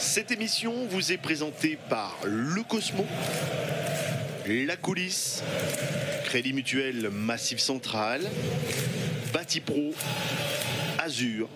Cette 0.00 0.30
émission 0.30 0.86
vous 0.88 1.12
est 1.12 1.18
présentée 1.18 1.78
par 1.90 2.16
Le 2.24 2.62
Cosmo, 2.62 3.04
La 4.46 4.76
Coulisse, 4.76 5.42
Crédit 6.24 6.54
Mutuel 6.54 7.10
Massif 7.10 7.58
Central, 7.58 8.22
Batipro, 9.34 9.92
Azur 10.98 11.50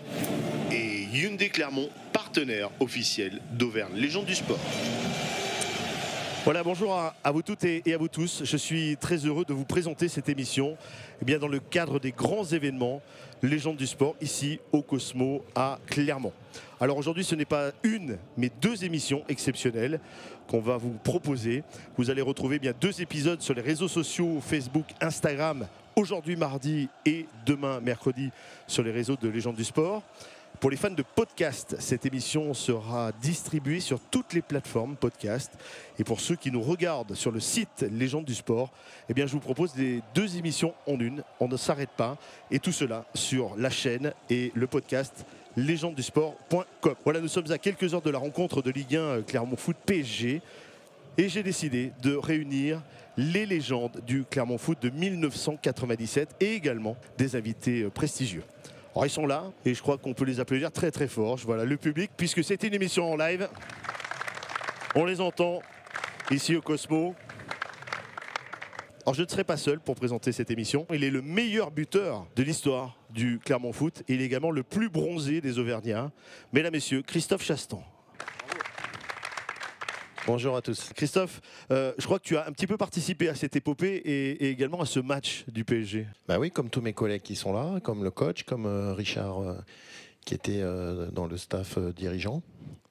et 0.70 1.04
Hyundai 1.14 1.48
Clermont, 1.48 1.88
partenaire 2.12 2.68
officiel 2.80 3.40
d'Auvergne 3.52 3.96
Légende 3.96 4.26
du 4.26 4.34
Sport. 4.34 4.60
Voilà, 6.44 6.62
bonjour 6.62 6.94
à, 6.94 7.32
vous 7.32 7.40
toutes 7.40 7.64
et, 7.64 7.82
à 7.94 7.96
vous 7.96 8.08
tous. 8.08 8.42
Je 8.44 8.56
suis 8.58 8.98
très 8.98 9.16
heureux 9.16 9.46
de 9.46 9.54
vous 9.54 9.64
présenter 9.64 10.08
cette 10.08 10.28
émission 10.28 10.76
eh 11.22 11.24
bien, 11.24 11.38
dans 11.38 11.48
le 11.48 11.58
cadre 11.58 11.98
des 11.98 12.12
grands 12.12 12.44
événements 12.44 13.00
Légende 13.40 13.78
du 13.78 13.86
sport 13.86 14.14
ici 14.20 14.60
au 14.70 14.82
Cosmo 14.82 15.42
à 15.54 15.78
Clermont. 15.86 16.34
Alors 16.80 16.98
aujourd'hui, 16.98 17.24
ce 17.24 17.34
n'est 17.34 17.46
pas 17.46 17.70
une, 17.82 18.18
mais 18.36 18.50
deux 18.60 18.84
émissions 18.84 19.24
exceptionnelles 19.26 20.00
qu'on 20.46 20.60
va 20.60 20.76
vous 20.76 20.98
proposer. 21.02 21.62
Vous 21.96 22.10
allez 22.10 22.20
retrouver 22.20 22.58
bien 22.58 22.74
deux 22.78 23.00
épisodes 23.00 23.40
sur 23.40 23.54
les 23.54 23.62
réseaux 23.62 23.88
sociaux 23.88 24.38
Facebook, 24.42 24.86
Instagram, 25.00 25.66
aujourd'hui 25.96 26.36
mardi 26.36 26.90
et 27.06 27.24
demain 27.46 27.80
mercredi 27.80 28.30
sur 28.66 28.82
les 28.82 28.90
réseaux 28.92 29.16
de 29.16 29.28
Légende 29.28 29.56
du 29.56 29.64
sport. 29.64 30.02
Pour 30.64 30.70
les 30.70 30.78
fans 30.78 30.88
de 30.88 31.02
podcast, 31.02 31.76
cette 31.78 32.06
émission 32.06 32.54
sera 32.54 33.12
distribuée 33.20 33.80
sur 33.80 34.00
toutes 34.00 34.32
les 34.32 34.40
plateformes 34.40 34.96
podcast. 34.96 35.52
Et 35.98 36.04
pour 36.04 36.20
ceux 36.20 36.36
qui 36.36 36.50
nous 36.50 36.62
regardent 36.62 37.14
sur 37.14 37.30
le 37.30 37.38
site 37.38 37.84
Légende 37.92 38.24
du 38.24 38.34
Sport, 38.34 38.72
eh 39.10 39.14
je 39.14 39.30
vous 39.30 39.40
propose 39.40 39.76
les 39.76 40.00
deux 40.14 40.38
émissions 40.38 40.72
en 40.86 40.98
une. 40.98 41.22
On 41.38 41.48
ne 41.48 41.58
s'arrête 41.58 41.90
pas. 41.90 42.16
Et 42.50 42.60
tout 42.60 42.72
cela 42.72 43.04
sur 43.12 43.54
la 43.58 43.68
chaîne 43.68 44.14
et 44.30 44.52
le 44.54 44.66
podcast 44.66 45.26
légendedusport.com. 45.58 46.94
Voilà, 47.04 47.20
nous 47.20 47.28
sommes 47.28 47.52
à 47.52 47.58
quelques 47.58 47.92
heures 47.92 48.00
de 48.00 48.08
la 48.08 48.18
rencontre 48.18 48.62
de 48.62 48.70
Ligue 48.70 48.96
1 48.96 49.20
Clermont 49.20 49.56
Foot 49.56 49.76
PSG. 49.84 50.40
Et 51.18 51.28
j'ai 51.28 51.42
décidé 51.42 51.92
de 52.02 52.16
réunir 52.16 52.80
les 53.18 53.44
légendes 53.44 54.00
du 54.06 54.24
Clermont 54.24 54.56
Foot 54.56 54.80
de 54.80 54.88
1997 54.88 56.36
et 56.40 56.54
également 56.54 56.96
des 57.18 57.36
invités 57.36 57.84
prestigieux. 57.90 58.44
Alors 58.94 59.06
ils 59.06 59.10
sont 59.10 59.26
là 59.26 59.50
et 59.64 59.74
je 59.74 59.82
crois 59.82 59.98
qu'on 59.98 60.14
peut 60.14 60.24
les 60.24 60.38
applaudir 60.38 60.70
très 60.70 60.92
très 60.92 61.08
fort. 61.08 61.36
Voilà 61.44 61.64
le 61.64 61.76
public 61.76 62.12
puisque 62.16 62.44
c'est 62.44 62.62
une 62.62 62.74
émission 62.74 63.12
en 63.12 63.16
live. 63.16 63.48
On 64.94 65.04
les 65.04 65.20
entend 65.20 65.62
ici 66.30 66.54
au 66.54 66.62
Cosmo. 66.62 67.16
Alors 69.04 69.14
je 69.14 69.22
ne 69.22 69.28
serai 69.28 69.42
pas 69.42 69.56
seul 69.56 69.80
pour 69.80 69.96
présenter 69.96 70.30
cette 70.30 70.50
émission. 70.52 70.86
Il 70.92 71.02
est 71.02 71.10
le 71.10 71.22
meilleur 71.22 71.72
buteur 71.72 72.26
de 72.36 72.42
l'histoire 72.44 72.96
du 73.10 73.40
Clermont 73.44 73.72
Foot 73.72 74.04
et 74.08 74.14
il 74.14 74.22
est 74.22 74.26
également 74.26 74.52
le 74.52 74.62
plus 74.62 74.88
bronzé 74.88 75.40
des 75.40 75.58
Auvergnats. 75.58 76.12
Mesdames, 76.52 76.72
Messieurs, 76.72 77.02
Christophe 77.02 77.42
Chastan. 77.42 77.82
Bonjour 80.26 80.56
à 80.56 80.62
tous. 80.62 80.90
Christophe, 80.94 81.40
euh, 81.70 81.92
je 81.98 82.04
crois 82.06 82.18
que 82.18 82.24
tu 82.24 82.36
as 82.36 82.46
un 82.46 82.52
petit 82.52 82.66
peu 82.66 82.78
participé 82.78 83.28
à 83.28 83.34
cette 83.34 83.56
épopée 83.56 83.96
et, 83.96 84.46
et 84.46 84.50
également 84.50 84.80
à 84.80 84.86
ce 84.86 84.98
match 85.00 85.44
du 85.48 85.64
PSG. 85.64 86.06
Bah 86.26 86.38
oui, 86.38 86.50
comme 86.50 86.70
tous 86.70 86.80
mes 86.80 86.94
collègues 86.94 87.22
qui 87.22 87.36
sont 87.36 87.52
là, 87.52 87.78
comme 87.80 88.02
le 88.02 88.10
coach, 88.10 88.44
comme 88.44 88.64
euh, 88.64 88.94
Richard 88.94 89.40
euh, 89.40 89.54
qui 90.24 90.34
était 90.34 90.60
euh, 90.62 91.10
dans 91.10 91.26
le 91.26 91.36
staff 91.36 91.76
euh, 91.78 91.92
dirigeant. 91.92 92.42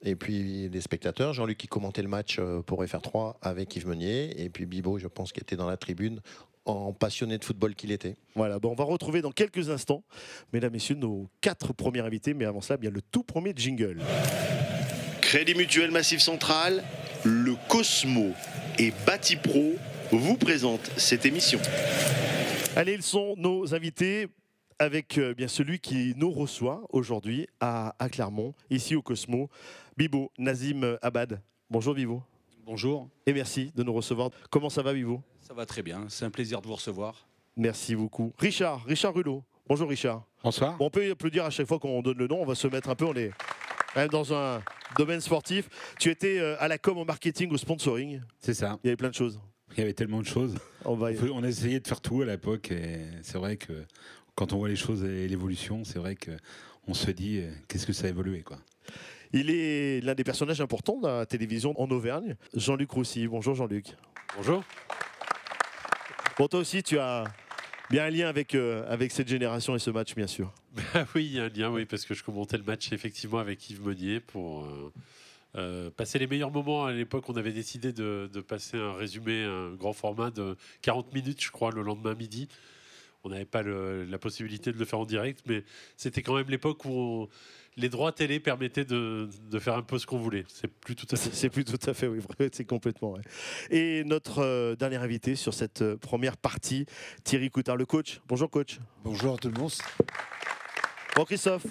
Et 0.02 0.16
puis 0.16 0.68
les 0.68 0.80
spectateurs, 0.80 1.32
Jean-Luc 1.32 1.58
qui 1.58 1.66
commentait 1.66 2.02
le 2.02 2.08
match 2.08 2.36
euh, 2.38 2.60
pour 2.62 2.84
FR3 2.84 3.34
avec 3.42 3.74
Yves 3.74 3.88
Meunier. 3.88 4.40
Et 4.42 4.48
puis 4.48 4.66
Bibo, 4.66 4.98
je 4.98 5.08
pense, 5.08 5.32
qui 5.32 5.40
était 5.40 5.56
dans 5.56 5.68
la 5.68 5.76
tribune 5.76 6.20
en 6.66 6.92
passionné 6.92 7.36
de 7.36 7.44
football 7.44 7.74
qu'il 7.74 7.90
était. 7.90 8.16
Voilà, 8.36 8.58
bon, 8.58 8.70
on 8.70 8.74
va 8.74 8.84
retrouver 8.84 9.20
dans 9.22 9.32
quelques 9.32 9.70
instants, 9.70 10.02
mesdames, 10.52 10.72
messieurs, 10.72 10.94
nos 10.94 11.28
quatre 11.40 11.72
premiers 11.72 12.00
invités. 12.00 12.32
Mais 12.32 12.44
avant 12.44 12.60
ça, 12.60 12.76
bien 12.76 12.90
le 12.90 13.02
tout 13.02 13.22
premier 13.22 13.52
jingle. 13.56 14.00
Crédit 15.20 15.54
Mutuel 15.54 15.90
Massif 15.90 16.20
Central, 16.20 16.84
le 17.24 17.54
Cosmo 17.68 18.32
et 18.78 18.92
Batipro 19.06 19.74
vous 20.12 20.36
présentent 20.36 20.90
cette 20.96 21.24
émission. 21.24 21.58
Allez, 22.76 22.92
ils 22.94 23.02
sont 23.02 23.34
nos 23.38 23.74
invités 23.74 24.28
avec 24.78 25.18
euh, 25.18 25.32
bien 25.34 25.48
celui 25.48 25.78
qui 25.78 26.12
nous 26.16 26.30
reçoit 26.30 26.82
aujourd'hui 26.90 27.46
à, 27.60 27.94
à 27.98 28.08
Clermont, 28.08 28.54
ici 28.70 28.94
au 28.94 29.02
Cosmo, 29.02 29.48
Bibo 29.96 30.30
Nazim 30.38 30.98
Abad. 31.00 31.40
Bonjour 31.70 31.94
Bibo. 31.94 32.22
Bonjour, 32.66 33.08
Et 33.26 33.32
merci 33.32 33.72
de 33.74 33.82
nous 33.82 33.92
recevoir. 33.92 34.30
Comment 34.50 34.70
ça 34.70 34.82
va 34.82 34.92
Bibo? 34.92 35.22
Ça 35.40 35.54
va 35.54 35.66
très 35.66 35.82
bien, 35.82 36.06
c'est 36.08 36.24
un 36.24 36.30
plaisir 36.30 36.60
de 36.60 36.66
vous 36.66 36.74
recevoir. 36.74 37.26
Merci 37.56 37.94
beaucoup. 37.94 38.32
Richard, 38.38 38.84
Richard 38.84 39.14
Rulot. 39.14 39.42
Bonjour 39.66 39.88
Richard. 39.88 40.24
Bonsoir. 40.42 40.76
Bon, 40.76 40.86
on 40.86 40.90
peut 40.90 41.10
applaudir 41.10 41.44
à 41.44 41.50
chaque 41.50 41.66
fois 41.66 41.78
qu'on 41.78 42.02
donne 42.02 42.18
le 42.18 42.26
nom. 42.26 42.42
On 42.42 42.44
va 42.44 42.54
se 42.54 42.66
mettre 42.66 42.90
un 42.90 42.94
peu, 42.94 43.06
on 43.06 43.14
est 43.14 43.30
dans 44.10 44.34
un 44.34 44.62
domaine 44.96 45.20
sportif. 45.20 45.68
Tu 45.98 46.10
étais 46.10 46.38
euh, 46.38 46.56
à 46.60 46.68
la 46.68 46.78
com, 46.78 46.98
au 46.98 47.04
marketing, 47.04 47.50
au 47.52 47.56
sponsoring. 47.56 48.20
C'est 48.40 48.54
ça. 48.54 48.78
Il 48.84 48.88
y 48.88 48.90
avait 48.90 48.96
plein 48.96 49.08
de 49.10 49.14
choses. 49.14 49.40
Il 49.76 49.78
y 49.78 49.82
avait 49.82 49.92
tellement 49.94 50.20
de 50.20 50.26
choses. 50.26 50.54
On 50.84 50.94
va 50.94 51.12
y- 51.12 51.18
On 51.32 51.42
a 51.42 51.48
essayé 51.48 51.80
de 51.80 51.86
faire 51.88 52.00
tout 52.00 52.22
à 52.22 52.26
l'époque 52.26 52.70
et 52.70 53.00
c'est 53.22 53.38
vrai 53.38 53.56
que 53.56 53.84
quand 54.34 54.52
on 54.52 54.58
voit 54.58 54.68
les 54.68 54.76
choses 54.76 55.02
et 55.04 55.26
l'évolution, 55.28 55.84
c'est 55.84 55.98
vrai 55.98 56.14
que 56.16 56.30
on 56.86 56.94
se 56.94 57.10
dit 57.10 57.38
euh, 57.40 57.50
qu'est-ce 57.68 57.86
que 57.86 57.92
ça 57.92 58.06
a 58.06 58.10
évolué 58.10 58.42
quoi. 58.42 58.58
Il 59.32 59.50
est 59.50 60.00
l'un 60.04 60.14
des 60.14 60.22
personnages 60.22 60.60
importants 60.60 61.00
de 61.00 61.08
la 61.08 61.26
télévision 61.26 61.74
en 61.80 61.90
Auvergne. 61.90 62.36
Jean-Luc 62.54 62.90
Roussy. 62.92 63.26
Bonjour 63.26 63.54
Jean-Luc. 63.56 63.86
Bonjour. 64.36 64.62
Bon, 66.38 66.46
toi 66.46 66.60
aussi, 66.60 66.82
tu 66.82 66.98
as 66.98 67.24
bien 67.94 68.06
un 68.06 68.10
lien 68.10 68.28
avec, 68.28 68.56
euh, 68.56 68.84
avec 68.88 69.12
cette 69.12 69.28
génération 69.28 69.76
et 69.76 69.78
ce 69.78 69.90
match, 69.90 70.14
bien 70.16 70.26
sûr. 70.26 70.52
Ah 70.94 71.06
oui, 71.14 71.26
il 71.26 71.32
y 71.34 71.40
a 71.40 71.44
un 71.44 71.48
lien, 71.48 71.70
oui, 71.70 71.84
parce 71.84 72.04
que 72.04 72.12
je 72.14 72.24
commentais 72.24 72.56
le 72.56 72.64
match 72.64 72.92
effectivement 72.92 73.38
avec 73.38 73.70
Yves 73.70 73.86
Meunier 73.86 74.18
pour 74.18 74.64
euh, 74.64 74.92
euh, 75.54 75.90
passer 75.90 76.18
les 76.18 76.26
meilleurs 76.26 76.50
moments. 76.50 76.86
À 76.86 76.92
l'époque, 76.92 77.28
on 77.28 77.36
avait 77.36 77.52
décidé 77.52 77.92
de, 77.92 78.28
de 78.32 78.40
passer 78.40 78.78
un 78.78 78.94
résumé, 78.94 79.44
un 79.44 79.74
grand 79.74 79.92
format 79.92 80.32
de 80.32 80.56
40 80.82 81.14
minutes, 81.14 81.40
je 81.40 81.52
crois, 81.52 81.70
le 81.70 81.82
lendemain 81.82 82.14
midi. 82.14 82.48
On 83.24 83.30
n'avait 83.30 83.44
pas 83.46 83.62
le- 83.62 84.04
la 84.04 84.18
possibilité 84.18 84.70
de 84.72 84.78
le 84.78 84.84
faire 84.84 84.98
en 84.98 85.06
direct, 85.06 85.40
mais 85.46 85.64
c'était 85.96 86.22
quand 86.22 86.34
même 86.36 86.48
l'époque 86.50 86.84
où 86.84 86.90
on- 86.90 87.28
les 87.76 87.88
droits 87.88 88.12
télé 88.12 88.38
permettaient 88.38 88.84
de, 88.84 89.28
de 89.50 89.58
faire 89.58 89.74
un 89.74 89.82
peu 89.82 89.98
ce 89.98 90.06
qu'on 90.06 90.18
voulait. 90.18 90.44
C'est 90.46 90.68
plus 90.68 90.94
tout 90.94 91.06
à 91.10 91.16
fait. 91.16 91.30
C'est 91.34 91.48
plus 91.50 91.64
tout 91.64 91.78
à 91.90 91.94
fait, 91.94 92.06
oui, 92.06 92.18
vrai, 92.20 92.48
c'est 92.52 92.64
complètement 92.64 93.10
vrai. 93.10 93.22
Et 93.70 94.04
notre 94.04 94.40
euh, 94.40 94.76
dernier 94.76 94.96
invité 94.96 95.34
sur 95.34 95.54
cette 95.54 95.82
euh, 95.82 95.96
première 95.96 96.36
partie, 96.36 96.86
Thierry 97.24 97.50
Coutard, 97.50 97.76
le 97.76 97.86
coach. 97.86 98.20
Bonjour 98.28 98.48
coach. 98.50 98.78
Bonjour 99.02 99.40
tout 99.40 99.48
le 99.48 99.58
monde. 99.58 99.72
Bon 101.16 101.24
Christophe, 101.24 101.66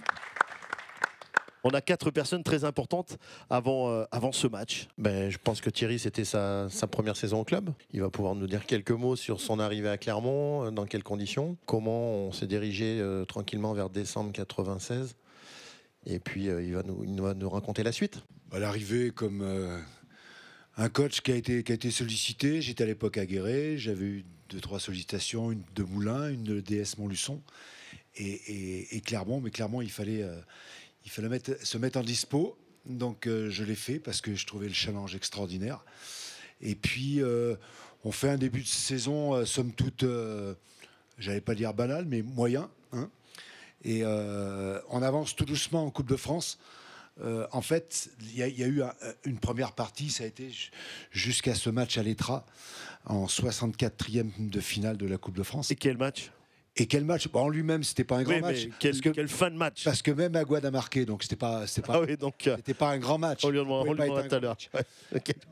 on 1.64 1.70
a 1.70 1.82
quatre 1.82 2.12
personnes 2.12 2.44
très 2.44 2.64
importantes 2.64 3.18
avant, 3.50 3.90
euh, 3.90 4.04
avant 4.12 4.32
ce 4.32 4.48
match. 4.48 4.88
Ben, 4.98 5.30
je 5.30 5.38
pense 5.38 5.62
que 5.62 5.70
Thierry, 5.70 6.00
c'était 6.00 6.26
sa, 6.26 6.70
sa 6.70 6.88
première 6.88 7.16
saison 7.16 7.42
au 7.42 7.44
club. 7.44 7.72
Il 7.92 8.02
va 8.02 8.10
pouvoir 8.10 8.36
nous 8.36 8.48
dire 8.48 8.66
quelques 8.66 8.92
mots 8.92 9.16
sur 9.16 9.42
son 9.42 9.60
arrivée 9.60 9.90
à 9.90 9.98
Clermont, 9.98 10.66
euh, 10.66 10.72
dans 10.72 10.86
quelles 10.86 11.04
conditions, 11.04 11.58
comment 11.66 12.28
on 12.28 12.32
s'est 12.32 12.48
dirigé 12.48 13.00
euh, 13.00 13.26
tranquillement 13.26 13.74
vers 13.74 13.90
décembre 13.90 14.32
96. 14.32 15.16
Et 16.06 16.20
puis, 16.20 16.50
euh, 16.50 16.62
il, 16.62 16.74
va 16.74 16.84
nous, 16.84 17.04
il 17.04 17.22
va 17.22 17.34
nous 17.34 17.50
raconter 17.50 17.84
la 17.84 17.92
suite. 17.92 18.22
À 18.52 18.60
l'arrivée, 18.60 19.12
comme 19.12 19.42
euh, 19.42 19.80
un 20.78 20.90
coach 20.90 21.22
qui 21.22 21.32
a 21.32 21.36
été, 21.36 21.64
qui 21.64 21.72
a 21.72 21.76
été 21.76 21.92
sollicité, 21.92 22.62
j'étais 22.62 22.84
à 22.84 22.88
l'époque 22.88 23.18
à 23.18 23.26
Guéret, 23.26 23.78
j'avais 23.78 24.06
eu 24.06 24.26
deux, 24.50 24.60
trois 24.60 24.80
sollicitations, 24.80 25.52
une 25.52 25.64
de 25.76 25.84
Moulins, 25.84 26.30
une 26.30 26.44
de 26.44 26.60
DS 26.60 26.98
Montluçon 26.98 27.42
et, 28.16 28.26
et, 28.26 28.98
et 28.98 29.02
Clermont. 29.02 29.40
Mais 29.40 29.50
Clermont, 29.50 29.82
il 29.82 29.92
fallait, 29.92 30.24
euh, 30.24 30.40
il 31.06 31.12
fallait 31.12 31.40
se 31.64 31.78
mettre 31.78 32.00
en 32.00 32.04
dispo. 32.04 32.58
Donc 32.86 33.28
euh, 33.28 33.50
je 33.50 33.64
l'ai 33.64 33.76
fait 33.76 34.00
parce 34.00 34.20
que 34.22 34.36
je 34.36 34.46
trouvais 34.46 34.68
le 34.68 34.74
challenge 34.74 35.16
extraordinaire. 35.16 35.84
Et 36.62 36.76
puis, 36.76 37.22
euh, 37.22 37.56
on 38.04 38.12
fait 38.12 38.30
un 38.30 38.38
début 38.38 38.62
de 38.62 38.68
saison, 38.68 39.34
euh, 39.34 39.46
somme 39.46 39.72
toute, 39.74 40.06
j'allais 41.18 41.42
pas 41.42 41.56
dire 41.56 41.74
banal, 41.74 42.06
mais 42.06 42.22
moyen. 42.22 42.70
hein. 42.92 43.10
Et 43.86 44.06
on 44.06 45.02
avance 45.02 45.36
tout 45.36 45.44
doucement 45.46 45.86
en 45.86 45.92
Coupe 45.92 46.08
de 46.08 46.16
France. 46.16 46.58
En 47.52 47.62
fait, 47.62 48.10
il 48.22 48.38
y, 48.38 48.42
a- 48.44 48.48
eu 48.68 48.82
un- 48.82 48.94
une 49.26 49.40
première 49.40 49.74
partie, 49.74 50.10
ça 50.10 50.24
a 50.24 50.28
été 50.28 50.50
ju- 50.50 50.72
jusqu'à 51.12 51.54
ce 51.54 51.70
match 51.70 51.98
à 51.98 52.04
l'Etra, 52.04 52.46
en 53.06 53.28
64e 53.28 54.32
de 54.40 54.60
finale 54.62 54.96
de 54.98 55.06
la 55.06 55.18
Coupe 55.18 55.36
de 55.36 55.44
France. 55.44 55.70
Et 55.72 55.76
quel 55.76 55.98
match? 55.98 56.32
Et 56.76 56.88
quel 56.88 57.06
match? 57.06 57.28
Bon, 57.28 57.42
En 57.42 57.50
lui-même, 57.50 57.84
c'était 57.84 58.04
pas 58.04 58.18
un 58.18 58.24
grand 58.24 58.34
Oui, 58.36 58.42
match. 58.42 58.66
mais 58.66 58.72
quel, 58.80 58.92
parce, 58.92 59.02
que, 59.02 59.10
quelle 59.10 59.28
fin 59.28 59.52
de 59.52 59.56
match 59.56 59.84
parce 59.84 60.02
que 60.02 60.12
même 60.12 60.36
Aguad 60.36 60.66
a 60.66 60.72
marqué, 60.72 61.06
donc 61.06 61.22
c'était 61.24 61.36
pas, 61.36 61.68
c'était 61.68 61.86
pas, 61.86 61.94
Ah 61.98 62.02
oui, 62.02 62.18
donc 62.18 62.48
euh, 62.48 62.56
c'était 62.58 62.74
pas 62.74 62.90
un 62.90 62.98
grand 62.98 63.18
match. 63.20 63.44
on 63.46 63.50
lui 63.50 63.60
demandera 63.60 64.24
tout 64.24 64.36
à 64.36 64.40
l'heure. 64.40 64.58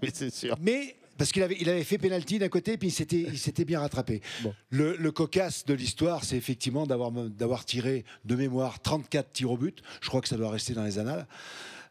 oui, 0.02 0.10
c'est 0.14 0.34
sûr. 0.34 0.58
Mais 0.62 0.96
parce 1.18 1.32
qu'il 1.32 1.44
avait, 1.44 1.58
il 1.60 1.70
avait 1.70 1.84
fait 1.84 2.00
pénalty 2.00 2.40
d'un 2.40 2.50
côté, 2.50 2.78
puis 2.78 2.88
il 2.88 2.92
s'était, 2.92 3.20
il 3.22 3.38
s'était 3.38 3.66
bien 3.66 3.80
rattrapé. 3.82 4.22
Bon. 4.42 4.56
Le, 4.72 4.96
le 4.96 5.12
cocasse 5.12 5.64
de 5.66 5.76
l'histoire, 5.76 6.24
c'est 6.24 6.38
effectivement 6.38 6.88
d'avoir, 6.88 7.12
d'avoir 7.12 7.66
tiré 7.66 8.04
de 8.26 8.36
mémoire 8.36 8.80
34 8.80 9.32
tirs 9.32 9.52
au 9.52 9.58
but. 9.58 9.84
Je 10.02 10.08
crois 10.10 10.22
que 10.22 10.28
ça 10.28 10.38
doit 10.38 10.50
rester 10.50 10.74
dans 10.74 10.84
les 10.84 10.98
annales. 10.98 11.28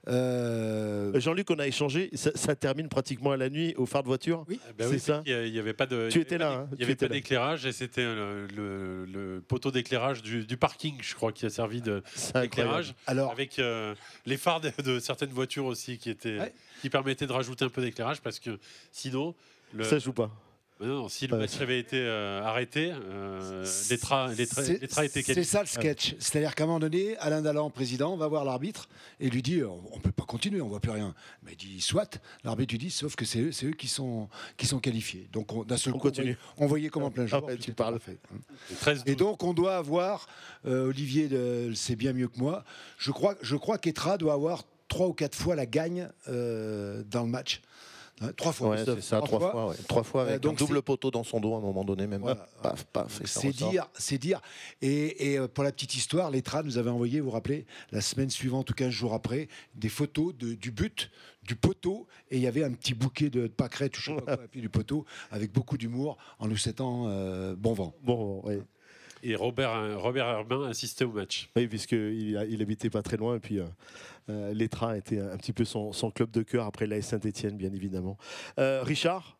Euh, 0.08 1.18
Jean-Luc, 1.20 1.50
on 1.50 1.58
a 1.58 1.66
échangé. 1.66 2.10
Ça, 2.14 2.30
ça 2.34 2.56
termine 2.56 2.88
pratiquement 2.88 3.32
à 3.32 3.36
la 3.36 3.50
nuit 3.50 3.74
au 3.76 3.86
phare 3.86 4.02
de 4.02 4.08
voiture. 4.08 4.44
Oui. 4.48 4.58
Ah 4.64 4.70
bah 4.78 4.84
C'est 4.86 4.90
oui, 4.94 5.00
ça. 5.00 5.22
Il 5.26 5.52
n'y 5.52 5.58
avait 5.58 5.72
pas 5.74 5.86
de. 5.86 6.08
Tu 6.10 6.18
y 6.18 6.22
étais 6.22 6.38
là, 6.38 6.52
hein, 6.52 6.68
Il 6.72 6.78
n'y 6.78 6.84
avait 6.84 6.94
pas 6.96 7.06
là. 7.06 7.12
d'éclairage 7.12 7.66
et 7.66 7.72
c'était 7.72 8.04
le, 8.04 8.46
le- 8.56 9.04
le 9.04 9.40
poteau 9.46 9.70
d'éclairage 9.70 10.22
du, 10.22 10.44
du 10.46 10.56
parking, 10.56 10.94
je 11.02 11.14
crois, 11.14 11.32
qui 11.32 11.44
a 11.46 11.50
servi 11.50 11.82
d'éclairage. 11.82 12.94
alors, 13.06 13.30
Avec 13.32 13.58
euh, 13.58 13.94
les 14.26 14.36
phares 14.36 14.60
de, 14.60 14.70
de 14.82 14.98
certaines 15.00 15.30
voitures 15.30 15.66
aussi 15.66 15.98
qui, 15.98 16.10
étaient, 16.10 16.38
Ouais. 16.40 16.54
qui 16.80 16.88
permettaient 16.90 17.26
de 17.26 17.32
rajouter 17.32 17.64
un 17.64 17.68
peu 17.68 17.82
d'éclairage 17.82 18.20
parce 18.20 18.38
que 18.40 18.58
sinon. 18.92 19.34
Le, 19.72 19.84
Ça 19.84 19.98
joue 20.00 20.12
pas. 20.12 20.30
Mais 20.80 20.86
non, 20.86 21.10
si 21.10 21.26
le 21.26 21.34
Ouais, 21.34 21.40
match 21.40 21.60
avait 21.60 21.78
été 21.78 21.98
euh, 22.00 22.42
arrêté, 22.42 22.90
euh, 22.92 23.66
les 23.90 23.98
trains 23.98 24.32
les 24.32 24.46
tra- 24.46 24.62
c'est 24.64 24.80
les 24.80 24.88
trains 24.88 25.02
étaient 25.02 25.22
c'est 25.22 25.44
ça 25.44 25.60
le 25.60 25.66
sketch. 25.66 26.14
C'est-à-dire 26.18 26.54
qu'à 26.54 26.64
un 26.64 26.66
moment 26.68 26.80
donné, 26.80 27.18
Alain 27.18 27.42
Dallan, 27.42 27.68
président, 27.68 28.16
va 28.16 28.26
voir 28.28 28.46
l'arbitre 28.46 28.88
et 29.20 29.28
lui 29.28 29.42
dit 29.42 29.62
on 29.62 29.96
ne 29.96 30.00
peut 30.00 30.10
pas 30.10 30.24
continuer, 30.24 30.62
on 30.62 30.68
voit 30.68 30.80
plus 30.80 30.90
rien. 30.92 31.14
Mais 31.42 31.52
il 31.52 31.56
dit 31.58 31.80
soit. 31.82 32.18
L'arbitre 32.44 32.72
lui 32.72 32.78
dit 32.78 32.90
sauf 32.90 33.14
que 33.14 33.26
c'est 33.26 33.40
eux, 33.40 33.52
c'est 33.52 33.66
eux 33.66 33.72
qui 33.72 33.88
sont 33.88 34.28
qui 34.56 34.64
sont 34.66 34.78
qualifiés. 34.80 35.28
Donc 35.32 35.52
on- 35.52 35.64
d'un 35.64 35.76
seul 35.76 35.92
On 35.94 35.98
coup, 35.98 36.06
on 36.06 36.10
continue. 36.10 36.32
voyait, 36.32 36.38
on 36.56 36.66
voyait 36.66 36.88
comme 36.88 37.02
en 37.02 37.10
plein 37.10 37.26
jour. 37.26 37.46
Ah 37.46 37.56
tu 37.56 37.72
parles. 37.72 37.98
parfait, 37.98 38.16
hein. 38.34 38.38
13 38.80 39.02
Et 39.04 39.16
donc 39.16 39.42
on 39.42 39.52
doit 39.52 39.76
avoir 39.76 40.28
euh, 40.66 40.88
Olivier 40.88 41.28
le 41.28 41.74
sait 41.74 41.94
bien 41.96 42.14
mieux 42.14 42.28
que 42.28 42.38
moi. 42.38 42.64
Je 42.96 43.10
crois 43.10 43.34
je 43.42 43.56
crois 43.56 43.76
qu'Etra 43.76 44.16
doit 44.16 44.32
avoir 44.32 44.64
trois 44.88 45.08
ou 45.08 45.12
quatre 45.12 45.36
fois 45.36 45.54
la 45.54 45.66
gagne 45.66 46.08
euh, 46.28 47.02
dans 47.10 47.22
le 47.22 47.28
match. 47.28 47.60
Hein, 48.20 48.32
Trois 48.36 48.52
fois. 48.52 48.68
Ouais, 48.70 48.84
c'est 48.84 49.00
ça, 49.02 49.20
trois 49.22 49.40
fois. 49.40 49.68
ouais. 49.70 49.76
Trois 49.88 50.02
fois 50.02 50.22
avec 50.22 50.34
Euh, 50.36 50.38
donc 50.38 50.52
un 50.60 50.64
double 50.66 50.82
poteau 50.82 51.10
dans 51.10 51.24
son 51.24 51.40
dos 51.40 51.54
à 51.54 51.58
un 51.58 51.60
moment 51.60 51.84
donné, 51.84 52.06
même. 52.06 52.20
Voilà. 52.20 52.46
Paf, 52.62 52.84
paf. 52.84 53.20
C'est 53.24 53.50
dire, 53.50 53.88
c'est 53.94 54.18
dire. 54.18 54.40
Et, 54.82 55.32
et, 55.32 55.38
euh, 55.38 55.48
pour 55.48 55.64
la 55.64 55.72
petite 55.72 55.94
histoire, 55.94 56.30
l'ETRA 56.30 56.62
nous 56.62 56.76
avait 56.78 56.90
envoyé, 56.90 57.20
vous 57.20 57.26
vous 57.26 57.32
rappelez, 57.32 57.64
la 57.92 58.00
semaine 58.00 58.28
suivante 58.30 58.68
ou 58.70 58.74
15 58.74 58.90
jours 58.90 59.14
après, 59.14 59.48
des 59.74 59.88
photos 59.88 60.34
de- 60.36 60.54
du 60.54 60.70
but, 60.70 61.10
du 61.44 61.56
poteau, 61.56 62.06
et 62.30 62.36
il 62.36 62.42
y 62.42 62.46
avait 62.46 62.62
un 62.62 62.72
petit 62.72 62.92
bouquet 62.94 63.30
de 63.30 63.46
pâquerettes, 63.48 63.96
je 63.96 64.10
sais 64.10 64.16
pas 64.16 64.36
quoi, 64.36 64.44
et 64.44 64.48
puis 64.48 64.60
du 64.60 64.68
poteau, 64.68 65.06
avec 65.30 65.50
beaucoup 65.52 65.78
d'humour, 65.78 66.18
en 66.38 66.46
nous 66.48 66.56
souhaitant 66.58 67.06
euh, 67.08 67.54
bon 67.56 67.72
vent. 67.72 67.94
Bon, 68.02 68.42
ouais. 68.44 68.60
Et 69.22 69.34
Robert, 69.34 69.98
Robert 70.00 70.26
Herbin 70.26 70.68
assistait 70.68 71.04
au 71.04 71.12
match. 71.12 71.50
Oui, 71.56 71.66
puisqu'il 71.68 72.38
il 72.50 72.62
habitait 72.62 72.90
pas 72.90 73.02
très 73.02 73.16
loin. 73.16 73.36
Et 73.36 73.40
puis, 73.40 73.58
euh, 73.58 73.64
euh, 74.28 74.52
l'Etra 74.54 74.96
était 74.96 75.20
un 75.20 75.36
petit 75.36 75.52
peu 75.52 75.64
son, 75.64 75.92
son 75.92 76.10
club 76.10 76.30
de 76.30 76.42
cœur 76.42 76.66
après 76.66 76.86
l'AS 76.86 77.02
Saint-Etienne, 77.02 77.56
bien 77.56 77.72
évidemment. 77.72 78.16
Euh, 78.58 78.82
Richard, 78.82 79.38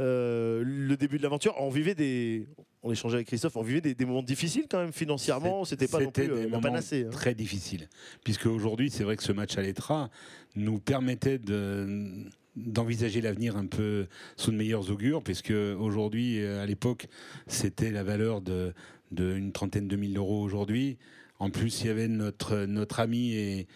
euh, 0.00 0.62
le 0.64 0.96
début 0.96 1.18
de 1.18 1.22
l'aventure, 1.22 1.54
on 1.58 1.68
vivait 1.70 1.94
des. 1.94 2.48
On 2.82 2.90
échangeait 2.90 3.16
avec 3.16 3.26
Christophe, 3.26 3.56
on 3.56 3.62
vivait 3.62 3.82
des, 3.82 3.94
des 3.94 4.06
moments 4.06 4.22
difficiles 4.22 4.64
quand 4.70 4.78
même 4.78 4.92
financièrement. 4.92 5.66
C'était 5.66 5.86
pas 5.86 6.00
non 6.00 6.10
plus 6.10 6.22
C'était 6.22 6.32
euh, 6.32 6.36
des 6.36 6.42
la 6.44 6.48
moments 6.48 6.62
panacée. 6.62 7.04
hein. 7.06 7.10
Très 7.10 7.34
difficile. 7.34 7.90
Puisque 8.24 8.46
aujourd'hui, 8.46 8.88
c'est 8.88 9.04
vrai 9.04 9.16
que 9.18 9.22
ce 9.22 9.32
match 9.32 9.58
à 9.58 9.62
l'Etra 9.62 10.08
nous 10.56 10.78
permettait 10.80 11.38
de 11.38 12.08
d'envisager 12.56 13.20
l'avenir 13.20 13.56
un 13.56 13.66
peu 13.66 14.06
sous 14.36 14.50
de 14.50 14.56
meilleurs 14.56 14.90
augures, 14.90 15.22
puisque 15.22 15.52
aujourd'hui, 15.52 16.42
euh, 16.42 16.62
à 16.62 16.66
l'époque, 16.66 17.06
c'était 17.46 17.90
la 17.90 18.02
valeur 18.02 18.40
de, 18.40 18.72
de 19.10 19.34
une 19.36 19.52
trentaine 19.52 19.88
de 19.88 19.96
mille 19.96 20.16
euros 20.16 20.42
aujourd'hui. 20.42 20.98
En 21.38 21.50
plus, 21.50 21.80
il 21.82 21.86
y 21.86 21.90
avait 21.90 22.08
notre, 22.08 22.66
notre 22.66 23.00
ami 23.00 23.32
et, 23.32 23.66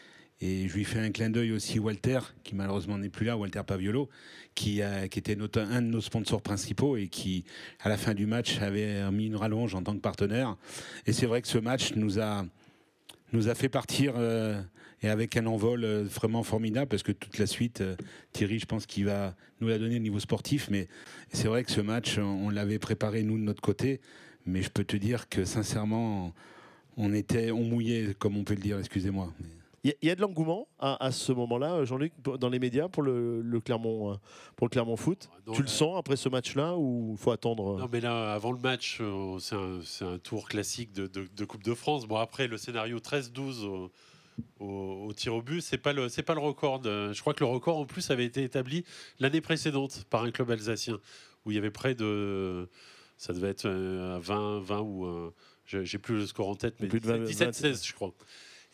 et 0.41 0.69
je 0.69 0.75
lui 0.75 0.85
fais 0.85 0.99
un 0.99 1.11
clin 1.11 1.31
d'œil 1.31 1.53
aussi, 1.53 1.79
Walter, 1.79 2.19
qui 2.43 2.55
malheureusement 2.55 2.99
n'est 2.99 3.09
plus 3.09 3.25
là, 3.25 3.37
Walter 3.37 3.63
Paviolo, 3.67 4.09
qui, 4.55 4.83
a- 4.83 5.09
qui 5.09 5.19
était 5.19 5.37
un 5.41 5.83
de 5.83 5.87
nos 5.87 6.01
sponsors 6.01 6.43
principaux 6.43 6.97
et 6.97 7.09
qui, 7.09 7.45
à 7.81 7.89
la 7.89 7.97
fin 7.97 8.15
du 8.15 8.27
match, 8.27 8.61
avait 8.61 9.11
mis 9.11 9.27
une 9.27 9.37
rallonge 9.37 9.75
en 9.75 9.83
tant 9.83 9.95
que 9.95 10.01
partenaire. 10.01 10.57
Et 11.07 11.13
c'est 11.13 11.27
vrai 11.27 11.41
que 11.41 11.49
ce 11.49 11.59
match 11.59 11.95
nous 11.95 12.21
a, 12.21 12.45
nous 13.33 13.49
a 13.49 13.55
fait 13.55 13.69
partir 13.71 14.15
euh, 14.17 14.61
et 15.03 15.09
avec 15.09 15.37
un 15.37 15.47
envol 15.47 15.85
euh, 15.85 16.05
vraiment 16.05 16.43
formidable 16.43 16.89
parce 16.89 17.03
que 17.03 17.13
toute 17.13 17.39
la 17.39 17.47
suite, 17.47 17.81
euh, 17.81 17.97
Thierry, 18.33 18.59
je 18.59 18.67
pense 18.67 18.85
qu'il 18.87 19.07
va 19.07 19.35
nous 19.61 19.69
la 19.69 19.79
donner 19.79 19.97
au 19.97 20.01
niveau 20.01 20.21
sportif. 20.21 20.69
Mais 20.71 20.89
c'est 21.33 21.49
vrai 21.49 21.65
que 21.65 21.71
ce 21.73 21.81
match, 21.81 22.19
on 22.19 22.51
l'avait 22.51 22.79
préparé 22.79 23.23
nous 23.23 23.39
de 23.39 23.43
notre 23.43 23.63
côté. 23.63 24.01
Mais 24.47 24.63
je 24.63 24.71
peux 24.71 24.85
te 24.85 24.97
dire 24.97 25.29
que 25.29 25.45
sincèrement, 25.45 26.33
on 26.97 27.13
était, 27.13 27.51
on 27.51 27.63
mouillait, 27.65 28.15
comme 28.19 28.37
on 28.37 28.45
peut 28.45 28.55
le 28.55 28.61
dire, 28.61 28.79
excusez-moi. 28.79 29.33
Il 29.83 29.89
y 29.91 29.93
a- 29.93 29.97
il 30.01 30.09
y, 30.09 30.11
a 30.11 30.15
de 30.15 30.21
l'engouement 30.23 30.67
à, 30.79 31.05
à 31.05 31.11
ce 31.13 31.31
moment-là, 31.33 31.85
Jean-Luc, 31.85 32.13
dans 32.23 32.49
les 32.49 32.59
médias 32.59 32.89
pour 32.89 33.03
le, 33.03 33.43
le 33.43 33.61
Clermont, 33.61 34.13
euh, 34.13 34.17
pour 34.57 34.67
le 34.67 34.71
Clermont 34.71 34.97
Foot? 34.97 35.29
Non, 35.47 35.53
tu 35.53 35.61
le 35.61 35.69
sens 35.69 35.99
après 35.99 36.17
ce 36.17 36.31
match-là 36.31 36.75
ou 36.77 37.11
il 37.13 37.19
faut 37.19 37.31
attendre 37.33 37.75
euh, 37.77 37.81
Non, 37.81 37.89
mais 37.93 38.01
là, 38.01 38.33
avant 38.33 38.53
le 38.53 38.59
match, 38.59 38.99
euh, 39.03 39.39
c'est 39.41 39.57
un, 39.57 39.81
c'est 39.85 40.07
un 40.07 40.17
tour 40.19 40.49
classique 40.49 40.93
de, 40.93 41.07
de- 41.07 41.29
de 41.37 41.45
Coupe 41.45 41.63
de 41.63 41.75
France. 41.75 42.07
Bon, 42.07 42.17
après, 42.17 42.49
le 42.49 42.57
scénario 42.57 42.99
13-12 42.99 43.65
au, 43.67 43.91
au- 44.59 45.07
au 45.09 45.13
tir 45.13 45.35
au 45.35 45.43
but, 45.43 45.61
c'est 45.61 45.77
pas 45.77 45.93
le, 45.93 46.09
c'est 46.09 46.23
pas 46.23 46.35
le 46.35 46.41
record. 46.41 46.81
de- 46.81 47.13
je 47.13 47.21
crois 47.21 47.35
que 47.35 47.45
le 47.45 47.51
record, 47.51 47.77
en 47.79 47.85
plus, 47.85 48.11
avait 48.11 48.25
été 48.25 48.43
établi 48.43 48.85
l'année 49.21 49.43
précédente 49.43 50.05
par 50.09 50.23
un 50.25 50.31
club 50.31 50.51
alsacien, 50.51 50.99
où 51.45 51.51
il 51.51 51.57
y 51.57 51.59
avait 51.59 51.71
près 51.71 51.95
de. 51.95 52.69
Ça 53.25 53.33
devait 53.33 53.49
être 53.49 53.65
euh, 53.67 54.17
à 54.17 54.19
20, 54.19 54.61
20 54.61 54.81
ou. 54.81 55.07
euh, 55.07 55.33
J'ai 55.67 55.97
plus 55.99 56.17
le 56.17 56.27
score 56.27 56.49
en 56.49 56.57
tête, 56.57 56.75
mais 56.81 56.89
Plus 56.89 57.01
de 57.01 57.07
20, 57.07 57.25
17-16, 57.25 57.87
je 57.87 57.93
crois. 57.95 58.13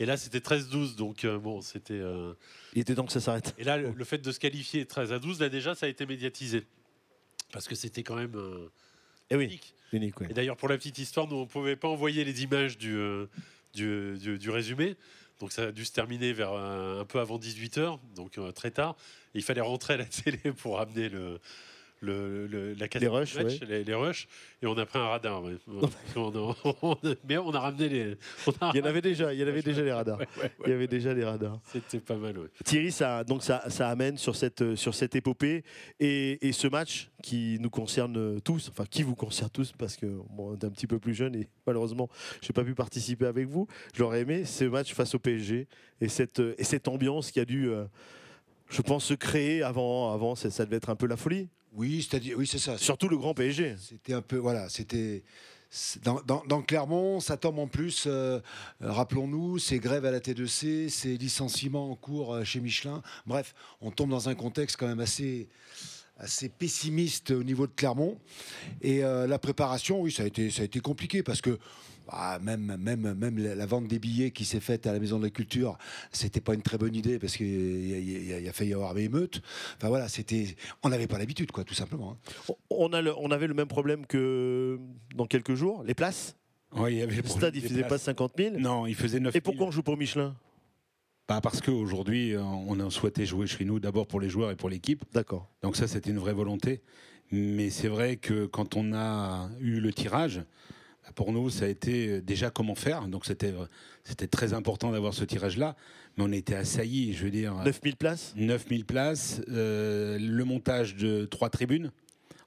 Et 0.00 0.06
là, 0.06 0.17
c'était 0.17 0.38
13-12, 0.41 0.97
donc 0.97 1.25
euh, 1.25 1.38
bon, 1.38 1.61
c'était. 1.61 1.94
euh, 1.94 2.32
Il 2.75 2.81
était 2.81 2.94
temps 2.97 3.06
que 3.06 3.12
ça 3.12 3.20
s'arrête. 3.20 3.55
Et 3.58 3.64
là, 3.64 3.76
le, 3.76 3.93
le 3.93 4.05
fait 4.05 4.19
de 4.19 4.32
se 4.32 4.41
qualifier 4.41 4.87
13 4.87 5.12
à 5.12 5.19
12, 5.20 5.38
là 5.41 5.49
déjà, 5.49 5.75
ça 5.76 5.87
a 5.87 5.88
été 5.88 6.05
médiatisé. 6.05 6.64
Parce 7.52 7.69
que 7.69 7.76
c'était 7.76 8.02
quand 8.02 8.17
même. 8.17 8.35
euh, 8.35 8.69
Eh 9.31 9.37
oui, 9.37 9.44
unique. 9.44 9.75
unique. 9.93 10.20
ouais. 10.20 10.26
Et 10.31 10.35
d'ailleurs, 10.35 10.56
pour 10.56 10.69
la 10.69 10.76
petite 10.79 10.99
histoire, 10.99 11.29
nous, 11.29 11.37
on 11.37 11.43
ne 11.43 11.46
pouvait 11.46 11.76
pas 11.76 11.87
envoyer 11.88 12.25
les 12.25 12.43
images 12.43 12.76
du, 12.76 12.96
euh, 12.96 13.26
du, 13.75 14.19
du- 14.19 14.38
du 14.38 14.50
résumé. 14.50 14.96
Donc, 15.38 15.53
ça 15.53 15.64
a 15.69 15.70
dû 15.73 15.85
se 15.85 15.93
terminer 15.93 16.32
vers 16.32 16.53
euh, 16.53 17.00
un 17.03 17.05
peu 17.05 17.20
avant 17.20 17.38
18h, 17.38 17.99
donc 18.17 18.37
euh, 18.38 18.50
très 18.53 18.70
tard. 18.73 18.96
Et 19.35 19.38
il 19.38 19.44
fallait 19.44 19.61
rentrer 19.61 19.94
à 19.94 19.99
la 19.99 20.05
télé 20.06 20.38
pour 20.56 20.76
ramener 20.79 21.08
le, 21.08 21.38
le, 22.00 22.47
le- 22.47 22.73
la 22.75 22.88
cassette 22.88 23.02
Les 23.02 23.08
rushs, 23.08 23.37
match, 23.37 23.61
ouais. 23.61 23.67
les, 23.69 23.85
les 23.85 23.94
rushs. 23.94 24.26
Et 24.62 24.67
on 24.67 24.76
a 24.79 24.87
pris 24.87 24.99
un 24.99 25.06
radar. 25.08 25.43
ouais. 25.44 25.56
On 26.17 26.29
a- 26.29 26.55
on 26.82 26.93
a- 26.94 27.14
mais 27.29 27.37
on 27.38 27.50
a 27.52 27.61
ramené 27.61 27.88
les. 27.88 28.12
a- 28.61 28.70
Il 28.75 28.79
y 28.79 28.82
en 28.82 28.87
avait 28.87 29.02
déjà, 29.02 29.32
il 29.35 29.41
y 29.41 29.44
en 29.44 29.49
avait 29.49 29.62
déjà 29.62 29.82
les 29.82 29.93
radars. 29.93 30.19
Ouais, 30.19 30.26
Il 30.64 30.70
y 30.70 30.73
avait 30.73 30.87
déjà 30.87 31.12
les 31.14 31.25
radars. 31.25 31.61
C'était 31.73 31.99
pas 32.00 32.17
mal. 32.17 32.37
Thierry, 32.64 32.91
ça, 32.91 33.23
donc 33.25 33.43
ça, 33.43 33.69
ça 33.69 33.88
amène 33.91 34.17
sur 34.17 34.35
cette, 34.35 34.75
sur 34.76 34.94
cette 34.94 35.14
épopée 35.14 35.62
et, 35.99 36.47
et 36.49 36.52
ce 36.52 36.67
match 36.69 37.11
qui 37.23 37.58
nous 37.61 37.70
concerne 37.70 38.41
tous, 38.41 38.70
enfin 38.70 38.85
qui 38.88 39.03
vous 39.03 39.14
concerne 39.14 39.50
tous, 39.50 39.73
parce 39.73 39.96
que 39.96 40.06
bon, 40.06 40.50
on 40.50 40.55
est 40.55 40.64
un 40.64 40.70
petit 40.70 40.87
peu 40.87 40.99
plus 40.99 41.14
jeune 41.14 41.35
et 41.35 41.49
malheureusement, 41.67 42.08
je 42.43 42.49
n'ai 42.49 42.53
pas 42.55 42.64
pu 42.64 42.75
participer 42.75 43.26
avec 43.26 43.46
vous. 43.49 43.67
Je 43.94 44.00
l'aurais 44.00 44.20
aimé, 44.20 44.44
ce 44.46 44.64
match 44.64 44.94
face 44.94 45.14
au 45.14 45.19
PSG 45.19 45.67
et 46.00 46.08
cette, 46.08 46.41
et 46.58 46.64
cette 46.64 46.88
ambiance 46.88 47.31
qui 47.31 47.41
a 47.41 47.44
dû, 47.44 47.69
euh, 47.69 47.85
je 48.70 48.81
pense, 48.82 49.05
se 49.05 49.14
créer 49.14 49.62
avant. 49.62 50.12
Avant, 50.14 50.35
ça 50.35 50.64
devait 50.64 50.76
être 50.76 50.91
un 50.91 50.96
peu 50.96 51.06
la 51.06 51.17
folie. 51.17 51.49
Oui, 51.72 52.06
c'est-à-dire, 52.08 52.37
oui, 52.38 52.46
c'est 52.46 52.58
ça. 52.58 52.78
Surtout 52.78 53.08
le 53.08 53.17
grand 53.17 53.34
PSG. 53.34 53.76
C'était 53.78 54.12
un 54.12 54.22
peu, 54.22 54.37
voilà, 54.37 54.69
c'était. 54.69 55.22
Dans, 56.02 56.20
dans- 56.26 56.43
dans 56.49 56.62
Clermont, 56.62 57.20
ça 57.20 57.37
tombe 57.37 57.61
en 57.61 57.69
plus, 57.69 58.05
euh, 58.08 58.40
rappelons-nous, 58.81 59.58
c'est 59.61 59.78
grève 59.78 60.05
à 60.05 60.11
la 60.11 60.19
T2C, 60.19 60.88
c'est 60.88 61.14
licenciement 61.14 61.93
en 61.93 61.94
cours 61.94 62.34
euh, 62.34 62.43
chez 62.43 62.58
Michelin. 62.58 63.02
Bref, 63.25 63.55
on 63.81 63.93
tombe 63.93 64.10
dans 64.10 64.29
un 64.29 64.34
contexte 64.34 64.77
quand 64.77 64.89
même 64.89 64.98
assez, 64.98 65.48
assez 66.19 66.48
pessimiste 66.48 67.31
au 67.31 67.44
niveau 67.44 67.69
de 67.69 67.72
Clermont. 67.72 68.19
Et 68.82 69.05
euh, 69.05 69.29
la 69.29 69.39
préparation, 69.39 70.00
oui, 70.00 70.10
ça 70.10 70.24
a 70.24 70.27
été, 70.27 70.50
ça 70.50 70.62
a 70.62 70.65
été 70.65 70.81
compliqué 70.81 71.22
parce 71.22 71.41
que 71.41 71.56
bah, 72.10 72.38
même, 72.43 72.76
même, 72.76 73.14
même 73.14 73.38
la, 73.38 73.67
vente 73.67 73.86
des 73.86 73.98
billets 73.98 74.31
qui 74.31 74.44
s'est 74.44 74.60
faite 74.60 74.86
à 74.86 74.93
la 74.93 74.98
Maison 74.98 75.19
de 75.19 75.24
la 75.24 75.31
Culture, 75.31 75.79
c'était 76.12 76.40
pas 76.40 76.55
une 76.55 76.62
très 76.62 76.76
bonne 76.79 76.94
idée 76.94 77.19
parce 77.19 77.36
qu'il 77.36 77.46
y, 77.88 78.32
a- 78.32 78.40
y 78.40 78.46
y 78.46 78.52
failli 78.52 78.70
y 78.70 78.74
avoir 78.74 78.94
des 78.94 79.05
émeutes. 79.05 79.43
Enfin 79.76 79.88
voilà, 79.88 80.08
c'était, 80.08 80.56
on 80.82 80.88
n'avait 80.88 81.06
pas 81.06 81.19
l'habitude, 81.19 81.52
quoi, 81.52 81.64
tout 81.64 81.74
simplement. 81.74 82.12
hein. 82.48 82.55
On, 82.70 82.93
a 82.93 83.00
le- 83.02 83.14
on 83.19 83.31
avait 83.31 83.46
le 83.46 83.55
même 83.55 83.69
problème 83.69 84.06
que 84.06 84.79
dans 85.14 85.26
quelques 85.26 85.55
jours, 85.55 85.82
les 85.84 85.94
places. 85.94 86.36
Ouais, 86.76 86.93
il 86.93 86.98
y 86.98 87.02
avait 87.02 87.17
Le 87.17 87.29
stade, 87.29 87.56
il 87.56 87.62
faisait 87.62 87.82
pas 87.84 87.98
50 87.98 88.32
000. 88.38 88.58
Non, 88.58 88.86
il 88.86 88.94
faisait 88.94 89.20
9 89.20 89.34
Et 89.34 89.40
pourquoi 89.40 89.67
on 89.67 89.70
joue 89.70 89.82
pour 89.82 89.96
Michelin? 89.96 90.36
Bah, 91.29 91.40
Parce 91.40 91.60
qu'aujourd'hui, 91.60 92.34
on 92.36 92.79
a 92.81 92.90
souhaité 92.90 93.24
jouer 93.26 93.46
chez 93.46 93.64
nous 93.64 93.79
d'abord 93.81 94.06
pour 94.06 94.20
les 94.20 94.29
joueurs 94.29 94.50
et 94.50 94.56
pour 94.56 94.69
l'équipe. 94.69 95.05
D'accord. 95.12 95.48
Donc 95.62 95.76
ça, 95.76 95.86
c'était 95.86 96.10
une 96.10 96.19
vraie 96.19 96.32
volonté. 96.32 96.81
Mais 97.32 97.70
c'est 97.70 97.86
vrai 97.88 98.17
que 98.17 98.46
quand 98.46 98.76
on 98.76 98.93
a 98.93 99.48
eu 99.60 99.79
le 99.81 99.93
tirage, 99.93 100.43
pour 101.14 101.32
nous, 101.32 101.50
ça 101.50 101.64
a 101.64 101.69
été 101.69 102.20
déjà 102.20 102.50
comment 102.50 102.74
faire. 102.74 103.08
Donc 103.08 103.26
c'était 103.26 103.54
c'était 104.04 104.26
très 104.26 104.52
important 104.54 104.92
d'avoir 104.92 105.14
ce 105.14 105.24
tirage-là. 105.24 105.76
Mais 106.16 106.24
on 106.24 106.32
était 106.32 106.54
assaillis, 106.54 107.14
je 107.14 107.24
veux 107.24 107.30
dire. 107.30 107.54
9000 107.64 107.96
places? 107.96 108.32
9000 108.36 108.84
places, 108.84 109.40
euh, 109.48 110.19
le 110.19 110.44
montage 110.44 110.96
de 110.96 111.24
trois 111.24 111.50
tribunes 111.50 111.92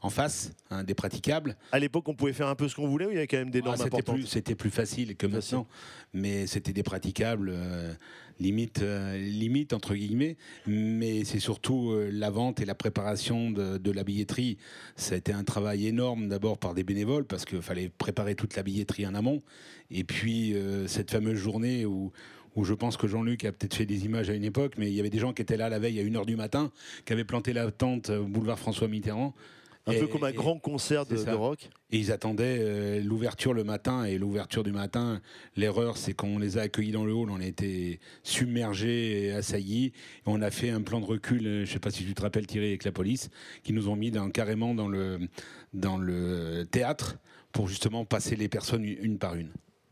en 0.03 0.09
face, 0.09 0.51
hein, 0.69 0.83
des 0.83 0.93
praticables. 0.93 1.55
À 1.71 1.79
l'époque, 1.79 2.07
on 2.09 2.13
pouvait 2.13 2.33
faire 2.33 2.49
un 2.49 2.55
peu 2.55 2.67
ce 2.67 2.75
qu'on 2.75 2.87
voulait 2.87 3.05
ou 3.05 3.11
il 3.11 3.15
y 3.15 3.17
avait 3.17 3.27
quand 3.27 3.37
même 3.37 3.49
des 3.49 3.61
Ah, 3.61 3.67
normes 3.67 3.77
c'était 3.77 3.87
importantes 3.87 4.15
plus, 4.15 4.27
c'était 4.27 4.53
plus 4.53 4.69
facile 4.69 5.15
que 5.15 5.25
maintenant, 5.25 5.65
mais 6.13 6.45
c'était 6.45 6.73
des 6.73 6.83
praticables, 6.83 7.49
euh, 7.53 7.93
limite, 8.41 8.81
euh, 8.81 9.17
limite 9.17 9.71
entre 9.71 9.95
guillemets. 9.95 10.35
Mais 10.67 11.23
c'est 11.23 11.39
surtout 11.39 11.91
euh, 11.91 12.09
la 12.11 12.29
vente 12.29 12.59
et 12.59 12.65
la 12.65 12.75
préparation 12.75 13.49
de, 13.49 13.77
de 13.77 13.91
la 13.91 14.03
billetterie. 14.03 14.57
Ça 14.97 15.15
a 15.15 15.17
été 15.17 15.31
un 15.31 15.45
travail 15.45 15.87
énorme 15.87 16.27
d'abord 16.27 16.57
par 16.57 16.73
des 16.73 16.83
bénévoles 16.83 17.23
parce 17.25 17.45
qu'il 17.45 17.61
fallait 17.61 17.89
préparer 17.89 18.35
toute 18.35 18.57
la 18.57 18.63
billetterie 18.63 19.07
en 19.07 19.15
amont. 19.15 19.41
Et 19.89 20.03
puis 20.03 20.55
cette 20.87 21.11
fameuse 21.11 21.37
journée 21.37 21.85
où 21.85 22.11
où 22.55 22.63
je 22.65 22.75
pense 22.75 22.97
que 22.97 23.07
Jean-Luc 23.07 23.45
a 23.45 23.51
peut-être 23.51 23.73
fait 23.73 23.87
des 23.87 24.05
images 24.05 24.29
à 24.29 24.33
une 24.33 24.43
époque, 24.43 24.73
mais 24.77 24.87
il 24.87 24.93
y 24.93 24.99
avait 24.99 25.09
des 25.09 25.17
gens 25.17 25.33
qui 25.33 25.41
étaient 25.41 25.57
là 25.57 25.69
la 25.69 25.79
veille 25.79 25.99
à 25.99 26.03
1h 26.03 26.23
du 26.27 26.35
matin, 26.35 26.71
qui 27.03 27.13
avaient 27.13 27.23
planté 27.23 27.51
la 27.51 27.71
tente 27.71 28.11
au 28.11 28.25
boulevard 28.25 28.59
François 28.59 28.87
Mitterrand. 28.87 29.33
Un 29.85 29.91
Et- 29.91 29.99
peu 29.99 30.07
comme 30.07 30.23
un 30.23 30.29
et- 30.29 30.33
grand 30.33 30.57
concert 30.59 31.05
de, 31.05 31.15
de 31.21 31.31
rock. 31.31 31.69
Et 31.91 31.97
ils 31.99 32.11
attendaient 32.13 32.57
euh, 32.61 33.01
l'ouverture 33.01 33.53
le 33.53 33.63
matin. 33.65 34.05
Et 34.05 34.17
l'ouverture 34.17 34.63
du 34.63 34.71
matin, 34.71 35.21
l'erreur, 35.57 35.97
c'est 35.97 36.13
qu'on 36.13 36.39
les 36.39 36.57
a 36.57 36.61
accueillis 36.61 36.91
dans 36.93 37.03
le 37.05 37.13
hall, 37.13 37.29
on 37.29 37.39
a 37.41 37.45
été 37.45 37.99
submergés 38.23 39.25
et 39.25 39.31
assaillis. 39.33 39.87
Et 39.87 39.93
on 40.25 40.41
a 40.41 40.51
fait 40.51 40.69
un 40.69 40.81
plan 40.81 40.99
de 41.01 41.05
recul, 41.05 41.45
euh, 41.45 41.55
je 41.57 41.69
ne 41.69 41.73
sais 41.73 41.79
pas 41.79 41.91
si 41.91 42.05
tu 42.05 42.13
te 42.13 42.21
rappelles, 42.21 42.47
Thierry, 42.47 42.67
avec 42.67 42.83
la 42.85 42.91
police, 42.91 43.29
qui 43.63 43.73
nous 43.73 43.89
ont 43.89 43.95
mis 43.95 44.09
dans- 44.11 44.29
carrément 44.29 44.73
dans 44.73 44.87
le, 44.87 45.19
dans 45.73 45.97
le 45.97 46.65
théâtre 46.71 47.17
pour 47.51 47.67
justement 47.67 48.05
passer 48.05 48.35
les 48.35 48.47
personnes 48.47 48.85
une, 48.85 49.17
par 49.17 49.35
une. 49.35 49.49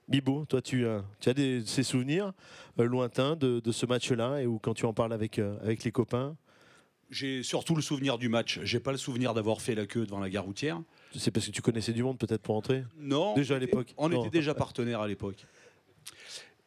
Bibo, 0.08 0.46
toi, 0.46 0.62
tu, 0.62 0.86
as- 0.88 1.04
tu 1.20 1.30
as 1.30 1.34
des, 1.34 1.62
ces 1.66 1.84
souvenirs 1.84 2.34
euh, 2.80 2.84
lointains 2.86 3.36
de, 3.36 3.60
de 3.60 3.72
ce 3.72 3.86
match-là 3.86 4.42
et 4.42 4.46
où 4.46 4.58
quand 4.60 4.74
tu 4.74 4.86
en 4.86 4.94
parles 4.94 5.14
avec, 5.14 5.38
euh, 5.40 5.58
avec 5.62 5.84
les 5.84 5.92
copains, 5.92 6.36
J'ai 7.12 7.44
surtout 7.44 7.76
le 7.76 7.82
souvenir 7.82 8.18
du 8.18 8.30
match. 8.30 8.60
J'ai 8.64 8.80
pas 8.80 8.92
le 8.94 8.98
souvenir 8.98 9.34
d'avoir 9.34 9.62
fait 9.62 9.76
la 9.76 9.86
queue 9.86 10.06
devant 10.06 10.20
la 10.20 10.30
gare 10.30 10.46
routière. 10.46 10.82
c'est 11.16 11.30
parce 11.32 11.46
que 11.46 11.52
tu 11.52 11.62
connaissais 11.62 11.92
du 11.94 12.04
monde 12.04 12.18
peut-être 12.18 12.42
pour 12.42 12.56
entrer 12.56 12.86
Non. 12.98 13.36
Déjà 13.36 13.56
à 13.56 13.58
on 13.58 13.62
était- 13.62 13.66
l'époque 13.66 13.94
On 13.98 14.10
Non. 14.10 14.22
était 14.22 14.30
déjà 14.30 14.54
partenaires 14.54 15.02
à 15.02 15.08
l'époque. 15.10 15.46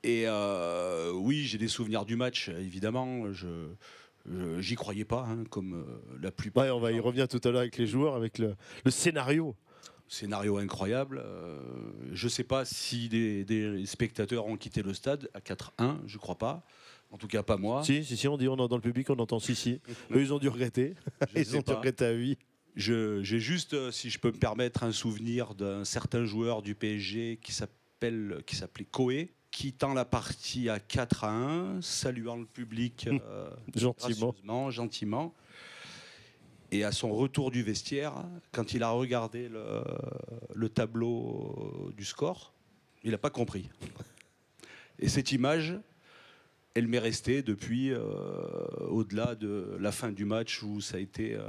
Et 0.03 0.25
euh, 0.27 1.13
oui, 1.15 1.45
j'ai 1.45 1.57
des 1.57 1.69
souvenirs 1.69 2.05
du 2.05 2.15
match, 2.17 2.49
évidemment. 2.51 3.33
Je 3.33 3.49
je- 4.27 4.59
j'y 4.61 4.75
croyais 4.75 5.05
pas, 5.05 5.27
hein, 5.29 5.45
comme 5.51 5.75
euh, 5.75 6.19
la 6.23 6.31
plupart. 6.31 6.65
Ouais, 6.65 6.71
on 6.71 6.81
va 6.81 6.93
y 6.93 7.01
revenir 7.01 7.29
tout 7.29 7.41
à 7.45 7.51
l'heure 7.51 7.61
avec 7.61 7.77
les 7.77 7.87
joueurs, 7.87 8.15
avec 8.15 8.39
le, 8.39 8.55
le 8.85 8.91
scénario. 8.91 9.55
Scénario 10.09 10.57
incroyable. 10.59 11.23
Euh, 11.25 11.59
je 12.13 12.29
sais 12.29 12.45
pas 12.45 12.65
si 12.67 13.09
des, 13.11 13.45
des 13.45 13.85
spectateurs 13.87 14.47
ont 14.47 14.57
quitté 14.57 14.83
le 14.83 14.93
stade 14.95 15.29
à 15.35 15.41
4-1, 15.41 15.97
je 16.07 16.17
crois 16.19 16.37
pas. 16.37 16.63
En 17.15 17.17
tout 17.17 17.29
cas, 17.29 17.45
pas 17.45 17.57
moi. 17.57 17.85
Si, 17.85 18.03
si, 18.05 18.17
si, 18.17 18.27
on 18.27 18.37
dit 18.37 18.49
on, 18.49 18.57
dans 18.57 18.75
le 18.75 18.83
public, 18.83 19.09
on 19.09 19.15
entend 19.21 19.39
si, 19.39 19.55
si. 19.55 19.81
Eux, 20.11 20.21
ils 20.21 20.33
ont 20.35 20.41
dû 20.41 20.49
regretter. 20.49 20.95
Je 21.33 21.39
Ils 21.43 21.55
ont 21.55 21.59
dû 21.61 21.65
pas. 21.65 21.77
regretter 21.77 22.05
à 22.07 22.13
vie. 22.13 22.37
Je- 22.75 23.23
J'ai 23.23 23.39
juste, 23.39 23.75
euh, 23.75 23.93
si 23.93 24.11
je 24.11 24.19
peux 24.19 24.33
me 24.33 24.37
permettre, 24.39 24.83
un 24.83 24.91
souvenir 24.91 25.55
d'un 25.55 25.85
certain 25.85 26.25
joueur 26.25 26.61
du 26.61 26.75
PSG 26.75 27.39
qui 27.41 27.53
s'appelle, 27.53 28.43
qui 28.47 28.57
s'appelait 28.57 28.85
Coé, 28.91 29.33
qui 29.53 29.73
tend 29.73 29.95
la 29.95 30.05
partie 30.05 30.69
à 30.69 30.81
4 30.81 31.23
à 31.23 31.31
1, 31.31 31.81
saluant 31.83 32.35
le 32.37 32.47
public 32.47 33.07
euh, 33.09 33.49
Gentiment. 33.77 34.71
gentiment. 34.73 35.33
Et 36.73 36.83
à 36.83 36.91
son 36.91 37.13
retour 37.15 37.53
du 37.53 37.63
vestiaire, 37.63 38.25
quand 38.51 38.75
il 38.75 38.83
a 38.83 38.91
regardé 38.91 39.49
le, 39.49 39.85
le 40.57 40.69
tableau 40.69 41.93
du 41.97 42.05
score, 42.05 42.53
il 43.05 43.13
n'a 43.13 43.19
pas 43.19 43.31
compris. 43.31 43.71
Et 44.99 45.09
cette 45.09 45.31
image, 45.31 45.79
elle 46.75 46.89
m'est 46.89 46.99
restée 46.99 47.43
depuis, 47.43 47.93
euh, 47.93 48.01
au-delà 48.89 49.35
de 49.35 49.77
la 49.81 49.93
fin 49.93 50.11
du 50.13 50.25
match 50.25 50.63
où 50.63 50.81
ça 50.81 50.97
a 50.97 51.01
été 51.01 51.35
euh, 51.35 51.43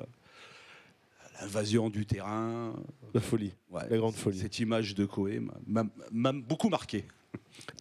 l'invasion 1.41 1.89
du 1.89 2.05
terrain. 2.05 2.74
La 3.13 3.22
folie. 3.22 3.53
Ouais, 3.72 3.82
La 3.89 3.98
grande 3.98 4.15
folie. 4.15 4.39
Cette 4.39 4.60
image 4.60 4.96
de 4.96 5.05
Coé 5.05 5.41
m'a- 5.67 6.32
beaucoup 6.32 6.70
marqué. 6.70 7.05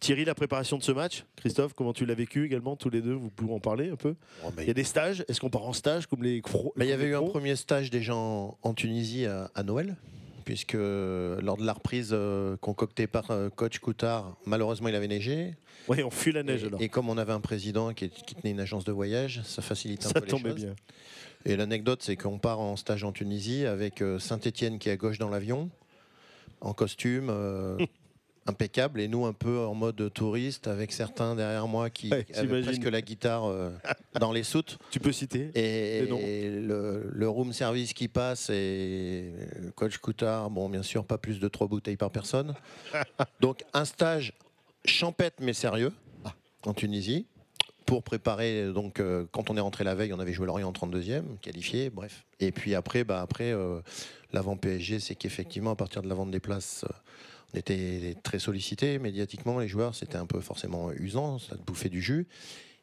Thierry, 0.01 0.25
la 0.25 0.35
préparation 0.35 0.77
de 0.77 0.83
ce 0.83 0.91
match, 0.91 1.25
Christophe, 1.35 1.73
comment 1.73 1.93
tu 1.93 2.05
l'as 2.05 2.13
vécu 2.15 2.45
également, 2.45 2.75
tous 2.75 2.89
les 2.89 3.01
deux? 3.01 3.13
Vous 3.13 3.29
pouvez 3.29 3.53
en 3.53 3.59
parler 3.59 3.89
un 3.89 3.95
peu 3.95 4.15
bah, 4.43 4.61
Il 4.63 4.67
y 4.67 4.69
a 4.69 4.73
des 4.73 4.83
stages 4.83 5.23
Est-ce 5.27 5.39
qu'on 5.39 5.49
part 5.49 5.63
en 5.65 5.73
stage 5.73 6.07
comme 6.07 6.23
les 6.23 6.41
Bah, 6.41 6.83
il 6.85 6.87
y 6.87 6.91
avait 6.91 7.07
eu 7.07 7.15
un 7.15 7.23
premier 7.23 7.55
stage 7.55 7.89
déjà 7.89 8.15
en, 8.15 8.57
en 8.61 8.73
Tunisie 8.73 9.25
à, 9.25 9.49
à 9.55 9.63
Noël, 9.63 9.95
puisque 10.45 10.75
euh, 10.75 11.41
lors 11.41 11.57
de 11.57 11.65
la 11.65 11.73
reprise 11.73 12.11
euh, 12.13 12.55
concoctée 12.57 13.07
par 13.07 13.31
euh, 13.31 13.49
coach 13.49 13.79
Coutard, 13.79 14.37
malheureusement 14.45 14.87
il 14.87 14.95
avait 14.95 15.07
neigé. 15.07 15.55
Oui, 15.87 16.03
on 16.03 16.11
fuit 16.11 16.31
la 16.31 16.43
neige 16.43 16.63
Et, 16.63 16.67
alors. 16.67 16.81
et 16.81 16.87
comme 16.89 17.09
on 17.09 17.17
avait 17.17 17.33
un 17.33 17.41
président 17.41 17.93
qui, 17.93 18.09
qui 18.09 18.35
tenait 18.35 18.51
une 18.51 18.59
agence 18.59 18.85
de 18.85 18.91
voyage, 18.91 19.41
ça 19.43 19.61
facilite 19.61 20.05
un 20.05 20.09
Ça 20.09 20.13
peu 20.21 20.25
les 20.25 20.31
tombait 20.31 20.51
choses. 20.51 20.65
bien. 20.65 20.75
Et 21.45 21.55
l'anecdote, 21.55 22.01
c'est 22.01 22.15
qu'on 22.15 22.39
part 22.39 22.59
en 22.59 22.75
stage 22.75 23.03
en 23.03 23.11
Tunisie 23.11 23.65
avec 23.65 24.03
Saint-Étienne 24.19 24.79
qui 24.79 24.89
est 24.89 24.93
à 24.93 24.97
gauche 24.97 25.19
dans 25.19 25.29
l'avion, 25.29 25.69
en 26.61 26.73
costume. 26.73 27.29
euh, 28.47 28.51
impeccable 28.51 29.01
et 29.01 29.07
nous 29.07 29.25
un 29.25 29.33
peu 29.33 29.59
en 29.59 29.73
mode 29.73 30.11
touriste 30.13 30.67
avec 30.67 30.91
certains 30.91 31.35
derrière 31.35 31.67
moi 31.67 31.89
qui 31.89 32.09
Ouais, 32.09 32.25
avaient 32.35 32.61
presque 32.61 32.85
la 32.85 33.01
guitare 33.01 33.45
euh, 33.45 33.71
dans 34.19 34.31
les 34.31 34.43
soutes 34.43 34.77
Tu 34.91 34.99
peux 34.99 35.11
citer 35.11 35.51
et, 35.55 36.05
le, 36.05 37.09
le 37.11 37.29
room 37.29 37.53
service 37.53 37.93
qui 37.93 38.07
passe 38.07 38.49
et 38.49 39.31
le 39.59 39.71
coach 39.71 39.97
Coutard, 39.97 40.49
bon, 40.49 40.69
bien 40.69 40.83
sûr, 40.83 41.05
pas 41.05 41.17
plus 41.17 41.39
de 41.39 41.47
trois 41.47 41.67
bouteilles 41.67 41.97
par 41.97 42.11
personne. 42.11 42.53
Donc, 43.39 43.63
un 43.73 43.85
stage 43.85 44.33
champêtre 44.85 45.37
mais 45.41 45.53
sérieux 45.53 45.91
en 46.65 46.73
Tunisie 46.73 47.25
pour 47.85 48.03
préparer. 48.03 48.71
Donc, 48.73 48.99
euh, 48.99 49.25
quand 49.31 49.49
on 49.49 49.57
est 49.57 49.61
rentré 49.61 49.83
la 49.83 49.95
veille, 49.95 50.13
on 50.13 50.19
avait 50.19 50.33
joué 50.33 50.47
Lorient 50.47 50.67
en 50.67 50.71
32e, 50.71 51.37
qualifié, 51.41 51.89
bref. 51.89 52.25
Et 52.39 52.51
puis 52.51 52.75
après, 52.75 53.03
bah, 53.03 53.21
après 53.21 53.51
euh, 53.51 53.79
l'avant 54.33 54.57
PSG, 54.57 54.99
c'est 54.99 55.15
qu'effectivement, 55.15 55.71
à 55.71 55.75
partir 55.75 56.01
de 56.01 56.09
la 56.09 56.15
vente 56.15 56.31
des 56.31 56.39
places, 56.39 56.83
euh, 56.85 56.93
on 57.55 57.59
était 57.59 58.15
très 58.21 58.39
sollicité 58.39 58.99
médiatiquement. 58.99 59.59
Les 59.59 59.67
joueurs, 59.69 59.95
c'était 59.95 60.17
un 60.17 60.25
peu 60.25 60.41
forcément 60.41 60.91
usant, 60.91 61.39
ça 61.39 61.55
te 61.55 61.61
bouffait 61.63 61.89
du 61.89 62.01
jus. 62.01 62.27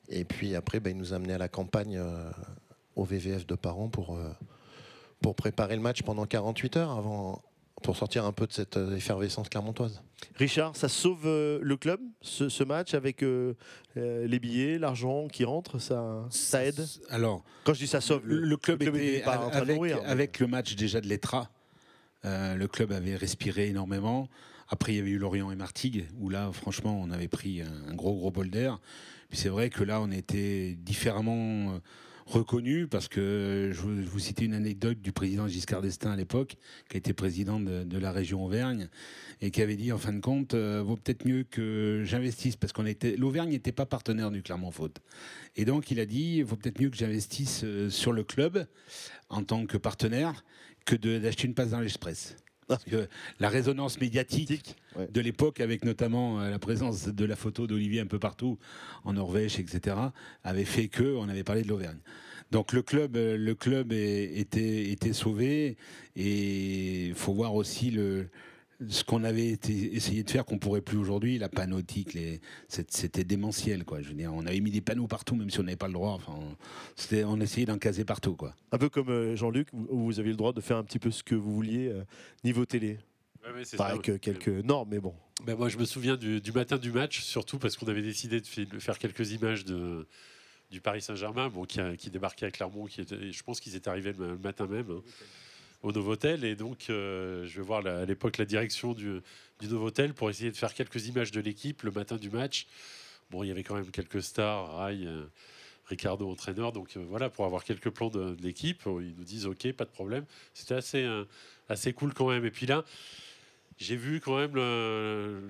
Et 0.08 0.24
puis 0.24 0.54
après, 0.56 0.80
bah, 0.80 0.90
il 0.90 0.96
nous 0.96 1.12
a 1.12 1.16
amené 1.16 1.34
à 1.34 1.38
la 1.38 1.48
campagne 1.48 1.96
euh, 1.98 2.30
au 2.96 3.04
VVF 3.04 3.46
de 3.46 3.54
parents 3.54 3.88
pour, 3.88 4.16
euh, 4.16 4.30
pour 5.20 5.34
préparer 5.36 5.76
le 5.76 5.82
match 5.82 6.02
pendant 6.02 6.24
48 6.26 6.76
heures 6.78 6.90
avant, 6.92 7.42
pour 7.82 7.96
sortir 7.96 8.24
un 8.24 8.32
peu 8.32 8.46
de 8.46 8.52
cette 8.52 8.76
euh, 8.78 8.96
effervescence 8.96 9.48
clermontoise. 9.50 10.02
Richard, 10.36 10.74
ça 10.74 10.88
sauve 10.88 11.26
euh, 11.26 11.58
le 11.62 11.76
club, 11.76 12.00
ce, 12.22 12.48
ce 12.48 12.64
match, 12.64 12.94
avec 12.94 13.22
euh, 13.22 13.54
euh, 13.98 14.26
les 14.26 14.38
billets, 14.38 14.78
l'argent 14.78 15.28
qui 15.28 15.44
rentre, 15.44 15.78
ça, 15.80 16.24
ça 16.30 16.64
aide? 16.64 16.84
Alors, 17.10 17.44
Quand 17.64 17.74
je 17.74 17.80
dis 17.80 17.86
ça 17.86 18.00
sauve, 18.00 18.22
le, 18.26 18.40
le 18.40 18.56
club, 18.56 18.80
était 18.82 19.16
était 19.16 19.20
pas 19.24 19.38
en 19.38 19.50
train 19.50 19.58
de 19.58 19.62
avec, 19.64 19.76
mourir, 19.76 19.98
mais- 20.02 20.08
avec 20.08 20.38
le 20.40 20.46
match 20.46 20.74
déjà 20.76 21.00
de 21.02 21.06
l'Etra. 21.08 21.50
euh, 22.24 22.54
le 22.54 22.68
club 22.68 22.92
avait 22.92 23.16
respiré 23.16 23.68
énormément. 23.68 24.28
Après, 24.72 24.94
il 24.94 24.96
y 24.96 25.00
avait 25.00 25.10
eu 25.10 25.18
Lorient 25.18 25.50
et 25.50 25.54
Martigues, 25.54 26.06
où 26.18 26.30
là, 26.30 26.50
franchement, 26.50 26.98
on 26.98 27.10
avait 27.10 27.28
pris 27.28 27.60
un, 27.60 27.94
gros, 27.94 28.14
gros 28.14 28.30
bol 28.30 28.48
d'air. 28.48 28.80
Puis 29.28 29.38
c'est 29.38 29.50
vrai 29.50 29.68
que 29.68 29.84
là, 29.84 30.00
on 30.00 30.10
était 30.10 30.78
différemment 30.80 31.74
euh, 31.74 31.78
reconnus, 32.24 32.86
parce 32.90 33.06
que 33.06 33.70
je 33.70 33.82
vous, 33.82 34.18
citais 34.18 34.46
une 34.46 34.54
anecdote 34.54 35.02
du 35.02 35.12
président 35.12 35.46
Giscard 35.46 35.82
d'Estaing 35.82 36.12
à 36.12 36.16
l'époque, 36.16 36.56
qui 36.88 36.96
était 36.96 37.12
président 37.12 37.60
de, 37.60 37.98
la 37.98 38.12
région 38.12 38.46
Auvergne, 38.46 38.88
et 39.42 39.50
qui 39.50 39.60
avait 39.60 39.76
dit, 39.76 39.92
en 39.92 39.98
fin 39.98 40.14
de 40.14 40.20
compte, 40.20 40.54
euh, 40.54 40.82
vaut 40.82 40.96
peut-être 40.96 41.26
mieux 41.26 41.42
que 41.42 42.00
j'investisse, 42.06 42.56
parce 42.56 42.72
qu'on 42.72 42.86
était, 42.86 43.14
l'Auvergne 43.18 43.50
n'était 43.50 43.72
pas 43.72 43.84
partenaire 43.84 44.30
du 44.30 44.42
Clermont-Foot. 44.42 45.02
Et 45.54 45.66
donc, 45.66 45.90
il 45.90 46.00
a 46.00 46.06
dit, 46.06 46.40
vaut 46.40 46.56
peut-être 46.56 46.80
mieux 46.80 46.88
que 46.88 46.96
j'investisse 46.96 47.60
euh, 47.64 47.90
sur 47.90 48.12
le 48.12 48.24
club 48.24 48.66
en 49.28 49.44
tant 49.44 49.66
que 49.66 49.76
partenaire 49.76 50.46
que 50.86 50.96
d'acheter 50.96 51.46
une 51.46 51.52
passe 51.52 51.72
dans 51.72 51.80
l'Express. 51.80 52.36
Parce 52.68 52.84
que 52.84 53.08
la 53.40 53.48
résonance 53.48 54.00
médiatique 54.00 54.76
ouais. 54.96 55.08
de 55.12 55.20
l'époque, 55.20 55.60
avec 55.60 55.84
notamment 55.84 56.40
euh, 56.40 56.50
la 56.50 56.58
présence 56.58 57.08
de 57.08 57.24
la 57.24 57.36
photo 57.36 57.66
d'Olivier 57.66 58.00
un 58.00 58.06
peu 58.06 58.18
partout, 58.18 58.58
en 59.04 59.14
Norvège, 59.14 59.58
etc., 59.58 59.96
avait 60.44 60.64
fait 60.64 60.88
que 60.88 61.16
on 61.16 61.28
avait 61.28 61.44
parlé 61.44 61.62
de 61.62 61.68
l'Auvergne. 61.68 61.98
Donc 62.50 62.72
le 62.72 62.82
club, 62.82 63.16
euh, 63.16 63.36
le 63.36 63.54
club 63.54 63.92
était, 63.92 64.90
était 64.90 65.12
sauvé 65.12 65.76
et 66.16 67.06
il 67.08 67.14
faut 67.14 67.32
voir 67.32 67.54
aussi 67.54 67.90
le, 67.90 68.28
ce 68.88 69.04
qu'on 69.04 69.24
avait 69.24 69.48
été- 69.48 69.94
essayé 69.94 70.22
de 70.22 70.30
faire 70.30 70.44
qu'on 70.44 70.58
pourrait 70.58 70.80
plus 70.80 70.96
aujourd'hui, 70.98 71.38
la 71.38 71.48
panotique, 71.48 72.14
les, 72.14 72.40
c'est- 72.68 72.90
c'était 72.90 73.24
démentiel 73.24 73.84
quoi. 73.84 74.00
Je 74.02 74.08
veux 74.08 74.14
dire, 74.14 74.32
on 74.34 74.46
avait 74.46 74.60
mis 74.60 74.70
des 74.70 74.80
panneaux 74.80 75.06
partout, 75.06 75.34
même 75.36 75.50
si 75.50 75.60
on 75.60 75.62
n'avait 75.64 75.76
pas 75.76 75.86
le 75.88 75.94
droit. 75.94 76.12
Enfin, 76.12 76.34
on, 76.36 76.56
c'était- 76.96 77.24
on 77.24 77.40
essayait 77.40 77.66
d'en 77.66 77.78
caser 77.78 78.04
partout 78.04 78.34
quoi. 78.36 78.54
Un 78.72 78.78
peu 78.78 78.88
comme 78.88 79.08
euh, 79.10 79.36
Jean-Luc, 79.36 79.68
où 79.72 80.04
vous 80.04 80.18
aviez 80.20 80.32
le 80.32 80.36
droit 80.38 80.52
de 80.52 80.60
faire 80.60 80.76
un 80.76 80.84
petit 80.84 80.98
peu 80.98 81.10
ce 81.10 81.22
que 81.22 81.34
vous 81.34 81.54
vouliez 81.54 81.88
euh, 81.88 82.02
niveau 82.44 82.64
télé. 82.66 82.98
Ouais, 83.44 83.62
Pas 83.76 83.86
avec 83.86 84.08
euh, 84.08 84.18
quelques 84.18 84.48
normes, 84.48 84.88
mais 84.90 85.00
bon. 85.00 85.14
Ben, 85.44 85.56
moi, 85.56 85.68
je 85.68 85.76
me 85.76 85.84
souviens 85.84 86.16
du, 86.16 86.40
du 86.40 86.52
matin 86.52 86.76
du 86.78 86.92
match, 86.92 87.22
surtout 87.22 87.58
parce 87.58 87.76
qu'on 87.76 87.88
avait 87.88 88.02
décidé 88.02 88.40
de 88.40 88.46
faire 88.78 88.98
quelques 89.00 89.32
images 89.32 89.64
de, 89.64 90.06
du 90.70 90.80
Paris 90.80 91.02
Saint-Germain, 91.02 91.48
bon, 91.48 91.64
qui, 91.64 91.80
a- 91.80 91.96
qui 91.96 92.08
débarquait 92.10 92.46
à 92.46 92.50
Clermont. 92.52 92.86
Qui 92.86 93.00
était, 93.00 93.32
je 93.32 93.42
pense 93.42 93.58
qu'ils 93.60 93.74
étaient 93.74 93.88
arrivés 93.88 94.12
le, 94.16 94.28
le 94.32 94.38
matin 94.38 94.68
même 94.68 94.86
hein, 94.90 95.00
au 95.82 95.92
Novotel. 95.92 96.44
Et 96.44 96.54
donc, 96.54 96.86
euh, 96.88 97.46
je 97.46 97.56
vais 97.56 97.66
voir 97.66 97.86
à 97.86 98.04
l'époque 98.04 98.38
la 98.38 98.44
direction 98.44 98.94
du, 98.94 99.20
du 99.60 99.68
Novotel 99.68 100.14
pour 100.14 100.30
essayer 100.30 100.50
de 100.50 100.56
faire 100.56 100.74
quelques 100.74 101.06
images 101.08 101.30
de 101.30 101.40
l'équipe 101.40 101.82
le 101.82 101.90
matin 101.90 102.16
du 102.16 102.30
match. 102.30 102.66
Bon, 103.30 103.42
il 103.42 103.48
y 103.48 103.50
avait 103.50 103.62
quand 103.62 103.74
même 103.74 103.90
quelques 103.90 104.22
stars, 104.22 104.76
Rai, 104.76 105.00
euh, 105.04 105.24
Ricardo 105.86 106.30
entraîneur. 106.30 106.72
Donc 106.72 106.96
euh, 106.96 107.04
voilà, 107.08 107.30
pour 107.30 107.44
avoir 107.44 107.64
quelques 107.64 107.90
plans 107.90 108.10
de, 108.10 108.34
de 108.34 108.42
l'équipe, 108.42 108.82
ils 108.86 109.14
nous 109.16 109.24
disent 109.24 109.46
OK, 109.46 109.72
pas 109.72 109.84
de 109.84 109.90
problème. 109.90 110.24
C'était 110.54 110.74
assez, 110.74 111.08
assez 111.68 111.92
cool 111.92 112.14
quand 112.14 112.28
même. 112.28 112.44
Et 112.44 112.50
puis 112.50 112.66
là, 112.66 112.84
j'ai 113.82 113.96
vu 113.96 114.20
quand 114.20 114.38
même 114.38 114.54
le- 114.54 115.42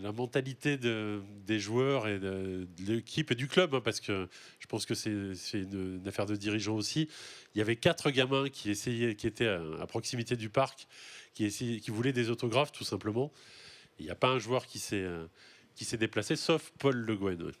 la 0.00 0.12
mentalité 0.12 0.76
de- 0.76 1.20
des 1.46 1.58
joueurs 1.58 2.06
et 2.06 2.18
de, 2.18 2.66
de 2.78 2.92
l'équipe 2.94 3.30
et 3.30 3.34
du 3.34 3.48
club, 3.48 3.74
hein, 3.74 3.80
parce 3.82 4.00
que 4.00 4.28
je 4.60 4.66
pense 4.66 4.86
que 4.86 4.94
c'est 4.94 5.10
une, 5.10 5.98
une 6.02 6.06
affaire 6.08 6.26
de 6.26 6.36
dirigeants 6.36 6.76
aussi. 6.76 7.08
Il 7.54 7.58
y 7.58 7.60
avait 7.60 7.76
quatre 7.76 8.10
gamins 8.10 8.48
qui 8.48 8.70
essayaient, 8.70 9.14
qui 9.16 9.26
étaient 9.26 9.48
à, 9.48 9.60
à 9.80 9.86
proximité 9.86 10.36
du 10.36 10.48
parc, 10.50 10.86
qui, 11.34 11.44
essayaient, 11.44 11.80
qui 11.80 11.90
voulaient 11.90 12.12
des 12.12 12.30
autographes 12.30 12.72
tout 12.72 12.84
simplement. 12.84 13.32
Il 13.98 14.04
n'y 14.04 14.10
a 14.10 14.14
pas 14.14 14.28
un 14.28 14.38
joueur 14.38 14.66
qui 14.66 14.78
s'est 14.78 15.02
euh, 15.02 15.26
qui 15.74 15.84
s'est 15.84 15.96
déplacé, 15.98 16.36
sauf 16.36 16.72
Paul 16.78 16.96
Le 16.96 17.16
Guen. 17.16 17.42
ouais. 17.42 17.52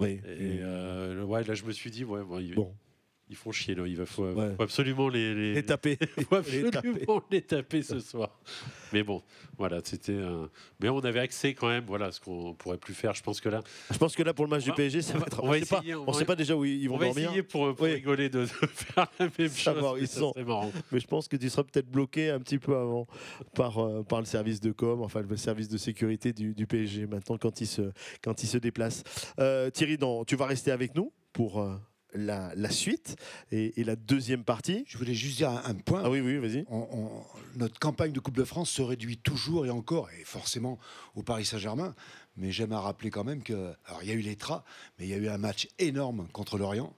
Oui. 0.00 0.20
Et 0.26 0.58
euh, 0.62 1.22
ouais, 1.24 1.42
là, 1.44 1.54
je 1.54 1.64
me 1.64 1.72
suis 1.72 1.90
dit, 1.90 2.04
ouais, 2.04 2.20
ils, 2.40 2.54
Bon. 2.54 2.72
Ils 3.30 3.36
font 3.36 3.52
chier. 3.52 3.74
Là. 3.74 3.86
Il 3.86 3.96
va, 3.96 4.06
faut, 4.06 4.24
Ouais. 4.32 4.54
faut 4.56 4.62
absolument 4.62 5.08
les, 5.08 5.34
les- 5.34 5.58
Et 5.58 5.62
taper. 5.64 5.96
faut 6.30 6.38
les 6.50 6.70
taper. 6.70 6.88
absolument 6.88 7.22
les 7.30 7.42
taper 7.42 7.82
ce 7.82 8.00
soir. 8.00 8.38
Mais 8.92 9.02
bon, 9.02 9.22
voilà, 9.58 9.80
c'était. 9.84 10.14
un- 10.14 10.48
Mais 10.80 10.88
on 10.88 10.98
avait 11.00 11.20
accès 11.20 11.52
quand 11.54 11.68
même, 11.68 11.84
voilà, 11.86 12.10
ce 12.10 12.20
qu'on 12.20 12.54
pourrait 12.54 12.78
plus 12.78 12.94
faire. 12.94 13.14
Je 13.14 13.22
pense 13.22 13.40
que 13.40 13.48
là, 13.48 13.62
Je 13.90 13.98
pense 13.98 14.14
que 14.16 14.22
là, 14.22 14.32
pour 14.32 14.44
le 14.46 14.50
match 14.50 14.64
du 14.64 14.70
va- 14.70 14.76
PSG, 14.76 15.02
ça 15.02 15.12
va 15.14 15.20
va- 15.20 15.26
être. 15.26 15.42
on 15.44 15.48
va 15.48 15.58
sait 15.58 15.66
pas, 15.66 15.82
va- 16.12 16.12
sait 16.14 16.24
déjà 16.36 16.56
où 16.56 16.64
ils 16.64 16.88
vont 16.88 16.94
on 16.94 16.98
va 16.98 17.06
dormir. 17.06 17.24
essayer 17.28 17.42
pour, 17.42 17.74
pour 17.74 17.84
Oui. 17.86 17.92
rigoler 17.94 18.28
de, 18.30 18.40
de 18.42 18.46
faire 18.46 19.08
la 19.18 19.26
même 19.26 19.30
chose. 19.36 19.50
Savoir, 19.58 19.94
mais 19.94 20.00
ils 20.00 20.08
ça 20.08 20.20
sont-. 20.20 20.32
Mais 20.90 21.00
je 21.00 21.06
pense 21.06 21.28
que 21.28 21.36
tu 21.36 21.50
seras 21.50 21.64
peut-être 21.64 21.90
bloqué 21.90 22.30
un 22.30 22.38
petit 22.40 22.58
peu 22.58 22.76
avant 22.76 23.06
par, 23.54 23.78
euh, 23.78 24.02
par 24.02 24.20
le 24.20 24.26
service 24.26 24.60
de 24.60 24.72
com, 24.72 25.02
enfin 25.02 25.20
le 25.28 25.36
service 25.36 25.68
de 25.68 25.76
sécurité 25.76 26.32
du, 26.32 26.54
du 26.54 26.66
PSG 26.66 27.06
maintenant 27.06 27.36
quand 27.38 27.60
il 27.60 27.66
se, 27.66 27.82
quand 28.22 28.42
il 28.42 28.46
se 28.46 28.56
déplace. 28.58 29.02
Euh, 29.38 29.68
Thierry, 29.70 29.98
tu 30.26 30.36
vas 30.36 30.46
rester 30.46 30.70
avec 30.70 30.94
nous 30.94 31.12
pour 31.32 31.60
euh, 31.60 31.74
la, 32.14 32.52
la 32.54 32.70
suite 32.70 33.16
et, 33.50 33.80
et 33.80 33.84
la 33.84 33.96
deuxième 33.96 34.44
partie. 34.44 34.84
Je 34.86 34.98
voulais 34.98 35.14
juste 35.14 35.36
dire 35.36 35.50
un, 35.50 35.62
un 35.64 35.74
point. 35.74 36.02
Ah 36.04 36.10
oui, 36.10 36.20
oui, 36.20 36.38
vas-y. 36.38 36.64
Notre 37.56 37.78
campagne 37.78 38.12
de 38.12 38.20
Coupe 38.20 38.36
de 38.36 38.44
France 38.44 38.70
se 38.70 38.82
réduit 38.82 39.18
toujours 39.18 39.66
et 39.66 39.70
encore, 39.70 40.08
et 40.10 40.24
forcément 40.24 40.78
au 41.14 41.22
Paris 41.22 41.44
Saint-Germain. 41.44 41.94
Mais 42.36 42.52
j'aime 42.52 42.72
à 42.72 42.80
rappeler 42.80 43.10
quand 43.10 43.24
même 43.24 43.42
que, 43.42 43.74
alors 43.86 44.02
il 44.02 44.08
y 44.08 44.12
a 44.12 44.14
eu 44.14 44.20
les 44.20 44.36
Tras, 44.36 44.64
mais 44.98 45.06
il 45.06 45.10
y 45.10 45.14
a 45.14 45.16
eu 45.16 45.28
un 45.28 45.38
match 45.38 45.68
énorme 45.78 46.28
contre 46.32 46.56
l'Orient. 46.56 46.94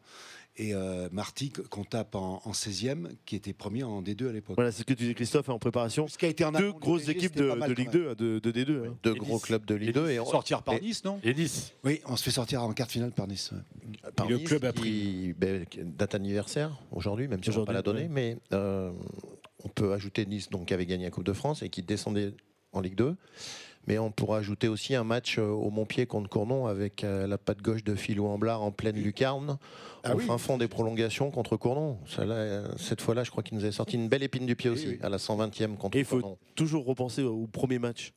Et 0.56 0.74
euh, 0.74 1.08
Marty, 1.12 1.50
qu'on 1.50 1.84
tape 1.84 2.14
en, 2.16 2.42
en 2.44 2.50
16e, 2.50 3.08
qui 3.24 3.36
était 3.36 3.52
premier 3.52 3.82
en 3.82 4.02
D2 4.02 4.28
à 4.28 4.32
l'époque. 4.32 4.56
Voilà, 4.56 4.72
c'est 4.72 4.80
ce 4.80 4.84
que 4.84 4.92
tu 4.92 5.04
dis, 5.04 5.14
Christophe, 5.14 5.48
en 5.48 5.58
préparation. 5.58 6.06
Ce 6.08 6.18
qui 6.18 6.26
a 6.26 6.28
été 6.28 6.44
en 6.44 6.52
Deux 6.52 6.72
grosses 6.72 7.08
équipes 7.08 7.36
de, 7.36 7.44
Ligue 7.72 7.94
même. 7.94 8.14
2, 8.14 8.14
de, 8.16 8.38
de 8.40 8.52
D2. 8.52 8.88
hein. 8.88 8.96
Deux 9.02 9.14
Et 9.14 9.18
gros 9.18 9.34
Nice. 9.34 9.42
clubs 9.42 9.64
de 9.64 9.74
Ligue 9.76 9.94
2 9.94 10.10
et 10.10 10.20
on- 10.20 10.26
Sortir 10.26 10.62
par 10.62 10.74
et- 10.74 10.80
Nice, 10.80 11.04
non? 11.04 11.18
Et 11.22 11.32
Nice. 11.32 11.72
Oui, 11.84 12.00
on 12.04 12.16
se 12.16 12.24
fait 12.24 12.30
sortir 12.32 12.62
en 12.62 12.72
quart 12.72 12.88
de 12.88 12.92
finale 12.92 13.12
par 13.12 13.26
Nice. 13.28 13.52
ouais. 13.52 14.10
par 14.16 14.28
le 14.28 14.36
Nice, 14.36 14.48
club 14.48 14.64
a 14.64 14.72
qui, 14.72 15.34
ben, 15.38 15.64
date 15.82 16.14
anniversaire 16.16 16.76
aujourd'hui, 16.92 17.26
même 17.28 17.42
si 17.42 17.50
on 17.50 17.54
ne 17.54 17.58
va 17.60 17.64
pas 17.66 17.72
la 17.72 17.82
donner, 17.82 18.08
mais 18.08 18.36
euh, 18.52 18.90
on 19.64 19.68
peut 19.68 19.92
ajouter 19.92 20.26
Nice 20.26 20.50
donc, 20.50 20.66
qui 20.68 20.74
avait 20.74 20.84
gagné 20.86 21.04
la 21.04 21.10
Coupe 21.10 21.24
de 21.24 21.32
France 21.32 21.62
et 21.62 21.68
qui 21.70 21.82
descendait 21.82 22.34
en 22.72 22.80
Ligue 22.80 22.96
2. 22.96 23.16
Mais 23.86 23.98
on 23.98 24.10
pourra 24.10 24.38
ajouter 24.38 24.68
aussi 24.68 24.94
un 24.94 25.04
match 25.04 25.38
euh, 25.38 25.42
au 25.46 25.70
Montpied 25.70 26.06
contre 26.06 26.28
Cournon 26.28 26.66
avec 26.66 27.02
euh, 27.02 27.26
la 27.26 27.38
patte 27.38 27.62
gauche 27.62 27.82
de 27.82 27.94
Philou 27.94 28.26
Amblard 28.26 28.62
en 28.62 28.70
pleine 28.70 28.96
lucarne, 28.96 29.56
Ah 30.04 30.14
au 30.14 30.18
oui. 30.18 30.24
fin 30.26 30.36
fond 30.38 30.58
des 30.58 30.68
prolongations 30.68 31.30
contre 31.30 31.56
Cournon. 31.56 31.96
Euh, 32.18 32.68
cette 32.76 33.00
fois-là, 33.00 33.24
je 33.24 33.30
crois 33.30 33.42
qu'il 33.42 33.56
nous 33.56 33.64
avait 33.64 33.72
sorti 33.72 33.96
une 33.96 34.08
belle 34.08 34.22
épine 34.22 34.44
du 34.46 34.54
pied 34.54 34.68
Oui, 34.70 34.76
aussi, 34.76 34.88
oui. 34.88 34.98
à 35.02 35.08
la 35.08 35.16
120e 35.16 35.76
contre 35.76 35.96
Et 35.96 36.00
il 36.00 36.04
faut 36.04 36.20
Cournon. 36.20 36.36
toujours 36.54 36.84
repenser 36.84 37.22
au 37.22 37.46
premier 37.46 37.78
match. 37.78 38.12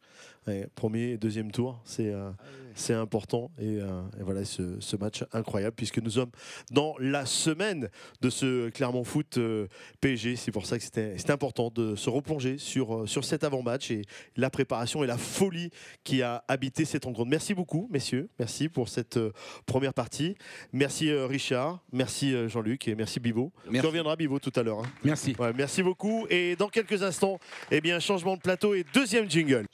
Ouais, 0.47 0.67
premier 0.75 1.11
et 1.11 1.17
deuxième 1.17 1.51
tour, 1.51 1.79
c'est 1.85 2.09
euh, 2.13 2.29
c'est 2.75 2.93
important. 2.95 3.51
Et, 3.59 3.77
euh, 3.79 4.01
et 4.19 4.23
voilà 4.23 4.43
ce, 4.43 4.79
ce 4.79 4.95
match 4.97 5.23
incroyable, 5.31 5.75
puisque 5.75 5.99
nous 5.99 6.09
sommes 6.09 6.31
dans 6.71 6.95
la 6.99 7.25
semaine 7.27 7.87
de 8.21 8.29
ce 8.31 8.69
Clermont 8.69 9.03
Foot 9.03 9.37
euh, 9.37 9.67
PSG. 10.01 10.35
C'est 10.35 10.51
pour 10.51 10.65
ça 10.65 10.77
que 10.79 10.83
c'était 10.83 11.17
c'était 11.17 11.31
important 11.31 11.69
de 11.73 11.95
se 11.95 12.09
replonger 12.09 12.57
sur, 12.57 13.07
sur 13.07 13.23
cet 13.25 13.43
avant-match 13.43 13.91
et 13.91 14.01
la 14.35 14.49
préparation 14.49 15.03
et 15.03 15.07
la 15.07 15.17
folie 15.19 15.69
qui 16.03 16.23
a 16.23 16.43
habité 16.47 16.83
cette 16.83 17.05
rencontre. 17.05 17.29
Merci 17.29 17.53
beaucoup, 17.53 17.87
messieurs. 17.91 18.27
Merci 18.39 18.69
pour 18.69 18.89
cette 18.89 19.17
euh, 19.17 19.31
première 19.67 19.93
partie. 19.93 20.35
Merci 20.73 21.09
euh, 21.09 21.27
Richard, 21.27 21.79
merci 21.91 22.33
euh, 22.33 22.49
Jean-Luc 22.49 22.87
et 22.87 22.95
merci 22.95 23.19
Bibo. 23.19 23.51
Merci. 23.65 23.81
Tu 23.81 23.87
reviendras 23.87 24.15
Bibo 24.15 24.39
tout 24.39 24.51
à 24.55 24.63
l'heure. 24.63 24.79
hein. 24.79 24.91
Merci. 25.03 25.35
Ouais, 25.39 25.53
merci 25.55 25.83
beaucoup. 25.83 26.25
Et 26.29 26.55
dans 26.55 26.69
quelques 26.69 27.03
instants, 27.03 27.39
eh 27.71 27.81
bien, 27.81 27.99
changement 27.99 28.35
de 28.35 28.41
plateau 28.41 28.73
et 28.73 28.83
deuxième 28.93 29.29
jingle. 29.29 29.67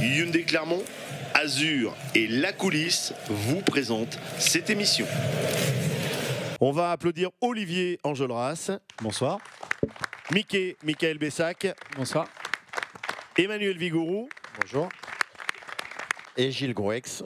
Hyundai 0.00 0.44
Clermont, 0.44 0.82
Azur 1.34 1.94
et 2.14 2.26
La 2.26 2.52
Coulisse 2.52 3.14
vous 3.28 3.60
présentent 3.62 4.18
cette 4.38 4.70
émission. 4.70 5.06
On 6.60 6.72
va 6.72 6.90
applaudir 6.92 7.30
Olivier 7.40 7.98
Enjolras, 8.04 8.70
Bonsoir. 9.02 9.38
Mickey, 10.32 10.76
Michael 10.82 11.18
Bessac, 11.18 11.66
Bonsoir. 11.96 12.26
Emmanuel 13.38 13.76
Vigourou, 13.78 14.28
Bonjour. 14.60 14.88
Et 16.36 16.50
Gilles 16.50 16.74
Grouex, 16.74 17.22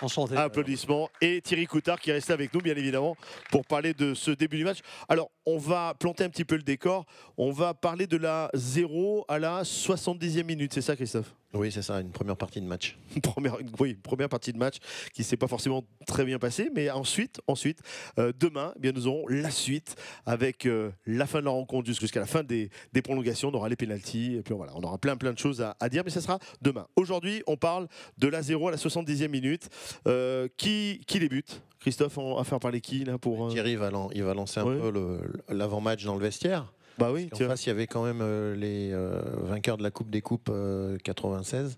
Enchanté. 0.00 0.36
applaudissements, 0.36 1.08
et 1.20 1.40
Thierry 1.40 1.66
Coutard 1.66 1.98
qui 2.00 2.12
reste 2.12 2.30
avec 2.30 2.54
nous, 2.54 2.60
bien 2.60 2.76
évidemment, 2.76 3.16
pour 3.50 3.64
parler 3.66 3.94
de 3.94 4.14
ce 4.14 4.30
début 4.30 4.58
du 4.58 4.64
match. 4.64 4.78
Alors, 5.08 5.30
on 5.46 5.58
va 5.58 5.94
planter 5.98 6.22
un 6.24 6.28
petit 6.28 6.44
peu 6.44 6.54
le 6.56 6.62
décor. 6.62 7.06
On 7.36 7.50
va 7.50 7.74
parler 7.74 8.06
de 8.06 8.16
la 8.16 8.50
0 8.54 9.24
à 9.28 9.38
la 9.40 9.62
70e 9.62 10.44
minute. 10.44 10.72
C'est 10.74 10.82
ça, 10.82 10.94
Christophe? 10.94 11.34
Oui, 11.54 11.70
c'est 11.72 11.82
ça, 11.82 12.00
une 12.00 12.10
première 12.10 12.36
partie 12.36 12.60
de 12.60 12.66
match. 12.66 12.96
première, 13.22 13.56
oui, 13.78 13.94
première 13.94 14.28
partie 14.28 14.52
de 14.52 14.58
match 14.58 14.76
qui 15.12 15.22
s'est 15.24 15.36
pas 15.36 15.46
forcément 15.48 15.84
très 16.06 16.24
bien 16.24 16.38
passée, 16.38 16.70
mais 16.74 16.90
ensuite, 16.90 17.40
ensuite, 17.46 17.80
euh, 18.18 18.32
demain, 18.38 18.72
eh 18.76 18.80
bien 18.80 18.92
nous 18.92 19.06
aurons 19.06 19.26
la 19.28 19.50
suite 19.50 19.96
avec 20.26 20.66
euh, 20.66 20.90
la 21.06 21.26
fin 21.26 21.40
de 21.40 21.44
la 21.44 21.50
rencontre 21.52 21.86
jus- 21.86 21.98
jusqu'à 22.00 22.20
la 22.20 22.26
fin 22.26 22.42
des, 22.42 22.70
des 22.92 23.02
prolongations. 23.02 23.48
On 23.50 23.54
aura 23.54 23.68
les 23.68 23.76
pénalties 23.76 24.34
et 24.36 24.42
puis 24.42 24.54
voilà, 24.54 24.72
on 24.76 24.82
aura 24.82 24.98
plein 24.98 25.16
plein 25.16 25.32
de 25.32 25.38
choses 25.38 25.60
à, 25.62 25.76
à 25.80 25.88
dire, 25.88 26.02
mais 26.04 26.10
ça 26.10 26.20
sera 26.20 26.38
demain. 26.62 26.86
Aujourd'hui, 26.96 27.42
on 27.46 27.56
parle 27.56 27.88
de 28.18 28.28
la 28.28 28.42
0 28.42 28.68
à 28.68 28.70
la 28.72 28.76
70e 28.76 29.28
minute. 29.28 29.68
Euh, 30.06 30.48
qui, 30.56 31.00
qui 31.06 31.18
débute? 31.18 31.62
Christophe, 31.80 32.16
on 32.18 32.36
va 32.36 32.44
faire 32.44 32.60
parler 32.60 32.80
qui 32.80 33.04
là 33.04 33.18
pour 33.18 33.48
Thierry 33.50 33.76
va, 33.76 33.90
il 34.14 34.22
va 34.24 34.34
lancer 34.34 34.60
un 34.60 34.64
Ouais. 34.64 34.78
peu 34.78 35.20
l'avant-match 35.50 36.04
dans 36.04 36.14
le 36.14 36.20
vestiaire. 36.22 36.72
Bah 36.98 37.10
oui, 37.12 37.28
En 37.32 37.36
tiens. 37.36 37.48
face, 37.48 37.66
il 37.66 37.68
y 37.68 37.72
avait 37.72 37.86
quand 37.86 38.04
même 38.04 38.20
euh, 38.22 38.54
les 38.54 38.90
euh, 38.92 39.20
vainqueurs 39.42 39.76
de 39.76 39.82
la 39.82 39.90
Coupe 39.90 40.10
des 40.10 40.20
Coupes 40.22 40.48
euh, 40.50 40.96
96, 41.02 41.76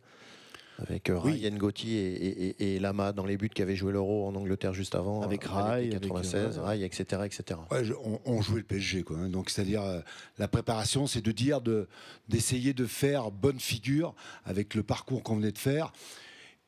avec 0.79 1.09
euh, 1.09 1.19
Oui. 1.25 1.33
Ryan 1.33 1.57
Gotti 1.57 1.95
et, 1.97 2.13
et- 2.15 2.47
et- 2.63 2.75
et 2.75 2.79
Lama 2.79 3.13
dans 3.13 3.25
les 3.25 3.39
buts 3.39 3.49
qui 3.49 3.63
avaient 3.63 3.77
joué 3.77 3.93
l'Euro 3.93 4.27
en 4.29 4.35
Angleterre 4.35 4.75
juste 4.75 4.95
avant. 4.95 5.23
Avec 5.23 5.47
euh, 5.47 5.51
Rai, 5.51 5.83
l'été 5.85 5.97
avec, 5.97 6.09
96, 6.09 6.59
euh, 6.59 6.63
Rai, 6.63 6.83
etc. 6.85 7.23
etc. 7.25 7.61
Ouais, 7.71 7.83
je- 7.83 7.95
on, 7.95 8.21
on 8.27 8.43
jouait 8.43 8.59
le 8.59 8.65
PSG, 8.65 9.03
quoi. 9.05 9.17
hein. 9.17 9.29
Donc, 9.31 9.49
c'est-à-dire, 9.49 9.83
euh, 9.83 10.01
la 10.39 10.49
préparation, 10.49 11.07
c'est 11.07 11.23
de 11.23 11.33
dire, 11.33 11.63
de, 11.63 11.89
d'essayer 12.29 12.75
de 12.75 12.85
faire 12.85 13.31
bonne 13.31 13.59
figure 13.59 14.15
avec 14.45 14.75
le 14.75 14.83
parcours 14.83 15.23
qu'on 15.23 15.37
venait 15.37 15.53
de 15.53 15.59
faire. 15.59 15.93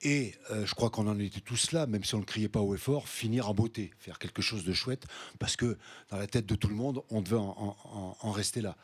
Et 0.03 0.35
euh, 0.51 0.65
je 0.65 0.75
crois 0.75 0.91
qu'on 0.91 1.09
en 1.09 1.19
était 1.19 1.41
tous 1.41 1.73
là, 1.73 1.87
même 1.87 2.05
si 2.05 2.15
on 2.15 2.19
ne 2.21 2.25
criait 2.25 2.49
pas 2.49 2.61
haut 2.61 2.75
et 2.75 2.79
fort, 2.79 3.09
finir 3.09 3.49
en 3.51 3.55
beauté, 3.55 3.93
faire 3.99 4.19
quelque 4.21 4.43
chose 4.43 4.65
de 4.65 4.73
chouette, 4.73 5.07
parce 5.41 5.57
que 5.57 5.77
dans 6.11 6.19
la 6.19 6.27
tête 6.29 6.47
de 6.47 6.55
tout 6.55 6.69
le 6.69 6.77
monde, 6.77 7.03
on 7.11 7.21
devait 7.21 7.37
en, 7.37 7.49
en- 7.59 7.77
en- 7.85 8.17
en 8.21 8.31
rester 8.31 8.61
là. 8.61 8.77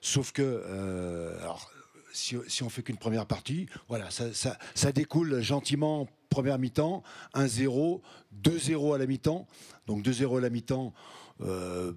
Sauf 0.00 0.30
que, 0.32 0.42
euh, 0.42 1.40
alors, 1.40 1.70
si, 2.12 2.36
si 2.46 2.62
on 2.62 2.68
fait 2.68 2.82
qu'une 2.84 2.98
première 2.98 3.26
partie, 3.26 3.66
voilà, 3.88 4.10
ça, 4.10 4.32
ça- 4.32 4.56
ça 4.76 4.92
découle 4.92 5.40
gentiment, 5.40 6.08
première 6.30 6.58
mi-temps, 6.60 7.02
1-0, 7.34 8.00
2-0 8.32 8.94
à 8.94 8.98
la 8.98 9.06
mi-temps. 9.06 9.48
Donc 9.88 10.02
2-0 10.04 10.38
à 10.38 10.40
la 10.40 10.50
mi-temps, 10.50 10.94
euh, 11.40 11.92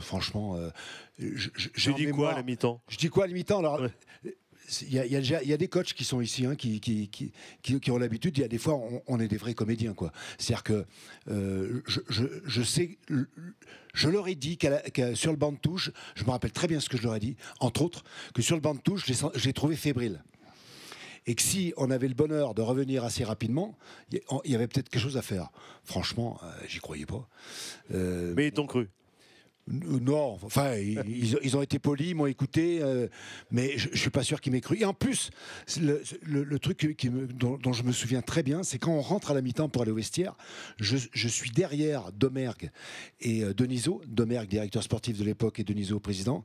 franchement, 0.00 0.56
euh, 0.56 0.70
je, 1.20 1.48
je- 1.54 1.90
dit 1.92 2.06
quoi 2.10 2.32
à 2.32 2.36
la 2.36 2.42
mi-temps? 2.42 2.80
Je 2.88 2.96
dis 2.96 3.08
quoi 3.08 3.24
à 3.24 3.26
la 3.28 3.34
mi-temps? 3.34 3.60
Alors, 3.60 3.80
Ouais. 3.82 3.92
Il 4.82 4.94
y, 4.94 5.52
a, 5.52 5.56
des 5.56 5.68
coachs 5.68 5.92
qui 5.94 6.04
sont 6.04 6.20
ici, 6.20 6.46
hein, 6.46 6.54
qui, 6.54 7.32
ont 7.90 7.98
l'habitude. 7.98 8.36
Il 8.38 8.40
y 8.40 8.44
a 8.44 8.48
des 8.48 8.58
fois, 8.58 8.80
on, 9.06 9.20
est 9.20 9.28
des 9.28 9.36
vrais 9.36 9.54
comédiens. 9.54 9.94
C'est-à-dire 10.38 10.62
que 10.62 10.84
euh, 11.28 11.82
je, 11.86 12.62
sais, 12.62 12.98
je 13.94 14.08
leur 14.08 14.28
ai 14.28 14.34
dit 14.34 14.56
qu'à 14.56 14.80
qu'à- 14.90 15.14
sur 15.14 15.32
le 15.32 15.36
banc 15.36 15.52
de 15.52 15.58
touche, 15.58 15.90
je 16.14 16.24
me 16.24 16.30
rappelle 16.30 16.52
très 16.52 16.68
bien 16.68 16.80
ce 16.80 16.88
que 16.88 16.96
je 16.96 17.02
leur 17.02 17.16
ai 17.16 17.20
dit, 17.20 17.36
entre 17.58 17.82
autres, 17.82 18.04
que 18.34 18.42
sur 18.42 18.54
le 18.56 18.60
banc 18.60 18.74
de 18.74 18.80
touche, 18.80 19.06
l'ai 19.06 19.52
trouvé 19.52 19.76
fébrile. 19.76 20.22
Et 21.26 21.34
que 21.34 21.42
si 21.42 21.72
on 21.76 21.90
avait 21.90 22.08
le 22.08 22.14
bonheur 22.14 22.54
de 22.54 22.62
revenir 22.62 23.04
assez 23.04 23.24
rapidement, 23.24 23.76
il 24.10 24.50
y 24.50 24.54
avait 24.54 24.66
peut-être 24.66 24.88
quelque 24.88 25.02
chose 25.02 25.16
à 25.16 25.22
faire. 25.22 25.50
Franchement, 25.84 26.40
euh, 26.42 26.46
j'y 26.66 26.78
croyais 26.78 27.06
pas. 27.06 27.28
Euh, 27.92 28.32
Mais 28.36 28.48
ils 28.48 28.52
t'ont 28.52 28.66
cru. 28.66 28.88
Non, 29.68 30.36
enfin, 30.42 30.74
ils, 30.76 31.56
ont 31.56 31.62
été 31.62 31.78
polis, 31.78 32.08
ils 32.10 32.14
m'ont 32.14 32.26
écouté, 32.26 32.80
euh, 32.82 33.06
mais 33.50 33.78
je, 33.78 33.88
je 33.92 33.98
suis 33.98 34.10
pas 34.10 34.24
sûr 34.24 34.40
qu'ils 34.40 34.52
m'aient 34.52 34.60
cru. 34.60 34.76
Et 34.80 34.84
en 34.84 34.94
plus, 34.94 35.30
le, 35.80 36.02
le- 36.22 36.42
le 36.44 36.58
truc 36.58 36.94
qui 36.98 37.08
me- 37.10 37.26
dont, 37.28 37.56
dont 37.56 37.72
je 37.72 37.84
me 37.84 37.92
souviens 37.92 38.20
très 38.22 38.42
bien, 38.42 38.62
c'est 38.64 38.78
quand 38.78 38.92
on 38.92 39.00
rentre 39.00 39.30
à 39.30 39.34
la 39.34 39.42
mi-temps 39.42 39.68
pour 39.68 39.82
aller 39.82 39.92
au 39.92 39.96
vestiaire, 39.96 40.34
je, 40.78 40.96
je 41.12 41.28
suis 41.28 41.50
derrière 41.50 42.10
Domergue 42.12 42.70
et 43.20 43.44
euh, 43.44 43.54
Deniso, 43.54 44.02
Domergue, 44.08 44.48
directeur 44.48 44.82
sportif 44.82 45.18
de 45.18 45.24
l'époque, 45.24 45.60
et 45.60 45.64
Deniso, 45.64 46.00
président. 46.00 46.44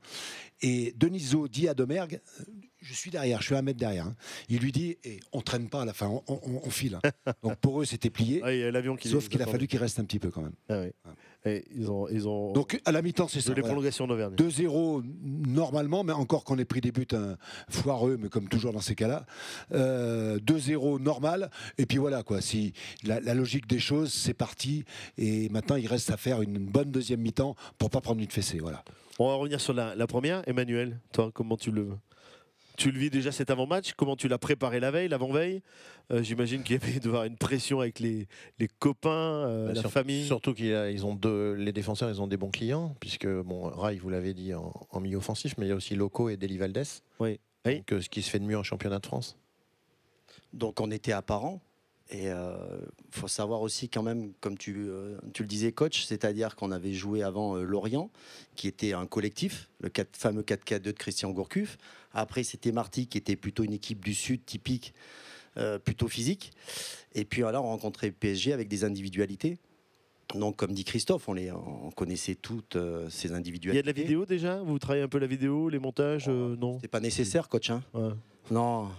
Et 0.61 0.93
Deniso 0.95 1.47
dit 1.47 1.67
à 1.67 1.73
Domergue, 1.73 2.19
euh, 2.41 2.43
je 2.81 2.93
suis 2.93 3.09
derrière, 3.09 3.39
je 3.41 3.45
suis 3.47 3.55
à 3.55 3.59
un 3.59 3.63
mètre 3.63 3.79
derrière. 3.79 4.05
hein. 4.05 4.15
Il 4.49 4.59
lui 4.59 4.71
dit, 4.71 4.97
et 5.03 5.19
on 5.31 5.41
traîne 5.41 5.69
pas 5.69 5.81
à 5.81 5.85
la 5.85 5.93
fin, 5.93 6.07
on, 6.07 6.21
on- 6.27 6.61
on 6.63 6.69
file. 6.69 6.99
hein. 7.03 7.31
Donc 7.43 7.55
pour 7.55 7.81
eux, 7.81 7.85
c'était 7.85 8.11
plié. 8.11 8.41
Ah, 8.43 8.53
il 8.53 8.59
y 8.59 8.63
a 8.63 8.97
qui 8.97 9.09
Sauf 9.09 9.27
qu'il 9.29 9.41
a 9.41 9.45
fallu 9.47 9.67
qu'il 9.67 9.79
reste 9.79 9.99
un 9.99 10.03
petit 10.05 10.19
peu 10.19 10.29
quand 10.29 10.41
même. 10.43 10.53
Ah 10.69 10.81
oui. 10.81 10.91
Et 11.45 11.63
ils 11.75 11.91
ont, 11.91 12.07
ils 12.09 12.27
ont 12.27 12.53
Donc 12.53 12.81
à 12.85 12.91
la 12.91 13.01
mi-temps, 13.01 13.27
c'est 13.27 13.39
ça. 13.41 13.49
les 13.49 13.61
voilà. 13.61 13.73
prolongations 13.73 14.07
d'Auvergne. 14.07 14.33
2-0 14.35 15.03
normalement, 15.47 16.03
mais 16.03 16.13
encore 16.13 16.43
qu'on 16.43 16.57
ait 16.57 16.65
pris 16.65 16.81
des 16.81 16.91
buts 16.91 17.07
hein, 17.13 17.37
foireux, 17.69 18.17
mais 18.19 18.29
comme 18.29 18.47
toujours 18.47 18.73
dans 18.73 18.81
ces 18.81 18.95
cas-là. 18.95 19.25
Euh, 19.71 20.39
2-0 20.39 20.99
normal. 21.01 21.49
Et 21.77 21.85
puis 21.85 21.97
voilà, 21.99 22.23
quoi. 22.23 22.41
Si 22.41 22.73
la, 23.03 23.19
la 23.19 23.33
logique 23.33 23.67
des 23.67 23.79
choses, 23.79 24.11
c'est 24.11 24.33
parti. 24.33 24.85
Et 25.17 25.49
maintenant, 25.49 25.75
il 25.75 25.87
reste 25.87 26.09
à 26.11 26.17
faire 26.17 26.41
une 26.41 26.57
bonne 26.65 26.91
deuxième 26.91 27.21
mi-temps 27.21 27.55
pour 27.77 27.89
pas 27.89 28.01
prendre 28.01 28.21
une 28.21 28.31
fessée. 28.31 28.59
Voilà. 28.59 28.83
On 29.19 29.27
va 29.29 29.35
revenir 29.35 29.61
sur 29.61 29.73
la, 29.73 29.95
la 29.95 30.07
première. 30.07 30.41
Emmanuel, 30.47 30.99
toi, 31.13 31.29
comment 31.33 31.57
tu 31.57 31.71
le 31.71 31.89
Tu 32.77 32.91
le 32.91 32.99
vis 32.99 33.09
déjà 33.09 33.31
cet 33.31 33.49
avant-match? 33.49 33.93
Comment 33.95 34.15
tu 34.15 34.27
l'as 34.27 34.37
préparé 34.37 34.79
la 34.79 34.91
veille, 34.91 35.07
l'avant-veille? 35.07 35.61
Euh, 36.11 36.21
J'imagine 36.23 36.61
qu'il 36.63 36.75
y 36.75 36.83
avait 36.83 36.99
devoir 36.99 37.23
une 37.23 37.37
pression 37.37 37.79
avec 37.79 37.99
les, 37.99 38.27
les 38.59 38.67
copains, 38.67 39.09
euh, 39.47 39.67
Bah, 39.67 39.73
la 39.73 39.81
sur- 39.81 39.91
famille. 39.91 40.25
Surtout 40.25 40.53
qu'ils 40.53 41.05
ont 41.05 41.15
deux, 41.15 41.53
les 41.53 41.71
défenseurs, 41.71 42.09
ils 42.09 42.21
ont 42.21 42.27
des 42.27 42.37
bons 42.37 42.51
clients, 42.51 42.95
puisque 42.99 43.27
bon, 43.27 43.63
Rai, 43.69 43.95
vous 43.97 44.09
l'avez 44.09 44.33
dit 44.33 44.53
en, 44.53 44.73
en 44.91 44.99
milieu 44.99 45.17
offensif, 45.17 45.55
mais 45.57 45.65
il 45.65 45.69
y 45.69 45.71
a 45.71 45.75
aussi 45.75 45.95
Loco 45.95 46.29
et 46.29 46.37
Deli 46.37 46.57
Valdés. 46.57 46.83
Oui. 47.19 47.39
Donc, 47.65 47.93
euh, 47.93 48.01
ce 48.01 48.09
qui 48.09 48.21
se 48.21 48.29
fait 48.29 48.39
de 48.39 48.45
mieux 48.45 48.57
en 48.57 48.63
championnat 48.63 48.99
de 48.99 49.05
France. 49.05 49.37
Donc 50.53 50.79
on 50.79 50.91
était 50.91 51.11
apparents. 51.11 51.61
Et 52.11 52.25
il 52.27 52.35
faut 53.09 53.27
savoir 53.27 53.61
aussi 53.61 53.89
quand 53.89 54.03
même, 54.03 54.31
comme 54.39 54.57
tu, 54.57 54.75
euh, 54.89 55.17
tu 55.33 55.41
le 55.41 55.47
disais, 55.47 55.71
coach, 55.71 56.03
c'est-à-dire 56.05 56.55
qu'on 56.55 56.71
avait 56.71 56.93
joué 56.93 57.23
avant 57.23 57.55
euh, 57.57 57.63
Lorient, 57.63 58.11
qui 58.55 58.67
était 58.67 58.93
un 58.93 59.07
collectif, 59.07 59.69
le 59.79 59.89
4 59.89 60.15
fameux 60.15 60.43
4-4-2 60.43 60.79
de 60.81 60.91
Christian 60.91 61.31
Gourcuff. 61.31 61.77
Après, 62.13 62.43
c'était 62.43 62.71
Marty, 62.71 63.07
qui 63.07 63.17
était 63.17 63.35
plutôt 63.35 63.63
une 63.63 63.73
équipe 63.73 64.05
du 64.05 64.13
Sud 64.13 64.45
typique, 64.45 64.93
euh, 65.57 65.79
plutôt 65.79 66.07
physique. 66.07 66.51
Et 67.15 67.25
puis 67.25 67.41
là, 67.41 67.59
on 67.61 67.67
rencontrait 67.67 68.11
PSG 68.11 68.53
avec 68.53 68.67
des 68.67 68.83
individualités. 68.83 69.57
Donc, 70.33 70.57
comme 70.57 70.73
dit 70.73 70.83
Christophe, 70.83 71.27
on, 71.29 71.33
les, 71.33 71.51
on 71.51 71.91
connaissait 71.91 72.35
toutes 72.35 72.75
euh, 72.75 73.09
ces 73.09 73.27
Il 73.27 73.31
y 73.31 73.33
a 73.33 73.37
individualités. 73.37 73.81
de 73.83 73.87
la 73.87 73.93
vidéo 73.93 74.25
déjà? 74.25 74.61
Vous 74.61 74.77
travaillez 74.79 75.03
un 75.03 75.07
peu 75.07 75.19
la 75.19 75.27
vidéo, 75.27 75.69
les 75.69 75.79
montages 75.79 76.25
euh, 76.27 76.55
Non? 76.55 76.79
C'est 76.81 76.87
pas 76.87 76.99
nécessaire, 76.99 77.47
coach. 77.47 77.69
Hein 77.69 77.83
Ouais. 77.93 78.09
non, 78.51 78.89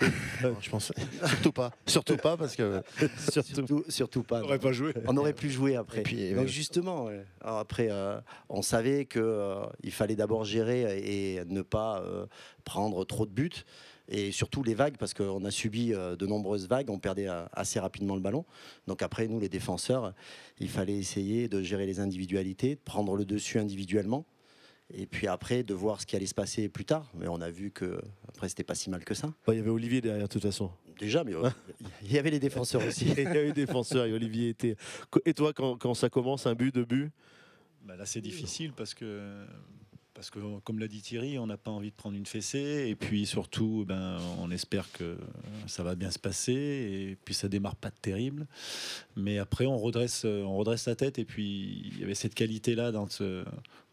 Je 0.60 0.70
pense 0.70 0.92
surtout 1.26 1.52
pas, 1.52 1.72
surtout 1.86 2.16
pas 2.16 2.36
parce 2.36 2.54
que 2.56 2.82
Surtout. 3.30 3.54
surtout, 3.54 3.84
surtout 3.88 4.22
pas. 4.22 4.42
joué. 4.72 4.92
On 5.06 5.16
aurait 5.16 5.32
pu 5.32 5.50
jouer 5.50 5.76
après. 5.76 6.00
Et 6.00 6.02
puis, 6.02 6.30
Donc 6.34 6.44
euh, 6.44 6.48
justement, 6.48 7.04
ouais. 7.06 7.24
Alors 7.40 7.58
après, 7.58 7.88
euh, 7.90 8.20
on 8.48 8.62
savait 8.62 9.04
que 9.06 9.18
euh, 9.20 9.64
il 9.82 9.92
fallait 9.92 10.16
d'abord 10.16 10.44
gérer 10.44 10.98
et 10.98 11.44
ne 11.46 11.62
pas 11.62 12.00
euh, 12.02 12.26
prendre 12.64 13.04
trop 13.04 13.26
de 13.26 13.30
buts. 13.32 13.64
Et 14.08 14.30
surtout 14.30 14.62
les 14.62 14.74
vagues, 14.74 14.96
parce 14.98 15.14
qu'on 15.14 15.44
a 15.44 15.50
subi 15.50 15.92
euh, 15.92 16.14
de 16.14 16.26
nombreuses 16.26 16.68
vagues, 16.68 16.90
on 16.90 16.98
perdait 17.00 17.28
euh, 17.28 17.44
assez 17.52 17.80
rapidement 17.80 18.14
le 18.14 18.20
ballon. 18.20 18.44
Donc 18.86 19.02
après, 19.02 19.26
nous, 19.26 19.40
les 19.40 19.48
défenseurs, 19.48 20.12
il 20.60 20.68
fallait 20.68 20.96
essayer 20.96 21.48
de 21.48 21.60
gérer 21.62 21.86
les 21.86 21.98
individualités, 21.98 22.76
de 22.76 22.80
prendre 22.84 23.16
le 23.16 23.24
dessus 23.24 23.58
individuellement. 23.58 24.24
Et 24.94 25.06
puis 25.06 25.26
après, 25.26 25.62
de 25.64 25.74
voir 25.74 26.00
ce 26.00 26.06
qui 26.06 26.14
allait 26.16 26.26
se 26.26 26.34
passer 26.34 26.68
plus 26.68 26.84
tard. 26.84 27.10
Mais 27.18 27.26
on 27.28 27.40
a 27.40 27.50
vu 27.50 27.70
que 27.72 28.00
après, 28.28 28.48
c'était 28.48 28.62
pas 28.64 28.74
si 28.76 28.88
mal 28.88 29.04
que 29.04 29.14
ça. 29.14 29.32
Bah, 29.46 29.52
il 29.54 29.56
y 29.56 29.60
avait 29.60 29.70
Olivier 29.70 30.00
derrière, 30.00 30.28
de 30.28 30.32
toute 30.32 30.42
façon. 30.42 30.70
Déjà, 30.98 31.24
mais 31.24 31.32
il 32.04 32.12
y 32.12 32.18
avait 32.18 32.30
les 32.30 32.38
défenseurs 32.40 32.86
aussi. 32.86 33.06
il 33.06 33.22
y 33.24 33.26
a 33.26 33.42
eu 33.42 33.48
des 33.52 33.66
défenseurs 33.66 34.06
et 34.06 34.12
Olivier 34.12 34.48
était. 34.50 34.76
Et 35.24 35.34
toi, 35.34 35.52
quand, 35.52 35.76
quand 35.76 35.94
ça 35.94 36.08
commence, 36.08 36.46
un 36.46 36.54
but, 36.54 36.72
deux 36.74 36.84
buts? 36.84 37.10
Bah 37.84 37.96
là, 37.96 38.06
c'est 38.06 38.20
difficile 38.20 38.72
parce 38.72 38.94
que, 38.94 39.44
parce 40.14 40.30
que, 40.30 40.38
comme 40.60 40.78
l'a 40.78 40.88
dit 40.88 41.02
Thierry, 41.02 41.38
on 41.38 41.46
n'a 41.46 41.56
pas 41.56 41.70
envie 41.70 41.90
de 41.90 41.94
prendre 41.96 42.16
une 42.16 42.24
fessée. 42.26 42.86
Et 42.88 42.94
puis 42.94 43.26
surtout, 43.26 43.84
ben, 43.86 44.18
on 44.40 44.50
espère 44.50 44.90
que 44.92 45.18
ça 45.66 45.82
va 45.82 45.94
bien 45.96 46.10
se 46.12 46.18
passer. 46.18 46.52
Et 46.54 47.16
puis 47.24 47.34
ça 47.34 47.48
démarre 47.48 47.76
pas 47.76 47.90
de 47.90 47.96
terrible. 48.00 48.46
Mais 49.16 49.38
après, 49.38 49.66
on 49.66 49.76
redresse, 49.76 50.24
on 50.24 50.56
redresse 50.56 50.86
la 50.86 50.94
tête. 50.94 51.18
Et 51.18 51.24
puis, 51.24 51.90
il 51.92 52.00
y 52.00 52.04
avait 52.04 52.14
cette 52.14 52.34
qualité-là 52.34 52.92
dans, 52.92 53.08
ce- 53.08 53.44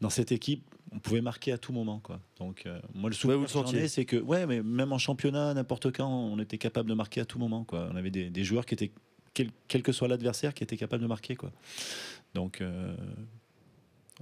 dans 0.02 0.10
cette 0.12 0.32
équipe. 0.32 0.64
On 0.96 1.00
pouvait 1.00 1.22
marquer 1.22 1.52
à 1.52 1.58
tout 1.58 1.74
moment. 1.74 2.00
Quoi. 2.00 2.20
Donc, 2.38 2.64
euh, 2.66 2.80
moi, 2.94 3.10
le 3.10 3.16
souvenir 3.16 3.38
vous 3.38 3.44
le 3.44 3.48
que 3.48 3.88
c'est 3.88 4.06
que, 4.06 4.18
ouais, 4.18 4.46
mais 4.46 4.62
même 4.62 4.92
en 4.94 4.98
championnat, 5.00 5.54
n'importe 5.54 5.92
quand, 5.92 6.08
on 6.08 6.38
était 6.40 6.58
capable 6.60 6.88
de 6.90 6.94
marquer 6.94 7.22
à 7.22 7.26
tout 7.26 7.40
moment. 7.40 7.64
Quoi. 7.64 7.90
On 7.92 7.96
avait 7.96 8.12
des, 8.12 8.30
des 8.30 8.44
joueurs 8.44 8.66
qui 8.66 8.76
étaient, 8.76 8.92
quel, 9.34 9.50
quel 9.68 9.82
que 9.82 9.92
soit 9.92 10.08
l'adversaire, 10.08 10.54
qui 10.54 10.64
étaient 10.64 10.78
capables 10.78 11.02
de 11.02 11.08
marquer. 11.08 11.36
Quoi. 11.36 11.52
Donc, 12.36 12.62
euh, 12.62 12.96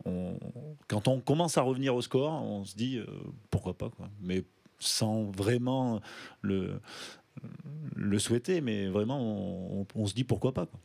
on- 0.05 0.37
quand 0.87 1.07
on 1.09 1.19
commence 1.19 1.57
à 1.57 1.61
revenir 1.61 1.93
au 1.93 2.01
score, 2.01 2.31
on 2.43 2.63
se 2.63 2.75
dit 2.75 2.97
euh, 2.97 3.05
pourquoi 3.49 3.73
pas, 3.77 3.89
quoi. 3.89 4.09
Mais 4.21 4.43
sans 4.79 5.25
vraiment 5.25 5.99
le, 6.41 6.79
le 7.95 8.17
souhaiter, 8.19 8.61
mais 8.61 8.87
vraiment, 8.87 9.19
on, 9.21 9.85
on 9.95 10.05
se 10.07 10.13
dit 10.13 10.23
pourquoi 10.23 10.53
pas. 10.53 10.65
Quoi. 10.65 10.79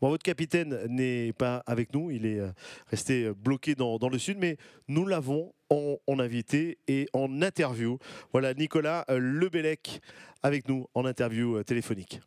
Bon, 0.00 0.08
votre 0.10 0.22
capitaine 0.22 0.78
n'est 0.88 1.32
pas 1.32 1.62
avec 1.66 1.92
nous, 1.94 2.10
il 2.10 2.26
est 2.26 2.38
euh, 2.40 2.50
resté 2.88 3.24
euh, 3.24 3.34
bloqué 3.34 3.74
dans, 3.74 3.98
dans 3.98 4.08
le 4.08 4.18
sud, 4.18 4.38
mais 4.38 4.56
nous 4.88 5.06
l'avons 5.06 5.52
en, 5.70 5.96
en 6.06 6.18
invité 6.18 6.78
et 6.88 7.08
en 7.12 7.42
interview. 7.42 7.98
Voilà, 8.32 8.54
Nicolas 8.54 9.04
euh, 9.10 9.18
Lebellec 9.18 10.00
avec 10.42 10.68
nous 10.68 10.86
en 10.94 11.04
interview 11.04 11.62
téléphonique. 11.62 12.20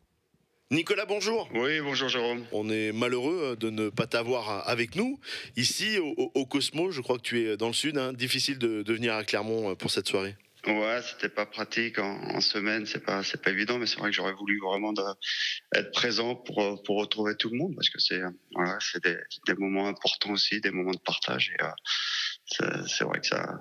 Nicolas, 0.72 1.04
bonjour. 1.06 1.48
Oui, 1.54 1.80
bonjour 1.80 2.08
Jérôme. 2.08 2.44
On 2.50 2.68
est 2.70 2.90
malheureux 2.92 3.56
de 3.58 3.70
ne 3.70 3.88
pas 3.88 4.06
t'avoir 4.06 4.68
avec 4.68 4.96
nous. 4.96 5.20
Ici, 5.56 5.98
au, 5.98 6.46
Cosmo, 6.46 6.90
je 6.90 7.00
crois 7.02 7.18
que 7.18 7.22
tu 7.22 7.46
es 7.46 7.56
dans 7.56 7.68
le 7.68 7.72
sud. 7.72 7.96
hein. 7.98 8.12
Difficile 8.12 8.58
de, 8.58 8.82
de 8.82 8.92
venir 8.92 9.14
à 9.14 9.22
Clermont 9.22 9.76
pour 9.76 9.92
cette 9.92 10.08
soirée. 10.08 10.34
Ouais, 10.66 11.00
c'était 11.02 11.28
pas 11.28 11.46
pratique 11.46 11.98
en, 12.00 12.18
en 12.34 12.40
semaine, 12.40 12.86
c'est 12.86 13.04
pas 13.04 13.22
c'est 13.22 13.40
pas 13.40 13.50
évident, 13.50 13.78
mais 13.78 13.86
c'est 13.86 13.98
vrai 13.98 14.10
que 14.10 14.16
j'aurais 14.16 14.32
voulu 14.32 14.58
vraiment 14.60 14.92
de- 14.92 15.02
être 15.76 15.92
présent 15.92 16.34
pour 16.34 16.82
pour 16.82 16.96
retrouver 16.98 17.36
tout 17.36 17.50
le 17.50 17.58
monde 17.58 17.74
parce 17.76 17.88
que 17.88 18.00
c'est 18.00 18.20
voilà, 18.52 18.76
c'est 18.80 19.00
des, 19.04 19.16
des 19.46 19.54
moments 19.54 19.86
importants 19.86 20.30
aussi, 20.32 20.60
des 20.60 20.72
moments 20.72 20.90
de 20.90 20.98
partage 20.98 21.52
et 21.56 21.62
euh, 21.62 21.68
c'est 22.46 23.04
vrai 23.04 23.20
que 23.20 23.26
ça 23.26 23.58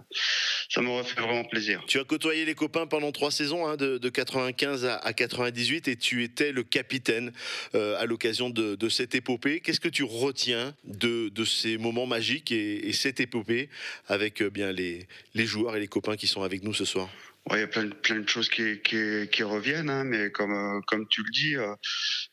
ça 0.70 0.82
m'aurait 0.82 1.04
fait 1.04 1.22
vraiment 1.22 1.44
plaisir. 1.46 1.84
Tu 1.88 2.00
as 2.00 2.04
côtoyé 2.04 2.46
les 2.46 2.56
copains 2.56 2.88
pendant 2.88 3.12
trois 3.12 3.32
saisons, 3.32 3.66
hein, 3.68 3.78
de, 3.78 3.98
de 3.98 4.10
95 4.10 4.86
à, 4.86 4.98
à 4.98 5.14
98, 5.14 5.88
et 5.88 5.96
tu 5.96 6.24
étais 6.24 6.52
le 6.52 6.64
capitaine 6.64 7.32
euh, 7.76 8.00
à 8.00 8.06
l'occasion 8.06 8.50
de, 8.50 8.90
cette 8.90 9.16
épopée. 9.16 9.60
Qu'est-ce 9.60 9.80
que 9.80 9.90
tu 9.90 10.04
retiens 10.04 10.76
de, 10.84 11.32
ces 11.46 11.78
moments 11.78 12.06
magiques 12.06 12.52
et, 12.52 12.88
et 12.88 12.94
cette 12.94 13.20
épopée 13.20 13.70
avec 14.08 14.42
euh, 14.42 14.50
bien 14.50 14.72
les 14.72 15.08
joueurs 15.36 15.76
et 15.76 15.80
les 15.80 15.88
copains 15.88 16.16
qui 16.16 16.28
sont 16.28 16.44
avec 16.44 16.64
nous 16.64 16.74
ce 16.74 16.86
soir? 16.86 17.10
Il 17.52 17.60
y 17.60 17.62
a 17.62 17.68
plein, 17.68 17.86
de- 17.86 18.28
choses 18.28 18.50
qui, 18.50 19.44
reviennent, 19.44 19.92
hein, 19.92 20.04
mais 20.04 20.32
comme, 20.32 20.52
euh, 20.52 20.82
comme 20.88 21.08
tu 21.08 21.22
le 21.22 21.30
dis, 21.30 21.56
euh, 21.56 21.76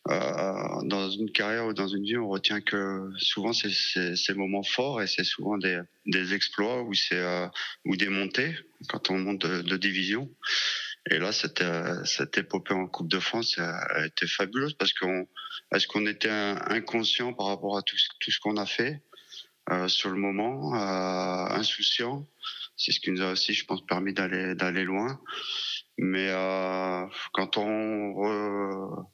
euh, 0.08 0.82
dans 0.84 1.10
une 1.10 1.30
carrière 1.30 1.66
ou 1.66 1.74
dans 1.74 1.86
une 1.86 2.02
vie, 2.02 2.16
on 2.16 2.28
retient 2.28 2.62
que 2.62 3.10
souvent 3.18 3.52
c'est 3.52 4.16
ces 4.16 4.34
moments 4.34 4.62
forts 4.62 5.02
et 5.02 5.06
c'est 5.06 5.24
souvent 5.24 5.58
des, 5.58 6.34
exploits 6.34 6.82
ou, 6.82 7.96
des 7.96 8.08
montées 8.08 8.56
quand 8.88 9.10
on 9.10 9.18
monte 9.18 9.46
de, 9.46 9.76
division. 9.76 10.30
Et 11.10 11.18
là, 11.18 11.30
cette, 11.32 11.62
épopée 12.38 12.72
en 12.72 12.86
Coupe 12.86 13.10
de 13.10 13.18
France 13.18 13.58
a, 13.58 14.06
été 14.06 14.26
fabuleuse 14.26 14.72
parce 14.74 14.94
qu'on 14.94 15.28
qu'on 15.88 16.06
était 16.06 16.30
inconscient 16.30 17.34
par 17.34 17.48
rapport 17.48 17.76
à 17.76 17.82
tout, 17.82 17.96
ce- 17.98 18.38
qu'on 18.40 18.56
a 18.56 18.64
fait 18.64 19.02
sur 19.88 20.08
le 20.08 20.16
moment, 20.16 20.72
insouciant 20.72 22.26
c'est 22.76 22.92
ce 22.92 23.00
qui 23.00 23.10
nous 23.10 23.22
a 23.22 23.32
aussi, 23.32 23.54
je 23.54 23.64
pense, 23.64 23.84
permis 23.86 24.12
d'aller 24.12 24.54
d'aller 24.54 24.84
loin. 24.84 25.20
Mais 25.98 26.28
euh, 26.30 27.06
quand 27.32 27.58
on 27.58 28.12
re- 28.12 29.06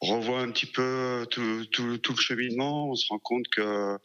revoit 0.00 0.40
un 0.40 0.50
petit 0.50 0.66
peu 0.66 1.26
tout, 1.30 1.64
tout, 1.66 2.12
le 2.12 2.20
cheminement, 2.20 2.90
on 2.90 2.94
se 2.94 3.06
rend 3.08 3.20
compte 3.20 3.46
que 3.48 3.96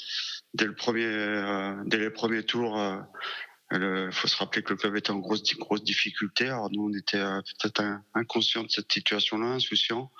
dès 0.54 0.65
le 0.65 0.76
premier, 0.76 1.06
euh, 1.06 1.74
dès 1.86 1.98
les 1.98 2.12
premiers 2.12 2.43
tours, 2.43 2.80
euh, 2.80 2.98
il 3.72 4.12
faut 4.12 4.28
se 4.28 4.38
rappeler 4.38 4.63
que 4.63 4.72
le 4.72 4.78
club 4.78 4.95
était 4.95 5.12
en 5.12 5.19
grosse 5.19 5.43
grosse 5.58 5.84
difficulté. 5.84 6.45
Alors 6.45 6.69
nous, 6.72 6.89
on 6.89 6.98
était 6.98 7.17
euh, 7.17 7.41
peut-être 7.60 7.84
inconscients 8.13 8.63
de 8.63 8.69
cette 8.69 8.91
situation-là, 8.91 9.48
insouciants. 9.48 10.12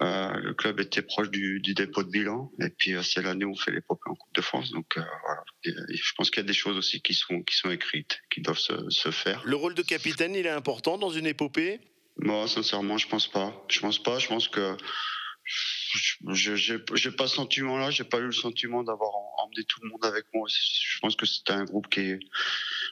Euh, 0.00 0.32
le 0.34 0.54
club 0.54 0.78
était 0.78 1.02
proche 1.02 1.28
du, 1.28 1.60
du 1.60 1.74
dépôt 1.74 2.04
de 2.04 2.10
bilan, 2.10 2.52
et 2.60 2.70
puis 2.70 2.94
euh, 2.94 3.02
c'est 3.02 3.20
l'année 3.20 3.44
où 3.44 3.52
on 3.52 3.56
fait 3.56 3.72
l'épopée 3.72 4.08
en 4.08 4.14
Coupe 4.14 4.32
de 4.34 4.40
France. 4.40 4.70
Donc 4.70 4.96
euh, 4.96 5.02
voilà, 5.24 5.42
Et, 5.64 5.96
je 5.96 6.12
pense 6.16 6.30
qu'il 6.30 6.40
y 6.40 6.44
a 6.44 6.46
des 6.46 6.52
choses 6.52 6.76
aussi 6.76 7.00
qui 7.02 7.14
sont 7.14 7.42
qui 7.42 7.56
sont 7.56 7.70
écrites, 7.70 8.20
qui 8.30 8.40
doivent 8.40 8.58
se, 8.58 8.90
se 8.90 9.10
faire. 9.10 9.42
Le 9.44 9.56
rôle 9.56 9.74
de 9.74 9.82
capitaine, 9.82 10.34
il 10.36 10.46
est 10.46 10.50
important 10.50 10.98
dans 10.98 11.10
une 11.10 11.26
épopée? 11.26 11.80
Moi, 12.18 12.46
sincèrement, 12.46 12.96
je 12.96 13.08
pense 13.08 13.26
pas. 13.26 13.64
Je 13.68 13.80
pense 13.80 14.00
pas. 14.00 14.18
Je 14.20 14.28
pense 14.28 14.48
que 14.48 14.76
je 16.28 16.54
j'ai 16.54 17.10
pas 17.10 17.26
ce 17.26 17.36
sentiment-là. 17.36 17.90
J'ai 17.90 18.04
pas 18.04 18.18
eu 18.18 18.26
le 18.26 18.32
sentiment 18.32 18.84
d'avoir 18.84 19.10
em- 19.10 19.46
emmené 19.46 19.64
tout 19.64 19.80
le 19.82 19.88
monde 19.88 20.04
avec 20.04 20.26
moi. 20.34 20.46
Je 20.48 20.98
pense 21.00 21.16
que 21.16 21.26
c'était 21.26 21.54
un 21.54 21.64
groupe 21.64 21.88
qui 21.88 22.14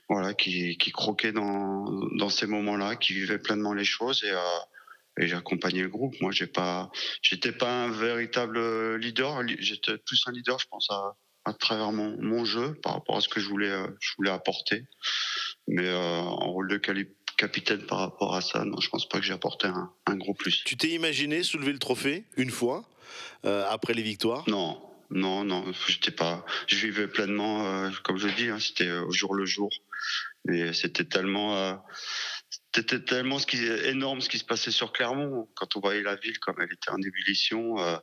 voilà 0.09 0.35
qui 0.35 0.77
qui 0.79 0.91
croquait 0.91 1.33
dans 1.33 1.85
dans 2.17 2.31
ces 2.31 2.47
moments-là, 2.47 2.97
qui 2.97 3.13
vivait 3.13 3.39
pleinement 3.39 3.75
les 3.75 3.85
choses 3.85 4.25
et 4.25 4.31
euh, 4.31 4.59
et 5.19 5.27
j'ai 5.27 5.37
accompagné 5.37 5.83
le 5.83 5.89
groupe. 5.89 6.15
Moi, 6.21 6.33
j'ai 6.33 6.47
pas 6.47 6.91
j'étais 7.23 7.53
pas 7.53 7.85
un 7.85 7.91
véritable 7.91 8.97
leader. 8.97 9.43
J'étais 9.59 9.99
plus 9.99 10.23
un 10.27 10.33
leader, 10.33 10.59
je 10.59 10.67
pense 10.69 10.89
à 10.91 11.17
à 11.47 11.53
travers 11.53 11.93
mon, 11.93 12.21
mon 12.21 12.45
jeu 12.45 12.75
par 12.83 12.95
rapport 12.95 13.17
à 13.17 13.21
ce 13.21 13.29
que 13.29 13.39
je 13.39 13.49
voulais 13.49 13.71
euh, 13.71 13.87
je 14.01 14.11
voulais 14.17 14.31
apporter. 14.31 14.85
Mais 15.69 15.87
euh, 15.87 16.19
en 16.21 16.51
rôle 16.53 16.69
de 16.69 16.77
capitaine 17.37 17.87
par 17.87 17.99
rapport 17.99 18.35
à 18.35 18.41
ça, 18.41 18.65
non, 18.65 18.81
je 18.81 18.89
pense 18.89 19.09
pas 19.09 19.19
que 19.19 19.25
j'ai 19.25 19.33
apporté 19.33 19.69
un, 19.69 19.93
un 20.07 20.17
gros 20.17 20.35
plus. 20.35 20.65
Tu 20.65 20.77
t'es 20.77 20.89
imaginé 20.89 21.43
soulever 21.43 21.73
le 21.73 21.79
trophée 21.79 22.25
une 22.37 22.51
fois 22.51 22.85
euh, 23.45 23.65
après 23.69 23.95
les 23.95 24.03
victoires? 24.03 24.45
Non, 24.49 24.83
non, 25.11 25.45
non, 25.45 25.73
j'étais 25.87 26.11
pas. 26.11 26.45
Je 26.67 26.77
vivais 26.77 27.07
pleinement, 27.07 27.67
euh, 27.67 27.91
comme 28.03 28.19
je 28.19 28.29
dis, 28.29 28.49
hein, 28.49 28.59
c'était 28.59 28.91
au 28.91 29.13
jour 29.13 29.35
le 29.35 29.47
jour. 29.47 29.71
Mais 30.45 30.73
c'était 30.73 31.05
tellement, 31.05 31.83
c'était 32.77 33.01
tellement 33.01 33.39
ce 33.39 33.47
qui 33.47 33.65
énorme 33.65 34.21
ce 34.21 34.29
qui 34.29 34.39
se 34.39 34.45
passait 34.45 34.71
sur 34.71 34.93
Clermont 34.93 35.49
quand 35.55 35.77
on 35.77 35.81
voyait 35.81 36.03
la 36.03 36.17
ville 36.17 36.39
comme 36.39 36.57
elle 36.61 36.71
était 36.71 36.91
en 36.91 36.99
ébullition. 36.99 37.81
euh, 37.81 37.97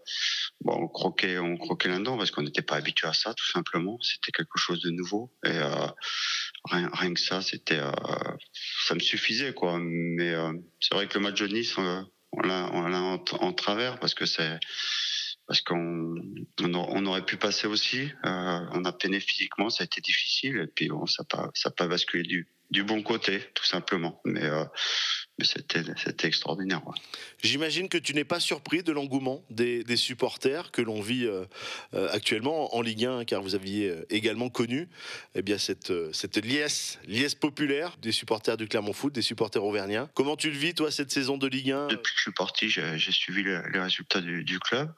bon, 0.62 0.74
on 0.74 0.88
croquait, 0.88 1.38
on 1.38 1.58
croquait 1.58 1.90
là-dedans 1.90 2.18
parce 2.18 2.32
qu'on 2.32 2.42
n'était 2.42 2.64
pas 2.64 2.78
habitué 2.78 3.08
à 3.08 3.14
ça, 3.14 3.36
tout 3.36 3.46
simplement. 3.52 4.00
C'était 4.02 4.32
quelque 4.32 4.58
chose 4.58 4.82
de 4.82 4.90
nouveau. 4.90 5.32
Et 5.46 5.50
euh, 5.50 5.88
rien, 6.72 7.14
que 7.14 7.20
ça, 7.20 7.44
c'était, 7.44 7.78
euh, 7.78 7.92
ça 8.88 8.96
me 8.96 9.00
suffisait 9.00 9.54
quoi. 9.54 9.78
Mais 9.80 10.34
c'est 10.80 10.96
vrai 10.96 11.08
que 11.08 11.20
le 11.20 11.24
match 11.24 11.40
de 11.40 11.48
Nice, 11.48 11.78
on 11.78 12.42
l'a, 12.42 12.66
en, 12.66 13.54
travers 13.54 14.00
parce 14.00 14.16
que 14.16 14.26
c'est 14.26 14.60
parce 15.46 15.62
qu'on 15.62 16.16
on, 16.62 17.06
aurait 17.06 17.26
pu 17.26 17.38
passer 17.38 17.68
aussi. 17.68 18.10
On 18.24 18.86
a 18.86 18.92
peiné 18.92 19.20
physiquement, 19.20 19.70
ça 19.70 19.84
a 19.84 19.86
été 19.86 20.02
difficile 20.02 20.58
et 20.58 20.68
puis 20.68 20.88
bon, 20.88 21.06
ça 21.06 21.24
pas 21.26 21.52
ça 21.54 21.70
pas 21.70 21.88
basculé 21.88 22.24
du 22.24 22.48
du 22.74 22.84
bon 22.84 23.04
côté 23.04 23.40
tout 23.54 23.64
simplement. 23.64 24.20
Mais 24.26 24.44
euh, 24.44 24.66
c'était 25.42 25.82
c'était 26.04 26.28
extraordinaire. 26.28 26.86
ouais. 26.88 26.94
J'imagine 27.42 27.90
que 27.90 27.98
tu 27.98 28.14
n'es 28.14 28.24
pas 28.24 28.40
surpris 28.40 28.84
de 28.84 28.92
l'engouement 28.92 29.44
des, 29.50 29.84
des 29.84 29.98
supporters 29.98 30.72
que 30.72 30.82
l'on 30.82 31.02
vit 31.02 31.26
euh, 31.26 31.46
euh, 31.94 32.08
actuellement 32.12 32.76
en 32.76 32.82
Ligue 32.82 33.06
1, 33.06 33.26
car 33.26 33.42
vous 33.42 33.56
aviez 33.56 33.90
euh, 33.90 34.06
également 34.10 34.50
connu 34.50 34.88
eh 35.36 35.42
bien, 35.42 35.58
cette, 35.58 35.92
cette 36.14 36.38
liesse, 36.38 37.00
liesse 37.08 37.36
populaire 37.36 37.98
des 38.02 38.12
supporters 38.12 38.58
du 38.58 38.68
Clermont 38.68 38.94
Foot, 38.94 39.14
des 39.14 39.22
supporters 39.24 39.64
auvergnats. 39.64 40.10
Comment 40.14 40.38
tu 40.38 40.52
le 40.52 40.58
vis, 40.58 40.74
toi, 40.76 40.92
cette 40.92 41.12
saison 41.12 41.38
de 41.38 41.48
Ligue 41.48 41.72
1 41.72 41.88
Depuis 41.88 42.14
que 42.14 42.18
je 42.18 42.22
suis 42.22 42.32
parti, 42.32 42.70
j'ai 42.70 42.98
j'ai 42.98 43.12
suivi 43.12 43.44
les, 43.44 43.60
les 43.74 43.80
résultats 43.80 44.22
du, 44.22 44.44
du 44.44 44.60
club. 44.60 44.94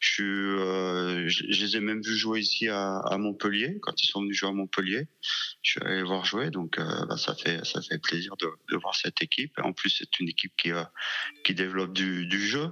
Je, 0.00 0.12
suis, 0.12 0.22
euh, 0.24 1.28
je, 1.28 1.44
je 1.50 1.64
les 1.64 1.76
ai 1.76 1.80
même 1.80 2.00
vus 2.02 2.16
jouer 2.16 2.40
ici 2.40 2.68
à, 2.68 2.98
à 3.00 3.18
Montpellier, 3.18 3.78
quand 3.82 4.02
ils 4.02 4.06
sont 4.06 4.22
venus 4.22 4.36
jouer 4.38 4.48
à 4.48 4.52
Montpellier. 4.52 5.06
Je 5.62 5.72
suis 5.72 5.80
allé 5.82 5.96
les 5.96 6.02
voir 6.02 6.24
jouer, 6.24 6.50
donc 6.50 6.78
euh, 6.78 7.06
bah, 7.06 7.16
ça, 7.16 7.34
fait, 7.34 7.64
ça 7.64 7.80
fait 7.82 7.98
plaisir 7.98 8.34
de, 8.38 8.48
de 8.70 8.76
voir 8.78 8.94
cette 8.94 9.22
équipe. 9.22 9.52
En 9.74 9.76
plus, 9.76 9.90
c'est 9.90 10.20
une 10.20 10.28
équipe 10.28 10.52
qui, 10.56 10.70
euh, 10.70 10.84
qui 11.42 11.52
développe 11.52 11.92
du, 11.92 12.26
du 12.26 12.38
jeu. 12.38 12.70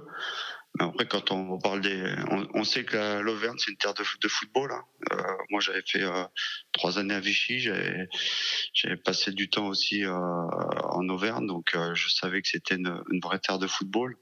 Après, 0.79 1.05
quand 1.05 1.31
on 1.31 1.59
parle 1.59 1.81
des. 1.81 2.15
On, 2.53 2.63
sait 2.63 2.83
que 2.83 2.97
la- 2.97 3.21
l'Auvergne, 3.21 3.57
c'est 3.59 3.69
une 3.69 3.77
terre 3.77 3.93
de, 3.93 4.03
football. 4.27 4.71
hein. 4.71 4.83
Euh, 5.11 5.21
moi, 5.51 5.61
j'avais 5.61 5.83
fait 5.85 6.01
euh, 6.01 6.23
trois 6.71 6.97
années 6.97 7.13
à 7.13 7.19
Vichy. 7.19 7.59
J'avais 7.59 8.97
passé 8.97 9.31
du 9.31 9.49
temps 9.49 9.67
aussi 9.67 10.03
euh, 10.03 10.11
en 10.11 11.07
Auvergne, 11.09 11.45
donc 11.45 11.75
je 11.93 12.09
savais 12.09 12.41
que 12.41 12.47
c'était 12.47 12.75
une, 12.75 13.03
vraie 13.21 13.39
terre 13.39 13.59
de 13.59 13.67
football. 13.67 14.17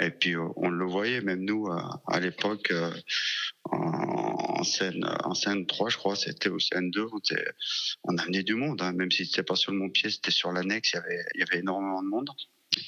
Et 0.00 0.10
puis 0.10 0.34
on 0.36 0.68
le 0.68 0.84
voyait, 0.84 1.20
même 1.20 1.44
nous 1.44 1.68
à 2.06 2.20
l'époque 2.20 2.72
en, 3.64 4.62
scène 4.64 5.08
en 5.24 5.34
scène 5.34 5.66
3 5.66 5.88
je 5.88 5.96
crois, 5.96 6.16
c'était 6.16 6.50
au 6.50 6.58
scène 6.58 6.90
2 6.90 7.06
on, 7.10 7.20
on 8.04 8.18
amenait 8.18 8.42
du 8.42 8.54
monde, 8.54 8.82
hein. 8.82 8.92
même 8.92 9.10
si 9.10 9.24
c'était 9.24 9.42
pas 9.42 9.56
sur 9.56 9.72
le 9.72 9.78
Mont-Pied, 9.78 10.10
c'était 10.10 10.30
sur 10.30 10.52
l'annexe, 10.52 10.94
il 11.34 11.40
y 11.40 11.42
avait 11.42 11.58
énormément 11.60 12.02
de 12.02 12.08
monde. 12.08 12.28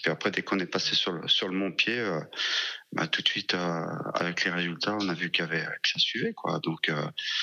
Puis 0.02 0.10
après, 0.10 0.30
dès 0.30 0.42
qu'on 0.42 0.58
est 0.58 0.66
passé 0.66 0.94
sur 0.94 1.12
le 1.12 1.26
sur 1.28 1.48
le 1.48 1.54
Mont-Pied, 1.54 1.98
euh, 1.98 2.20
bah, 2.92 3.06
tout 3.06 3.22
de 3.22 3.28
suite 3.28 3.54
euh, 3.54 3.84
avec 4.14 4.44
les 4.44 4.50
résultats, 4.50 4.96
on 5.00 5.08
a 5.08 5.14
vu 5.14 5.30
qu'il 5.30 5.44
y 5.44 5.48
avait 5.48 5.62
que 5.64 5.88
ça 5.88 5.98
suivait 5.98 6.32
quoi. 6.32 6.58
Donc 6.60 6.88
euh, 6.88 7.02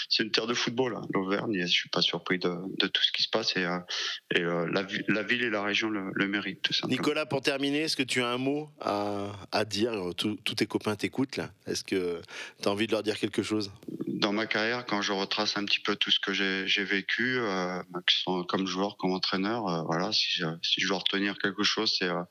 c'est 0.09 0.23
une 0.23 0.31
terre 0.31 0.47
de 0.47 0.53
football, 0.53 0.95
hein, 0.95 1.07
l'Auvergne. 1.13 1.61
Je 1.61 1.67
suis 1.67 1.89
pas 1.89 2.01
surpris 2.01 2.39
de, 2.39 2.49
tout 2.87 3.01
ce 3.01 3.11
qui 3.11 3.23
se 3.23 3.29
passe 3.29 3.55
et, 3.55 3.63
la, 3.63 4.83
vi- 4.83 5.03
la 5.07 5.23
ville 5.23 5.43
et 5.43 5.49
la 5.49 5.63
région 5.63 5.89
le, 5.89 6.27
méritent 6.27 6.61
tout. 6.61 6.73
Nicolas, 6.87 7.25
pour 7.25 7.41
terminer, 7.41 7.81
est-ce 7.81 7.95
que 7.95 8.03
tu 8.03 8.21
as 8.21 8.27
un 8.27 8.37
mot 8.37 8.69
à, 8.81 9.31
à 9.51 9.65
dire? 9.65 9.93
Tous 10.17 10.35
tes 10.55 10.65
copains 10.65 10.95
t'écoutent 10.95 11.37
là. 11.37 11.49
Est-ce 11.65 11.83
que 11.83 12.21
tu 12.61 12.67
as 12.67 12.71
envie 12.71 12.87
de 12.87 12.91
leur 12.91 13.03
dire 13.03 13.17
quelque 13.17 13.43
chose? 13.43 13.71
Dans 14.17 14.33
ma 14.33 14.47
carrière, 14.47 14.85
quand 14.85 15.01
je 15.01 15.13
retrace 15.13 15.57
un 15.57 15.65
petit 15.65 15.79
peu 15.79 15.95
tout 15.95 16.11
ce 16.11 16.19
que 16.19 16.33
j'ai 16.33 16.83
vécu, 16.83 17.37
euh, 17.39 17.81
soit 18.09 18.45
comme 18.47 18.65
joueur, 18.65 18.97
comme 18.97 19.11
entraîneur, 19.11 19.67
euh, 19.67 19.83
voilà, 19.83 20.11
si 20.11 20.41
je, 20.41 20.87
dois 20.87 20.97
retenir 20.97 21.37
quelque 21.37 21.63
chose, 21.63 21.95
c'est 21.97 22.09
euh, 22.09 22.23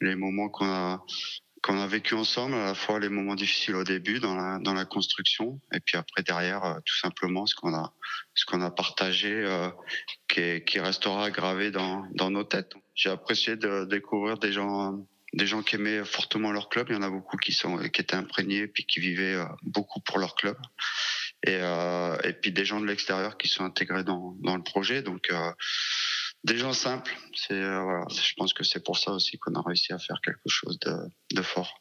les 0.00 0.14
moments 0.14 0.48
qu'on 0.48 0.66
a 0.66 1.02
qu'on 1.60 1.76
a 1.80 1.88
vécu 1.88 2.14
ensemble, 2.14 2.54
à 2.54 2.66
la 2.66 2.74
fois 2.74 3.00
les 3.00 3.08
moments 3.08 3.34
difficiles 3.34 3.74
au 3.74 3.82
début 3.82 4.20
dans 4.20 4.60
la 4.74 4.84
construction, 4.84 5.60
et 5.74 5.80
puis 5.80 5.96
après 5.96 6.22
derrière, 6.22 6.64
euh, 6.64 6.74
tout 6.86 6.96
simplement 6.96 7.46
ce 7.46 7.56
qu'on 7.56 8.62
a 8.62 8.70
partagé, 8.70 9.44
qui, 10.28 10.38
est- 10.40 10.64
qui 10.64 10.78
restera 10.78 11.32
gravé 11.32 11.72
dans 11.72 12.30
nos 12.30 12.44
têtes. 12.44 12.74
J'ai 12.94 13.10
apprécié 13.10 13.56
de 13.56 13.84
découvrir 13.86 14.38
des 14.38 14.52
gens 14.52 15.04
des 15.32 15.46
gens 15.46 15.62
qui 15.62 15.76
aimaient 15.76 16.04
fortement 16.04 16.52
leur 16.52 16.68
club. 16.68 16.86
Il 16.90 16.94
y 16.94 16.98
en 16.98 17.02
a 17.02 17.10
beaucoup 17.10 17.36
qui 17.36 17.52
sont 17.52 17.78
qui 17.78 18.00
étaient 18.00 18.14
imprégnés 18.16 18.66
puis 18.66 18.84
qui 18.86 19.00
vivaient 19.00 19.34
euh, 19.34 19.44
beaucoup 19.62 20.00
pour 20.00 20.18
leur 20.18 20.34
club 20.34 20.56
et, 21.46 21.58
euh, 21.60 22.16
et 22.24 22.32
puis 22.32 22.50
des 22.52 22.64
gens 22.64 22.80
de 22.80 22.86
l'extérieur 22.86 23.36
qui 23.36 23.48
sont 23.48 23.64
intégrés 23.64 24.04
dans, 24.04 24.34
dans 24.40 24.56
le 24.56 24.62
projet. 24.62 25.02
Donc 25.02 25.30
euh, 25.30 25.52
des 26.44 26.56
gens 26.56 26.72
simples. 26.72 27.14
C'est 27.34 27.52
euh, 27.54 27.80
voilà, 27.82 28.04
je 28.10 28.32
pense 28.36 28.54
que 28.54 28.64
c'est 28.64 28.82
pour 28.82 28.96
ça 28.98 29.12
aussi 29.12 29.38
qu'on 29.38 29.54
a 29.54 29.62
réussi 29.62 29.92
à 29.92 29.98
faire 29.98 30.20
quelque 30.24 30.48
chose 30.48 30.78
de, 30.80 30.94
de 31.34 31.42
fort. 31.42 31.78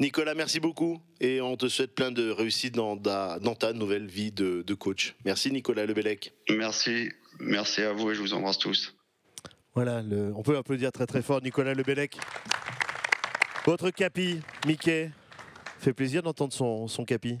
Nicolas, 0.00 0.34
merci 0.34 0.60
beaucoup 0.60 1.02
et 1.20 1.40
on 1.42 1.56
te 1.56 1.68
souhaite 1.68 1.94
plein 1.94 2.10
de 2.10 2.30
réussite 2.30 2.74
dans 2.74 2.96
ta, 2.96 3.38
dans 3.38 3.54
ta 3.54 3.74
nouvelle 3.74 4.06
vie 4.06 4.32
de, 4.32 4.62
de 4.62 4.74
coach. 4.74 5.14
Merci 5.26 5.52
Nicolas 5.52 5.84
Lebellec. 5.84 6.32
Merci, 6.48 7.10
merci 7.38 7.82
à 7.82 7.92
vous 7.92 8.10
et 8.10 8.14
je 8.14 8.20
vous 8.20 8.32
embrasse 8.32 8.58
tous. 8.58 8.94
Voilà, 9.74 10.00
le- 10.02 10.32
on 10.34 10.42
peut 10.42 10.56
applaudir 10.56 10.90
très 10.90 11.06
très 11.06 11.20
fort 11.22 11.42
Nicolas 11.42 11.74
Lebellec. 11.74 12.16
Votre 13.68 13.90
capi, 13.90 14.40
Mickey, 14.66 15.10
fait 15.78 15.92
plaisir 15.92 16.22
d'entendre 16.22 16.54
son, 16.54 16.88
son 16.88 17.04
capi. 17.04 17.36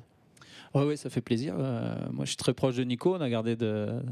Oui, 0.74 0.84
ouais, 0.84 0.96
ça 0.98 1.08
fait 1.08 1.22
plaisir. 1.22 1.54
Euh, 1.58 1.96
moi, 2.12 2.26
je 2.26 2.32
suis 2.32 2.36
très 2.36 2.52
proche 2.52 2.76
de 2.76 2.84
Nico. 2.84 3.16
On 3.16 3.20
a 3.22 3.30
gardé 3.30 3.56
de 3.56 4.02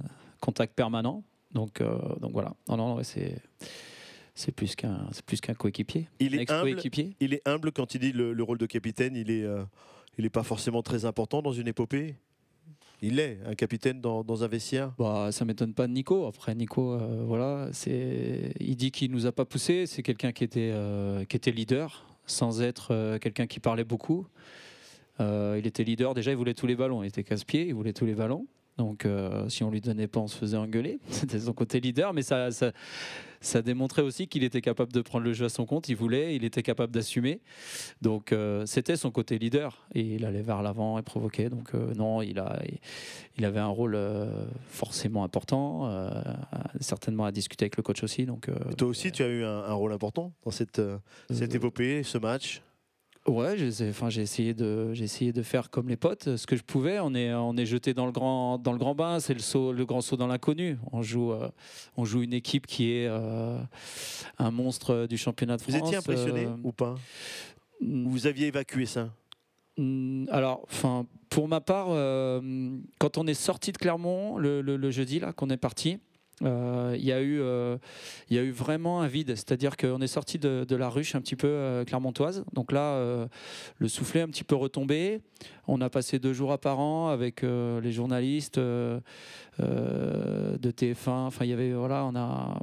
contact 0.40 0.72
permanent. 0.74 1.22
Donc, 1.52 1.82
euh, 1.82 1.98
donc 2.22 2.32
voilà. 2.32 2.54
Non, 2.70 2.78
non, 2.78 2.94
ouais, 2.94 3.04
c'est 3.04 3.36
c'est 4.34 4.50
plus 4.50 4.74
qu'un 4.74 5.08
c'est 5.12 5.26
plus 5.26 5.42
qu'un 5.42 5.52
coéquipier. 5.52 6.08
Il 6.18 6.34
est, 6.34 6.50
humble, 6.50 6.68
ex-coéquipier. 6.70 7.16
il 7.20 7.34
est 7.34 7.46
humble 7.46 7.70
quand 7.70 7.94
il 7.94 8.00
dit 8.00 8.12
le, 8.12 8.32
le 8.32 8.42
rôle 8.42 8.56
de 8.56 8.66
capitaine. 8.66 9.14
Il 9.14 9.30
est, 9.30 9.44
euh, 9.44 9.62
il 10.16 10.24
est 10.24 10.30
pas 10.30 10.42
forcément 10.42 10.82
très 10.82 11.04
important 11.04 11.42
dans 11.42 11.52
une 11.52 11.68
épopée. 11.68 12.14
Il 13.02 13.20
est 13.20 13.38
un 13.46 13.54
capitaine 13.54 14.00
dans, 14.00 14.42
un 14.42 14.48
vestiaire? 14.48 14.92
Bah, 14.98 15.30
ça 15.30 15.44
m'étonne 15.44 15.74
pas 15.74 15.86
de 15.86 15.92
Nico. 15.92 16.26
Après, 16.26 16.54
Nico, 16.54 16.94
euh, 16.94 17.24
voilà, 17.26 17.68
il 17.86 18.76
dit 18.76 18.90
qu'il 18.90 19.10
nous 19.10 19.26
a 19.26 19.32
pas 19.32 19.44
poussé. 19.44 19.86
C'est 19.86 20.02
quelqu'un 20.02 20.32
qui 20.32 20.44
était, 20.44 20.70
euh, 20.72 21.24
qui 21.24 21.36
était 21.36 21.50
leader, 21.50 22.06
sans 22.26 22.62
être 22.62 22.88
euh, 22.92 23.18
quelqu'un 23.18 23.46
qui 23.46 23.60
parlait 23.60 23.84
beaucoup. 23.84 24.26
Il 25.18 25.66
était 25.66 25.84
leader. 25.84 26.12
Déjà, 26.12 26.30
il 26.30 26.36
voulait 26.36 26.54
tous 26.54 26.66
les 26.66 26.76
ballons. 26.76 27.02
Il 27.02 27.06
était 27.06 27.24
casse-pied. 27.24 27.66
Il 27.66 27.74
voulait 27.74 27.94
tous 27.94 28.04
les 28.04 28.14
ballons. 28.14 28.46
Donc, 28.78 29.06
euh, 29.06 29.48
si 29.48 29.64
on 29.64 29.70
lui 29.70 29.80
donnait 29.80 30.06
pas, 30.06 30.20
on 30.20 30.28
se 30.28 30.36
faisait 30.36 30.56
engueuler. 30.56 30.98
C'était 31.10 31.40
son 31.40 31.52
côté 31.52 31.80
leader, 31.80 32.12
mais 32.12 32.22
ça, 32.22 32.50
ça, 32.50 32.72
ça 33.40 33.62
démontrait 33.62 34.02
aussi 34.02 34.28
qu'il 34.28 34.44
était 34.44 34.60
capable 34.60 34.92
de 34.92 35.00
prendre 35.00 35.24
le 35.24 35.32
jeu 35.32 35.46
à 35.46 35.48
son 35.48 35.64
compte. 35.64 35.88
Il 35.88 35.96
voulait, 35.96 36.36
il 36.36 36.44
était 36.44 36.62
capable 36.62 36.92
d'assumer. 36.92 37.40
Donc, 38.02 38.32
euh, 38.32 38.66
c'était 38.66 38.96
son 38.96 39.10
côté 39.10 39.38
leader. 39.38 39.86
Et 39.94 40.02
il 40.02 40.24
allait 40.26 40.42
vers 40.42 40.62
l'avant 40.62 40.98
et 40.98 41.02
provoquait. 41.02 41.48
Donc, 41.48 41.74
euh, 41.74 41.94
non, 41.94 42.20
il 42.20 42.38
a, 42.38 42.60
il 43.38 43.44
avait 43.44 43.60
un 43.60 43.66
rôle 43.68 43.98
forcément 44.68 45.24
important, 45.24 45.90
certainement 46.80 47.24
à 47.24 47.32
discuter 47.32 47.64
avec 47.64 47.76
le 47.76 47.82
coach 47.82 48.02
aussi. 48.02 48.26
Donc, 48.26 48.50
Toi 48.76 48.88
aussi, 48.88 49.12
tu 49.12 49.22
as 49.22 49.28
eu 49.28 49.44
un, 49.44 49.64
un 49.64 49.72
rôle 49.74 49.92
important 49.92 50.32
dans 50.44 50.50
cette, 50.50 50.80
cette 51.30 51.54
épopée, 51.54 52.02
ce 52.02 52.18
match? 52.18 52.62
Ouais, 53.26 53.56
j'ai 53.58 53.88
enfin, 53.90 54.08
j'ai 54.08 54.22
essayé, 54.22 54.54
de, 54.54 54.92
j'ai 54.94 55.02
essayé 55.04 55.32
de 55.32 55.42
faire 55.42 55.68
comme 55.70 55.88
les 55.88 55.96
potes, 55.96 56.36
ce 56.36 56.46
que 56.46 56.54
je 56.54 56.62
pouvais. 56.62 57.00
On 57.00 57.12
est, 57.14 57.34
on 57.34 57.56
est 57.56 57.66
jeté 57.66 57.92
dans 57.92 58.06
le 58.06 58.12
grand, 58.12 58.56
dans 58.58 58.70
le 58.72 58.78
grand 58.78 58.94
bain, 58.94 59.18
c'est 59.18 59.34
le, 59.34 59.40
saut, 59.40 59.72
le 59.72 59.84
grand 59.84 60.00
saut 60.00 60.16
dans 60.16 60.28
l'inconnu. 60.28 60.78
On 60.92 61.02
joue, 61.02 61.32
euh, 61.32 61.48
on 61.96 62.04
joue 62.04 62.22
une 62.22 62.32
équipe 62.32 62.68
qui 62.68 62.92
est 62.92 63.08
euh, 63.08 63.58
un 64.38 64.50
monstre 64.52 65.06
du 65.08 65.18
championnat 65.18 65.56
de 65.56 65.62
Vous 65.62 65.72
France. 65.76 65.88
étiez 65.88 65.96
impressionné 65.96 66.44
euh, 66.46 66.56
ou 66.62 66.70
pas? 66.70 66.94
Vous 67.80 68.28
aviez 68.28 68.46
évacué 68.46 68.86
ça? 68.86 69.10
Mm, 69.76 70.26
Alors, 70.30 70.62
enfin, 70.70 71.04
pour 71.28 71.48
ma 71.48 71.60
part, 71.60 71.88
euh, 71.90 72.78
quand 73.00 73.18
on 73.18 73.26
est 73.26 73.34
sorti 73.34 73.72
de 73.72 73.76
Clermont 73.78 74.38
le, 74.38 74.60
le- 74.62 74.76
le 74.76 74.90
jeudi 74.92 75.18
là, 75.18 75.32
qu'on 75.32 75.50
est 75.50 75.56
parti, 75.56 75.98
euh, 76.42 76.94
il 76.98 77.04
y 77.04 77.12
a 77.12 77.20
eu, 77.22 77.40
euh, 77.40 77.78
y 78.30 78.38
a 78.38 78.42
eu 78.42 78.50
vraiment 78.50 79.00
un 79.00 79.06
vide. 79.06 79.28
C'est-à-dire 79.28 79.76
qu'on 79.76 80.00
est 80.00 80.06
sorti 80.06 80.38
de, 80.38 80.76
la 80.76 80.88
ruche 80.88 81.14
un 81.14 81.20
petit 81.20 81.36
peu 81.36 81.46
euh, 81.48 81.84
clermontoise. 81.84 82.44
Donc 82.52 82.72
là, 82.72 83.26
le 83.78 83.88
soufflet 83.88 84.20
un 84.20 84.28
petit 84.28 84.44
peu 84.44 84.54
retombé. 84.54 85.20
On 85.66 85.80
a 85.80 85.90
passé 85.90 86.18
deux 86.18 86.32
jours 86.32 86.52
apparents 86.52 87.08
avec 87.08 87.42
les 87.42 87.92
journalistes 87.92 88.58
de 88.58 89.02
TF1. 89.58 91.08
Enfin, 91.08 91.44
il 91.44 91.50
y 91.50 91.52
avait 91.52 91.72
voilà, 91.72 92.04
on 92.04 92.14
a 92.16 92.58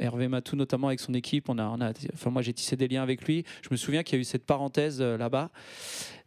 Hervé 0.00 0.28
Matou 0.28 0.56
notamment 0.56 0.88
avec 0.88 1.00
son 1.00 1.14
équipe. 1.14 1.48
On 1.48 1.58
a, 1.58 1.64
on 1.64 1.80
a, 1.80 1.92
enfin, 2.12 2.30
moi 2.30 2.42
j'ai 2.42 2.52
tissé 2.52 2.76
des 2.76 2.88
liens 2.88 3.02
avec 3.02 3.24
lui. 3.26 3.44
Je 3.62 3.68
me 3.70 3.76
souviens 3.76 4.02
qu'il 4.02 4.16
y 4.16 4.18
a 4.18 4.20
eu 4.20 4.24
cette 4.24 4.44
parenthèse 4.44 5.00
là-bas. 5.00 5.50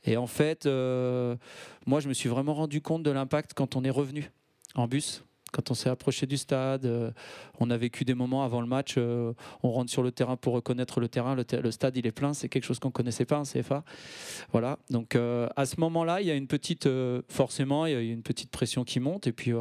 Et 0.06 0.16
en 0.18 0.28
fait, 0.28 0.66
moi, 0.66 2.00
je 2.00 2.08
me 2.08 2.14
suis 2.14 2.30
vraiment 2.30 2.54
rendu 2.54 2.82
compte 2.82 3.04
de 3.04 3.12
l'impact 3.12 3.54
quand 3.54 3.76
on 3.76 3.84
est 3.84 3.90
revenu 3.90 4.32
en 4.76 4.88
bus. 4.88 5.24
Quand 5.52 5.72
on 5.72 5.74
s'est 5.74 5.90
approché 5.90 6.26
du 6.26 6.38
stade, 6.38 6.86
euh, 6.86 7.12
on 7.60 7.70
a 7.70 7.78
vécu 7.78 8.06
des 8.06 8.14
moments 8.14 8.44
avant 8.44 8.62
le 8.62 8.68
match. 8.68 8.96
euh, 8.98 9.34
on 9.64 9.72
rentre 9.72 9.92
sur 9.92 10.04
le 10.04 10.12
terrain 10.12 10.38
pour 10.38 10.54
reconnaître 10.54 11.00
le 11.00 11.08
terrain. 11.08 11.36
Le, 11.36 11.72
stade, 11.72 11.98
il 11.98 12.06
est 12.06 12.12
plein. 12.12 12.34
C'est 12.34 12.50
quelque 12.50 12.64
chose 12.64 12.80
qu'on 12.80 12.92
connaissait 12.92 13.26
pas 13.26 13.40
en 13.40 13.44
CFA. 13.44 13.84
Voilà. 14.52 14.78
Donc 14.90 15.16
euh, 15.16 15.48
à 15.56 15.66
ce 15.66 15.80
moment-là, 15.80 16.22
il 16.22 16.28
y 16.28 16.32
a 16.32 16.36
une 16.36 16.48
petite, 16.48 16.88
forcément, 17.30 17.86
il 17.86 17.94
y 17.94 17.96
a 17.96 18.02
une 18.02 18.24
petite 18.24 18.52
pression 18.52 18.84
qui 18.84 19.00
monte. 19.00 19.28
Et 19.28 19.32
puis 19.32 19.52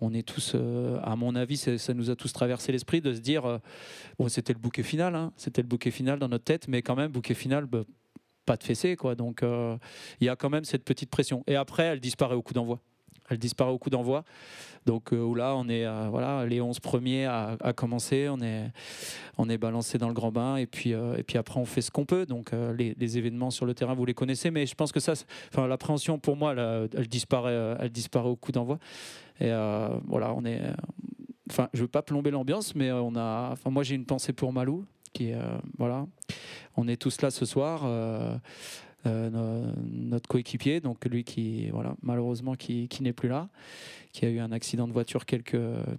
on 0.00 0.12
est 0.12 0.26
tous, 0.26 0.56
à 1.02 1.16
mon 1.16 1.34
avis, 1.36 1.56
ça 1.56 1.94
nous 1.94 2.10
a 2.10 2.16
tous 2.16 2.32
traversé 2.32 2.72
l'esprit 2.72 3.00
de 3.00 3.12
se 3.12 3.20
dire, 3.20 3.60
bon, 4.18 4.28
c'était 4.28 4.52
le 4.52 4.58
bouquet 4.58 4.82
final. 4.82 5.14
hein. 5.14 5.32
c'était 5.36 5.62
le 5.62 5.68
bouquet 5.68 5.90
final 5.90 6.18
dans 6.18 6.28
notre 6.28 6.44
tête, 6.44 6.68
mais 6.68 6.82
quand 6.82 6.96
même, 6.96 7.12
bouquet 7.12 7.34
final. 7.34 7.66
bah, 7.66 7.82
pas 8.44 8.56
de 8.56 8.64
fessée 8.64 8.96
quoi 8.96 9.14
donc 9.14 9.44
il 10.20 10.26
y 10.26 10.28
a 10.28 10.34
quand 10.34 10.50
même 10.50 10.64
cette 10.64 10.82
petite 10.84 11.10
pression 11.10 11.44
et 11.46 11.54
après 11.54 11.84
elle 11.84 12.00
disparaît 12.00 12.34
au 12.34 12.42
coup 12.42 12.54
d'envoi 12.54 12.80
Elle 13.30 13.38
disparaît 13.38 13.70
au 13.70 13.78
coup 13.78 13.90
d'envoi. 13.90 14.24
Donc 14.86 15.12
euh, 15.12 15.34
là, 15.36 15.54
on 15.56 15.68
est 15.68 15.86
euh, 15.86 16.08
voilà, 16.10 16.44
les 16.46 16.60
11 16.60 16.80
premiers 16.80 17.26
à, 17.26 17.56
commencer, 17.74 18.28
on 18.28 18.40
est, 18.40 18.64
on 19.38 19.48
est 19.48 19.58
balancé 19.58 19.98
dans 19.98 20.08
le 20.08 20.14
grand 20.14 20.32
bain 20.32 20.56
et 20.56 20.66
puis, 20.66 20.92
euh, 20.92 21.16
et 21.16 21.22
puis 21.22 21.38
après 21.38 21.60
on 21.60 21.64
fait 21.64 21.82
ce 21.82 21.90
qu'on 21.90 22.04
peut. 22.04 22.26
Donc 22.26 22.52
euh, 22.52 22.74
les, 22.74 23.18
événements 23.18 23.50
sur 23.50 23.66
le 23.66 23.74
terrain, 23.74 23.94
vous 23.94 24.06
les 24.06 24.14
connaissez, 24.14 24.50
mais 24.50 24.66
je 24.66 24.74
pense 24.74 24.90
que 24.90 25.00
ça, 25.00 25.12
enfin 25.52 25.66
l'appréhension 25.66 26.18
pour 26.18 26.36
moi, 26.36 26.54
là, 26.54 26.86
elle 26.96 27.08
disparaît, 27.08 27.76
elle 27.78 27.90
disparaît 27.90 28.28
au 28.28 28.36
coup 28.36 28.52
d'envoi. 28.52 28.78
Et 29.40 29.50
voilà, 30.06 30.32
on 30.34 30.44
est, 30.44 30.60
enfin 31.50 31.68
je 31.74 31.82
veux 31.82 31.88
pas 31.88 32.02
plomber 32.02 32.30
l'ambiance, 32.30 32.74
mais 32.74 32.90
on 32.90 33.14
a, 33.16 33.50
enfin 33.52 33.70
moi 33.70 33.82
j'ai 33.82 33.94
une 33.94 34.06
pensée 34.06 34.32
pour 34.32 34.52
Malou 34.52 34.84
qui 35.12 35.32
voilà, 35.76 36.06
on 36.76 36.88
est 36.88 36.96
tous 36.96 37.20
là 37.20 37.30
ce 37.30 37.44
soir. 37.44 37.82
Euh, 39.06 39.30
no- 39.30 39.72
notre 39.90 40.28
coéquipier, 40.28 40.80
donc 40.80 41.04
lui 41.04 41.24
qui, 41.24 41.68
voilà, 41.70 41.94
malheureusement, 42.02 42.54
qui, 42.54 42.88
qui 42.88 43.02
n'est 43.02 43.12
plus 43.12 43.28
là, 43.28 43.48
qui 44.12 44.24
a 44.26 44.28
eu 44.28 44.38
un 44.38 44.52
accident 44.52 44.86
de 44.88 44.92
voiture 44.92 45.24
quelques, 45.26 45.56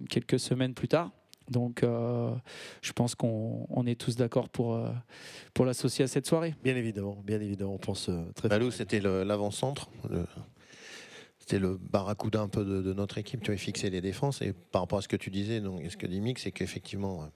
quelques 0.08 0.38
semaines 0.40 0.74
plus 0.74 0.88
tard. 0.88 1.10
Donc, 1.50 1.82
euh, 1.82 2.30
je 2.80 2.92
pense 2.92 3.14
qu'on 3.14 3.66
on 3.68 3.86
est 3.86 4.00
tous 4.00 4.16
d'accord 4.16 4.48
pour, 4.48 4.74
euh, 4.74 4.88
pour 5.52 5.66
l'associer 5.66 6.04
à 6.04 6.08
cette 6.08 6.26
soirée. 6.26 6.54
Bien 6.64 6.74
évidemment, 6.76 7.22
bien 7.22 7.38
évidemment, 7.40 7.74
on 7.74 7.78
pense 7.78 8.08
euh, 8.08 8.24
très 8.34 8.48
Malou, 8.48 8.70
c'était 8.70 9.00
le- 9.00 9.24
l'avant-centre. 9.24 9.90
le- 10.08 10.24
C'était 11.38 11.58
le 11.58 11.76
barracuda 11.76 12.40
un 12.40 12.48
peu 12.48 12.64
de, 12.64 12.80
de 12.80 12.94
notre 12.94 13.18
équipe. 13.18 13.42
Tu 13.42 13.50
avais 13.50 13.58
fixé 13.58 13.90
les 13.90 14.00
défenses. 14.00 14.40
Et 14.40 14.54
par 14.54 14.80
rapport 14.80 14.98
à 15.00 15.02
ce 15.02 15.08
que 15.08 15.16
tu 15.16 15.28
disais, 15.30 15.60
donc, 15.60 15.82
et 15.82 15.90
ce 15.90 15.98
que 15.98 16.06
dit 16.06 16.22
Mick, 16.22 16.38
c'est 16.38 16.52
qu'effectivement, 16.52 17.28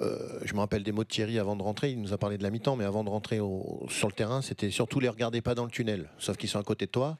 euh, 0.00 0.40
je 0.44 0.52
me 0.54 0.58
rappelle 0.60 0.82
des 0.82 0.92
mots 0.92 1.04
de 1.04 1.08
Thierry 1.08 1.38
avant 1.38 1.56
de 1.56 1.62
rentrer. 1.62 1.90
Il 1.90 2.00
nous 2.00 2.12
a 2.12 2.18
parlé 2.18 2.36
de 2.38 2.42
la 2.42 2.50
mi-temps, 2.50 2.76
mais 2.76 2.84
avant 2.84 3.04
de 3.04 3.08
rentrer 3.08 3.40
au- 3.40 3.86
sur 3.88 4.08
le 4.08 4.12
terrain, 4.12 4.42
c'était 4.42 4.70
surtout 4.70 5.00
les 5.00 5.08
regarder 5.08 5.40
pas 5.40 5.54
dans 5.54 5.64
le 5.64 5.70
tunnel. 5.70 6.08
Sauf 6.18 6.36
qu'ils 6.36 6.48
sont 6.48 6.58
à 6.58 6.62
côté 6.64 6.86
de 6.86 6.90
toi. 6.90 7.18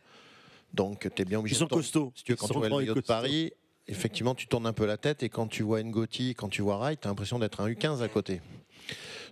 Donc, 0.74 1.08
tu 1.14 1.22
es 1.22 1.24
bien 1.24 1.38
obligé 1.38 1.54
Ils 1.56 1.58
sont 1.58 1.64
de 1.66 1.70
costauds. 1.70 2.12
Si 2.14 2.24
tu 2.24 2.32
veux, 2.32 2.36
quand 2.36 2.46
tu 2.48 2.58
vois 2.58 2.68
le 2.68 2.74
maillot 2.82 2.94
de. 2.94 3.00
Paris, 3.06 3.52
effectivement, 3.88 4.34
tu 4.34 4.46
tournes 4.46 4.66
un 4.66 4.72
peu 4.72 4.84
la 4.84 4.96
tête. 4.98 5.22
Et 5.22 5.28
quand 5.28 5.46
tu 5.46 5.62
vois 5.62 5.82
Ngoti, 5.82 6.34
quand 6.34 6.48
tu 6.48 6.60
vois 6.62 6.76
Wright, 6.76 7.00
tu 7.00 7.06
as 7.06 7.10
l'impression 7.10 7.38
d'être 7.38 7.60
un 7.60 7.68
U15 7.68 8.02
à 8.02 8.08
côté. 8.08 8.40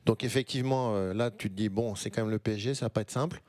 Donc, 0.07 0.24
effectivement, 0.24 0.94
euh, 0.96 1.12
là, 1.14 1.30
tu 1.30 1.50
te 1.50 1.54
dis, 1.54 1.68
bon, 1.68 1.94
c'est 1.94 2.11
quand 2.11 2.22
même 2.22 2.30
le 2.30 2.38
PSG, 2.38 2.74
ça 2.74 2.87
va 2.87 2.90
pas 2.90 3.00
être 3.02 3.11
simple. 3.11 3.42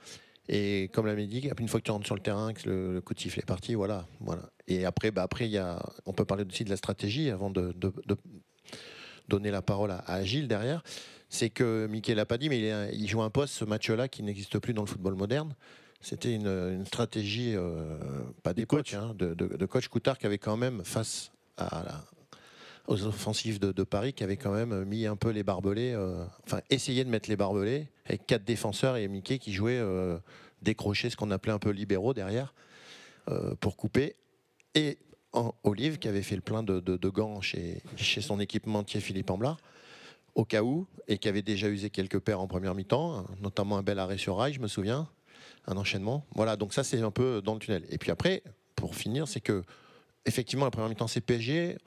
Et 0.48 0.90
comme 0.94 1.06
l'avait 1.08 1.26
dit, 1.26 1.50
une 1.60 1.68
fois 1.68 1.80
que 1.80 1.86
tu 1.86 1.92
rentres 1.92 2.06
sur 2.06 2.16
le 2.16 2.22
terrain, 2.22 2.54
que 2.54 2.70
le, 2.70 2.94
le 2.94 3.02
coup 3.02 3.14
de 3.14 3.20
sifflet 3.20 3.42
est 3.42 3.46
parti, 3.48 3.74
voilà, 3.74 4.06
voilà. 4.20 4.44
Et 4.68 4.86
après, 4.86 5.10
bah 5.12 5.24
après, 5.24 5.50
y 5.50 5.58
a, 5.58 5.82
on 6.06 6.14
peut 6.14 6.26
parler 6.26 6.44
aussi 6.48 6.64
de 6.64 6.70
la 6.70 6.78
stratégie 6.78 7.30
avant 7.32 7.50
de, 7.50 7.72
de- 7.74 7.94
de 8.06 8.16
donner 9.28 9.52
la 9.52 9.62
parole 9.62 9.92
à, 9.92 10.00
à 10.08 10.24
Gilles 10.24 10.48
derrière. 10.48 10.84
C'est 11.30 11.50
que 11.50 11.88
Mickey 11.88 12.16
l'a 12.16 12.26
pas 12.26 12.38
dit, 12.38 12.50
mais 12.50 12.60
il, 12.60 12.66
est- 12.66 12.96
il 12.96 13.08
joue 13.08 13.22
un 13.22 13.30
poste 13.30 13.54
ce 13.56 13.66
match-là 13.66 14.08
qui 14.08 14.24
n'existe 14.24 14.60
plus 14.60 14.74
dans 14.74 14.84
le 14.84 14.88
football 14.88 15.16
moderne. 15.16 15.56
C'était 16.02 16.34
une, 16.34 16.48
une 16.48 16.86
stratégie, 16.86 17.54
euh, 17.56 17.98
pas 18.44 18.54
d'époque, 18.54 18.94
hein, 18.94 19.14
de, 19.18 19.34
de- 19.34 19.58
de 19.58 19.66
coach 19.66 19.88
Coutard 19.88 20.18
qui 20.20 20.28
avait 20.28 20.38
quand 20.38 20.56
même 20.58 20.84
face 20.86 21.32
à 21.58 21.84
la- 21.84 22.04
aux 22.88 23.04
offensives 23.06 23.60
de, 23.60 23.72
de 23.72 23.84
Paris, 23.84 24.14
qui 24.14 24.24
avait 24.24 24.38
quand 24.38 24.52
même 24.52 24.84
mis 24.86 25.08
un 25.08 25.16
peu 25.16 25.32
les 25.32 25.42
barbelés, 25.42 25.94
euh, 25.96 26.24
enfin 26.46 26.62
essayé 26.70 27.04
de 27.04 27.10
mettre 27.10 27.28
les 27.28 27.36
barbelés 27.36 27.88
avec 28.06 28.28
quatre 28.28 28.44
défenseurs 28.46 28.98
et 28.98 29.08
Mickey 29.08 29.40
qui 29.40 29.52
jouait 29.52 29.80
euh, 29.80 30.20
décroché, 30.62 31.10
ce 31.10 31.18
qu'on 31.18 31.32
appelait 31.32 31.52
un 31.54 31.58
peu 31.58 31.72
libéraux 31.72 32.14
derrière 32.14 32.54
euh, 33.30 33.56
pour 33.60 33.76
couper. 33.76 34.16
Et 34.76 35.00
Olive 35.64 36.00
qui 36.00 36.08
avait 36.08 36.22
fait 36.22 36.36
le 36.36 36.42
plein 36.42 36.64
de, 36.64 37.10
gants 37.10 37.42
chez, 37.42 37.82
chez 37.96 38.22
son 38.22 38.40
équipementier 38.40 39.00
Philippe 39.00 39.30
Amblard 39.30 39.58
au 40.36 40.44
cas 40.44 40.64
où, 40.64 40.86
et 41.08 41.18
qui 41.18 41.30
avait 41.30 41.42
déjà 41.42 41.70
usé 41.70 41.90
quelques 41.90 42.20
paires 42.20 42.42
en 42.42 42.48
première 42.48 42.76
mi-temps, 42.76 43.26
notamment 43.42 43.78
un 43.78 43.84
bel 43.84 44.00
arrêt 44.00 44.18
sur 44.18 44.36
rail, 44.38 44.54
je 44.54 44.60
me 44.60 44.68
souviens, 44.68 45.08
un 45.66 45.78
enchaînement. 45.78 46.26
Voilà, 46.36 46.58
donc 46.58 46.74
ça 46.74 46.84
c'est 46.84 47.02
un 47.02 47.12
peu 47.12 47.42
dans 47.42 47.54
le 47.54 47.60
tunnel. 47.60 47.86
Et 47.90 47.98
puis 47.98 48.12
après, 48.12 48.44
pour 48.76 48.96
finir, 48.96 49.30
c'est 49.30 49.40
que 49.40 49.64
effectivement 50.26 50.66
la 50.66 50.72
première 50.72 50.90
mi-temps 50.90 51.08
c'est 51.08 51.22
PSG, 51.22 51.78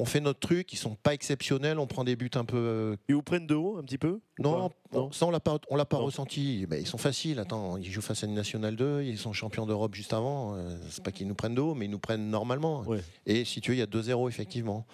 on 0.00 0.04
fait 0.06 0.20
notre 0.20 0.40
truc, 0.40 0.72
ils 0.72 0.76
sont 0.76 0.94
pas 0.94 1.12
exceptionnels, 1.14 1.78
on 1.78 1.86
prend 1.86 2.04
des 2.04 2.16
buts 2.16 2.30
un 2.34 2.44
peu. 2.44 2.56
euh, 2.56 2.96
Ils 3.08 3.14
vous 3.14 3.22
prennent 3.22 3.46
de 3.46 3.54
haut 3.54 3.76
un 3.76 3.82
petit 3.82 3.98
peu 3.98 4.20
Non, 4.38 5.10
ça 5.12 5.26
on 5.26 5.30
l'a 5.30 5.40
pas, 5.40 5.58
on 5.68 5.76
l'a 5.76 5.84
pas 5.84 5.98
ressenti. 5.98 6.66
Mais 6.70 6.80
ils 6.80 6.86
sont 6.86 6.98
faciles. 6.98 7.38
Attends, 7.38 7.76
ils 7.76 7.90
jouent 7.90 8.00
face 8.00 8.24
à 8.24 8.26
une 8.26 8.34
nationale 8.34 8.76
2, 8.76 9.02
ils 9.02 9.18
sont 9.18 9.32
champions 9.32 9.66
d'Europe 9.66 9.94
juste 9.94 10.12
avant. 10.12 10.56
euh, 10.56 10.76
c'est 10.90 11.04
pas 11.04 11.12
qu'ils 11.12 11.28
nous 11.28 11.34
prennent 11.34 11.54
de 11.54 11.60
haut, 11.60 11.74
mais 11.74 11.84
ils 11.84 11.90
nous 11.90 11.98
prennent 11.98 12.30
normalement. 12.30 12.82
Et 13.26 13.44
si 13.44 13.60
tu 13.60 13.70
veux, 13.70 13.76
il 13.76 13.80
y 13.80 13.82
a 13.82 13.86
2-0 13.86 14.28
effectivement. 14.28 14.86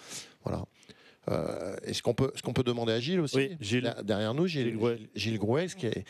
Voilà. 0.43 0.65
Euh, 1.29 1.75
et 1.83 1.93
ce 1.93 2.01
qu'on 2.01 2.13
peut, 2.13 2.31
ce 2.35 2.41
qu'on 2.41 2.53
peut 2.53 2.63
demander 2.63 2.93
à 2.93 2.99
Gilles 2.99 3.19
aussi, 3.19 3.35
der- 3.83 4.03
derrière 4.03 4.33
nous, 4.33 4.47
Gilles, 4.47 4.77
Gilles 5.15 5.39
qui 5.75 5.85
est- 5.87 6.05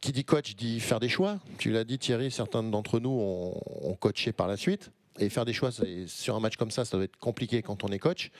qui 0.00 0.12
dit 0.12 0.24
coach 0.24 0.54
dit 0.56 0.80
faire 0.80 1.00
des 1.00 1.08
choix. 1.08 1.38
Tu 1.58 1.70
l'as 1.70 1.84
dit 1.84 1.98
Thierry, 1.98 2.30
certains 2.30 2.62
d'entre 2.62 3.00
nous 3.00 3.08
ont, 3.10 3.54
ont 3.82 3.94
coaché 3.94 4.32
par 4.32 4.46
la 4.46 4.56
suite. 4.58 4.90
Et 5.20 5.28
faire 5.28 5.44
des 5.44 5.52
choix 5.52 5.70
sur 6.06 6.34
un 6.34 6.40
match 6.40 6.56
comme 6.56 6.70
ça, 6.72 6.84
ça 6.84 6.96
doit 6.96 7.04
être 7.04 7.16
compliqué 7.18 7.62
quand 7.62 7.84
on 7.84 7.88
est 7.88 7.98
coach. 8.00 8.30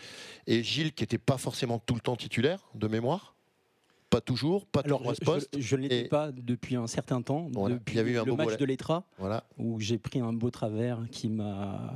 Et 0.46 0.62
Gilles, 0.62 0.92
qui 0.92 1.02
n'était 1.04 1.18
pas 1.18 1.38
forcément 1.38 1.78
tout 1.78 1.94
le 1.94 2.00
temps 2.00 2.16
titulaire, 2.16 2.58
de 2.74 2.88
mémoire, 2.88 3.36
pas 4.10 4.20
toujours, 4.20 4.66
pas 4.66 4.80
Alors, 4.84 4.98
toujours 4.98 5.12
à 5.12 5.14
ce 5.14 5.24
poste. 5.24 5.56
je, 5.58 5.76
ne 5.76 5.82
l'étais 5.82 6.00
Et- 6.02 6.08
pas 6.08 6.32
depuis 6.32 6.76
un 6.76 6.86
certain 6.88 7.22
temps, 7.22 7.48
Voilà. 7.52 7.76
depuis 7.76 7.94
Il 7.94 7.96
y 7.98 8.00
avait 8.00 8.10
eu 8.12 8.18
un 8.18 8.24
le 8.24 8.34
match 8.34 8.56
de 8.56 8.64
l'Etra, 8.64 9.04
Voilà. 9.18 9.44
où 9.58 9.78
j'ai 9.80 9.98
pris 9.98 10.18
un 10.20 10.32
beau 10.32 10.50
travers 10.50 11.00
qui 11.10 11.28
m'a. 11.28 11.92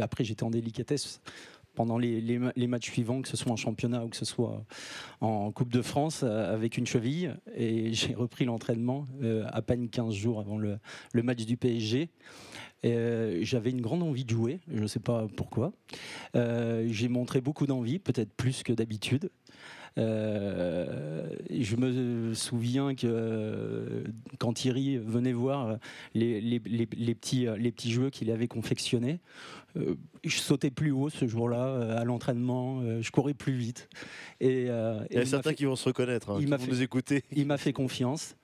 Après, 0.00 0.24
j'étais 0.24 0.42
en 0.42 0.50
délicatesse 0.50 1.20
pendant 1.74 1.98
les, 1.98 2.20
les 2.20 2.38
ma- 2.38 2.52
les 2.54 2.66
matchs 2.66 2.90
suivants, 2.90 3.20
que 3.20 3.28
ce 3.28 3.36
soit 3.36 3.50
en 3.50 3.56
championnat 3.56 4.04
ou 4.04 4.08
que 4.08 4.16
ce 4.16 4.24
soit 4.24 4.64
en 5.20 5.50
Coupe 5.52 5.72
de 5.72 5.82
France, 5.82 6.20
euh, 6.22 6.54
avec 6.54 6.78
une 6.78 6.86
cheville. 6.86 7.34
Et 7.56 7.92
j'ai 7.92 8.14
repris 8.14 8.44
l'entraînement 8.44 9.06
euh, 9.22 9.44
à 9.52 9.60
peine 9.60 9.88
15 9.88 10.14
jours 10.14 10.40
avant 10.40 10.56
le, 10.56 10.78
le 11.12 11.22
match 11.22 11.44
du 11.44 11.56
PSG. 11.56 12.10
Euh, 12.84 13.38
J'avais 13.42 13.70
une 13.70 13.80
grande 13.80 14.02
envie 14.02 14.24
de 14.24 14.30
jouer, 14.30 14.60
je 14.72 14.80
ne 14.80 14.86
sais 14.86 15.00
pas 15.00 15.26
pourquoi. 15.36 15.72
Euh, 16.36 16.86
j'ai 16.90 17.08
montré 17.08 17.40
beaucoup 17.40 17.66
d'envie, 17.66 17.98
peut-être 17.98 18.32
plus 18.34 18.62
que 18.62 18.72
d'habitude. 18.72 19.30
Euh, 19.96 21.28
je 21.50 21.76
me 21.76 22.34
souviens 22.34 22.94
que 22.96 24.04
quand 24.38 24.52
Thierry 24.54 24.98
venait 24.98 25.32
voir 25.32 25.78
les, 26.14 26.40
les- 26.40 26.60
les- 26.64 26.88
les 26.96 27.14
petits, 27.14 27.46
les 27.56 27.70
petits 27.70 27.92
jeux 27.92 28.10
qu'il 28.10 28.30
avait 28.32 28.48
confectionnés, 28.48 29.20
euh, 29.76 29.94
je 30.24 30.36
sautais 30.38 30.70
plus 30.70 30.90
haut 30.90 31.10
ce 31.10 31.26
jour-là 31.28 31.96
à 31.98 32.04
l'entraînement, 32.04 32.82
je 33.00 33.10
courais 33.12 33.34
plus 33.34 33.52
vite. 33.54 33.88
Et, 34.40 34.66
euh, 34.68 34.98
Il 35.10 35.16
y 35.16 35.20
a 35.20 35.26
certains 35.26 35.50
fait- 35.50 35.56
qui 35.56 35.64
vont 35.64 35.76
se 35.76 35.84
reconnaître, 35.88 36.30
hein, 36.30 36.36
il 36.38 36.44
qui 36.46 36.50
m'a 36.50 36.56
vont 36.56 36.64
fait- 36.64 36.70
nous 36.72 36.82
écouter. 36.82 37.22
Il 37.34 37.46
m'a 37.46 37.56
fait 37.58 37.72
confiance. 37.72 38.36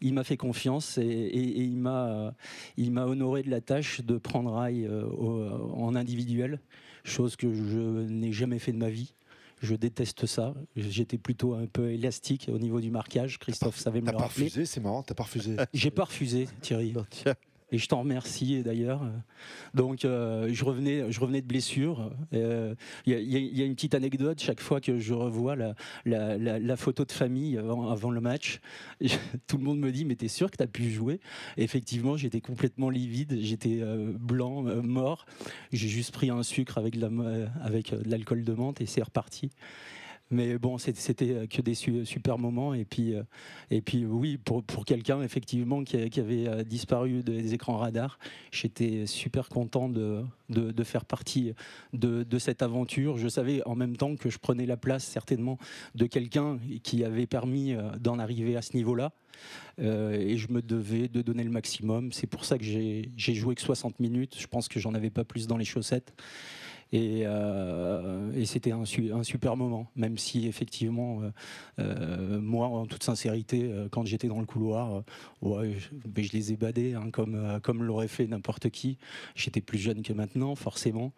Il 0.00 0.14
m'a 0.14 0.24
fait 0.24 0.36
confiance 0.36 0.96
et, 0.98 1.02
et- 1.02 1.58
et 1.60 1.62
il 1.62 1.76
m'a 1.76 2.06
euh, 2.08 2.30
il 2.76 2.90
m'a 2.90 3.04
honoré 3.06 3.42
de 3.42 3.50
la 3.50 3.60
tâche 3.60 4.00
de 4.00 4.16
prendre 4.18 4.50
rail 4.52 4.84
euh, 4.86 5.04
au- 5.06 5.72
en 5.74 5.94
individuel, 5.94 6.60
chose 7.04 7.36
que 7.36 7.52
je 7.52 7.78
n'ai 8.08 8.32
jamais 8.32 8.58
fait 8.58 8.72
de 8.72 8.78
ma 8.78 8.88
vie. 8.90 9.14
Je 9.62 9.74
déteste 9.74 10.24
ça. 10.24 10.54
J'étais 10.74 11.18
plutôt 11.18 11.52
un 11.52 11.66
peu 11.66 11.90
élastique 11.92 12.48
au 12.50 12.56
niveau 12.58 12.80
du 12.80 12.90
marquage. 12.90 13.38
Christophe 13.38 13.76
savait 13.78 14.00
me 14.00 14.06
T'as 14.06 14.12
le 14.12 14.16
pas 14.18 14.24
rappeler. 14.24 14.44
refusé, 14.44 14.64
c'est 14.64 14.80
marrant, 14.80 15.02
t'as 15.02 15.14
pas 15.14 15.24
refusé. 15.24 15.56
J'ai 15.74 15.90
pas 15.90 16.04
refusé, 16.04 16.48
Thierry. 16.62 16.94
Et 17.72 17.78
je 17.78 17.86
t'en 17.86 18.00
remercie 18.00 18.62
d'ailleurs. 18.62 19.02
Donc, 19.74 20.04
euh, 20.04 20.48
je, 20.52 20.64
revenais, 20.64 21.10
je 21.10 21.20
revenais 21.20 21.40
de 21.40 21.46
blessure. 21.46 22.10
Euh, 22.34 22.74
Il 23.06 23.12
y, 23.12 23.62
a- 23.62 23.64
une 23.64 23.74
petite 23.74 23.94
anecdote 23.94 24.40
chaque 24.40 24.60
fois 24.60 24.80
que 24.80 24.98
je 24.98 25.14
revois 25.14 25.56
la, 25.56 26.76
photo 26.76 27.04
de 27.04 27.12
famille 27.12 27.58
avant, 27.58 28.10
le 28.10 28.20
match. 28.20 28.60
Tout 29.46 29.58
le 29.58 29.64
monde 29.64 29.78
me 29.78 29.92
dit 29.92 30.04
Mais 30.04 30.16
t'es 30.16 30.28
sûr 30.28 30.50
que 30.50 30.56
t'as 30.56 30.66
pu 30.66 30.90
jouer? 30.90 31.20
Effectivement, 31.56 32.16
j'étais 32.16 32.40
complètement 32.40 32.90
livide, 32.90 33.38
j'étais 33.40 33.78
euh, 33.80 34.12
blanc, 34.18 34.62
mort. 34.62 35.26
J'ai 35.72 35.88
juste 35.88 36.12
pris 36.12 36.30
un 36.30 36.42
sucre 36.42 36.78
avec 36.78 36.98
de 36.98 38.08
l'alcool 38.08 38.44
de 38.44 38.52
menthe 38.52 38.80
et 38.80 38.86
c'est 38.86 39.02
reparti. 39.02 39.50
Mais 40.30 40.58
bon, 40.58 40.78
c'était 40.78 41.48
que 41.48 41.60
des 41.60 41.74
su- 41.74 42.06
super 42.06 42.38
moments. 42.38 42.72
Et 42.72 42.84
puis, 42.84 43.14
euh, 43.14 43.22
et 43.70 43.80
puis 43.80 44.04
oui, 44.06 44.38
pour, 44.38 44.84
quelqu'un 44.84 45.22
effectivement 45.22 45.82
qui, 45.82 45.96
avait 45.96 46.46
euh, 46.46 46.62
disparu 46.62 47.22
des 47.22 47.52
écrans 47.54 47.76
radars, 47.76 48.18
j'étais 48.52 49.06
super 49.06 49.48
content 49.48 49.88
de, 49.88 50.24
faire 50.84 51.04
partie 51.04 51.52
de, 51.92 52.38
cette 52.38 52.62
aventure. 52.62 53.18
Je 53.18 53.28
savais 53.28 53.62
en 53.66 53.74
même 53.74 53.96
temps 53.96 54.16
que 54.16 54.30
je 54.30 54.38
prenais 54.38 54.66
la 54.66 54.76
place 54.76 55.04
certainement 55.04 55.58
de 55.94 56.06
quelqu'un 56.06 56.58
qui 56.82 57.04
avait 57.04 57.26
permis 57.26 57.74
euh, 57.74 57.90
d'en 57.98 58.18
arriver 58.18 58.56
à 58.56 58.62
ce 58.62 58.76
niveau-là. 58.76 59.12
Euh, 59.80 60.12
et 60.12 60.36
je 60.36 60.52
me 60.52 60.62
devais 60.62 61.08
de 61.08 61.22
donner 61.22 61.44
le 61.44 61.50
maximum. 61.50 62.12
C'est 62.12 62.26
pour 62.26 62.44
ça 62.44 62.58
que 62.58 62.64
j'ai 62.64 63.34
joué 63.34 63.54
que 63.54 63.62
60 63.62 64.00
minutes. 64.00 64.36
Je 64.38 64.46
pense 64.46 64.68
que 64.68 64.78
j'en 64.78 64.94
avais 64.94 65.10
pas 65.10 65.24
plus 65.24 65.46
dans 65.46 65.56
les 65.56 65.64
chaussettes. 65.64 66.12
Et, 66.92 67.22
euh, 67.24 68.32
et 68.34 68.46
c'était 68.46 68.72
un, 68.72 68.84
su- 68.84 69.12
un 69.12 69.22
super 69.22 69.56
moment, 69.56 69.90
même 69.94 70.18
si 70.18 70.46
effectivement, 70.46 71.22
euh, 71.22 71.30
euh, 71.78 72.40
moi, 72.40 72.66
en 72.66 72.86
toute 72.86 73.04
sincérité, 73.04 73.70
quand 73.90 74.04
j'étais 74.06 74.28
dans 74.28 74.40
le 74.40 74.46
couloir, 74.46 75.02
je, 75.42 76.32
les 76.32 76.52
ai 76.52 76.56
badés, 76.56 76.94
hein, 76.94 77.10
comme, 77.12 77.82
l'aurait 77.82 78.08
fait 78.08 78.26
n'importe 78.26 78.70
qui. 78.70 78.98
J'étais 79.34 79.60
plus 79.60 79.78
jeune 79.78 80.02
que 80.02 80.12
maintenant, 80.12 80.54
forcément. 80.54 81.12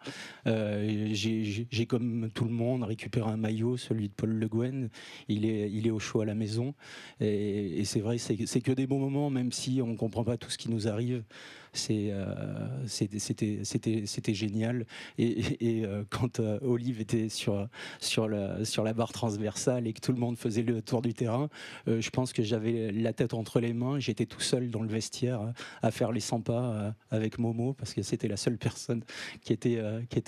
J'ai 0.45 1.85
comme 1.87 2.29
tout 2.33 2.45
le 2.45 2.51
monde, 2.51 2.83
récupéré 2.83 3.29
un 3.29 3.37
maillot, 3.37 3.77
celui 3.77 4.09
de 4.09 4.13
Paul 4.13 4.29
Le 4.29 4.47
Guen. 4.47 4.89
Il 5.27 5.45
est, 5.45 5.89
au 5.89 5.99
chaud 5.99 6.21
à 6.21 6.25
la 6.25 6.35
maison. 6.35 6.73
Et, 7.19 7.79
et 7.79 7.85
c'est 7.85 7.99
vrai, 7.99 8.17
c'est 8.17 8.61
que 8.61 8.71
des 8.71 8.87
bons 8.87 8.99
moments, 8.99 9.29
même 9.29 9.51
si 9.51 9.81
on 9.81 9.87
ne 9.87 9.97
comprend 9.97 10.23
pas 10.23 10.37
tout 10.37 10.49
ce 10.49 10.57
qui 10.57 10.69
nous 10.69 10.87
arrive. 10.87 11.23
Euh, 11.89 12.87
c'était, 12.87 14.33
génial. 14.33 14.85
Et, 15.17 15.85
euh, 15.85 16.03
quand 16.09 16.39
euh, 16.39 16.59
Olive 16.61 17.01
était 17.01 17.29
sur, 17.29 17.67
la, 18.27 18.93
barre 18.93 19.11
transversale 19.11 19.87
et 19.87 19.93
que 19.93 19.99
tout 19.99 20.11
le 20.11 20.19
monde 20.19 20.37
faisait 20.37 20.61
le 20.61 20.81
tour 20.81 21.01
du 21.01 21.13
terrain, 21.13 21.49
je 21.87 22.09
pense 22.09 22.33
que 22.33 22.43
j'avais 22.43 22.91
la 22.91 23.13
tête 23.13 23.33
entre 23.33 23.59
les 23.59 23.73
mains. 23.73 23.99
J'étais 23.99 24.25
tout 24.25 24.41
seul 24.41 24.69
dans 24.69 24.81
le 24.81 24.89
vestiaire 24.89 25.53
à 25.81 25.91
faire 25.91 26.11
les 26.11 26.19
100 26.19 26.41
pas 26.41 26.95
avec 27.11 27.39
Momo 27.39 27.73
parce 27.73 27.93
que 27.93 28.01
c'était 28.01 28.27
la 28.27 28.37
seule 28.37 28.57
personne 28.57 29.03
qui 29.41 29.53
était, 29.53 29.81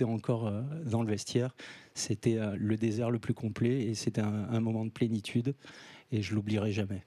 encore 0.04 0.52
dans 0.86 1.02
le 1.02 1.10
vestiaire. 1.10 1.56
C'était 1.94 2.40
le 2.58 2.78
désert 2.78 3.12
le 3.12 3.20
plus 3.20 3.34
complet 3.34 3.84
et 3.84 3.96
c'était 3.96 4.22
un, 4.22 4.48
un 4.50 4.60
moment 4.60 4.86
de 4.86 4.92
plénitude 4.92 5.56
et 6.12 6.22
je 6.22 6.36
l'oublierai 6.36 6.72
jamais. 6.72 7.04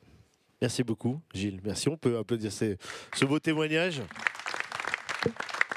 Merci 0.60 0.82
beaucoup, 0.82 1.20
Gilles. 1.32 1.60
Merci. 1.64 1.88
On 1.88 1.96
peut 1.96 2.18
applaudir 2.18 2.50
ces- 2.52 2.76
ce 3.14 3.24
beau 3.24 3.38
témoignage. 3.38 4.02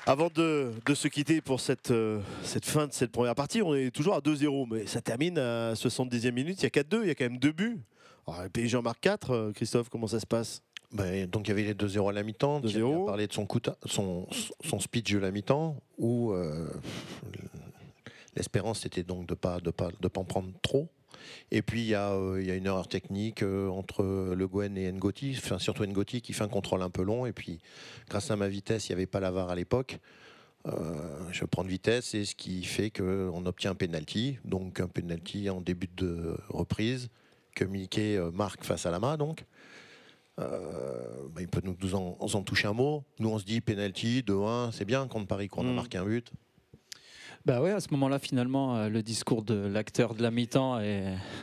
Avant 0.07 0.29
de, 0.33 0.71
de 0.85 0.93
se 0.95 1.07
quitter 1.07 1.41
pour 1.41 1.59
cette, 1.59 1.91
euh, 1.91 2.19
cette 2.43 2.65
fin 2.65 2.87
de 2.87 2.93
cette 2.93 3.11
première 3.11 3.35
partie, 3.35 3.61
on 3.61 3.75
est 3.75 3.91
toujours 3.91 4.15
à 4.15 4.19
2-0, 4.19 4.65
mais 4.71 4.87
ça 4.87 4.99
termine 5.01 5.37
à 5.37 5.73
70e 5.75 6.31
minute. 6.33 6.59
Il 6.59 6.63
y 6.63 6.65
a 6.65 6.69
4-2, 6.69 7.01
il 7.03 7.07
y 7.07 7.11
a 7.11 7.15
quand 7.15 7.25
même 7.25 7.37
deux 7.37 7.51
buts. 7.51 7.79
Alors, 8.27 8.41
le 8.43 8.49
PSG 8.49 8.77
en 8.77 8.81
marque 8.81 8.99
4. 9.01 9.51
Christophe, 9.55 9.89
comment 9.89 10.07
ça 10.07 10.19
se 10.19 10.25
passe? 10.25 10.63
Ben, 10.91 11.25
donc 11.27 11.47
il 11.47 11.49
y 11.49 11.51
avait 11.51 11.63
les 11.63 11.73
2-0 11.75 12.09
à 12.09 12.13
la 12.13 12.23
mi-temps. 12.23 12.61
Thierry 12.61 12.81
a 13.03 13.05
parlé 13.05 13.27
de 13.27 13.33
son, 13.33 13.43
de- 13.45 13.75
son, 13.85 14.27
son 14.65 14.79
speech 14.79 15.11
de 15.13 15.19
la 15.19 15.31
mi-temps 15.31 15.77
où 15.97 16.31
euh, 16.33 16.67
l'espérance 18.35 18.81
c'était 18.81 19.03
donc 19.03 19.25
de 19.27 19.33
pas 19.35 19.59
de 19.61 19.71
pas 19.71 19.89
de 20.01 20.07
pas 20.09 20.19
en 20.19 20.25
prendre 20.25 20.51
trop. 20.61 20.89
Et 21.51 21.61
puis 21.61 21.81
il 21.81 21.87
y, 21.87 21.95
a, 21.95 22.11
euh, 22.11 22.41
il 22.41 22.47
y 22.47 22.51
a 22.51 22.55
une 22.55 22.65
erreur 22.65 22.87
technique 22.87 23.43
euh, 23.43 23.69
entre 23.69 24.03
Le 24.35 24.47
Gouen 24.47 24.75
et 24.75 24.91
Ngoti, 24.91 25.35
enfin, 25.37 25.59
surtout 25.59 25.85
Ngoti 25.85 26.21
qui 26.21 26.33
fait 26.33 26.43
un 26.43 26.47
contrôle 26.47 26.81
un 26.81 26.89
peu 26.89 27.03
long. 27.03 27.25
Et 27.25 27.33
puis 27.33 27.59
grâce 28.09 28.31
à 28.31 28.35
ma 28.35 28.47
vitesse, 28.47 28.89
il 28.89 28.91
n'y 28.91 28.95
avait 28.95 29.05
pas 29.07 29.19
la 29.19 29.31
VAR 29.31 29.49
à 29.49 29.55
l'époque. 29.55 29.99
Euh, 30.67 30.71
je 31.31 31.43
prends 31.45 31.63
de 31.63 31.69
vitesse 31.69 32.13
et 32.13 32.25
ce 32.25 32.35
qui 32.35 32.63
fait 32.63 32.91
qu'on 32.91 33.45
obtient 33.45 33.71
un 33.71 33.75
penalty, 33.75 34.37
donc 34.45 34.79
un 34.79 34.87
penalty 34.87 35.49
en 35.49 35.59
début 35.59 35.89
de 35.97 36.37
reprise 36.49 37.09
que 37.55 37.65
Mickey 37.65 38.19
marque 38.33 38.63
face 38.63 38.85
à 38.85 38.91
la 38.91 38.99
main 38.99 39.17
donc. 39.17 39.45
Euh, 40.39 41.27
bah, 41.33 41.41
il 41.41 41.47
peut 41.47 41.61
nous, 41.63 41.95
en, 41.95 42.17
en 42.19 42.41
toucher 42.43 42.67
un 42.67 42.73
mot. 42.73 43.03
Nous, 43.19 43.29
on 43.29 43.39
se 43.39 43.45
dit 43.45 43.61
penalty 43.61 44.23
2-1, 44.25 44.71
c'est 44.71 44.85
bien 44.85 45.07
contre 45.07 45.27
Paris 45.27 45.47
qu'on 45.47 45.67
a 45.67 45.73
marqué 45.73 45.97
un 45.97 46.05
but. 46.05 46.31
Bah 47.45 47.59
ouais, 47.59 47.71
à 47.71 47.79
ce 47.79 47.87
moment-là, 47.91 48.19
finalement, 48.19 48.75
euh, 48.77 48.89
le 48.89 49.01
discours 49.01 49.41
de 49.41 49.55
l'acteur 49.55 50.13
de 50.13 50.21
la 50.21 50.29
mi-temps 50.29 50.79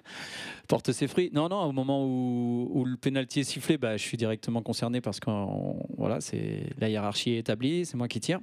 porte 0.68 0.92
ses 0.92 1.08
fruits. 1.08 1.30
Non, 1.32 1.48
non, 1.48 1.62
au 1.62 1.72
moment 1.72 2.04
où, 2.06 2.84
le 2.84 2.96
pénalty 2.96 3.40
est 3.40 3.44
sifflé, 3.44 3.78
bah, 3.78 3.96
je 3.96 4.02
suis 4.02 4.16
directement 4.16 4.62
concerné 4.62 5.00
parce 5.00 5.18
que 5.18 5.30
voilà, 5.96 6.18
la 6.78 6.88
hiérarchie 6.88 7.32
est 7.32 7.38
établie, 7.38 7.84
c'est 7.84 7.96
moi 7.96 8.06
qui 8.06 8.20
tire. 8.20 8.40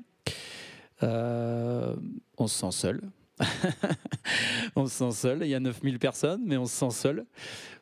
Euh, 1.04 1.96
on 2.38 2.48
se 2.48 2.60
sent 2.60 2.72
seul. 2.72 3.02
on 4.76 4.86
se 4.88 4.96
sent 4.96 5.12
seul. 5.12 5.40
Il 5.44 5.50
y 5.50 5.56
a 5.56 5.60
9000 5.60 6.00
personnes, 6.00 6.42
mais 6.46 6.58
on 6.58 6.66
se 6.66 6.76
sent 6.76 6.92
seul. 6.92 7.26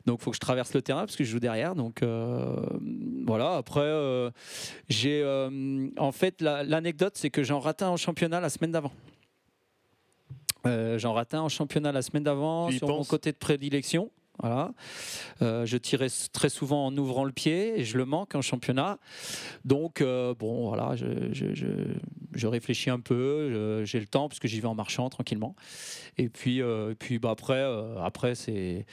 Donc, 0.05 0.19
il 0.19 0.23
faut 0.23 0.31
que 0.31 0.35
je 0.35 0.41
traverse 0.41 0.73
le 0.73 0.81
terrain 0.81 1.01
parce 1.01 1.15
que 1.15 1.23
je 1.23 1.31
joue 1.31 1.39
derrière. 1.39 1.73
Donc, 1.75 2.03
euh, 2.03 2.55
voilà. 3.25 3.55
Après, 3.55 3.91
j'ai. 4.89 5.23
en 5.97 6.11
fait, 6.11 6.41
la- 6.41 6.63
l'anecdote, 6.63 7.13
c'est 7.15 7.29
que 7.31 7.43
j'en 7.43 7.59
ratais 7.59 7.85
un 7.85 7.89
en 7.89 7.97
championnat 7.97 8.39
la 8.39 8.49
semaine 8.49 8.71
d'avant. 8.71 8.91
Euh, 10.65 10.97
J'en 10.97 11.13
ratais 11.13 11.35
un 11.37 11.41
en 11.41 11.49
championnat 11.49 11.91
la 11.91 12.01
semaine 12.01 12.23
d'avant 12.23 12.69
sur 12.77 12.87
mon 12.87 13.03
côté 13.09 13.31
de 13.31 13.37
prédilection. 13.37 14.11
Voilà. 14.41 14.71
Euh, 15.43 15.63
je 15.67 15.77
tirais 15.77 16.07
très 16.31 16.49
souvent 16.49 16.87
en 16.87 16.97
ouvrant 16.97 17.23
le 17.23 17.31
pied 17.31 17.79
et 17.79 17.83
je 17.83 17.97
le 17.99 18.05
manque 18.05 18.33
en 18.33 18.41
championnat. 18.41 18.97
Donc, 19.63 20.01
euh, 20.01 20.33
bon, 20.33 20.69
voilà, 20.69 20.95
je, 20.95 21.05
je- 21.31 21.53
je- 21.53 21.93
je 22.33 22.47
réfléchis 22.47 22.89
un 22.89 22.99
peu, 22.99 23.83
j'ai 23.85 23.99
le 23.99 24.07
temps 24.07 24.27
parce 24.29 24.39
que 24.39 24.47
j'y 24.47 24.59
vais 24.59 24.67
en 24.67 24.73
marchant 24.73 25.07
tranquillement. 25.09 25.55
Et 26.17 26.29
puis, 26.29 26.63
euh, 26.63 26.93
et 26.93 26.95
puis 26.95 27.19
bah, 27.19 27.29
après, 27.29 27.63
après 28.01 28.33
c'est 28.33 28.87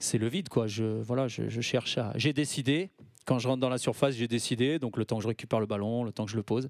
c'est 0.00 0.18
le 0.18 0.26
vide. 0.28 0.48
Quoi. 0.48 0.66
Je, 0.66 1.00
voilà, 1.02 1.28
je 1.28 1.60
cherche 1.60 1.96
à. 1.98 2.12
J'ai 2.16 2.32
décidé. 2.32 2.90
Quand 3.30 3.38
je 3.38 3.46
rentre 3.46 3.60
dans 3.60 3.68
la 3.68 3.78
surface, 3.78 4.16
j'ai 4.16 4.26
décidé. 4.26 4.80
Donc, 4.80 4.96
le 4.96 5.04
temps 5.04 5.18
que 5.18 5.22
je 5.22 5.28
récupère 5.28 5.60
le 5.60 5.66
ballon, 5.66 6.02
le 6.02 6.10
temps 6.10 6.24
que 6.24 6.32
je 6.32 6.36
le 6.36 6.42
pose. 6.42 6.68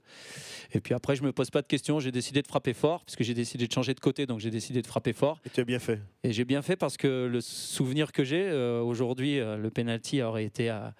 Et 0.75 0.81
puis 0.81 0.93
après, 0.93 1.17
je 1.17 1.23
me 1.23 1.33
pose 1.33 1.49
pas 1.49 1.63
de 1.63 1.67
questions. 1.67 2.01
J'ai 2.01 2.13
décidé 2.13 2.43
de 2.43 2.47
frapper 2.47 2.75
fort, 2.75 3.03
parce 3.03 3.17
que 3.17 3.25
j'ai 3.25 3.33
décidé 3.33 3.67
de 3.67 3.73
changer 3.73 3.95
de 3.95 4.01
côté. 4.01 4.27
Donc, 4.27 4.41
j'ai 4.41 4.51
décidé 4.51 4.83
de 4.83 4.87
frapper 4.87 5.15
fort. 5.15 5.39
Et 5.47 5.49
tu 5.49 5.61
as 5.61 5.65
bien 5.65 5.79
fait. 5.79 6.03
Et 6.23 6.35
j'ai 6.35 6.45
bien 6.45 6.61
fait 6.61 6.77
parce 6.77 6.99
que 6.99 7.27
le 7.33 7.41
souvenir 7.41 8.13
que 8.13 8.25
j'ai 8.25 8.43
euh, 8.47 8.83
aujourd'hui, 8.83 9.41
euh, 9.41 9.57
le 9.57 9.71
penalty 9.71 10.21
aurait 10.21 10.45
été 10.45 10.69
à, 10.69 10.93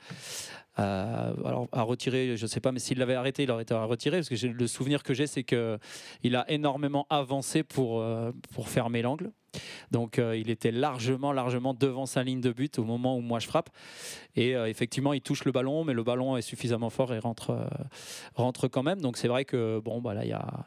à- 0.77 1.29
alors, 1.45 1.69
à 1.73 1.83
retirer. 1.83 2.39
Je 2.39 2.43
ne 2.43 2.49
sais 2.49 2.61
pas, 2.61 2.73
mais 2.73 2.79
s'il 2.79 2.97
l'avait 2.97 3.13
arrêté, 3.13 3.43
il 3.43 3.51
aurait 3.51 3.65
été 3.65 3.75
à 3.75 3.85
retirer. 3.85 4.17
Parce 4.23 4.31
que 4.31 4.47
le 4.47 4.67
souvenir 4.67 5.03
que 5.03 5.13
j'ai, 5.13 5.27
c'est 5.27 5.45
que 5.45 5.79
il 6.23 6.37
a 6.37 6.51
énormément 6.51 7.07
avancé 7.11 7.65
pour, 7.65 8.01
euh, 8.01 8.33
pour 8.55 8.71
fermer 8.71 9.03
l'angle. 9.03 9.31
Donc 9.91 10.19
euh, 10.19 10.37
il 10.37 10.51
était 10.51 10.71
largement, 10.71 11.33
largement 11.33 11.75
devant 11.75 12.07
sa 12.07 12.23
ligne 12.23 12.41
de 12.41 12.53
but 12.53 12.79
au 12.79 12.85
moment 12.85 13.17
où 13.17 13.21
moi 13.21 13.39
je 13.41 13.47
frappe. 13.47 13.71
Et 14.37 14.55
euh, 14.55 14.69
effectivement, 14.69 15.13
il 15.13 15.21
touche 15.21 15.45
le 15.45 15.53
ballon, 15.53 15.85
mais 15.85 15.93
le 15.93 16.03
ballon 16.05 16.37
est 16.37 16.43
suffisamment 16.43 16.91
fort 16.91 17.13
et 17.13 17.19
rentre, 17.19 17.51
euh, 17.51 17.65
rentre 18.35 18.69
quand 18.69 18.83
même. 18.83 19.01
Donc 19.01 19.17
c'est 19.17 19.29
vrai 19.29 19.45
que 19.45 19.81
bon, 19.81 20.01
bah 20.01 20.15
là, 20.15 20.65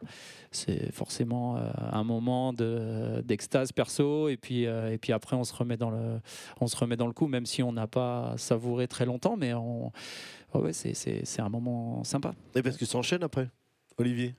c'est 0.52 0.92
forcément 0.92 1.58
un 1.92 2.04
moment 2.04 2.54
de- 2.54 3.22
d'extase 3.26 3.72
perso. 3.72 4.28
Et 4.30 4.38
puis, 4.38 4.64
et 4.64 4.98
puis 5.02 5.14
après, 5.14 5.36
on 5.36 5.44
se 5.44 5.54
remet 5.54 5.78
dans 5.78 5.90
le, 5.90 6.20
on 6.60 6.68
se 6.68 6.76
remet 6.76 6.96
dans 6.98 7.08
le 7.08 7.14
coup, 7.14 7.28
même 7.28 7.46
si 7.46 7.64
on 7.64 7.72
n'a 7.72 7.88
pas 7.88 8.34
savouré 8.38 8.88
très 8.88 9.06
longtemps, 9.06 9.38
mais 9.38 9.54
on, 9.54 9.92
ouais, 10.54 10.74
c'est- 10.74 10.94
c'est 10.94 11.26
c'est 11.26 11.42
un 11.42 11.50
moment 11.50 12.04
sympa. 12.04 12.34
Et 12.56 12.62
parce 12.62 12.78
que 12.78 12.86
ça 12.86 12.98
enchaîne 12.98 13.24
après, 13.24 13.50
Olivier? 13.98 14.36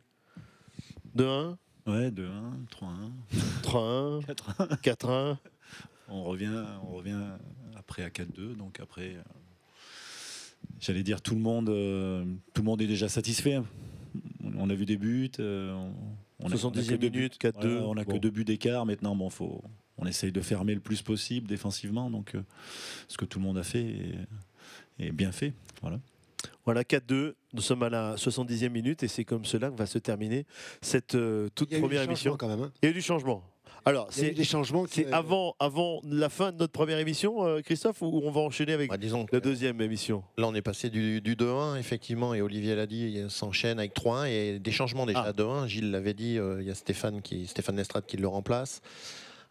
2-1 1.15 1.57
Ouais, 1.87 2.11
2-1, 2.11 2.31
3-1. 2.71 3.11
3-1, 3.63 4.21
4-1. 4.25 4.77
4-1. 4.81 5.37
On 6.09 6.23
revient, 6.25 6.65
on 6.89 6.95
revient 6.95 7.21
après 7.77 8.03
à 8.03 8.09
4-2, 8.11 8.57
donc 8.57 8.81
après, 8.81 9.17
euh, 9.17 9.23
j'allais 10.81 11.03
dire 11.03 11.21
tout 11.21 11.35
le 11.35 11.41
monde, 11.41 11.69
euh, 11.69 12.25
tout 12.55 12.63
le 12.63 12.67
monde 12.67 12.81
est 12.83 12.87
déjà 12.87 13.09
satisfait. 13.09 13.61
On 14.57 14.71
a 14.71 14.75
vu 14.75 14.87
des 14.87 14.97
buts. 14.97 15.31
euh, 15.41 15.73
on, 15.75 15.93
on 16.41 16.47
a- 16.51 16.55
70e 16.57 16.67
on 16.67 16.71
a 16.79 16.83
que 16.85 16.95
deux 16.97 17.09
buts. 17.11 17.17
minute, 17.19 17.39
4-2. 17.39 17.53
Voilà, 17.61 17.87
on 17.87 17.97
a 17.97 18.05
Bon. 18.05 18.13
que 18.13 18.19
deux 18.19 18.31
buts 18.31 18.45
d'écart. 18.45 18.87
Maintenant, 18.87 19.15
bon, 19.17 19.29
faut, 19.29 19.63
on 19.99 20.07
essaye 20.07 20.33
de 20.33 20.41
fermer 20.41 20.75
le 20.75 20.81
plus 20.81 21.03
possible 21.03 21.47
défensivement, 21.49 22.11
donc 22.11 22.35
euh, 22.35 22.43
ce 23.09 23.17
que 23.19 23.25
tout 23.27 23.39
le 23.39 23.45
monde 23.45 23.59
a 23.59 23.63
fait 23.63 23.83
est, 24.99 25.07
est 25.07 25.13
bien 25.13 25.33
fait. 25.33 25.53
Voilà. 25.83 26.01
Voilà, 26.65 26.83
4-2. 26.83 27.35
Nous 27.53 27.63
sommes 27.63 27.83
à 27.83 27.89
la 27.91 28.17
70e 28.17 28.69
minute 28.71 29.03
et 29.03 29.09
c'est 29.09 29.25
comme 29.25 29.45
cela 29.45 29.71
que 29.71 29.77
va 29.77 29.87
se 29.87 29.99
terminer 29.99 30.47
cette 30.83 31.15
euh, 31.15 31.49
toute 31.55 31.71
Il 31.71 31.73
y 31.73 31.77
a 31.77 31.79
eu 31.79 31.83
première 31.83 32.01
du 32.03 32.07
émission. 32.09 32.33
changement 32.33 32.37
quand 32.37 32.49
même, 32.57 32.63
hein. 32.67 32.73
Il 32.83 32.87
y 32.87 32.89
a 32.89 32.91
eu 32.91 32.95
du 32.95 33.03
changement. 33.03 33.43
Alors, 33.87 34.09
Il 34.17 34.17
y 34.17 34.21
a 34.21 34.25
eu 34.25 34.29
c'est 34.31 34.35
des 34.35 34.45
changements 34.45 34.85
qui- 34.85 35.03
C'est 35.03 35.13
avant, 35.13 35.57
avant 35.61 36.01
la 36.09 36.31
fin 36.31 36.53
de 36.53 36.57
notre 36.57 36.73
première 36.73 36.99
émission, 36.99 37.45
euh, 37.47 37.61
Christophe, 37.61 38.01
ou 38.01 38.23
on 38.25 38.31
va 38.31 38.41
enchaîner 38.41 38.73
avec 38.73 38.91
la 38.91 39.41
deuxième 39.41 39.79
émission? 39.83 40.25
Là, 40.39 40.47
on 40.49 40.55
est 40.55 40.63
passé 40.63 40.89
du, 40.89 41.21
du 41.21 41.37
2-1, 41.37 41.77
effectivement, 41.77 42.33
et 42.33 42.41
Olivier 42.41 42.75
l'a 42.77 42.87
dit, 42.87 43.13
il 43.17 43.31
s'enchaîne 43.31 43.79
avec 43.79 43.93
3-1 43.95 44.25
et 44.31 44.59
des 44.59 44.71
changements 44.73 45.05
déjà 45.05 45.21
à 45.21 45.33
2-1. 45.33 45.67
Gilles 45.67 45.91
l'avait 45.91 46.15
dit, 46.15 46.39
euh, 46.39 46.63
il 46.63 46.67
y 46.67 46.71
a 46.71 46.75
Stéphane, 46.75 47.21
qui, 47.21 47.47
Stéphane 47.47 47.77
Lestrade 47.77 48.07
qui 48.07 48.17
le 48.17 48.27
remplace 48.27 48.81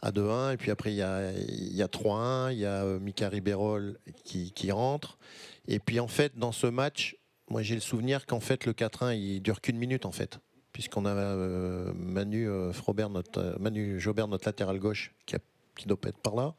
à 0.01 0.11
2-1. 0.11 0.53
Et 0.53 0.57
puis 0.57 0.71
après, 0.71 0.91
il 0.91 0.97
y 0.97 1.03
a, 1.03 1.31
il 1.31 1.75
y 1.75 1.83
a 1.83 1.87
3-1, 1.87 2.51
il 2.53 2.57
y 2.57 2.65
a 2.65 2.83
euh, 2.85 2.99
Mika 2.99 3.29
Riberol 3.29 3.99
qui, 4.25 4.51
qui 4.51 4.71
rentre. 4.71 5.19
Et 5.67 5.79
puis 5.79 5.99
en 5.99 6.07
fait, 6.07 6.37
dans 6.37 6.51
ce 6.51 6.67
match, 6.67 7.15
moi 7.49 7.61
j'ai 7.61 7.75
le 7.75 7.81
souvenir 7.81 8.25
qu'en 8.25 8.39
fait, 8.39 8.65
le 8.65 8.73
4-1, 8.73 9.15
il 9.15 9.41
dure 9.41 9.61
qu'une 9.61 9.77
minute 9.77 10.05
en 10.05 10.11
fait. 10.11 10.39
Puisqu'on 10.71 11.05
a 11.05 11.09
euh, 11.11 11.93
Manu, 11.95 12.49
euh, 12.49 12.73
Frobert, 12.73 13.09
notre, 13.09 13.39
euh, 13.39 13.55
Manu 13.59 13.99
Jobert, 13.99 14.27
notre 14.27 14.47
latéral 14.47 14.79
gauche, 14.79 15.13
qui, 15.27 15.35
a- 15.35 15.39
qui 15.75 15.87
doit 15.87 15.97
être 16.03 16.17
par 16.17 16.35
là, 16.35 16.55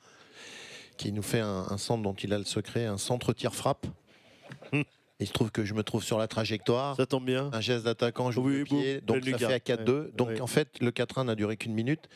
qui 0.97 1.11
nous 1.11 1.23
fait 1.23 1.41
un, 1.41 1.67
un 1.69 1.79
centre 1.79 2.03
dont 2.03 2.15
il 2.15 2.33
a 2.33 2.39
le 2.39 2.45
secret, 2.45 2.87
un 2.87 2.99
centre 2.99 3.33
tir-frappe. 3.33 3.87
Il 5.21 5.27
se 5.29 5.33
trouve 5.33 5.51
que 5.51 5.65
je 5.65 5.75
me 5.75 5.83
trouve 5.83 6.03
sur 6.05 6.19
la 6.19 6.29
trajectoire. 6.29 6.97
Ça 6.97 7.07
tombe 7.07 7.25
bien. 7.25 7.51
Un 7.53 7.61
geste 7.61 7.85
d'attaquant, 7.85 8.31
je 8.31 8.39
Oui, 8.41 8.59
le 8.59 8.65
pied, 8.65 9.01
donc 9.01 9.25
ça 9.25 9.39
fait 9.39 9.45
à 9.45 9.55
lucarne. 9.55 9.85
4-2. 9.85 10.13
Donc 10.15 10.29
Ouais. 10.29 10.41
en 10.41 10.47
fait, 10.47 10.81
le 10.81 10.91
4-1 10.91 11.25
n'a 11.25 11.35
duré 11.35 11.57
qu'une 11.57 11.73
minute. 11.75 12.09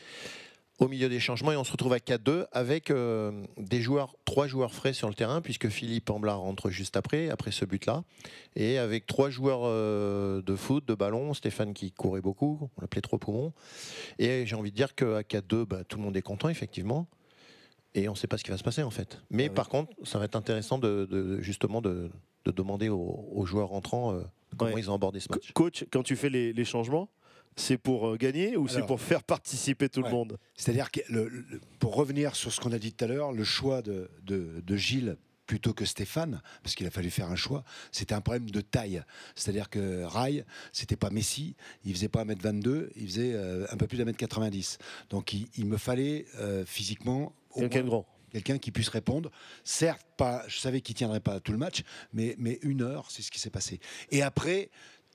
Au 0.79 0.87
milieu 0.87 1.09
des 1.09 1.19
changements, 1.19 1.51
et 1.51 1.57
on 1.57 1.65
se 1.65 1.73
retrouve 1.73 1.91
à 1.91 1.97
4-2 1.97 2.45
avec 2.53 2.89
euh, 2.89 3.43
des 3.57 3.81
joueurs, 3.81 4.15
trois 4.23 4.47
joueurs 4.47 4.73
frais 4.73 4.93
sur 4.93 5.09
le 5.09 5.13
terrain, 5.13 5.41
puisque 5.41 5.67
Philippe 5.67 6.09
Amblard 6.09 6.39
rentre 6.39 6.69
juste 6.69 6.95
après, 6.95 7.29
après 7.29 7.51
ce 7.51 7.65
but-là, 7.65 8.03
et 8.55 8.77
avec 8.77 9.05
trois 9.05 9.29
joueurs 9.29 9.61
euh, 9.65 10.41
de 10.41 10.55
foot, 10.55 10.87
de 10.87 10.93
ballon, 10.95 11.33
Stéphane 11.33 11.73
qui 11.73 11.91
courait 11.91 12.21
beaucoup, 12.21 12.69
on 12.77 12.81
l'appelait 12.81 13.01
trois 13.01 13.19
poumons. 13.19 13.51
Et 14.19 14.45
j'ai 14.45 14.55
envie 14.55 14.71
de 14.71 14.75
dire 14.77 14.95
qu'à 14.95 15.21
4-2, 15.21 15.65
bah, 15.65 15.83
tout 15.83 15.97
le 15.97 16.03
monde 16.03 16.15
est 16.15 16.21
content, 16.21 16.47
effectivement. 16.47 17.07
Et 17.93 18.07
on 18.07 18.13
ne 18.13 18.17
sait 18.17 18.27
pas 18.27 18.37
ce 18.37 18.43
qui 18.45 18.51
va 18.51 18.57
se 18.57 18.63
passer 18.63 18.83
en 18.83 18.91
fait. 18.91 19.19
Mais 19.31 19.49
par 19.49 19.67
contre, 19.67 19.91
ça 20.03 20.17
va 20.19 20.25
être 20.25 20.35
intéressant 20.35 20.77
de, 20.77 21.05
de- 21.09 21.41
justement 21.41 21.81
de, 21.81 22.09
de 22.45 22.51
demander 22.51 22.87
aux, 22.87 23.27
aux 23.33 23.45
joueurs 23.45 23.73
entrants 23.73 24.13
euh, 24.13 24.21
comment 24.57 24.77
ils 24.77 24.89
ont 24.91 24.93
abordé 24.93 25.19
ce 25.19 25.27
match. 25.29 25.51
Coach, 25.53 25.85
quand 25.91 26.03
tu 26.03 26.15
fais 26.15 26.29
les, 26.29 26.53
les 26.53 26.65
changements, 26.65 27.09
c'est 27.55 27.77
pour 27.77 28.07
euh, 28.09 28.15
gagner 28.17 28.55
ou 28.57 28.67
c'est 28.67 28.85
pour 28.85 29.01
faire 29.01 29.23
participer 29.23 29.89
tout 29.89 30.01
Ouais. 30.01 30.09
le 30.09 30.15
monde? 30.15 30.37
C'est-à-dire 30.55 30.91
que, 30.91 31.01
le- 31.09 31.27
le- 31.27 31.45
pour 31.79 31.95
revenir 31.95 32.35
sur 32.35 32.51
ce 32.53 32.59
qu'on 32.61 32.71
a 32.71 32.79
dit 32.79 32.93
tout 32.93 33.03
à 33.05 33.07
l'heure, 33.07 33.31
le 33.31 33.43
choix 33.43 33.81
de, 33.81 34.09
de- 34.23 34.61
de 34.65 34.75
Gilles 34.75 35.17
plutôt 35.45 35.73
que 35.73 35.83
Stéphane, 35.83 36.41
parce 36.61 36.75
qu'il 36.75 36.85
a 36.85 36.91
fallu 36.91 37.09
faire 37.09 37.29
un 37.31 37.35
choix, 37.35 37.63
c'était 37.91 38.13
un 38.13 38.21
problème 38.21 38.51
de 38.51 38.61
taille. 38.61 39.01
C'est-à-dire 39.35 39.69
que 39.71 40.03
Rai, 40.03 40.45
c'était 40.71 40.95
pas 40.95 41.09
Messi, 41.09 41.55
il 41.83 41.93
faisait 41.93 42.07
pas 42.07 42.23
1m22, 42.23 42.89
il 42.95 43.07
faisait 43.07 43.33
euh, 43.33 43.65
un 43.71 43.75
peu 43.77 43.87
plus 43.87 43.97
d'un 43.97 44.05
mètre 44.05 44.19
90. 44.19 44.77
Donc 45.09 45.33
il, 45.33 45.47
il 45.57 45.65
me 45.65 45.77
fallait 45.77 46.27
euh, 46.37 46.63
physiquement 46.67 47.33
Quelqu'un 47.55 47.79
moins 47.79 47.83
de 47.85 47.89
grand. 47.89 48.05
quelqu'un 48.31 48.57
qui 48.59 48.69
puisse 48.71 48.89
répondre. 48.89 49.31
Certes, 49.63 50.05
pas, 50.17 50.43
je 50.47 50.59
savais 50.59 50.81
qu'il 50.81 50.93
tiendrait 50.93 51.19
pas 51.19 51.39
tout 51.39 51.51
le 51.51 51.57
match, 51.57 51.81
mais, 52.13 52.35
mais 52.37 52.59
une 52.61 52.83
heure, 52.83 53.09
c'est 53.09 53.23
ce 53.23 53.31
qui 53.31 53.39
s'est 53.39 53.49
passé. 53.49 53.79
Et 54.11 54.21
après, 54.21 54.69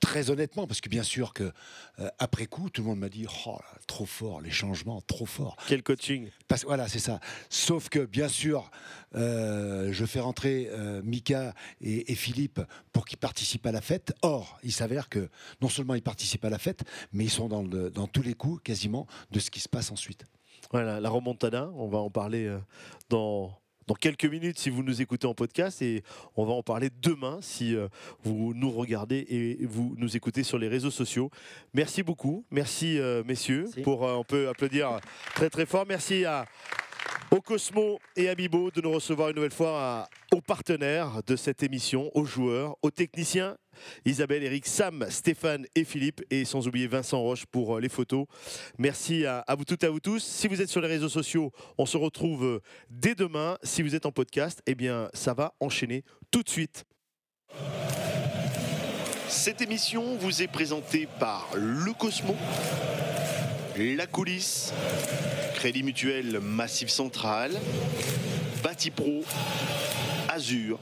très 0.05 0.31
honnêtement, 0.31 0.67
parce 0.67 0.81
que 0.81 0.89
bien 0.89 1.03
sûr 1.03 1.33
que 1.33 1.51
euh, 1.99 2.09
après 2.19 2.47
coup, 2.47 2.69
tout 2.69 2.83
le 2.83 2.89
monde 2.89 2.99
m'a 2.99 3.09
dit 3.09 3.27
oh 3.47 3.51
là, 3.59 3.79
trop 3.87 4.05
fort, 4.07 4.41
les 4.43 4.51
changements, 4.51 5.01
trop 5.03 5.25
fort. 5.27 5.57
Quel 5.67 5.83
coaching 5.83 6.29
Parce, 6.47 6.65
voilà, 6.65 6.89
c'est 6.89 6.99
ça. 6.99 7.21
Sauf 7.49 7.89
que 7.89 8.01
bien 8.05 8.29
sûr, 8.29 8.71
euh, 9.15 9.93
je 9.93 10.05
fais 10.05 10.21
rentrer 10.21 10.69
euh, 10.71 11.01
Mika 11.03 11.55
et, 11.81 12.13
et 12.13 12.15
Philippe 12.15 12.61
pour 12.93 13.07
qu'ils 13.07 13.19
participent 13.19 13.67
à 13.67 13.73
la 13.73 13.81
fête. 13.81 14.13
Or, 14.23 14.59
il 14.63 14.73
s'avère 14.73 15.09
que 15.09 15.29
non 15.63 15.69
seulement 15.69 15.95
ils 15.95 16.03
participent 16.03 16.45
à 16.45 16.51
la 16.51 16.59
fête, 16.59 16.85
mais 17.13 17.25
ils 17.25 17.31
sont 17.31 17.49
dans, 17.49 17.63
le- 17.63 17.91
dans 17.91 18.07
tous 18.07 18.23
les 18.23 18.35
coups 18.35 18.63
quasiment 18.63 19.07
de 19.31 19.41
ce 19.41 19.51
qui 19.51 19.61
se 19.61 19.69
passe 19.69 19.91
ensuite. 19.91 20.25
Voilà, 20.71 21.01
la 21.01 21.09
remontada, 21.11 21.71
on 21.77 21.89
va 21.89 21.99
en 21.99 22.11
parler 22.11 22.55
dans, 23.09 23.53
dans 23.87 23.95
quelques 23.95 24.25
minutes 24.25 24.59
si 24.59 24.71
vous 24.71 24.83
nous 24.83 25.03
écoutez 25.03 25.27
en 25.27 25.35
podcast 25.35 25.83
et 25.83 26.03
on 26.37 26.45
va 26.45 26.53
en 26.53 26.63
parler 26.63 26.91
demain 27.03 27.39
si 27.41 27.75
euh, 27.75 27.89
vous 28.23 28.53
nous 28.55 28.71
regardez 28.71 29.27
et 29.29 29.67
vous 29.67 29.95
nous 29.99 30.17
écoutez 30.17 30.43
sur 30.43 30.59
les 30.59 30.69
réseaux 30.69 30.91
sociaux. 30.91 31.31
Merci 31.73 32.03
beaucoup, 32.03 32.45
merci 32.51 32.99
euh, 32.99 33.23
messieurs, 33.25 33.67
pour 33.83 34.07
euh, 34.07 34.15
on 34.15 34.25
peut 34.25 34.49
applaudir 34.49 34.99
très 35.35 35.51
très 35.51 35.67
fort. 35.67 35.85
Merci 35.87 36.25
à 36.25 36.47
au 37.31 37.41
Cosmo 37.41 37.99
et 38.17 38.29
à 38.29 38.35
Bibo 38.35 38.71
de 38.71 38.81
nous 38.81 38.93
recevoir 38.93 39.29
une 39.31 39.37
nouvelle 39.37 39.53
fois 39.53 39.81
à- 39.81 40.09
aux 40.33 40.41
partenaires 40.41 41.21
de 41.27 41.37
cette 41.37 41.63
émission, 41.63 42.11
aux 42.15 42.25
joueurs, 42.25 42.77
aux 42.83 42.91
techniciens, 42.91 43.57
Isabelle, 44.05 44.45
Eric, 44.45 44.67
Sam, 44.67 45.05
Stéphane 45.11 45.67
et 45.75 45.85
Philippe, 45.85 46.23
et 46.31 46.45
sans 46.45 46.69
oublier 46.69 46.87
Vincent 46.87 47.21
Roche 47.21 47.45
pour 47.47 47.77
euh, 47.77 47.81
les 47.81 47.89
photos. 47.89 48.27
Merci 48.79 49.27
à, 49.27 49.41
à 49.41 49.55
vous 49.57 49.65
toutes 49.65 49.83
et 49.83 49.87
à 49.87 49.91
vous 49.91 50.01
tous. 50.01 50.23
Si 50.23 50.47
vous 50.47 50.63
êtes 50.63 50.69
sur 50.69 50.81
les 50.81 50.87
réseaux 50.89 51.09
sociaux, 51.09 51.51
on 51.77 51.87
se 51.87 51.97
retrouve 51.97 52.45
euh, 52.45 52.61
dès 52.89 53.15
demain. 53.17 53.59
Si 53.65 53.83
vous 53.83 53.95
êtes 53.97 54.07
en 54.07 54.13
podcast, 54.13 54.63
eh 54.67 54.75
bien, 54.77 55.09
ça 55.13 55.35
va 55.35 55.55
enchaîner 55.61 56.05
tout 56.31 56.43
de 56.43 56.49
suite. 56.49 56.85
Cette 59.29 59.61
émission 59.61 60.17
vous 60.17 60.43
est 60.43 60.47
présentée 60.49 61.09
par 61.19 61.49
Le 61.57 61.93
Cosmo, 61.95 62.37
La 63.77 64.07
Coulisse, 64.07 64.73
Crédit 65.65 65.83
Mutuel 65.83 66.41
Massif 66.41 66.91
Central, 66.91 67.51
Batipro, 68.63 69.25
Azur 70.29 70.79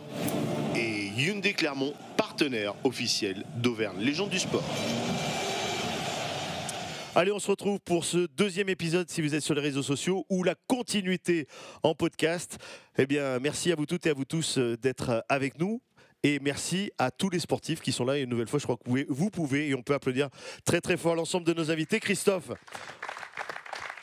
et 0.75 1.07
Hyundai 1.17 1.53
Clermont, 1.53 1.95
partenaire 2.17 2.75
officiel 2.83 3.45
d'Auvergne 3.59 4.01
Légende 4.01 4.31
du 4.31 4.41
Sport. 4.41 4.65
Allez, 7.15 7.31
on 7.31 7.39
se 7.39 7.49
retrouve 7.49 7.79
pour 7.79 8.05
ce 8.05 8.27
deuxième 8.27 8.69
épisode 8.69 9.09
si 9.09 9.23
vous 9.23 9.37
êtes 9.37 9.45
sur 9.45 9.55
les 9.55 9.61
réseaux 9.61 9.85
sociaux 9.85 10.27
ou 10.29 10.43
la 10.43 10.57
continuité 10.67 11.47
en 11.85 11.95
podcast. 11.95 12.59
Eh 12.99 13.07
bien, 13.07 13.39
merci 13.39 13.71
à 13.71 13.77
vous 13.77 13.87
toutes 13.87 14.05
et 14.07 14.11
à 14.11 14.15
vous 14.15 14.25
tous 14.25 14.59
euh, 14.59 14.77
d'être 14.77 15.11
euh, 15.11 15.21
avec 15.29 15.61
nous. 15.61 15.81
Et 16.25 16.41
merci 16.41 16.91
à 16.99 17.13
tous 17.13 17.31
les 17.31 17.39
sportifs 17.39 17.81
qui 17.81 17.93
sont 17.93 18.05
là. 18.05 18.19
Et 18.19 18.23
une 18.23 18.31
nouvelle 18.31 18.49
fois, 18.49 18.59
je 18.59 18.65
crois 18.65 18.77
que 18.79 18.83
vous 18.85 18.91
pouvez, 18.91 19.07
vous 19.09 19.31
pouvez 19.31 19.69
et 19.69 19.77
on 19.77 19.83
peut 19.83 19.95
applaudir 19.95 20.29
très 20.65 20.81
très 20.81 20.97
fort 20.97 21.15
l'ensemble 21.15 21.47
de 21.47 21.55
nos 21.55 21.71
invités. 21.71 22.01
Christophe, 22.01 22.51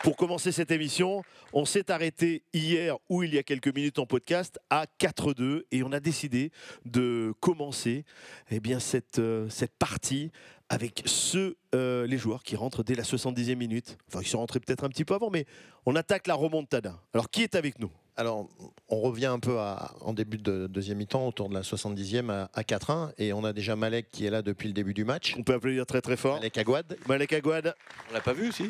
pour 0.04 0.16
commencer 0.16 0.52
cette 0.52 0.72
émission, 0.72 1.24
on 1.52 1.66
s'est 1.66 1.91
arrêté 1.91 2.43
hier 2.54 2.95
ou 3.10 3.24
il 3.24 3.34
y 3.34 3.38
a 3.38 3.43
quelques 3.43 3.74
minutes 3.74 4.00
en 4.00 4.06
podcast 4.06 4.60
à 4.70 4.86
4-2 5.00 5.64
et 5.72 5.84
on 5.84 5.91
a 5.91 6.00
décidé 6.00 6.52
de 6.86 7.34
commencer 7.41 8.06
eh 8.50 8.60
bien, 8.60 8.80
cette, 8.80 9.20
euh, 9.20 9.50
cette 9.50 9.76
partie 9.78 10.32
avec 10.70 11.02
ceux, 11.06 11.58
euh, 11.76 12.06
les 12.08 12.18
joueurs 12.18 12.43
qui 12.43 12.56
rentrent 12.56 12.84
dès 12.84 12.95
la 12.95 13.04
70e 13.04 13.56
minute. 13.56 13.97
Enfin, 14.08 14.22
ils 14.22 14.28
sont 14.28 14.38
rentrés 14.38 14.60
peut-être 14.60 14.84
un 14.84 14.89
petit 14.89 15.04
peu 15.04 15.16
avant, 15.16 15.32
mais 15.32 15.45
on 15.86 15.95
attaque 15.95 16.28
la 16.28 16.36
remontada. 16.36 17.02
Alors, 17.14 17.30
qui 17.30 17.41
est 17.41 17.56
avec 17.56 17.80
nous? 17.80 17.89
Alors, 18.16 18.47
on 18.88 19.00
revient 19.02 19.26
un 19.28 19.39
peu 19.39 19.58
à- 19.60 19.95
en 20.02 20.14
début 20.14 20.38
de 20.38 20.68
deuxième 20.68 21.00
mi-temps, 21.00 21.28
autour 21.28 21.50
de 21.50 21.56
la 21.56 21.64
70e 21.64 22.30
à, 22.30 22.52
à 22.54 22.62
4-1. 22.64 23.12
Et 23.18 23.34
on 23.34 23.43
a 23.45 23.52
déjà 23.54 23.76
Malek 23.76 24.12
qui 24.12 24.26
est 24.26 24.30
là 24.30 24.41
depuis 24.43 24.68
le 24.68 24.74
début 24.74 24.93
du 24.93 25.06
match. 25.06 25.36
On 25.39 25.43
peut 25.43 25.54
applaudir 25.56 25.86
très 25.88 26.02
très 26.02 26.18
fort. 26.18 26.36
Malek 26.36 26.58
Aguad. 26.58 26.97
Malek 27.08 27.34
Aguad. 27.34 27.74
On 28.10 28.14
l'a 28.14 28.22
pas 28.22 28.34
vu 28.34 28.50
aussi 28.50 28.70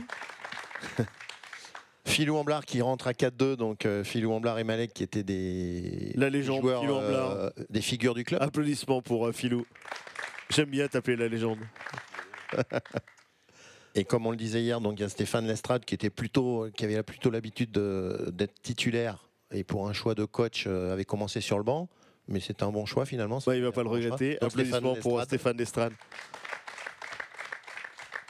Philou 2.05 2.37
Amblard 2.37 2.65
qui 2.65 2.81
rentre 2.81 3.07
à 3.07 3.11
4-2. 3.11 3.55
Donc, 3.55 3.85
euh, 3.85 4.03
Philou 4.03 4.31
Amblard 4.31 4.57
et 4.59 4.63
Malek 4.63 4.93
qui 4.93 5.03
étaient 5.03 5.23
des, 5.23 6.11
La 6.15 6.29
des 6.29 6.37
légende, 6.39 6.61
joueurs, 6.61 6.81
Philou 6.81 6.95
euh, 6.95 7.49
des 7.69 7.81
figures 7.81 8.15
du 8.15 8.23
club. 8.23 8.41
Applaudissements 8.41 9.01
pour 9.01 9.27
euh, 9.27 9.31
Philou. 9.31 9.65
J'aime 10.49 10.69
bien 10.69 10.87
t'appeler 10.87 11.15
la 11.17 11.27
légende. 11.27 11.59
Et 13.95 14.03
comme 14.03 14.25
on 14.27 14.31
le 14.31 14.37
disait 14.37 14.61
hier, 14.61 14.81
donc 14.81 14.99
il 14.99 15.01
y 15.01 15.05
a 15.05 15.09
Stéphane 15.09 15.47
Lestrade 15.47 15.83
qui 15.83 15.95
était 15.95 16.09
plutôt, 16.09 16.67
qui 16.75 16.85
avait 16.85 17.01
plutôt 17.03 17.29
l'habitude 17.31 17.71
de- 17.71 18.29
d'être 18.31 18.61
titulaire 18.61 19.29
et 19.51 19.63
pour 19.63 19.87
un 19.89 19.93
choix 19.93 20.13
de 20.15 20.25
coach 20.25 20.65
euh, 20.67 20.93
avait 20.93 21.05
commencé 21.05 21.41
sur 21.41 21.57
le 21.57 21.63
banc, 21.63 21.89
mais 22.27 22.39
c'est 22.39 22.61
un 22.61 22.71
bon 22.71 22.85
choix 22.85 23.05
finalement. 23.05 23.39
Bah, 23.45 23.55
il 23.55 23.63
va 23.63 23.71
pas 23.71 23.81
le 23.83 23.89
regretter. 23.89 24.33
Stéphane 24.35 24.47
Applaudissements 24.47 24.95
pour 24.95 25.17
Lestrade. 25.17 25.27
Stéphane 25.27 25.57
Lestrade. 25.57 25.93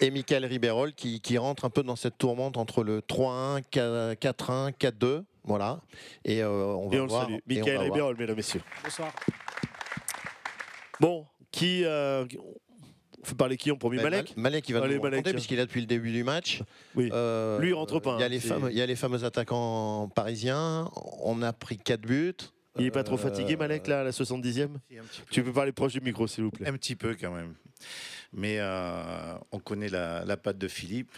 Et 0.01 0.11
Michael 0.11 0.45
Riberol 0.45 0.93
qui, 0.93 1.19
qui 1.19 1.37
rentre 1.37 1.65
un 1.65 1.69
peu 1.69 1.83
dans 1.83 1.95
cette 1.97 2.17
tourmente 2.17 2.55
entre 2.57 2.83
le 2.83 3.01
3-1, 3.01 3.61
4-1, 3.71 4.71
4-2. 4.73 5.23
Voilà. 5.43 5.81
Et 6.23 6.41
euh, 6.41 6.49
on 6.49 6.87
va 6.89 6.95
Et 6.95 6.99
on 6.99 7.03
le 7.03 7.09
voir. 7.09 7.23
salue. 7.25 7.33
et 7.33 7.41
on 7.61 7.65
Michael. 7.65 7.77
Riberol, 7.79 8.15
mesdames, 8.17 8.35
messieurs. 8.37 8.61
Bonsoir. 8.83 9.11
Bon, 10.99 11.25
qui. 11.51 11.83
euh, 11.85 12.25
on 13.21 13.25
fait 13.25 13.35
parler 13.35 13.57
qui 13.57 13.69
en 13.71 13.75
premier? 13.75 13.97
Ben, 13.97 14.03
Malek? 14.03 14.29
Mal- 14.37 14.43
Malek, 14.43 14.69
il 14.69 14.73
va 14.75 14.81
Allez, 14.83 14.95
nous 14.95 15.01
Malek, 15.01 15.17
raconter 15.17 15.33
puisqu'il 15.33 15.55
est 15.55 15.57
là 15.57 15.65
depuis 15.65 15.81
le 15.81 15.87
début 15.87 16.11
du 16.11 16.23
match. 16.23 16.61
Oui. 16.95 17.09
Euh, 17.11 17.59
Lui, 17.59 17.69
il 17.69 17.73
rentre 17.73 17.99
pas, 17.99 18.15
Il 18.17 18.21
y, 18.21 18.23
a 18.23 18.25
hein, 18.27 18.29
les 18.29 18.39
c'est- 18.39 18.47
fameux, 18.47 18.71
il 18.71 18.77
y 18.77 18.81
a 18.81 18.85
les 18.85 18.95
fameux 18.95 19.23
attaquants 19.25 20.07
parisiens. 20.15 20.89
On 21.21 21.41
a 21.41 21.51
pris 21.51 21.77
4 21.77 22.01
buts. 22.01 22.33
Il 22.77 22.85
est 22.85 22.91
pas 22.91 23.03
trop 23.03 23.15
Euh, 23.15 23.17
fatigué, 23.17 23.57
Malek, 23.57 23.87
là, 23.87 24.01
à 24.01 24.03
la 24.03 24.11
70e 24.13 24.77
Tu 25.31 25.43
peux 25.43 25.51
parler 25.51 25.73
proche 25.73 25.91
du 25.93 25.99
micro, 26.01 26.27
s'il 26.27 26.45
vous 26.45 26.51
plaît. 26.51 26.67
Un 26.69 26.73
petit 26.73 26.95
peu 26.95 27.13
quand 27.19 27.31
même. 27.31 27.55
Mais 28.33 28.57
euh, 28.59 29.35
on 29.51 29.59
connaît 29.59 29.89
la, 29.89 30.23
la 30.25 30.37
patte 30.37 30.57
de 30.57 30.67
Philippe. 30.67 31.11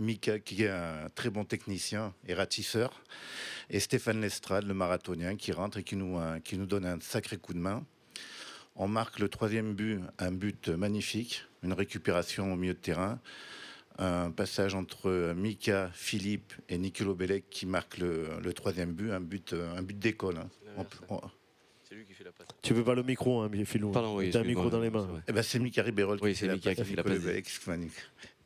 Mika, 0.00 0.40
qui 0.40 0.64
est 0.64 0.70
un 0.70 1.08
très 1.14 1.30
bon 1.30 1.44
technicien 1.44 2.14
et 2.26 2.34
ratisseur. 2.34 3.00
Et 3.70 3.78
Stéphane 3.78 4.20
Lestrade, 4.20 4.66
le 4.66 4.74
marathonien, 4.74 5.36
qui 5.36 5.52
rentre 5.52 5.78
et 5.78 5.84
qui 5.84 5.94
nous, 5.94 6.18
euh, 6.18 6.40
qui 6.40 6.58
nous 6.58 6.66
donne 6.66 6.84
un 6.84 6.98
sacré 7.00 7.36
coup 7.36 7.54
de 7.54 7.60
main. 7.60 7.84
On 8.74 8.88
marque 8.88 9.20
le 9.20 9.28
troisième 9.28 9.74
but, 9.74 10.00
un 10.18 10.32
but 10.32 10.68
magnifique, 10.68 11.44
une 11.62 11.72
récupération 11.72 12.52
au 12.52 12.56
milieu 12.56 12.74
de 12.74 12.78
terrain. 12.80 13.20
Un 13.98 14.32
passage 14.32 14.74
entre 14.74 15.32
Mika, 15.36 15.90
Philippe 15.94 16.52
et 16.68 16.76
Nicolo 16.78 17.14
Bellec 17.14 17.48
qui 17.48 17.64
marque 17.64 17.98
le, 17.98 18.40
le 18.42 18.52
troisième 18.52 18.92
but, 18.92 19.12
un 19.12 19.20
but, 19.20 19.52
un 19.54 19.82
but 19.82 19.96
d'école. 19.96 20.38
hein. 20.38 20.48
C'est 21.94 21.98
lui 22.00 22.06
qui 22.06 22.14
fait 22.14 22.24
la 22.24 22.32
passe. 22.32 22.48
Tu 22.60 22.74
peux 22.74 22.82
pas 22.82 22.94
le 22.96 23.04
micro, 23.04 23.42
hein, 23.42 23.50
Philou. 23.64 23.92
Pardon, 23.92 24.16
oui, 24.16 24.30
T'as 24.30 24.40
un 24.40 24.44
micro 24.44 24.68
dans 24.68 24.80
les 24.80 24.90
mains. 24.90 25.08
Eh 25.28 25.32
ben, 25.32 25.42
c'est 25.44 25.60
Mika 25.60 25.80
Ribeiro 25.80 26.16
Oui, 26.20 26.32
qui 26.32 26.38
fait 26.40 26.46
la 26.48 26.54
qui 26.56 26.60
passe, 26.74 26.86
fait 26.88 26.96
la. 26.96 27.02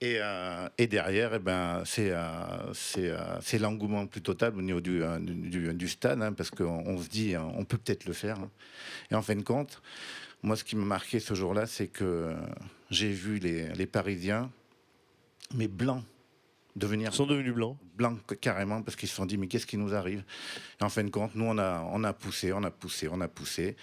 Et, 0.03 0.18
euh, 0.20 0.68
et 0.76 0.86
derrière, 0.86 1.32
eh 1.34 1.38
ben, 1.38 1.82
c'est 1.86 2.11
euh, 2.11 2.72
c'est, 2.74 3.09
euh, 3.09 3.59
l'engouement 3.59 4.07
plus 4.07 4.20
total 4.20 4.55
au 4.55 4.61
niveau 4.61 4.82
du, 4.82 5.03
euh, 5.03 5.18
du, 5.18 5.34
du- 5.34 5.72
du 5.74 5.88
stade, 5.88 6.20
hein, 6.22 6.34
parce 6.34 6.51
qu'on 6.51 6.82
on 6.86 7.01
se 7.01 7.09
dit, 7.09 7.34
hein, 7.34 7.51
on 7.57 7.64
peut 7.64 7.78
peut-être 7.78 8.05
le 8.05 8.12
faire. 8.12 8.38
hein. 8.38 8.51
Et 9.11 9.14
en 9.14 9.22
fin 9.22 9.34
de 9.34 9.42
compte, 9.42 9.80
moi, 10.42 10.55
ce 10.55 10.62
qui 10.62 10.76
m'a 10.76 10.84
marqué 10.84 11.18
ce 11.18 11.32
jour-là, 11.32 11.64
c'est 11.66 11.88
que 11.88 12.34
j'ai 12.90 13.11
vu 13.11 13.38
les, 13.38 13.68
les 13.70 13.86
Parisiens, 13.86 14.51
mais 15.55 15.68
blancs, 15.68 16.05
devenir 16.79 17.11
Ils 17.12 17.16
sont 17.16 17.26
devenus 17.26 17.53
blancs. 17.55 17.76
blancs 17.97 18.18
carrément 18.41 18.83
parce 18.83 18.97
qu'ils 18.97 19.09
se 19.09 19.14
sont 19.16 19.26
dit 19.26 19.37
mais 19.37 19.47
qu'est-ce 19.49 19.66
qui 19.66 19.76
nous 19.76 19.95
arrive? 19.95 20.24
Et 20.81 20.85
en 20.85 20.89
fin 20.89 21.05
de 21.05 21.11
compte 21.11 21.35
nous 21.35 21.45
on 21.45 21.59
a 21.59 21.83
on 21.93 22.03
a 22.05 22.12
poussé 22.12 22.53
on 22.53 22.62
a 22.62 22.70
poussé 22.70 23.09
on 23.11 23.20
a 23.20 23.29
poussé. 23.29 23.76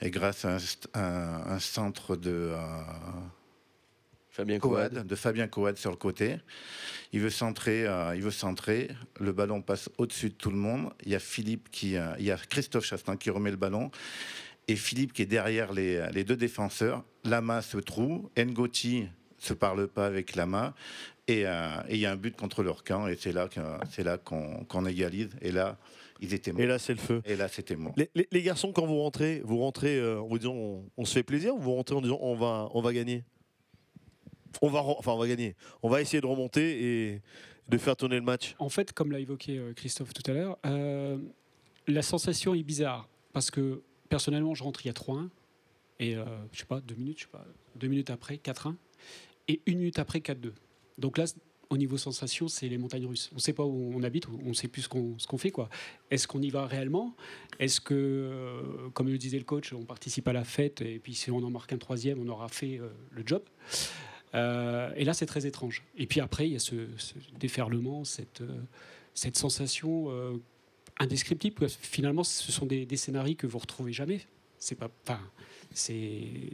Et 0.00 0.10
grâce 0.10 0.44
à 0.44 0.54
un, 0.54 0.58
st- 0.58 0.86
un- 0.94 1.52
un 1.52 1.58
centre 1.60 2.16
de 2.16 2.30
euh, 2.52 2.58
Fabien 4.30 4.58
Coad, 4.58 4.92
Coad. 4.94 5.06
de 5.06 5.14
Fabien 5.14 5.46
Coad 5.48 5.76
sur 5.78 5.90
le 5.90 5.96
côté. 5.96 6.38
Il 7.12 7.20
veut 7.20 7.30
centrer 7.30 7.86
euh, 7.86 8.16
il 8.16 8.22
veut 8.22 8.32
centrer. 8.32 8.90
Le 9.20 9.32
ballon 9.32 9.62
passe 9.62 9.88
au-dessus 9.98 10.30
de 10.30 10.34
tout 10.34 10.50
le 10.50 10.56
monde. 10.56 10.92
Il 11.04 11.12
y 11.12 11.14
a 11.14 11.20
Philippe 11.20 11.70
qui 11.70 11.96
euh, 11.96 12.14
il 12.18 12.24
y 12.24 12.32
a 12.32 12.36
Christophe 12.36 12.84
Chastin 12.84 13.16
qui 13.16 13.30
remet 13.30 13.50
le 13.52 13.56
ballon. 13.56 13.90
Et 14.66 14.76
Philippe 14.76 15.12
qui 15.12 15.22
est 15.22 15.26
derrière 15.26 15.72
les, 15.72 16.04
les 16.12 16.24
deux 16.24 16.36
défenseurs. 16.36 17.04
Lama 17.22 17.62
se 17.62 17.76
trouve 17.78 18.28
Ngoti 18.36 19.06
se 19.38 19.52
parle 19.52 19.86
pas 19.88 20.06
avec 20.06 20.34
Lama 20.36 20.74
et 21.28 21.46
euh, 21.46 21.68
et 21.88 21.94
il 21.94 22.00
y 22.00 22.06
a 22.06 22.12
un 22.12 22.16
but 22.16 22.36
contre 22.36 22.62
leur 22.62 22.84
camp 22.84 23.06
et 23.08 23.16
c'est 23.16 23.32
là 23.32 23.48
que- 23.48 23.60
c'est 23.90 24.04
là 24.04 24.18
qu'on 24.18 24.64
qu'on 24.64 24.84
égalise 24.86 25.30
et 25.40 25.52
là 25.52 25.78
ils 26.20 26.32
étaient 26.32 26.52
morts. 26.52 26.60
Et 26.62 26.66
là, 26.66 26.78
c'est 26.78 26.92
le 26.94 27.00
feu. 27.00 27.20
Et 27.24 27.34
là, 27.34 27.48
c'était 27.48 27.74
mort. 27.76 27.92
Les, 27.96 28.08
les- 28.14 28.28
les 28.30 28.42
garçons, 28.42 28.72
quand 28.72 28.86
vous 28.86 29.00
rentrez, 29.02 29.40
vous 29.44 29.58
rentrez 29.58 29.98
euh, 29.98 30.20
en 30.20 30.26
vous 30.28 30.38
disant 30.38 30.54
on, 30.54 30.84
on 30.96 31.04
se 31.04 31.12
fait 31.12 31.24
plaisir 31.24 31.54
ou 31.56 31.58
vous 31.58 31.74
rentrez 31.74 31.96
en 31.96 32.00
disant 32.00 32.18
on 32.22 32.34
va, 32.36 32.68
on 32.72 32.80
va 32.80 32.92
gagner? 32.92 33.24
On 34.62 34.68
va, 34.68 34.80
enfin, 34.84 35.12
on 35.12 35.18
va 35.18 35.26
gagner. 35.26 35.56
On 35.82 35.88
va 35.88 36.00
essayer 36.00 36.20
de 36.20 36.26
remonter 36.26 37.12
et 37.12 37.22
de 37.68 37.78
faire 37.78 37.96
tourner 37.96 38.14
le 38.16 38.22
match. 38.22 38.54
En 38.60 38.68
fait, 38.68 38.92
comme 38.92 39.10
l'a 39.10 39.18
évoqué 39.18 39.58
euh, 39.58 39.72
Christophe 39.74 40.14
tout 40.14 40.22
à 40.30 40.34
l'heure, 40.34 40.56
euh, 40.66 41.18
la 41.88 42.02
sensation 42.02 42.54
est 42.54 42.62
bizarre. 42.62 43.08
parce 43.32 43.50
que 43.50 43.82
personnellement, 44.08 44.54
je 44.54 44.62
rentre 44.62 44.84
il 44.84 44.86
y 44.86 44.90
a 44.90 44.94
3-1 44.94 45.28
et 45.98 46.14
euh, 46.14 46.24
je 46.52 46.60
sais 46.60 46.64
pas, 46.66 46.80
deux 46.80 46.94
minutes, 46.94 47.18
je 47.18 47.24
sais 47.24 47.30
pas, 47.30 47.44
deux 47.74 47.88
minutes 47.88 48.10
après 48.10 48.36
4-1 48.36 48.76
et 49.48 49.60
une 49.66 49.78
minute 49.78 49.98
après 49.98 50.20
4-2. 50.20 50.52
Donc 50.98 51.18
là, 51.18 51.24
au 51.70 51.76
niveau 51.76 51.96
sensation, 51.96 52.48
c'est 52.48 52.68
les 52.68 52.78
montagnes 52.78 53.06
russes. 53.06 53.30
On 53.32 53.36
ne 53.36 53.40
sait 53.40 53.52
pas 53.52 53.64
où 53.64 53.92
on 53.94 54.02
habite, 54.02 54.28
on 54.28 54.48
ne 54.48 54.54
sait 54.54 54.68
plus 54.68 54.82
ce 54.82 54.88
qu'on 54.88 55.38
fait. 55.38 55.52
Est-ce 56.10 56.28
qu'on 56.28 56.40
y 56.42 56.50
va 56.50 56.66
réellement? 56.66 57.14
Est-ce 57.58 57.80
que, 57.80 57.94
euh, 57.94 58.88
comme 58.92 59.08
le 59.08 59.18
disait 59.18 59.38
le 59.38 59.44
coach, 59.44 59.72
on 59.72 59.84
participe 59.84 60.28
à 60.28 60.32
la 60.32 60.44
fête 60.44 60.80
et 60.82 60.98
puis 60.98 61.14
si 61.14 61.30
on 61.30 61.38
en 61.38 61.50
marque 61.50 61.72
un 61.72 61.78
troisième, 61.78 62.20
on 62.20 62.28
aura 62.28 62.48
fait 62.48 62.78
euh, 62.78 62.88
le 63.10 63.22
job? 63.26 63.42
Euh, 64.34 64.92
Et 64.96 65.04
là, 65.04 65.14
c'est 65.14 65.26
très 65.26 65.46
étrange. 65.46 65.84
Et 65.96 66.06
puis 66.06 66.20
après, 66.20 66.46
il 66.46 66.52
y 66.52 66.56
a 66.56 66.60
ce, 66.60 66.86
déferlement, 67.38 68.04
cette, 68.04 68.42
sensation 69.14 70.10
indescriptible. 70.98 71.68
Finalement, 71.68 72.24
ce 72.24 72.52
sont 72.52 72.66
des, 72.66 72.84
des 72.86 72.96
scénarios 72.96 73.36
que 73.36 73.46
vous 73.46 73.58
retrouvez 73.58 73.92
jamais. 73.92 74.20
C'est 74.64 74.76
pas, 74.76 74.88
enfin, 75.02 75.20
c'est 75.74 76.50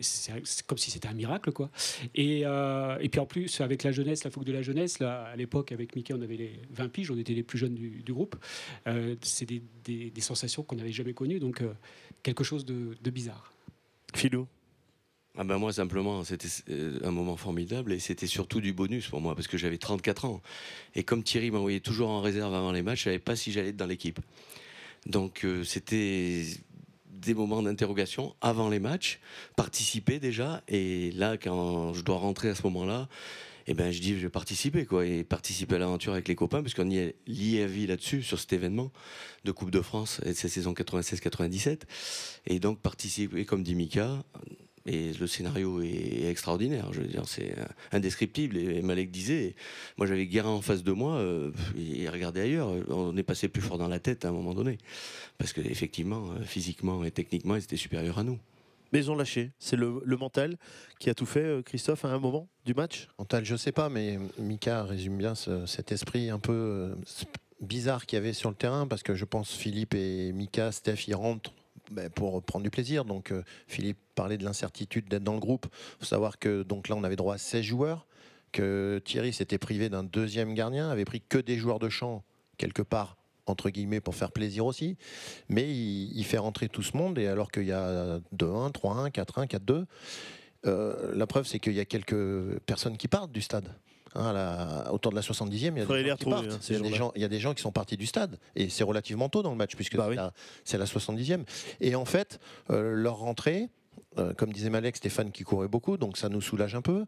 comme 0.66 0.78
si 0.78 0.90
c'était 0.90 1.08
un 1.08 1.14
miracle, 1.14 1.52
quoi. 1.52 1.70
Et, 2.14 2.42
euh, 2.44 2.98
et 3.00 3.08
puis 3.08 3.20
en 3.20 3.26
plus, 3.26 3.60
avec 3.60 3.82
la 3.84 3.92
jeunesse, 3.92 4.24
la 4.24 4.30
fougue 4.30 4.44
de 4.44 4.52
la 4.52 4.62
jeunesse, 4.62 4.98
là, 4.98 5.22
à 5.32 5.36
l'époque, 5.36 5.70
avec 5.72 5.94
Mickey, 5.94 6.12
on 6.12 6.20
avait 6.22 6.36
les 6.36 6.60
20 6.70 6.88
piges, 6.88 7.10
on 7.10 7.18
était 7.18 7.34
les 7.34 7.42
plus 7.44 7.58
jeunes 7.58 7.74
du, 7.74 8.02
du 8.02 8.12
groupe. 8.12 8.36
Euh, 8.88 9.14
c'est 9.22 9.46
des, 9.46 9.62
des- 9.84 10.10
des 10.10 10.20
sensations 10.20 10.62
qu'on 10.62 10.76
n'avait 10.76 10.90
jamais 10.92 11.14
connues, 11.14 11.38
donc 11.38 11.60
euh, 11.62 11.72
quelque 12.22 12.42
chose 12.44 12.64
de, 12.64 12.96
de 13.00 13.10
bizarre. 13.10 13.52
Philou? 14.14 14.46
Ah 15.38 15.44
ben 15.44 15.58
moi 15.58 15.72
simplement 15.72 16.24
c'était 16.24 16.48
un 17.04 17.12
moment 17.12 17.36
formidable 17.36 17.92
et 17.92 18.00
c'était 18.00 18.26
surtout 18.26 18.60
du 18.60 18.72
bonus 18.72 19.06
pour 19.06 19.20
moi 19.20 19.36
parce 19.36 19.46
que 19.46 19.56
j'avais 19.56 19.78
34 19.78 20.24
ans 20.24 20.42
et 20.96 21.04
comme 21.04 21.22
Thierry 21.22 21.52
m'envoyait 21.52 21.78
toujours 21.78 22.10
en 22.10 22.20
réserve 22.20 22.52
avant 22.52 22.72
les 22.72 22.82
matchs 22.82 22.98
je 22.98 23.04
savais 23.04 23.20
pas 23.20 23.36
si 23.36 23.52
j'allais 23.52 23.68
être 23.68 23.76
dans 23.76 23.86
l'équipe 23.86 24.18
donc 25.06 25.44
euh, 25.44 25.62
c'était 25.62 26.42
des 27.20 27.34
moments 27.34 27.62
d'interrogation 27.62 28.34
avant 28.40 28.68
les 28.68 28.80
matchs 28.80 29.20
participer 29.56 30.18
déjà. 30.18 30.62
Et 30.68 31.12
là 31.12 31.36
quand 31.36 31.92
je 31.92 32.02
dois 32.02 32.16
rentrer 32.16 32.48
à 32.48 32.54
ce 32.54 32.62
moment-là 32.64 33.08
et 33.66 33.74
ben 33.74 33.90
je 33.90 34.00
dis 34.00 34.16
je 34.16 34.22
vais 34.22 34.30
participer 34.30 34.84
quoi 34.86 35.06
et 35.06 35.22
participer 35.22 35.76
à 35.76 35.78
l'aventure 35.78 36.12
avec 36.12 36.28
les 36.28 36.34
copains 36.34 36.62
parce 36.62 36.74
qu'on 36.74 36.88
y 36.88 36.98
est 36.98 37.16
lié 37.26 37.62
à 37.62 37.66
vie 37.66 37.86
là-dessus 37.86 38.22
sur 38.22 38.38
cet 38.38 38.52
événement 38.52 38.90
de 39.44 39.52
Coupe 39.52 39.70
de 39.70 39.80
France 39.80 40.20
et 40.24 40.30
de 40.30 40.34
cette 40.34 40.50
saison 40.50 40.72
96-97 40.72 41.82
et 42.46 42.58
donc 42.58 42.80
participer 42.80 43.44
comme 43.44 43.62
dit 43.62 43.74
Mika 43.74 44.24
et 44.90 45.12
le 45.12 45.26
scénario 45.26 45.80
est 45.82 46.28
extraordinaire. 46.28 46.92
Je 46.92 47.00
veux 47.00 47.06
dire, 47.06 47.26
c'est 47.26 47.56
euh, 47.58 47.64
indescriptible. 47.92 48.56
Et 48.56 48.82
Malek 48.82 49.10
disait, 49.10 49.54
moi 49.96 50.06
j'avais 50.06 50.26
Guérin 50.26 50.50
en 50.50 50.60
face 50.60 50.82
de 50.82 50.92
moi, 50.92 51.14
euh, 51.16 51.52
il 51.76 52.08
regardait 52.08 52.40
ailleurs. 52.42 52.68
On 52.88 53.16
est 53.16 53.22
passé 53.22 53.48
plus 53.48 53.62
fort 53.62 53.78
dans 53.78 53.88
la 53.88 54.00
tête 54.00 54.24
à 54.24 54.28
un 54.28 54.32
moment 54.32 54.54
donné. 54.54 54.78
Parce 55.38 55.52
qu'effectivement, 55.52 56.30
euh, 56.32 56.42
physiquement 56.44 57.04
et 57.04 57.10
techniquement, 57.10 57.56
ils 57.56 57.62
étaient 57.62 57.76
supérieurs 57.76 58.18
à 58.18 58.24
nous. 58.24 58.38
Mais 58.92 58.98
ils 58.98 59.10
ont 59.10 59.14
lâché. 59.16 59.52
C'est 59.60 59.76
le, 59.76 60.02
le 60.04 60.16
mental 60.16 60.56
qui 60.98 61.10
a 61.10 61.14
tout 61.14 61.26
fait, 61.26 61.44
euh, 61.44 61.62
Christophe, 61.62 62.04
à 62.04 62.08
un 62.08 62.18
moment 62.18 62.48
du 62.66 62.74
match? 62.74 63.08
Mental, 63.18 63.44
je 63.44 63.54
sais 63.54 63.70
pas, 63.72 63.88
mais 63.88 64.18
Mika 64.38 64.82
résume 64.84 65.16
bien 65.16 65.36
ce- 65.36 65.64
cet 65.66 65.92
esprit 65.92 66.28
un 66.28 66.40
peu 66.40 66.96
bizarre 67.60 68.06
qu'il 68.06 68.16
y 68.16 68.18
avait 68.18 68.32
sur 68.32 68.50
le 68.50 68.56
terrain 68.56 68.86
parce 68.88 69.02
que 69.04 69.14
je 69.14 69.24
pense 69.24 69.52
Philippe 69.52 69.94
et 69.94 70.32
Mika, 70.32 70.72
Steph, 70.72 71.06
ils 71.06 71.14
rentrent 71.14 71.52
ben, 71.90 72.08
pour 72.08 72.42
prendre 72.42 72.62
du 72.62 72.70
plaisir. 72.70 73.04
Donc 73.04 73.32
euh, 73.32 73.42
Philippe 73.66 73.98
parlait 74.14 74.38
de 74.38 74.44
l'incertitude 74.44 75.08
d'être 75.08 75.24
dans 75.24 75.34
le 75.34 75.40
groupe. 75.40 75.66
Il 75.70 76.00
faut 76.00 76.04
savoir 76.06 76.38
que 76.38 76.62
donc 76.62 76.88
là 76.88 76.96
on 76.96 77.04
avait 77.04 77.16
droit 77.16 77.34
à 77.34 77.38
16 77.38 77.62
joueurs, 77.62 78.06
que 78.52 79.00
Thierry 79.04 79.32
s'était 79.32 79.58
privé 79.58 79.88
d'un 79.88 80.04
deuxième 80.04 80.54
gardien, 80.54 80.90
avait 80.90 81.04
pris 81.04 81.20
que 81.20 81.38
des 81.38 81.58
joueurs 81.58 81.78
de 81.78 81.88
champ 81.88 82.22
quelque 82.56 82.82
part 82.82 83.16
entre 83.46 83.70
guillemets 83.70 84.00
pour 84.00 84.14
faire 84.14 84.30
plaisir 84.30 84.64
aussi, 84.64 84.96
mais 85.48 85.68
il, 85.68 86.24
fait 86.24 86.38
rentrer 86.38 86.68
tout 86.68 86.82
ce 86.82 86.96
monde 86.96 87.18
et 87.18 87.26
alors 87.26 87.50
qu'il 87.50 87.64
y 87.64 87.72
a 87.72 88.20
2-1, 88.36 88.72
3-1, 88.72 89.10
4-1, 89.10 89.48
4-2, 89.48 89.84
euh, 90.66 91.12
la 91.14 91.26
preuve 91.26 91.46
c'est 91.46 91.58
qu'il 91.58 91.72
y 91.72 91.80
a 91.80 91.84
quelques 91.84 92.60
personnes 92.60 92.96
qui 92.96 93.08
partent 93.08 93.32
du 93.32 93.40
stade. 93.40 93.74
Hein, 94.16 94.32
la- 94.32 94.92
autour 94.92 95.12
de 95.12 95.16
la 95.16 95.22
70e, 95.22 95.76
il 95.76 95.78
y 95.78 95.82
a 95.82 95.86
des 95.86 95.86
gens 95.86 95.86
qui 95.86 96.10
retrouver, 96.10 96.48
partent. 96.48 96.52
hein, 96.52 96.58
ces 96.60 96.74
il, 96.74 96.76
y 96.76 96.80
a 96.80 96.82
des 96.82 96.88
jours-là. 96.88 96.98
gens, 96.98 97.12
il 97.14 97.22
y 97.22 97.24
a 97.24 97.28
des 97.28 97.38
gens 97.38 97.54
qui 97.54 97.62
sont 97.62 97.70
partis 97.70 97.96
du 97.96 98.06
stade 98.06 98.38
et 98.56 98.68
c'est 98.68 98.82
relativement 98.82 99.28
tôt 99.28 99.42
dans 99.42 99.50
le 99.52 99.56
match 99.56 99.76
puisque 99.76 99.92
c'est 100.64 100.78
la- 100.78 100.78
la 100.78 100.86
70e. 100.86 101.44
Et 101.80 101.94
en 101.94 102.04
fait, 102.04 102.40
euh, 102.70 102.92
leur 102.94 103.18
rentrée, 103.18 103.68
euh, 104.18 104.32
comme 104.34 104.52
disait 104.52 104.68
Malek, 104.70 104.96
Stéphane 104.96 105.30
qui 105.30 105.44
courait 105.44 105.68
beaucoup, 105.68 105.96
donc 105.96 106.16
ça 106.16 106.28
nous 106.28 106.40
soulage 106.40 106.74
un 106.74 106.82
peu. 106.82 107.04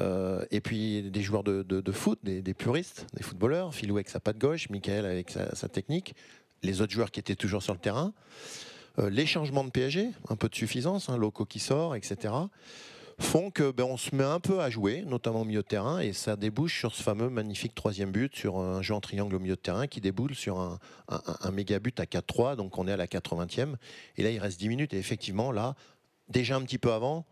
Euh, 0.00 0.44
et 0.50 0.60
puis 0.60 1.10
des 1.10 1.22
joueurs 1.22 1.44
de, 1.44 1.62
de- 1.62 1.80
de 1.80 1.92
foot, 1.92 2.18
des, 2.24 2.42
des 2.42 2.54
puristes, 2.54 3.06
des 3.14 3.22
footballeurs, 3.22 3.72
Philou 3.74 3.96
avec 3.96 4.08
sa 4.08 4.18
patte 4.18 4.38
gauche, 4.38 4.68
Michael 4.70 5.04
avec 5.06 5.30
sa, 5.30 5.54
sa 5.54 5.68
technique, 5.68 6.14
les 6.64 6.80
autres 6.80 6.92
joueurs 6.92 7.10
qui 7.12 7.20
étaient 7.20 7.36
toujours 7.36 7.62
sur 7.62 7.72
le 7.74 7.78
terrain. 7.78 8.12
Les 8.98 9.24
changements 9.24 9.64
de 9.64 9.70
PSG, 9.70 10.10
un 10.28 10.36
peu 10.36 10.48
de 10.50 10.54
suffisance, 10.54 11.08
hein, 11.08 11.16
Loco 11.16 11.46
qui 11.46 11.60
sort, 11.60 11.94
etc., 11.96 12.34
font 13.22 13.50
que 13.50 13.70
ben, 13.70 13.84
on 13.84 13.96
se 13.96 14.14
met 14.14 14.24
un 14.24 14.40
peu 14.40 14.60
à 14.60 14.68
jouer, 14.70 15.04
notamment 15.06 15.42
au 15.42 15.44
milieu 15.44 15.62
de 15.62 15.66
terrain, 15.66 16.00
et 16.00 16.12
ça 16.12 16.36
débouche 16.36 16.78
sur 16.78 16.94
ce 16.94 17.02
fameux 17.02 17.30
magnifique 17.30 17.74
troisième 17.74 18.10
but, 18.10 18.34
sur 18.36 18.58
un 18.58 18.82
jeu 18.82 18.94
en 18.94 19.00
triangle 19.00 19.34
au 19.36 19.38
milieu 19.38 19.54
de 19.56 19.60
terrain 19.60 19.86
qui 19.86 20.00
déboule 20.00 20.34
sur 20.34 20.58
un, 20.60 20.78
un- 21.08 21.50
méga 21.50 21.78
but 21.78 21.98
à 22.00 22.04
4-3, 22.04 22.56
donc 22.56 22.76
on 22.78 22.86
est 22.88 22.92
à 22.92 22.96
la 22.96 23.06
80e, 23.06 23.74
et 24.16 24.22
là 24.22 24.30
il 24.30 24.38
reste 24.38 24.58
10 24.58 24.68
minutes, 24.68 24.92
et 24.94 24.98
effectivement 24.98 25.52
là, 25.52 25.74
déjà 26.28 26.56
un 26.56 26.62
petit 26.62 26.78
peu 26.78 26.92
avant, 26.92 27.24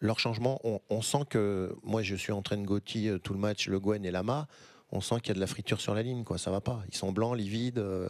leur 0.00 0.18
changement, 0.18 0.60
on, 0.64 0.80
on 0.90 1.02
sent 1.02 1.24
que, 1.30 1.74
moi 1.82 2.02
je 2.02 2.14
suis 2.14 2.32
en 2.32 2.42
train 2.42 2.56
de 2.56 2.66
Gauthier 2.66 3.10
euh, 3.10 3.18
tout 3.18 3.32
le 3.32 3.38
match, 3.38 3.68
Le 3.68 3.80
Guen 3.80 4.04
et 4.04 4.10
Lama, 4.10 4.46
on 4.92 5.00
sent 5.00 5.16
qu'il 5.20 5.28
y 5.28 5.30
a 5.32 5.34
de 5.34 5.40
la 5.40 5.46
friture 5.46 5.80
sur 5.80 5.94
la 5.94 6.02
ligne, 6.02 6.22
quoi. 6.24 6.38
Ça 6.38 6.50
va 6.50 6.60
pas. 6.60 6.82
Ils 6.88 6.96
sont 6.96 7.10
blancs, 7.12 7.36
livides. 7.36 7.78
euh, 7.78 8.08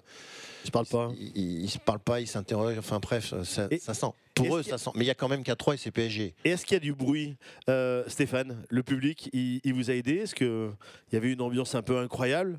ils 0.65 0.67
se 0.67 0.71
parlent 0.71 0.87
pas. 0.87 1.11
Ils, 1.19 1.63
ils- 1.65 1.71
se 1.71 1.79
parlent 1.79 1.99
pas, 2.01 2.21
ils 2.21 2.27
s'interrogent. 2.27 2.79
Enfin 2.79 2.99
bref, 3.01 3.33
ça, 3.45 3.69
ça 3.81 3.95
sent. 3.95 4.07
Pour 4.35 4.57
eux, 4.57 4.63
ça 4.63 4.77
sent. 4.79 4.91
Mais 4.95 5.05
il 5.05 5.07
y 5.07 5.11
a 5.11 5.15
quand 5.15 5.29
même 5.29 5.43
4-3 5.43 5.75
et 5.75 5.77
c'est 5.77 5.91
PSG. 5.91 6.35
Et 6.45 6.51
est-ce 6.51 6.67
qu'il 6.67 6.75
y 6.75 6.77
a 6.77 6.81
du 6.81 6.93
bruit 6.95 7.37
Euh, 7.69 8.05
Stéphane, 8.09 8.65
le 8.69 8.83
public, 8.83 9.31
il, 9.33 9.61
il 9.65 9.73
vous 9.75 9.91
a 9.91 9.95
aidé? 9.95 10.17
Est-ce 10.17 10.35
qu'il 10.35 10.73
y 11.13 11.17
avait 11.17 11.33
une 11.33 11.41
ambiance 11.41 11.75
un 11.75 11.83
peu 11.83 11.99
incroyable? 11.99 12.59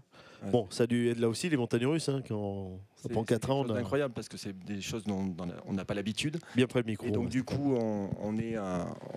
Bon, 0.51 0.67
ça 0.69 0.83
a 0.83 0.87
dû 0.87 1.09
être 1.09 1.19
là 1.19 1.29
aussi 1.29 1.49
les 1.49 1.57
montagnes 1.57 1.85
russes, 1.87 2.09
hein, 2.09 2.21
quand 2.27 2.79
ça 2.95 3.09
prend 3.09 3.23
4 3.23 3.49
ans. 3.51 3.67
a- 3.69 3.77
incroyable 3.77 4.13
parce 4.13 4.27
que 4.29 4.37
c'est 4.37 4.57
des 4.65 4.81
choses 4.81 5.03
dont, 5.03 5.35
on 5.65 5.73
n'a 5.73 5.85
pas 5.85 5.93
l'habitude. 5.93 6.37
Bien 6.55 6.67
près 6.67 6.79
le 6.81 6.85
micro. 6.85 7.05
Et 7.07 7.11
donc 7.11 7.23
ouais. 7.25 7.29
du 7.29 7.43
coup, 7.43 7.75
on, 7.75 8.09
on 8.21 8.37
est, 8.37 8.57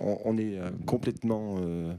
on, 0.01 0.19
on 0.25 0.39
est 0.39 0.59
euh, 0.59 0.71
complètement. 0.87 1.57
euh, 1.61 1.93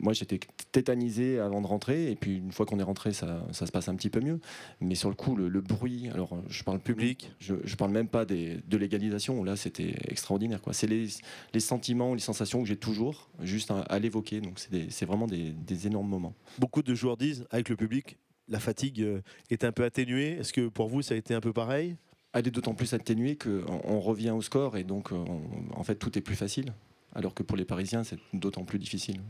moi, 0.00 0.12
j'étais 0.12 0.40
tétanisé 0.72 1.38
avant 1.38 1.60
de 1.60 1.66
rentrer, 1.66 2.10
et 2.10 2.16
puis 2.16 2.36
une 2.38 2.52
fois 2.52 2.66
qu'on 2.66 2.78
est 2.78 2.82
rentré, 2.84 3.12
ça, 3.12 3.46
ça 3.52 3.66
se 3.66 3.72
passe 3.72 3.88
un 3.88 3.94
petit 3.94 4.10
peu 4.10 4.20
mieux. 4.20 4.40
Mais 4.80 4.94
sur 4.94 5.08
le 5.08 5.14
coup, 5.14 5.36
le, 5.36 5.48
le 5.48 5.60
bruit. 5.60 6.08
Alors, 6.12 6.30
je 6.48 6.62
parle 6.64 6.80
public. 6.80 7.30
Je, 7.38 7.54
je 7.64 7.76
parle 7.76 7.90
même 7.92 8.08
pas 8.08 8.24
des, 8.24 8.58
de 8.66 8.76
l'égalisation. 8.76 9.42
Là, 9.44 9.56
c'était 9.56 9.94
extraordinaire. 10.08 10.60
C'est 10.72 10.86
les, 10.86 11.06
les 11.54 11.60
sentiments, 11.60 12.14
les 12.14 12.20
sensations 12.20 12.62
que 12.62 12.68
j'ai 12.68 12.76
toujours, 12.76 13.30
juste 13.40 13.70
à, 13.70 13.80
à 13.80 13.98
l'évoquer. 13.98 14.40
Donc, 14.40 14.58
c'est 14.58 14.90
c'est 14.90 15.06
vraiment 15.06 15.26
des, 15.26 15.50
des 15.52 15.86
énormes 15.86 16.08
moments. 16.08 16.34
Beaucoup 16.58 16.82
de 16.82 16.94
joueurs 16.94 17.16
disent, 17.16 17.46
avec 17.50 17.68
le 17.68 17.76
public, 17.76 18.18
la 18.48 18.60
fatigue 18.60 19.00
euh, 19.02 19.20
est 19.50 19.64
un 19.64 19.72
peu 19.72 19.84
atténuée. 19.84 20.32
Est-ce 20.38 20.52
que 20.52 20.68
pour 20.68 20.88
vous, 20.88 21.02
ça 21.02 21.14
a 21.14 21.16
été 21.16 21.34
un 21.34 21.40
peu 21.40 21.52
pareil? 21.52 21.96
Elle 22.32 22.46
est 22.48 22.50
d'autant 22.50 22.74
plus 22.74 22.92
atténuée 22.92 23.36
qu'on 23.36 23.64
on 23.84 24.00
revient 24.00 24.30
au 24.30 24.42
score 24.42 24.76
et 24.76 24.84
donc 24.84 25.12
euh, 25.12 25.16
on- 25.16 25.78
en 25.78 25.82
fait 25.82 25.94
tout 25.96 26.16
est 26.18 26.20
plus 26.22 26.36
facile. 26.36 26.74
Alors 27.14 27.32
que 27.34 27.42
pour 27.42 27.56
les 27.56 27.64
Parisiens, 27.64 28.04
c'est 28.04 28.18
d'autant 28.34 28.64
plus 28.64 28.78
difficile. 28.78 29.20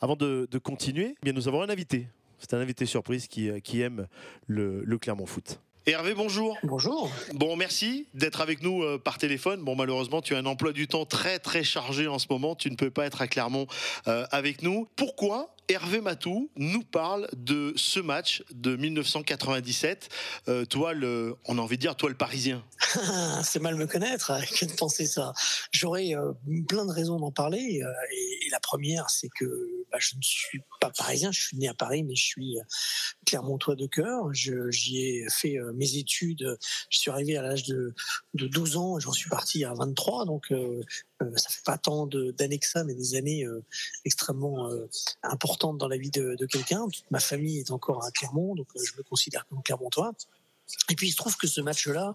Avant 0.00 0.16
de, 0.16 0.48
de 0.50 0.58
continuer, 0.58 1.14
eh 1.20 1.24
bien, 1.24 1.32
nous 1.34 1.46
avons 1.48 1.60
un 1.60 1.68
invité. 1.68 2.08
C'est 2.38 2.54
un 2.54 2.60
invité 2.60 2.86
surprise 2.86 3.26
qui, 3.26 3.50
euh, 3.50 3.58
qui 3.60 3.80
aime 3.82 4.06
le, 4.46 4.82
le 4.84 4.98
Clermont 4.98 5.26
Foot. 5.26 5.60
Hervé, 5.86 6.14
bonjour. 6.14 6.56
Bonjour. 6.62 7.10
Bon, 7.34 7.56
merci 7.56 8.06
d'être 8.14 8.40
avec 8.40 8.62
nous 8.62 8.82
euh, 8.82 8.98
par 8.98 9.18
téléphone. 9.18 9.62
Bon, 9.62 9.74
malheureusement, 9.74 10.22
tu 10.22 10.34
as 10.34 10.38
un 10.38 10.46
emploi 10.46 10.72
du 10.72 10.86
temps 10.86 11.04
très 11.04 11.38
très 11.38 11.64
chargé 11.64 12.06
en 12.06 12.18
ce 12.18 12.26
moment. 12.30 12.54
Tu 12.54 12.70
ne 12.70 12.76
peux 12.76 12.90
pas 12.90 13.06
être 13.06 13.20
à 13.22 13.26
Clermont 13.26 13.66
euh, 14.06 14.24
avec 14.30 14.62
nous. 14.62 14.86
Pourquoi 14.96 15.54
Hervé 15.70 16.00
Matou 16.00 16.50
nous 16.56 16.82
parle 16.82 17.28
de 17.36 17.74
ce 17.76 18.00
match 18.00 18.42
de 18.52 18.74
1997 18.76 20.08
Euh, 20.48 20.64
Toi, 20.64 20.94
le, 20.94 21.36
on 21.44 21.58
a 21.58 21.60
envie 21.60 21.76
de 21.76 21.82
dire, 21.82 21.94
toi 21.94 22.08
le 22.08 22.16
Parisien. 22.16 22.64
c'est 23.42 23.60
mal 23.60 23.74
me 23.76 23.86
connaître 23.86 24.32
que 24.58 24.64
de 24.64 24.72
penser 24.72 25.04
ça? 25.06 25.32
J'aurais 25.72 26.14
euh, 26.14 26.32
plein 26.68 26.86
de 26.86 26.90
raisons 26.90 27.18
d'en 27.18 27.32
parler. 27.32 27.82
euh, 27.82 27.92
et, 28.12 28.48
la 28.50 28.60
première, 28.60 29.10
c'est 29.10 29.28
que 29.28 29.44
bah, 29.92 29.98
je 30.00 30.16
ne 30.16 30.22
suis 30.22 30.62
pas 30.80 30.90
parisien. 30.90 31.30
Je 31.32 31.40
suis 31.40 31.56
né 31.58 31.68
à 31.68 31.74
Paris, 31.74 32.02
mais 32.02 32.14
je 32.14 32.24
suis 32.24 32.56
clermontois 33.26 33.74
de 33.74 33.86
cœur. 33.86 34.32
J'y 34.32 34.98
ai 34.98 35.26
fait 35.28 35.58
mes 35.74 35.96
études. 35.96 36.56
Je 36.88 36.98
suis 36.98 37.10
arrivé 37.10 37.36
à 37.36 37.42
l'âge 37.42 37.64
de, 37.64 37.94
de 38.32 38.46
12 38.46 38.76
ans. 38.78 38.98
J'en 38.98 39.12
suis 39.12 39.28
parti 39.28 39.64
à 39.64 39.74
23. 39.74 40.24
Donc, 40.24 40.50
ça 41.36 41.50
fait 41.50 41.64
pas 41.64 41.78
tant 41.78 42.06
d'années 42.06 42.58
que 42.58 42.66
ça, 42.66 42.84
mais 42.84 42.94
des 42.94 43.14
années 43.14 43.44
euh, 43.44 43.62
extrêmement 44.04 44.70
euh, 44.70 44.88
importantes 45.22 45.78
dans 45.78 45.88
la 45.88 45.96
vie 45.96 46.10
de, 46.10 46.36
de 46.36 46.46
quelqu'un. 46.46 46.86
Ma 47.10 47.20
famille 47.20 47.58
est 47.58 47.70
encore 47.70 48.04
à 48.04 48.10
Clermont, 48.10 48.54
donc 48.54 48.68
euh, 48.76 48.80
je 48.84 48.96
me 48.96 49.02
considère 49.02 49.46
comme 49.46 49.62
clermontois. 49.62 50.12
Et 50.90 50.94
puis 50.94 51.08
il 51.08 51.12
se 51.12 51.16
trouve 51.16 51.36
que 51.36 51.46
ce 51.46 51.60
match-là, 51.60 52.14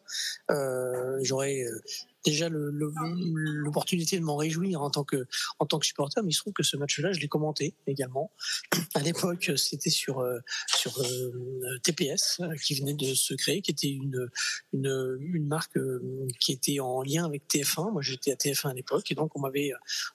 euh, 0.51 1.20
j'aurais 1.22 1.64
euh, 1.64 1.82
déjà 2.24 2.49
l'opportunité 2.49 4.17
de 4.19 4.24
m'en 4.24 4.36
réjouir 4.36 4.82
en 4.82 4.89
tant 4.89 5.03
que 5.03 5.26
en 5.59 5.65
tant 5.65 5.80
que 5.80 5.86
supporter, 5.86 6.21
mais 6.24 6.32
il 6.32 6.34
se 6.34 6.39
trouve 6.39 6.53
que 6.53 6.63
ce 6.63 6.78
match-là, 6.78 7.11
je 7.13 7.19
l'ai 7.19 7.28
commenté 7.28 7.76
également. 7.88 8.32
À 8.93 8.99
l'époque, 8.99 9.51
c'était 9.55 9.89
sur 9.89 10.19
euh, 10.19 10.39
sur 10.67 10.99
euh, 11.01 11.80
TPS 11.84 12.39
euh, 12.41 12.55
qui 12.55 12.76
venait 12.76 12.93
de 12.93 13.13
se 13.13 13.34
créer, 13.34 13.61
qui 13.61 13.71
était 13.71 13.89
une 13.89 14.30
une, 14.74 15.17
une 15.19 15.47
marque 15.47 15.78
euh, 15.78 16.28
qui 16.39 16.51
était 16.51 16.80
en 16.80 17.01
lien 17.01 17.26
avec 17.26 17.43
TF1. 17.47 17.91
Moi, 17.91 18.01
j'étais 18.01 18.32
à 18.32 18.36
TF1 18.36 18.69
à 18.69 18.74
l'époque, 18.74 19.11
et 19.11 19.15
donc 19.15 19.36
on 19.36 19.41
m'avait 19.41 19.71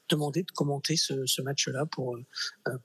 demandé 0.09 0.43
de 0.43 0.51
commenter 0.53 0.97
ce, 0.97 1.27
ce 1.27 1.43
match-là 1.43 1.87
pour 1.87 2.19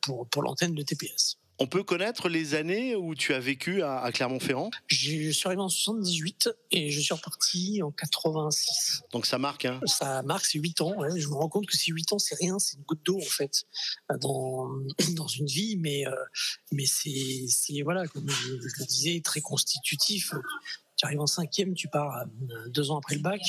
pour 0.01 0.27
pour 0.27 0.43
l'antenne 0.43 0.73
de 0.73 0.83
TPS. 0.83 1.37
On 1.59 1.67
peut 1.67 1.83
connaître 1.83 2.29
les 2.29 2.55
années 2.55 2.95
où 2.95 3.13
tu 3.15 3.33
as 3.33 3.39
vécu 3.39 3.83
à, 3.83 3.99
à 3.99 4.11
Clermont-Ferrand? 4.11 4.71
Je 4.87 5.29
suis 5.31 5.47
arrivé 5.47 5.61
en 5.61 5.69
78 5.69 6.49
et 6.71 6.89
je 6.89 6.99
suis 6.99 7.13
reparti 7.13 7.81
en 7.83 7.91
86. 7.91 9.03
Donc 9.11 9.25
ça 9.25 9.37
marque, 9.37 9.65
hein? 9.65 9.79
Ça 9.85 10.23
marque, 10.23 10.45
c'est 10.45 10.59
8 10.59 10.81
ans. 10.81 10.97
ouais. 10.97 11.19
Je 11.19 11.27
me 11.27 11.35
rends 11.35 11.49
compte 11.49 11.67
que 11.67 11.77
ces 11.77 11.91
8 11.91 12.13
ans, 12.13 12.19
c'est 12.19 12.35
rien, 12.35 12.57
c'est 12.59 12.77
une 12.77 12.83
goutte 12.83 13.03
d'eau 13.05 13.17
en 13.17 13.21
fait 13.21 13.65
dans, 14.19 14.67
dans 15.15 15.27
une 15.27 15.45
vie, 15.45 15.77
mais, 15.77 16.07
euh, 16.07 16.11
mais 16.71 16.85
c'est, 16.85 17.45
c'est, 17.47 17.81
voilà, 17.83 18.07
comme 18.07 18.27
je, 18.29 18.47
je 18.59 18.79
le 18.79 18.85
disais, 18.85 19.21
très 19.23 19.41
constitutif. 19.41 20.33
Tu 20.95 21.05
arrives 21.05 21.21
en 21.21 21.27
cinquième, 21.27 21.73
tu 21.73 21.87
pars 21.87 22.15
euh, 22.17 22.69
deux 22.69 22.91
ans 22.91 22.97
après 22.97 23.15
le 23.15 23.21
bac. 23.21 23.41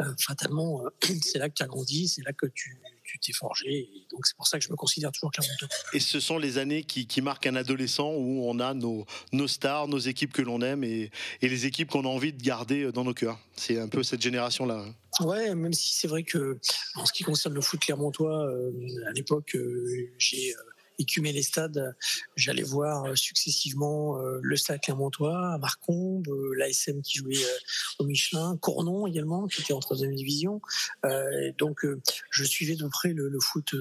Euh, 0.00 0.14
fatalement, 0.18 0.82
c'est 1.22 1.38
là 1.38 1.48
que 1.48 1.54
tu 1.54 1.62
as 1.62 1.66
grandi, 1.66 2.08
c'est 2.08 2.22
là 2.22 2.32
que 2.32 2.46
tu, 2.46 2.80
tu 3.10 3.18
t'es 3.18 3.32
forgé. 3.32 3.68
Et 3.68 4.06
donc 4.10 4.26
c'est 4.26 4.36
pour 4.36 4.46
ça 4.46 4.58
que 4.58 4.64
je 4.64 4.70
me 4.70 4.76
considère 4.76 5.10
toujours 5.12 5.30
Clermontois. 5.32 5.68
Et 5.92 6.00
ce 6.00 6.20
sont 6.20 6.38
les 6.38 6.58
années 6.58 6.82
qui, 6.84 7.06
qui 7.06 7.20
marquent 7.22 7.46
un 7.46 7.56
adolescent 7.56 8.12
où 8.12 8.44
on 8.48 8.58
a 8.60 8.74
nos, 8.74 9.06
nos 9.32 9.48
stars, 9.48 9.88
nos 9.88 9.98
équipes 9.98 10.32
que 10.32 10.42
l'on 10.42 10.60
aime 10.62 10.84
et, 10.84 11.10
et 11.42 11.48
les 11.48 11.66
équipes 11.66 11.90
qu'on 11.90 12.04
a 12.04 12.08
envie 12.08 12.32
de 12.32 12.42
garder 12.42 12.92
dans 12.92 13.04
nos 13.04 13.14
cœurs. 13.14 13.38
C'est 13.54 13.78
un 13.78 13.88
peu 13.88 14.02
cette 14.02 14.22
génération-là. 14.22 14.84
hein. 14.86 14.94
Ouais, 15.24 15.54
même 15.54 15.72
si 15.72 15.92
c'est 15.94 16.08
vrai 16.08 16.22
que 16.22 16.58
en 16.94 17.04
ce 17.04 17.12
qui 17.12 17.24
concerne 17.24 17.54
le 17.54 17.60
foot 17.60 17.80
clermontois, 17.80 18.46
euh, 18.46 18.70
à 19.08 19.12
l'époque, 19.12 19.54
euh, 19.54 20.12
j'ai 20.18 20.52
euh, 20.54 20.56
écumé 21.00 21.32
les 21.32 21.42
stades. 21.42 21.96
J'allais 22.36 22.62
voir 22.62 23.04
euh, 23.04 23.14
successivement 23.16 24.18
euh, 24.18 24.38
le 24.42 24.56
stade 24.56 24.80
clermontois, 24.80 25.58
Marcombe, 25.58 26.28
euh, 26.28 26.54
l'ASM 26.56 27.02
qui 27.02 27.18
jouait 27.18 27.42
au 27.98 28.04
Michelin, 28.04 28.56
Cournon 28.58 29.06
également, 29.06 29.46
qui 29.46 29.62
était 29.62 29.72
en 29.72 29.80
troisième 29.80 30.14
division. 30.14 30.60
Donc, 31.58 31.86
je 32.30 32.44
suivais 32.44 32.76
de 32.76 32.86
près 32.88 33.12
le, 33.12 33.38
foot 33.40 33.74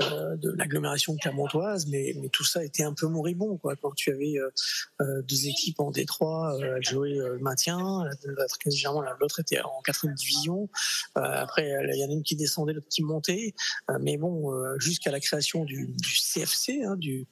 de 0.00 0.50
l'agglomération 0.50 1.16
clermontoise, 1.16 1.86
mais, 1.86 2.14
mais 2.20 2.28
tout 2.28 2.44
ça 2.44 2.64
était 2.64 2.82
un 2.82 2.92
peu 2.92 3.06
moribond. 3.06 3.56
Quoi. 3.58 3.76
Quand 3.76 3.94
tu 3.94 4.10
avais 4.10 4.38
euh, 4.38 4.50
euh, 5.00 5.22
deux 5.22 5.46
équipes 5.46 5.80
en 5.80 5.90
Détroit 5.90 6.56
euh, 6.60 6.78
jouer 6.80 7.18
euh, 7.18 7.34
le 7.34 7.38
maintien, 7.38 8.04
l'autre 9.20 9.40
était 9.40 9.60
en 9.60 9.80
quatrième 9.82 10.14
division. 10.14 10.68
Euh, 11.16 11.20
après, 11.22 11.70
euh, 11.72 11.90
il 11.92 12.00
y 12.00 12.04
en 12.04 12.08
a 12.08 12.12
une 12.12 12.22
qui 12.22 12.36
descendait, 12.36 12.72
l'autre 12.72 12.88
qui 12.88 13.02
montait. 13.02 13.54
Euh, 13.90 13.98
mais 14.00 14.16
bon, 14.16 14.52
euh, 14.52 14.78
jusqu'à 14.78 15.10
la 15.10 15.20
création 15.20 15.64
du, 15.64 15.94
CFC, 16.02 16.84
hein, 16.84 16.96
du 16.96 17.26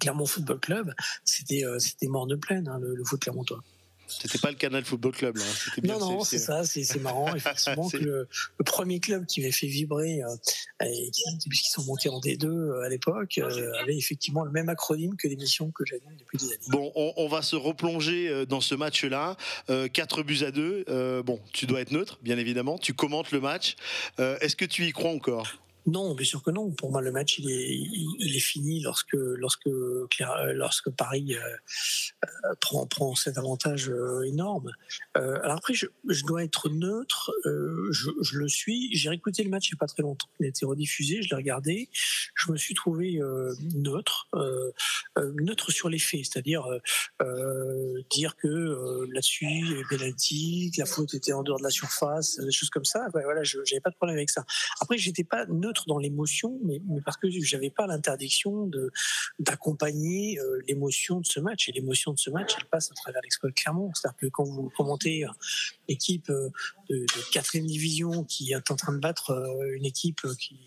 Clermont 0.00 0.26
Football 0.26 0.60
Club, 0.60 0.94
c'était 1.24 1.64
euh, 1.64 1.78
c'était 1.78 2.08
mort 2.08 2.26
de 2.26 2.36
plaine, 2.36 2.68
hein, 2.68 2.78
le, 2.80 2.94
le 2.94 3.04
foot 3.04 3.20
clermontois. 3.20 3.62
C'était 4.08 4.38
pas 4.38 4.50
le 4.50 4.56
Canal 4.56 4.84
Football 4.84 5.12
Club, 5.12 5.36
là. 5.36 5.42
hein. 5.44 5.70
Bien 5.82 5.98
Non, 5.98 6.00
non, 6.12 6.24
c'est 6.24 6.38
ça, 6.38 6.62
c'est 6.64 6.98
marrant, 7.00 7.34
effectivement, 7.34 7.88
que 7.90 7.96
le, 7.96 8.28
le 8.58 8.64
premier 8.64 9.00
club 9.00 9.26
qui 9.26 9.40
m'avait 9.40 9.52
fait 9.52 9.66
vibrer, 9.66 10.22
euh, 10.22 10.84
et 10.86 11.10
qui- 11.10 11.22
puisqu'ils 11.48 11.70
sont 11.70 11.84
montés 11.84 12.08
en 12.08 12.20
D2 12.20 12.46
euh, 12.46 12.82
à 12.84 12.88
l'époque, 12.88 13.38
euh, 13.38 13.72
avait 13.82 13.96
effectivement 13.96 14.44
le 14.44 14.50
même 14.50 14.68
acronyme 14.68 15.16
que 15.16 15.28
l'émission 15.28 15.70
que 15.70 15.84
j'anime 15.84 16.14
depuis 16.18 16.38
des 16.38 16.46
années. 16.52 16.58
Bon, 16.68 16.92
on, 16.94 17.12
on 17.16 17.28
va 17.28 17.42
se 17.42 17.56
replonger 17.56 18.28
euh, 18.28 18.46
dans 18.46 18.60
ce 18.60 18.74
match-là. 18.74 19.36
4 19.92 20.22
buts 20.22 20.42
à 20.46 20.50
2. 20.50 21.22
bon, 21.24 21.40
tu 21.52 21.66
dois 21.66 21.80
être 21.80 21.90
neutre, 21.92 22.18
bien 22.22 22.38
évidemment. 22.38 22.78
Tu 22.78 22.94
commentes 22.94 23.30
le 23.32 23.40
match. 23.40 23.76
Est-ce 24.18 24.56
que 24.56 24.64
tu 24.64 24.86
y 24.86 24.92
crois 24.92 25.10
encore? 25.10 25.46
Non, 25.86 26.14
bien 26.14 26.26
sûr 26.26 26.42
que 26.42 26.50
non. 26.50 26.72
Pour 26.72 26.90
moi, 26.90 27.00
le 27.00 27.12
match, 27.12 27.38
il 27.38 27.48
est, 27.50 28.40
fini 28.40 28.80
lorsque, 28.80 29.14
lorsque, 29.14 29.68
lorsque 30.54 30.90
Paris 30.90 31.34
euh, 31.34 31.56
euh, 32.24 32.54
prend, 32.60 32.86
prend 32.86 33.14
cet 33.14 33.38
avantage 33.38 33.88
euh, 33.88 34.22
énorme. 34.22 34.72
Alors 35.14 35.56
après, 35.58 35.74
je, 35.74 35.86
dois 36.26 36.44
être 36.44 36.68
neutre. 36.68 37.32
je, 37.44 38.38
le 38.38 38.48
suis. 38.48 38.94
J'ai 38.96 39.08
réécouté 39.08 39.44
le 39.44 39.50
match 39.50 39.68
il 39.68 39.74
n'y 39.74 39.76
a 39.78 39.80
pas 39.80 39.86
très 39.86 40.02
longtemps. 40.02 40.28
Il 40.40 40.46
a 40.46 40.48
été 40.48 40.66
rediffusé. 40.66 41.22
Je 41.22 41.30
l'ai 41.30 41.36
regardé. 41.36 41.88
Je 42.34 42.50
me 42.50 42.56
suis 42.56 42.74
trouvé 42.74 43.20
neutre, 43.74 44.28
neutre 45.16 45.70
sur 45.70 45.88
les 45.88 45.98
faits, 45.98 46.24
c'est-à-dire 46.24 46.66
dire 48.10 48.36
que 48.36 49.06
là-dessus, 49.12 49.46
il 49.46 50.70
que 50.72 50.80
la 50.80 50.86
faute 50.86 51.14
était 51.14 51.32
en 51.32 51.42
dehors 51.42 51.58
de 51.58 51.64
la 51.64 51.70
surface, 51.70 52.38
des 52.38 52.52
choses 52.52 52.70
comme 52.70 52.84
ça. 52.84 53.06
Voilà, 53.12 53.42
je 53.44 53.58
n'avais 53.58 53.80
pas 53.80 53.90
de 53.90 53.96
problème 53.96 54.16
avec 54.16 54.30
ça. 54.30 54.44
Après, 54.80 54.98
j'étais 54.98 55.24
pas 55.24 55.46
neutre 55.46 55.75
dans 55.86 55.98
l'émotion, 55.98 56.58
mais, 56.64 56.80
parce 57.04 57.16
que 57.16 57.28
j'avais 57.30 57.70
pas 57.70 57.86
l'interdiction 57.86 58.66
de 58.66 58.90
d'accompagner 59.38 60.38
euh, 60.38 60.62
l'émotion 60.66 61.20
de 61.20 61.26
ce 61.26 61.40
match. 61.40 61.68
Et 61.68 61.72
l'émotion 61.72 62.12
de 62.12 62.18
ce 62.18 62.30
match, 62.30 62.54
elle 62.58 62.66
passe 62.66 62.90
à 62.90 62.94
travers 62.94 63.20
l'exploit 63.22 63.50
Clermont. 63.52 63.90
C'est-à-dire 63.94 64.16
que 64.18 64.26
quand 64.26 64.44
vous 64.44 64.70
commentez 64.76 65.24
euh, 65.24 65.28
l'équipe 65.88 66.30
euh, 66.30 66.50
de, 66.88 67.04
quatrième 67.32 67.66
division 67.66 68.24
qui 68.24 68.52
est 68.52 68.70
en 68.70 68.76
train 68.76 68.92
de 68.92 68.98
battre 68.98 69.32
une 69.74 69.84
équipe 69.84 70.20
qui, 70.38 70.58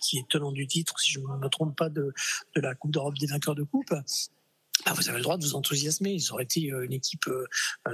qui 0.00 0.18
est 0.18 0.28
tenant 0.28 0.52
du 0.52 0.66
titre, 0.66 0.98
si 1.00 1.12
je 1.12 1.20
ne 1.20 1.26
me 1.26 1.48
trompe 1.48 1.76
pas, 1.76 1.88
de, 1.88 2.12
de 2.54 2.60
la 2.60 2.74
Coupe 2.74 2.92
d'Europe 2.92 3.18
des 3.18 3.26
vainqueurs 3.26 3.54
de 3.54 3.62
coupe. 3.62 3.92
Bah, 4.84 4.92
vous 4.92 5.08
avez 5.08 5.18
le 5.18 5.22
droit 5.22 5.38
de 5.38 5.44
vous 5.44 5.54
enthousiasmer. 5.54 6.18
Ça 6.18 6.34
aurait 6.34 6.44
été 6.44 6.70
euh, 6.70 6.84
une 6.84 6.92
équipe 6.92 7.26
euh, 7.28 7.46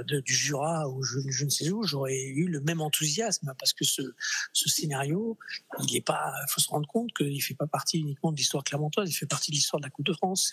de- 0.03 0.19
du 0.19 0.33
Jura 0.33 0.89
ou 0.89 1.03
je, 1.03 1.43
ne 1.45 1.49
sais 1.49 1.69
où, 1.69 1.83
j'aurais 1.83 2.17
eu 2.19 2.47
le 2.47 2.59
même 2.61 2.81
enthousiasme 2.81 3.53
parce 3.59 3.71
que 3.73 3.85
ce, 3.85 4.01
ce 4.51 4.69
scénario, 4.69 5.37
il 5.87 5.95
est 5.95 6.05
pas. 6.05 6.33
Faut 6.49 6.59
se 6.59 6.69
rendre 6.69 6.87
compte 6.87 7.13
qu'il 7.13 7.33
ne 7.33 7.39
fait 7.41 7.53
pas 7.53 7.67
partie 7.67 7.99
uniquement 7.99 8.31
de 8.31 8.37
l'histoire 8.37 8.63
clermontoise, 8.63 9.09
il 9.09 9.13
fait 9.13 9.25
partie 9.25 9.51
de 9.51 9.55
l'histoire 9.55 9.79
de 9.79 9.85
la 9.85 9.89
Coupe 9.89 10.05
de 10.05 10.13
France. 10.13 10.51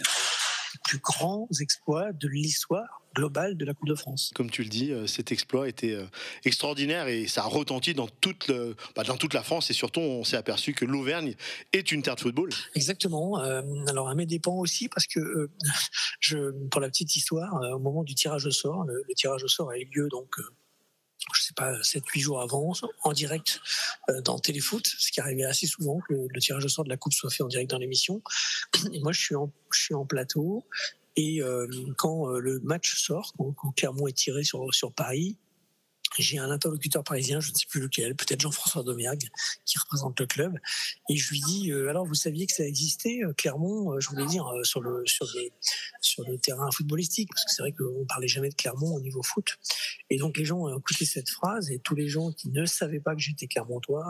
Plus 0.85 0.99
grands 0.99 1.49
exploits 1.61 2.13
de 2.13 2.29
l'histoire 2.29 3.03
globale 3.15 3.57
de 3.57 3.65
la 3.65 3.75
Coupe 3.75 3.89
de 3.89 3.95
France. 3.95 4.31
Comme 4.35 4.51
tu 4.51 4.63
le 4.63 4.69
dis, 4.69 4.93
euh, 4.93 5.07
cet 5.07 5.33
exploit 5.33 5.69
était 5.69 5.93
euh, 5.95 6.05
extraordinaire 6.45 7.09
et 7.09 7.27
ça 7.27 7.43
a 7.43 7.47
retenti 7.47 7.95
dans 7.95 8.07
toute, 8.07 8.47
le- 8.49 8.77
bah, 8.95 9.03
dans 9.03 9.17
toute 9.17 9.35
la 9.35 9.43
France 9.43 9.71
et 9.71 9.73
surtout 9.73 10.01
on 10.01 10.23
s'est 10.25 10.37
aperçu 10.37 10.73
que 10.75 10.85
l'Auvergne 10.85 11.35
est 11.73 11.91
une 11.91 12.03
terre 12.03 12.15
de 12.17 12.21
football. 12.21 12.51
Exactement. 12.75 13.41
Euh, 13.41 13.63
alors 13.89 14.09
à 14.09 14.15
mes 14.15 14.27
dépens 14.27 14.55
aussi, 14.57 14.89
parce 14.89 15.07
que 15.07 15.19
euh, 15.21 15.51
je, 16.21 16.51
pour 16.69 16.81
la 16.81 16.89
petite 16.89 17.17
histoire, 17.17 17.55
euh, 17.63 17.73
au 17.75 17.79
moment 17.81 18.05
du 18.05 18.15
tirage 18.15 18.47
au 18.47 18.51
sort, 18.53 18.85
le, 18.85 19.03
le 19.09 19.15
tirage 19.15 19.43
au 19.43 19.49
sort 19.49 19.71
a 19.71 19.79
eu 19.79 19.89
lieu 19.93 20.09
donc. 20.11 20.35
Je 21.35 21.43
sais 21.43 21.55
pas, 21.55 21.73
7-8 21.81 22.21
jours 22.21 22.41
avant, 22.41 22.73
en 23.03 23.13
direct 23.13 23.61
euh, 24.11 24.21
dans 24.23 24.39
Téléfoot, 24.39 24.87
ce 24.87 25.11
qui 25.11 25.21
arrivait 25.21 25.45
assez 25.45 25.67
souvent 25.67 26.01
que 26.01 26.15
le, 26.15 26.41
tirage 26.41 26.65
au 26.65 26.69
sort 26.69 26.85
de 26.85 26.89
la 26.89 26.97
Coupe 26.97 27.13
soit 27.13 27.31
fait 27.31 27.43
en 27.43 27.49
direct 27.49 27.71
dans 27.71 27.79
l'émission. 27.79 28.23
Et 28.93 29.01
moi, 29.01 29.13
je 29.13 29.21
suis 29.21 29.35
en, 29.35 29.53
je 29.73 29.81
suis 29.81 29.95
en 29.95 30.07
plateau. 30.07 30.65
Et 31.17 31.43
euh, 31.43 31.67
quand 31.97 32.31
euh, 32.31 32.39
le 32.39 32.61
match 32.61 32.97
sort, 32.97 33.33
quand, 33.37 33.53
quand 33.53 33.73
Clermont 33.73 34.07
est 34.07 34.17
tiré 34.17 34.45
sur, 34.45 34.73
sur 34.73 34.93
Paris, 34.93 35.37
j'ai 36.19 36.39
un 36.39 36.51
interlocuteur 36.51 37.05
parisien, 37.05 37.41
je 37.41 37.51
ne 37.51 37.55
sais 37.57 37.67
plus 37.69 37.81
lequel, 37.81 38.15
peut-être 38.15 38.41
Jean-François 38.41 38.83
Domergue, 38.83 39.29
qui 39.65 39.79
représente 39.79 40.19
le 40.21 40.27
club, 40.27 40.59
et 41.09 41.17
je 41.17 41.31
lui 41.31 41.41
dis 41.41 41.71
euh, 41.71 41.89
alors 41.91 42.07
vous 42.07 42.15
saviez 42.15 42.47
que 42.47 42.53
ça 42.53 42.65
existait 42.65 43.21
euh, 43.25 43.33
Clermont, 43.35 43.93
euh, 43.95 44.01
je 44.01 44.09
voulais 44.09 44.27
dire 44.27 44.51
sur 44.65 44.81
le 46.25 46.39
terrain 46.39 46.71
footballistique, 46.71 47.29
parce 47.31 47.45
que 47.45 47.51
c'est 47.53 47.63
vrai 47.63 47.73
qu'on 47.73 48.05
parlait 48.07 48.29
jamais 48.29 48.49
de 48.49 48.55
Clermont 48.55 48.95
au 48.95 49.01
niveau 49.01 49.23
foot. 49.23 49.57
Et 50.11 50.17
donc 50.19 50.37
les 50.39 50.45
gens 50.45 50.59
ont 50.59 50.79
écouté 50.79 51.05
cette 51.05 51.29
phrase 51.29 51.71
et 51.71 51.79
tous 51.79 51.95
les 51.95 52.09
gens 52.09 52.33
qui 52.33 52.49
ne 52.51 52.65
savaient 52.65 53.01
pas 53.01 53.15
que 53.15 53.21
j'étais 53.21 53.47
Clermontois 53.47 54.07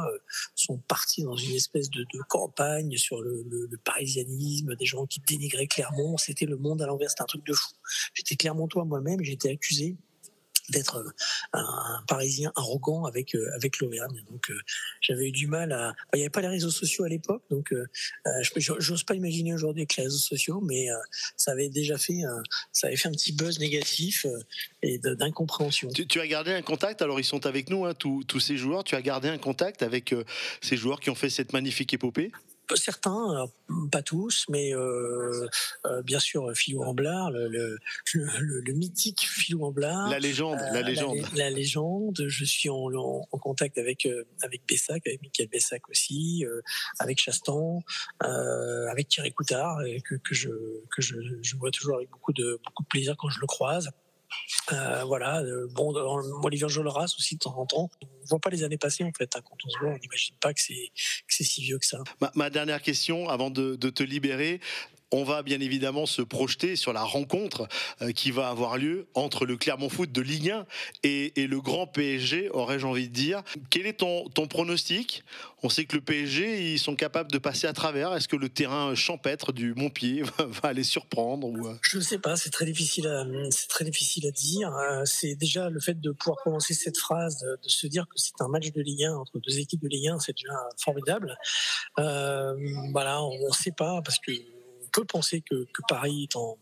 sont 0.55 0.79
partis 0.79 1.23
dans 1.23 1.37
une 1.37 1.55
espèce 1.55 1.91
de, 1.91 2.05
campagne 2.29 2.97
sur 2.97 3.21
le, 3.23 3.43
le- 3.49 3.67
le 3.71 3.77
parisianisme, 3.79 4.75
des 4.77 4.85
gens 4.87 5.07
qui 5.07 5.21
dénigraient 5.27 5.67
Clermont. 5.67 6.17
C'était 6.17 6.47
le 6.47 6.57
monde 6.57 6.83
à 6.83 6.87
l'envers, 6.87 7.11
c'était 7.11 7.23
un 7.23 7.27
truc 7.27 7.45
de 7.47 7.53
fou. 7.53 7.71
J'étais 8.15 8.37
Clermontois 8.37 8.85
moi-même, 8.85 9.23
j'étais 9.23 9.51
accusé 9.51 9.97
d'être 10.69 10.97
euh, 10.97 11.11
un, 11.53 12.03
Parisien 12.07 12.53
arrogant 12.57 13.05
avec 13.05 13.35
euh, 13.35 13.51
avec 13.55 13.79
l'Auvergne. 13.79 14.23
Donc 14.31 14.51
euh, 14.51 14.59
j'avais 15.01 15.29
eu 15.29 15.33
du 15.33 15.47
mal 15.47 15.73
à. 15.73 15.95
Il 16.15 16.19
n'y 16.19 16.23
avait 16.23 16.31
pas 16.31 16.41
les 16.41 16.49
réseaux 16.49 16.71
sociaux 16.71 17.05
à 17.05 17.09
l'époque, 17.09 17.43
donc 17.51 17.73
je- 18.43 18.75
j'ose 18.79 19.05
pas 19.05 19.15
imaginer 19.15 19.55
aujourd'hui 19.55 19.83
avec 19.83 19.97
les 19.97 20.05
réseaux 20.05 20.19
sociaux, 20.19 20.61
mais 20.61 20.89
ça 21.37 21.53
avait 21.53 21.69
déjà 21.69 21.99
fait 21.99 22.23
un, 22.23 22.43
ça 22.73 22.89
avait 22.89 22.97
fait 22.97 23.09
un 23.09 23.13
petit 23.13 23.33
buzz 23.33 23.59
négatif 23.59 24.27
et 24.83 24.99
d'incompréhension. 24.99 25.89
Tu, 25.91 26.21
as 26.21 26.27
gardé 26.27 26.53
un 26.53 26.63
contact, 26.63 27.03
alors 27.03 27.21
ils 27.21 27.25
sont 27.25 27.47
avec 27.47 27.71
nous, 27.71 27.85
hein, 27.85 27.95
tous, 27.95 28.25
tous 28.25 28.41
ces 28.41 28.57
joueurs, 28.57 28.85
tu 28.85 28.95
as 28.95 29.03
gardé 29.03 29.29
un 29.29 29.39
contact 29.39 29.83
avec 29.83 30.15
ces 30.61 30.77
joueurs 30.77 31.01
qui 31.01 31.11
ont 31.11 31.15
fait 31.15 31.31
cette 31.31 31.53
magnifique 31.53 31.93
épopée? 31.95 32.33
Certains, 32.77 33.31
alors, 33.31 33.51
pas 33.91 34.03
tous, 34.03 34.45
mais 34.49 34.75
euh, 34.75 35.47
euh, 35.87 36.03
bien 36.03 36.19
sûr 36.19 36.51
Philou 36.55 36.83
Amblard, 36.83 37.31
le, 37.31 37.49
le, 37.49 37.79
le- 38.15 38.61
le 38.61 38.73
mythique 38.73 39.21
Philou 39.29 39.65
Amblard. 39.65 40.09
La 40.11 40.19
légende, 40.19 40.59
la 40.73 40.83
légende. 40.83 41.17
La, 41.35 41.51
légende. 41.51 42.25
Je 42.29 42.45
suis 42.45 42.69
en, 42.69 42.77
en- 42.95 43.27
en 43.31 43.39
contact 43.39 43.79
avec 43.79 44.07
euh, 44.07 44.25
avec 44.43 44.63
Bessac, 44.69 45.07
avec 45.07 45.23
Michael 45.23 45.49
Bessac 45.49 45.89
aussi, 45.89 46.45
euh, 46.47 46.61
avec 46.99 47.19
Chastan, 47.21 47.83
euh, 48.25 48.87
avec 48.89 49.09
Thierry 49.09 49.33
Coutard, 49.33 49.83
et 49.83 50.01
que, 50.01 50.15
que 50.17 50.35
je 50.35 50.49
que 50.95 51.01
je, 51.03 51.17
je 51.43 51.57
vois 51.57 51.71
toujours 51.71 51.97
avec 51.97 52.11
beaucoup 52.11 52.33
de 52.33 52.61
beaucoup 52.65 52.83
de 52.83 52.89
plaisir 52.89 53.17
quand 53.19 53.29
je 53.31 53.41
le 53.41 53.47
croise. 53.47 53.91
Euh, 54.73 55.05
voilà, 55.05 55.41
euh, 55.43 55.67
bon, 55.73 55.93
Olivier 56.43 56.69
Jolras 56.69 57.15
aussi 57.19 57.35
de 57.35 57.41
temps 57.41 57.57
en 57.59 57.67
temps. 57.67 57.91
On 58.03 58.07
voit 58.27 58.39
pas 58.39 58.51
les 58.51 58.63
années 58.65 58.79
passées 58.79 59.05
en 59.05 59.13
fait. 59.17 59.35
hein. 59.37 59.41
Quand 59.45 59.57
on 59.65 59.69
se 59.69 59.79
voit, 59.79 59.91
on 59.91 59.99
n'imagine 59.99 60.37
pas 60.41 60.53
que 60.55 60.61
c'est 60.61 60.91
que 60.95 61.35
c'est 61.35 61.45
si 61.45 61.63
vieux 61.63 61.79
que 61.79 61.87
ça. 61.87 61.99
Ma, 62.21 62.31
ma 62.35 62.51
dernière 62.51 62.83
question, 62.83 63.29
avant 63.29 63.51
de, 63.51 63.77
de 63.77 63.91
te 63.91 64.03
libérer. 64.03 64.61
On 65.11 65.25
va 65.25 65.43
bien 65.43 65.61
évidemment 65.61 66.05
se 66.05 66.21
projeter 66.21 66.77
sur 66.77 66.93
la 66.93 67.03
rencontre 67.03 67.67
euh, 68.03 68.13
qui 68.13 68.31
va 68.31 68.49
avoir 68.49 68.77
lieu 68.77 69.07
entre 69.15 69.47
le 69.47 69.57
Clermont 69.57 69.89
Foot 69.89 70.13
de 70.13 70.21
Ligue 70.21 70.51
1 70.51 70.67
et, 71.03 71.33
le 71.49 71.61
grand 71.63 71.87
PSG, 71.87 72.51
aurais-je 72.51 72.87
envie 72.87 73.09
de 73.09 73.15
dire. 73.15 73.43
Quel 73.71 73.87
est 73.87 74.01
ton, 74.01 74.29
ton 74.29 74.47
pronostic? 74.47 75.25
On 75.63 75.71
sait 75.71 75.87
que 75.87 75.97
le 75.97 76.03
PSG, 76.03 76.75
ils 76.75 76.79
sont 76.79 76.95
capables 76.95 77.33
de 77.33 77.39
passer 77.39 77.67
à 77.67 77.73
travers. 77.73 78.15
Est-ce 78.15 78.29
que 78.29 78.37
le 78.37 78.51
terrain 78.51 78.95
champêtre 78.95 79.53
du 79.53 79.73
Montpied 79.75 80.25
va, 80.39 80.75
les 80.75 80.85
surprendre 80.85 81.47
ou, 81.47 81.67
euh, 81.67 81.75
Je 81.81 81.97
ne 81.97 82.03
sais 82.03 82.19
pas, 82.19 82.37
c'est 82.37 82.51
très 82.51 82.67
difficile 82.67 83.07
à, 83.07 83.25
très 83.71 83.87
difficile 83.87 84.27
à 84.27 84.31
dire. 84.31 84.75
Euh, 84.77 85.03
C'est 85.07 85.37
déjà 85.37 85.71
le 85.71 85.81
fait 85.81 85.99
de 85.99 86.11
pouvoir 86.11 86.37
commencer 86.45 86.75
cette 86.75 86.99
phrase, 86.99 87.39
de, 87.41 87.69
se 87.69 87.87
dire 87.87 88.05
que 88.05 88.17
c'est 88.17 88.41
un 88.41 88.49
match 88.49 88.73
de 88.73 88.83
Ligue 88.83 89.05
1 89.05 89.15
entre 89.15 89.39
deux 89.39 89.59
équipes 89.59 89.81
de 89.81 89.89
Ligue 89.89 90.09
1, 90.09 90.21
c'est 90.21 90.37
déjà 90.37 90.53
formidable. 90.77 91.39
Voilà, 91.97 93.23
on 93.23 93.49
ne 93.49 93.55
sait 93.55 93.73
pas 93.73 94.03
parce 94.03 94.19
que 94.19 94.33
peut 94.93 95.05
penser 95.05 95.43
que, 95.43 95.67
Paris 95.89 96.25
est 96.25 96.37
en 96.37 96.59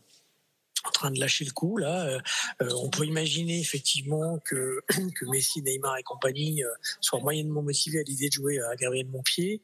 train 0.93 1.11
de 1.11 1.19
lâcher 1.19 1.45
le 1.45 1.51
coup 1.51 1.79
là. 1.79 2.07
Euh, 2.07 2.21
euh, 2.63 2.71
on 2.77 2.91
peut 2.91 3.05
imaginer 3.05 3.59
effectivement 3.59 4.39
que, 4.45 4.81
Messi, 5.23 5.63
Neymar 5.63 5.97
et 5.99 6.03
compagnie 6.03 6.63
euh, 6.63 6.71
soient 7.01 7.21
moyennement 7.21 7.63
motivés 7.63 8.01
à 8.01 8.03
l'idée 8.03 8.29
de 8.29 8.33
jouer 8.33 8.61
à 8.61 8.77
Gabriel 8.77 9.09
Montpied 9.09 9.63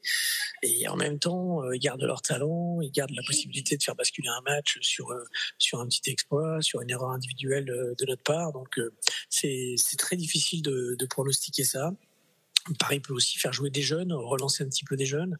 et 0.63 0.87
en 0.87 0.97
même 0.97 1.19
temps 1.19 1.69
ils 1.71 1.79
gardent 1.79 2.03
leur 2.03 2.21
talent, 2.21 2.81
ils 2.81 2.91
gardent 2.91 3.15
la 3.15 3.23
possibilité 3.23 3.77
de 3.77 3.83
faire 3.83 3.95
basculer 3.95 4.29
un 4.29 4.41
match 4.41 4.79
sur 4.81 5.13
sur 5.57 5.79
un 5.79 5.87
petit 5.87 6.09
exploit, 6.11 6.61
sur 6.61 6.81
une 6.81 6.89
erreur 6.89 7.11
individuelle 7.11 7.65
de 7.65 8.05
notre 8.05 8.23
part. 8.23 8.51
Donc 8.51 8.79
c'est 9.29 9.75
très 9.97 10.15
difficile 10.15 10.61
de 10.61 11.05
pronostiquer 11.05 11.63
ça. 11.63 11.93
Paris 12.79 12.99
peut 12.99 13.13
aussi 13.13 13.37
faire 13.39 13.51
jouer 13.51 13.69
des 13.69 13.81
jeunes, 13.81 14.13
relancer 14.13 14.63
un 14.63 14.67
petit 14.67 14.85
peu 14.85 14.95
des 14.95 15.05
jeunes. 15.05 15.37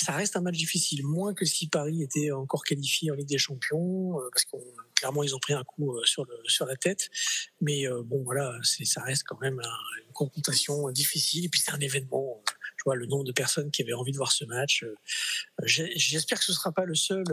Ça 0.00 0.12
reste 0.12 0.36
un 0.36 0.40
match 0.42 0.56
difficile, 0.56 1.04
moins 1.04 1.34
que 1.34 1.44
si 1.44 1.66
Paris 1.68 2.02
était 2.02 2.30
encore 2.30 2.62
qualifié 2.64 3.10
en 3.10 3.14
Ligue 3.14 3.28
des 3.28 3.38
Champions, 3.38 4.20
euh, 4.20 4.28
parce 4.32 4.44
que 4.44 4.56
clairement 4.94 5.22
ils 5.24 5.34
ont 5.34 5.38
pris 5.40 5.54
un 5.54 5.64
coup 5.64 5.92
euh, 5.96 6.04
sur, 6.04 6.24
le, 6.24 6.36
sur 6.46 6.66
la 6.66 6.76
tête. 6.76 7.08
Mais 7.60 7.86
euh, 7.88 8.02
bon, 8.04 8.22
voilà, 8.22 8.56
ça 8.62 9.02
reste 9.02 9.24
quand 9.24 9.40
même 9.40 9.58
un- 9.58 10.06
une 10.06 10.12
confrontation 10.12 10.88
difficile. 10.90 11.44
Et 11.46 11.48
puis 11.48 11.60
c'est 11.60 11.72
un 11.72 11.80
événement. 11.80 12.42
Je 12.76 12.84
vois 12.84 12.94
le 12.94 13.06
nombre 13.06 13.24
de 13.24 13.32
personnes 13.32 13.70
qui 13.72 13.82
avaient 13.82 13.92
envie 13.92 14.12
de 14.12 14.16
voir 14.16 14.30
ce 14.30 14.44
match. 14.44 14.84
J'espère 15.64 16.38
que 16.38 16.44
ce 16.44 16.52
ne 16.52 16.56
sera 16.56 16.70
pas 16.70 16.84
le 16.84 16.94
seul 16.94 17.24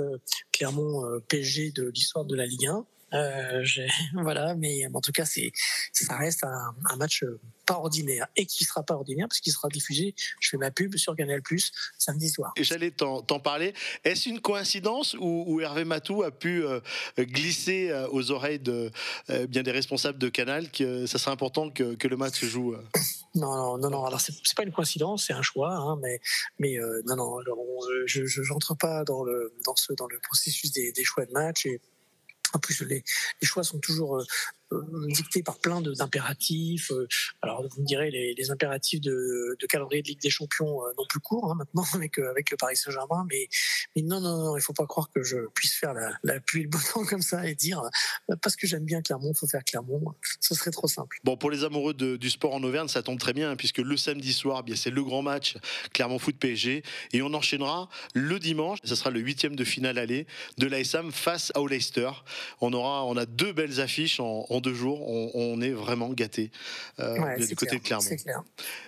Clermont 0.51 1.03
PSG 1.27 1.71
de 1.71 1.89
l'histoire 1.89 2.25
de 2.25 2.35
la 2.35 2.45
Ligue 2.47 2.65
1. 2.65 2.85
Euh, 3.15 3.63
voilà, 4.13 4.55
mais 4.55 4.85
en 4.93 5.01
tout 5.01 5.11
cas, 5.11 5.25
c'est, 5.25 5.51
ça 5.93 6.17
reste 6.17 6.43
un, 6.43 6.75
un 6.91 6.95
match 6.97 7.23
euh, 7.23 7.39
pas 7.65 7.75
ordinaire 7.75 8.27
et 8.35 8.45
qui 8.45 8.63
sera 8.63 8.83
pas 8.83 8.93
ordinaire 8.95 9.27
parce 9.27 9.39
qu'il 9.39 9.53
sera 9.53 9.69
diffusé. 9.69 10.13
Je 10.39 10.49
fais 10.49 10.57
ma 10.57 10.71
pub 10.71 10.95
sur 10.97 11.15
Canal 11.15 11.41
Plus 11.41 11.71
samedi 11.97 12.29
soir. 12.29 12.53
Et 12.57 12.63
J'allais 12.63 12.91
t'en 12.91 13.21
parler. 13.39 13.73
Est-ce 14.03 14.29
une 14.29 14.39
coïncidence 14.39 15.15
où, 15.15 15.45
où 15.47 15.61
Hervé 15.61 15.85
Matou 15.85 16.23
a 16.23 16.31
pu 16.31 16.63
euh, 16.63 16.79
glisser 17.17 17.89
euh, 17.89 18.07
aux 18.11 18.31
oreilles 18.31 18.59
de 18.59 18.91
bien 19.47 19.63
des 19.63 19.71
responsables 19.71 20.17
de 20.19 20.29
Canal 20.29 20.69
que 20.71 21.05
ça 21.05 21.17
serait 21.17 21.31
important 21.31 21.69
que, 21.69 21.95
que 21.95 22.07
le 22.07 22.17
match 22.17 22.39
se 22.39 22.45
joue 22.45 22.75
Non, 23.33 23.55
non, 23.55 23.77
non, 23.77 23.89
non. 23.89 24.05
Alors 24.05 24.21
c'est 24.21 24.55
pas 24.55 24.63
une 24.63 24.71
coïncidence, 24.71 25.25
c'est 25.25 25.33
un 25.33 25.41
choix, 25.41 25.73
hein, 25.73 25.97
mais, 26.01 26.19
mais 26.59 26.77
non, 27.05 27.15
non. 27.15 27.37
alors, 27.39 27.59
on- 27.59 27.81
je, 28.05 28.25
j'entre 28.25 28.75
pas 28.75 29.03
dans 29.03 29.23
le 29.23 29.53
dans 29.65 29.75
ce 29.75 29.93
dans 29.93 30.07
le 30.07 30.19
processus 30.19 30.71
des, 30.71 30.91
des 30.91 31.03
choix 31.03 31.25
de 31.25 31.31
match 31.31 31.65
et 31.65 31.81
en 32.55 32.59
plus 32.59 32.81
les, 32.81 33.03
les 33.41 33.47
choix 33.47 33.63
sont 33.63 33.79
toujours 33.79 34.23
euh, 34.71 34.81
dictés 35.07 35.43
par 35.43 35.57
plein 35.59 35.81
d'impératifs. 35.81 36.91
euh, 36.91 37.07
alors 37.41 37.63
vous 37.67 37.81
me 37.81 37.85
direz 37.85 38.09
les, 38.11 38.51
impératifs 38.51 39.01
de, 39.01 39.55
de 39.59 39.65
calendrier 39.67 40.01
de 40.01 40.07
Ligue 40.07 40.21
des 40.21 40.29
Champions 40.29 40.83
euh, 40.83 40.91
non 40.97 41.03
plus 41.09 41.19
courts 41.19 41.51
hein, 41.51 41.55
maintenant 41.55 41.83
avec 41.93 42.17
avec 42.19 42.51
le 42.51 42.57
Paris 42.57 42.75
Saint-Germain, 42.75 43.25
mais 43.29 43.47
non, 44.01 44.21
non, 44.21 44.37
non, 44.37 44.57
il 44.57 44.61
faut 44.61 44.73
pas 44.73 44.85
croire 44.85 45.09
que 45.13 45.23
je 45.23 45.37
puisse 45.53 45.75
faire 45.75 45.93
la, 45.93 46.11
la 46.23 46.39
pluie 46.39 46.63
le 46.63 46.69
beau 46.69 46.79
temps 46.93 47.05
comme 47.05 47.21
ça 47.21 47.47
et 47.47 47.55
dire 47.55 47.81
parce 48.41 48.55
que 48.55 48.67
j'aime 48.67 48.85
bien 48.85 49.01
Clermont, 49.01 49.33
faut 49.33 49.47
faire 49.47 49.63
Clermont. 49.63 50.13
Ce 50.39 50.55
serait 50.55 50.71
trop 50.71 50.87
simple. 50.87 51.19
Bon, 51.23 51.37
pour 51.37 51.51
les 51.51 51.63
amoureux 51.63 51.93
du 51.93 52.29
sport 52.29 52.53
en 52.53 52.63
Auvergne, 52.63 52.87
ça 52.87 53.03
tombe 53.03 53.19
très 53.19 53.33
bien, 53.33 53.51
hein, 53.51 53.55
puisque 53.55 53.79
le 53.79 53.97
samedi 53.97 54.33
soir, 54.33 54.59
eh 54.61 54.63
bien, 54.63 54.75
c'est 54.75 54.89
le 54.89 55.03
grand 55.03 55.21
match 55.21 55.57
Clermont 55.93 56.19
Foot 56.19 56.37
PSG. 56.37 56.83
Et 57.13 57.21
on 57.21 57.33
enchaînera 57.33 57.89
le 58.13 58.39
dimanche, 58.39 58.79
ce 58.83 58.95
sera 58.95 59.09
le 59.09 59.19
huitième 59.19 59.55
de 59.55 59.63
finale 59.63 59.97
aller 59.97 60.27
de 60.57 60.67
l'ASAM 60.67 61.11
face 61.11 61.51
à 61.55 61.59
Leicester. 61.67 62.09
On, 62.61 62.73
aura, 62.73 63.05
on 63.05 63.17
a 63.17 63.25
deux 63.25 63.53
belles 63.53 63.81
affiches 63.81 64.19
en, 64.19 64.45
en 64.49 64.59
deux 64.65 64.73
jours. 64.73 65.07
On, 65.07 65.31
on 65.33 65.61
est 65.61 65.71
vraiment 65.71 66.09
gâtés 66.09 66.51
euh, 66.99 67.17
Ouais, 67.19 67.37
du 67.45 67.55
côté 67.55 67.79
clair, 67.79 67.99
de 67.99 68.05
Clermont. 68.05 68.23
clair. 68.23 68.43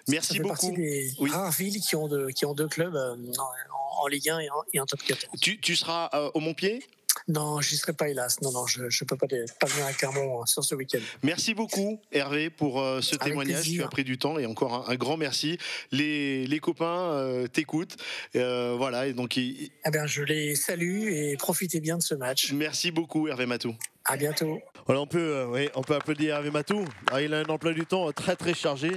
Merci 0.09 0.27
ça 0.29 0.33
fait 0.33 0.39
beaucoup. 0.41 0.67
partie 0.67 0.71
des 0.73 1.13
rares 1.31 1.51
villes 1.51 1.79
qui 1.79 1.95
ont, 1.95 2.07
de- 2.07 2.27
qui 2.35 2.45
ont 2.45 2.53
deux 2.53 2.67
clubs 2.67 2.95
euh, 2.95 3.15
en, 3.37 4.03
en 4.03 4.07
Ligue 4.07 4.29
1 4.29 4.39
et 4.39 4.49
en, 4.49 4.55
et 4.73 4.79
en 4.79 4.85
top 4.85 5.01
14. 5.03 5.39
Tu, 5.41 5.59
tu 5.59 5.75
seras 5.75 6.09
euh, 6.13 6.29
au 6.33 6.39
Montpied? 6.39 6.83
Non, 7.27 7.61
j'y 7.61 7.77
serai 7.77 7.93
pas 7.93 8.09
hélas. 8.09 8.39
Non, 8.41 8.51
non, 8.51 8.67
je 8.67 8.83
ne 8.83 9.05
peux 9.07 9.17
pas, 9.17 9.25
pas 9.27 9.65
venir 9.67 9.85
à 9.87 9.91
Clermont 9.91 10.45
sur 10.45 10.63
ce 10.63 10.75
week-end. 10.75 10.99
Merci 11.23 11.55
beaucoup 11.55 11.99
Hervé 12.11 12.49
pour 12.51 12.79
euh, 12.79 13.01
ce 13.01 13.15
Avec 13.15 13.29
témoignage. 13.29 13.61
plaisir. 13.63 13.81
Tu 13.81 13.85
as 13.85 13.89
pris 13.89 14.03
du 14.03 14.17
temps 14.19 14.37
et 14.37 14.45
encore 14.45 14.87
un, 14.87 14.93
un 14.93 14.95
grand 14.95 15.17
merci. 15.17 15.57
Les, 15.91 16.45
les 16.45 16.59
copains 16.59 17.11
euh, 17.13 17.47
t'écoutent. 17.47 17.97
Euh, 18.35 18.75
voilà, 18.77 19.07
et 19.07 19.13
donc 19.13 19.35
ils- 19.35 19.71
Eh 19.85 19.89
bien, 19.89 20.05
je 20.05 20.21
les 20.21 20.55
salue 20.55 21.07
et 21.11 21.35
profitez 21.37 21.79
bien 21.79 21.97
de 21.97 22.03
ce 22.03 22.13
match. 22.13 22.51
merci 22.53 22.91
beaucoup 22.91 23.27
Hervé 23.27 23.47
Matou. 23.47 23.75
À 24.09 24.15
bientôt. 24.15 24.61
Voilà, 24.85 25.01
on 25.01 25.05
peut, 25.05 25.35
euh, 25.35 25.47
oui, 25.47 25.69
on 25.75 25.81
peut 25.81 25.95
applaudir 25.95 26.35
Hervé 26.35 26.49
Matou. 26.49 26.85
Ah, 27.11 27.21
il 27.21 27.33
a 27.33 27.39
un 27.39 27.45
emploi 27.45 27.73
du 27.73 27.85
temps 27.85 28.09
très 28.13 28.37
très 28.37 28.53
chargé. 28.53 28.89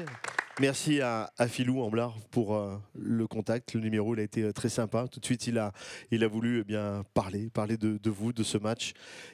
Merci 0.60 1.00
à, 1.00 1.32
à 1.36 1.48
Philou 1.48 1.82
Amblard 1.82 2.14
pour 2.30 2.54
euh, 2.54 2.76
le 2.96 3.26
contact, 3.26 3.74
le 3.74 3.80
numéro, 3.80 4.14
il 4.14 4.20
a 4.20 4.22
été 4.22 4.44
euh, 4.44 4.52
très 4.52 4.68
sympa. 4.68 5.08
Tout 5.10 5.18
de 5.18 5.24
suite, 5.24 5.48
il 5.48 5.58
a, 5.58 5.72
il 6.12 6.22
a 6.22 6.28
voulu 6.28 6.60
eh 6.60 6.64
bien 6.64 7.02
parler, 7.12 7.50
parler 7.50 7.76
de, 7.76 7.98
vous, 8.08 8.32
de 8.32 8.44
ce 8.44 8.56
match, 8.56 8.92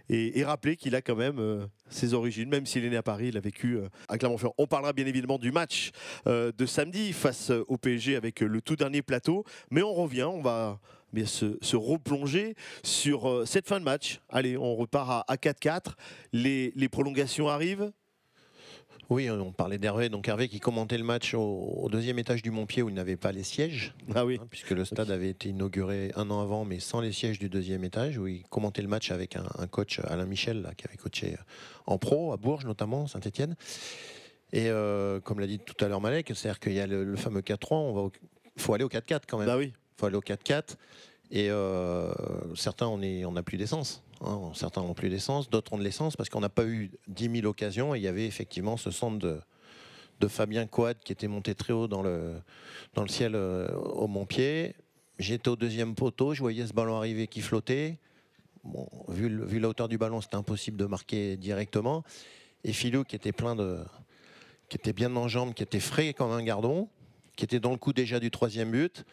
et, 0.09 0.43
rappeler 0.45 0.77
qu'il 0.77 0.95
a 0.95 1.03
quand 1.03 1.17
même 1.17 1.69
ses 1.91 2.15
origines, 2.15 2.49
même 2.49 2.65
s'il 2.65 2.83
est 2.87 2.91
né 2.91 2.97
à 2.97 3.03
Paris, 3.03 3.29
il 3.29 3.37
a 3.37 3.41
vécu 3.41 3.79
à 4.09 4.17
Clermont-Ferrand. 4.17 4.55
On 4.57 4.67
parlera 4.67 4.95
bien 4.95 5.07
évidemment 5.07 5.39
du 5.39 5.53
match 5.53 5.91
de 6.27 6.67
samedi 6.67 7.13
face 7.13 7.51
au 7.51 7.77
PSG 7.77 8.17
avec 8.17 8.41
le 8.41 8.63
tout 8.63 8.77
dernier 8.77 9.03
plateau, 9.03 9.45
mais 9.71 9.83
on 9.83 9.93
revient, 9.93 10.23
on 10.23 10.41
va 10.41 10.79
bien, 11.17 11.27
se, 11.27 11.59
se 11.61 11.75
replonger 11.77 12.55
sur 12.85 13.29
euh, 13.29 13.45
cette 13.45 13.67
fin 13.67 13.81
de 13.81 13.85
match. 13.85 14.21
Allez, 14.29 14.57
on 14.57 14.77
repart 14.77 15.11
à, 15.11 15.33
à 15.33 15.37
4-4. 15.37 15.95
Les, 16.33 16.73
les 16.77 16.89
prolongations 16.89 17.49
arrivent. 17.49 17.91
Oui, 19.09 19.31
on 19.31 19.53
parlait 19.53 19.79
d'Hervé. 19.79 20.09
Donc 20.09 20.27
Hervé 20.27 20.49
qui 20.49 20.59
commentait 20.59 20.99
le 20.99 21.05
match 21.05 21.33
au, 21.33 21.41
au 21.41 21.89
deuxième 21.89 22.19
étage 22.19 22.43
du 22.43 22.51
Montpied 22.51 22.83
où 22.83 22.89
il 22.89 22.95
n'avait 22.97 23.17
pas 23.17 23.31
les 23.31 23.45
sièges. 23.45 23.95
Ah 24.17 24.25
oui. 24.27 24.39
Hein, 24.41 24.47
puisque 24.51 24.71
le 24.73 24.85
stade 24.85 25.11
avait 25.13 25.29
été 25.31 25.51
inauguré 25.51 26.11
un 26.17 26.29
an 26.31 26.41
avant, 26.41 26.65
mais 26.65 26.81
sans 26.81 27.01
les 27.01 27.13
sièges 27.13 27.39
du 27.39 27.49
deuxième 27.49 27.85
étage, 27.85 28.19
où 28.19 28.27
il 28.27 28.43
commentait 28.49 28.83
le 28.83 28.89
match 28.89 29.13
avec 29.13 29.37
un, 29.37 29.45
un 29.59 29.67
coach, 29.69 30.01
Alain 30.09 30.27
Michel, 30.27 30.63
là, 30.63 30.75
qui 30.75 30.87
avait 30.89 30.97
coaché 30.97 31.37
en 31.87 31.99
pro, 31.99 32.33
à 32.33 32.37
Bourges 32.37 32.65
notamment, 32.65 33.07
Saint-Etienne. 33.07 33.55
Et 34.53 34.71
euh, 34.71 35.21
comme 35.21 35.39
l'a 35.39 35.47
dit 35.47 35.61
tout 35.61 35.85
à 35.85 35.89
l'heure 35.89 36.01
Malek, 36.01 36.33
c'est-à-dire 36.35 36.59
qu'il 36.59 36.73
y 36.73 36.81
a 36.81 36.87
le, 36.89 37.05
le 37.05 37.17
fameux 37.17 37.43
4-3, 37.43 37.75
on 37.75 37.93
va 37.93 38.01
au- 38.03 38.13
faut 38.57 38.75
aller 38.75 38.85
au 38.85 38.89
4-4 38.89 39.21
quand 39.29 39.39
même. 39.39 39.47
Bah 39.47 39.57
oui. 39.57 39.73
Faut 39.97 40.07
aller 40.07 40.17
au 40.17 40.21
4-4. 40.21 40.77
Et 41.31 41.51
euh, 41.51 42.13
certains, 42.55 42.87
on 42.87 42.99
n'a 42.99 43.43
plus 43.43 43.59
d'essence. 43.59 44.03
hein. 44.21 44.53
Certains 44.55 44.83
n'ont 44.83 44.95
plus 44.95 45.11
d'essence, 45.11 45.51
d'autres 45.51 45.73
ont 45.73 45.79
de 45.79 45.83
l'essence 45.83 46.17
parce 46.17 46.29
qu'on 46.29 46.41
n'a 46.41 46.49
pas 46.49 46.65
eu 46.65 46.91
10 47.09 47.31
000 47.41 47.47
occasions. 47.47 47.95
Et 47.95 47.99
il 47.99 48.03
y 48.03 48.09
avait 48.09 48.27
effectivement 48.27 48.77
ce 48.77 48.91
centre 48.91 49.19
de, 49.19 49.41
Fabien 50.29 50.67
Coad 50.67 50.99
qui 51.05 51.13
était 51.13 51.29
monté 51.29 51.55
très 51.55 51.73
haut 51.73 51.89
dans 51.89 52.03
le, 52.03 52.35
dans 52.95 53.03
le 53.03 53.09
ciel 53.09 53.35
euh, 53.35 53.69
au 53.75 54.07
Montpied. 54.07 54.75
J'étais 55.19 55.49
au 55.49 55.57
deuxième 55.57 55.95
poteau, 55.95 56.35
je 56.35 56.41
voyais 56.41 56.67
ce 56.67 56.73
ballon 56.73 56.97
arriver 56.97 57.27
qui 57.27 57.41
flottait. 57.41 57.99
Bon, 58.65 58.89
vu 59.09 59.59
la 59.61 59.69
hauteur 59.69 59.89
du 59.89 59.97
ballon, 59.97 60.21
c'était 60.21 60.37
impossible 60.37 60.77
de 60.77 60.87
marquer 60.87 61.37
directement. 61.37 62.03
Et 62.65 62.73
Philou 62.73 63.05
qui 63.05 63.15
était 63.15 63.33
plein 63.33 63.55
de, 63.55 63.79
qui 64.69 64.77
était 64.77 64.93
bien 64.93 65.15
en 65.17 65.29
jambes, 65.29 65.55
qui 65.55 65.63
était 65.63 65.81
frais 65.81 66.13
comme 66.13 66.33
un 66.33 66.43
gardon, 66.43 66.89
qui 67.37 67.45
était 67.45 67.61
dans 67.61 67.71
le 67.71 67.77
coup 67.77 67.93
déjà 67.93 68.21
du 68.21 68.31
troisième 68.31 68.71
but. 68.71 69.05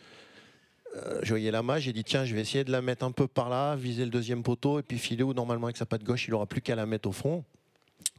Euh, 0.95 1.19
je 1.23 1.29
voyais 1.29 1.51
la 1.51 1.63
main, 1.63 1.79
j'ai 1.79 1.93
dit 1.93 2.03
tiens, 2.03 2.25
je 2.25 2.35
vais 2.35 2.41
essayer 2.41 2.63
de 2.63 2.71
la 2.71 2.81
mettre 2.81 3.05
un 3.05 3.11
peu 3.11 3.27
par 3.27 3.49
là, 3.49 3.75
viser 3.75 4.05
le 4.05 4.11
deuxième 4.11 4.43
poteau, 4.43 4.79
et 4.79 4.83
puis 4.83 4.99
Philou, 4.99 5.33
normalement 5.33 5.67
avec 5.67 5.77
sa 5.77 5.85
patte 5.85 6.03
gauche, 6.03 6.27
il 6.27 6.33
aura 6.33 6.45
plus 6.45 6.61
qu'à 6.61 6.75
la 6.75 6.85
mettre 6.85 7.09
au 7.09 7.11
front. 7.11 7.43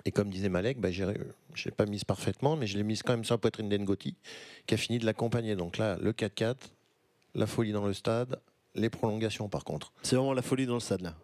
Et 0.04 0.10
comme 0.10 0.28
disait 0.28 0.48
Malek, 0.48 0.80
bah, 0.80 0.90
je 0.90 1.04
ne 1.04 1.70
pas 1.70 1.86
mise 1.86 2.04
parfaitement, 2.04 2.56
mais 2.56 2.66
je 2.66 2.76
l'ai 2.76 2.82
mise 2.82 3.02
quand 3.02 3.12
même 3.12 3.24
sur 3.24 3.34
la 3.34 3.38
poitrine 3.38 3.68
d'Engoti, 3.68 4.16
qui 4.66 4.74
a 4.74 4.76
fini 4.76 4.98
de 4.98 5.06
l'accompagner. 5.06 5.56
Donc 5.56 5.78
là, 5.78 5.96
le 6.00 6.12
4-4, 6.12 6.56
la 7.34 7.46
folie 7.46 7.72
dans 7.72 7.86
le 7.86 7.94
stade, 7.94 8.38
les 8.74 8.90
prolongations 8.90 9.48
par 9.48 9.64
contre. 9.64 9.92
C'est 10.02 10.16
vraiment 10.16 10.32
la 10.32 10.42
folie 10.42 10.66
dans 10.66 10.74
le 10.74 10.80
stade 10.80 11.02
là. 11.02 11.14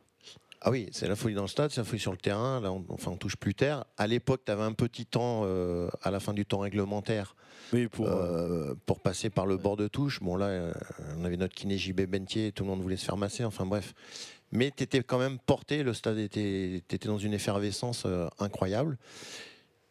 Ah 0.61 0.71
oui, 0.71 0.89
c'est 0.93 1.09
la 1.09 1.17
folie 1.17 1.35
dans 1.35 1.43
le 1.43 1.49
stade, 1.49 1.71
c'est 1.71 1.81
la 1.81 1.85
folie 1.85 2.01
sur 2.01 2.13
le 2.13 2.19
terrain. 2.19 2.61
Là, 2.61 2.71
on, 2.73 2.85
enfin, 2.91 3.11
on 3.13 3.17
touche 3.17 3.37
plus 3.37 3.55
terre. 3.55 3.85
À 3.97 4.07
l'époque, 4.07 4.43
tu 4.45 4.53
avais 4.53 4.63
un 4.63 4.73
petit 4.73 5.07
temps 5.07 5.43
euh, 5.45 5.89
à 6.03 6.11
la 6.11 6.21
fin 6.21 6.35
du 6.35 6.45
temps 6.45 6.59
réglementaire 6.59 7.35
pour, 7.91 8.09
euh, 8.09 8.75
pour 8.87 9.01
passer 9.01 9.31
par 9.31 9.47
le 9.47 9.57
bord 9.57 9.77
de 9.77 9.89
touche. 9.89 10.21
Bon, 10.21 10.37
là, 10.37 10.47
euh, 10.47 10.73
on 11.19 11.25
avait 11.25 11.37
notre 11.37 11.55
kiné 11.55 11.79
JB 11.79 12.03
Bentier, 12.03 12.53
tout 12.53 12.65
le 12.65 12.71
monde 12.71 12.81
voulait 12.81 12.97
se 12.97 13.05
faire 13.05 13.17
masser. 13.17 13.45
Enfin 13.45 13.67
bref. 13.67 13.95
mais 14.53 14.73
tu 14.77 14.83
étais 14.83 15.03
quand 15.03 15.19
même 15.19 15.39
porté, 15.39 15.83
le 15.83 15.95
stade 15.95 16.19
était, 16.19 16.83
dans 17.05 17.19
une 17.19 17.33
effervescence 17.33 18.05
euh, 18.07 18.29
incroyable. 18.39 18.99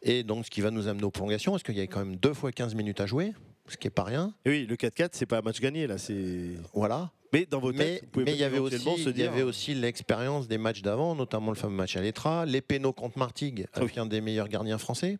Et 0.02 0.22
donc, 0.22 0.46
ce 0.46 0.50
qui 0.50 0.60
va 0.60 0.70
nous 0.70 0.88
amener 0.88 1.04
aux 1.04 1.10
prolongations, 1.10 1.52
parce 1.52 1.62
qu'il 1.62 1.76
y 1.76 1.80
a 1.80 1.86
quand 1.86 1.98
même 2.04 2.16
deux 2.16 2.32
fois 2.32 2.52
15 2.52 2.74
minutes 2.74 3.00
à 3.00 3.06
jouer, 3.06 3.34
ce 3.68 3.76
qui 3.76 3.86
est 3.86 3.90
pas 3.90 4.04
rien. 4.04 4.34
Et 4.44 4.50
oui, 4.50 4.66
le 4.66 4.76
4-4, 4.76 5.10
c'est 5.12 5.26
pas 5.26 5.38
un 5.38 5.42
match 5.42 5.60
gagné 5.60 5.86
là, 5.86 5.98
c'est. 5.98 6.54
Voilà. 6.72 7.10
Mais 7.32 7.46
dans 7.46 7.60
vos 7.60 7.72
Mais 7.72 7.78
têtes, 7.78 8.02
vous 8.04 8.10
pouvez 8.10 8.24
mais 8.24 8.32
il 8.32 8.38
y 8.38 8.44
avait 8.44 8.58
aussi, 8.58 8.76
il 9.06 9.18
y 9.18 9.22
avait 9.22 9.42
aussi 9.42 9.74
l'expérience 9.74 10.48
des 10.48 10.58
matchs 10.58 10.82
d'avant, 10.82 11.14
notamment 11.14 11.50
le 11.50 11.56
fameux 11.56 11.76
match 11.76 11.96
à 11.96 12.00
l'Etra, 12.00 12.44
les 12.44 12.60
pénaux 12.60 12.92
contre 12.92 13.18
Martigues, 13.18 13.66
avec 13.72 13.96
un 13.98 14.06
des 14.06 14.20
meilleurs 14.20 14.48
gardiens 14.48 14.78
français. 14.78 15.18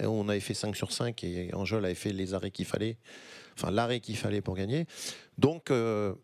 Et 0.00 0.06
on 0.06 0.28
avait 0.28 0.40
fait 0.40 0.54
5 0.54 0.74
sur 0.74 0.90
5 0.90 1.22
et 1.22 1.50
Angel 1.54 1.84
avait 1.84 1.94
fait 1.94 2.12
les 2.12 2.32
arrêts 2.34 2.50
qu'il 2.50 2.64
fallait, 2.64 2.96
enfin 3.54 3.70
l'arrêt 3.70 4.00
qu'il 4.00 4.16
fallait 4.16 4.40
pour 4.40 4.56
gagner. 4.56 4.86
Donc 5.38 5.70
euh, 5.70 6.14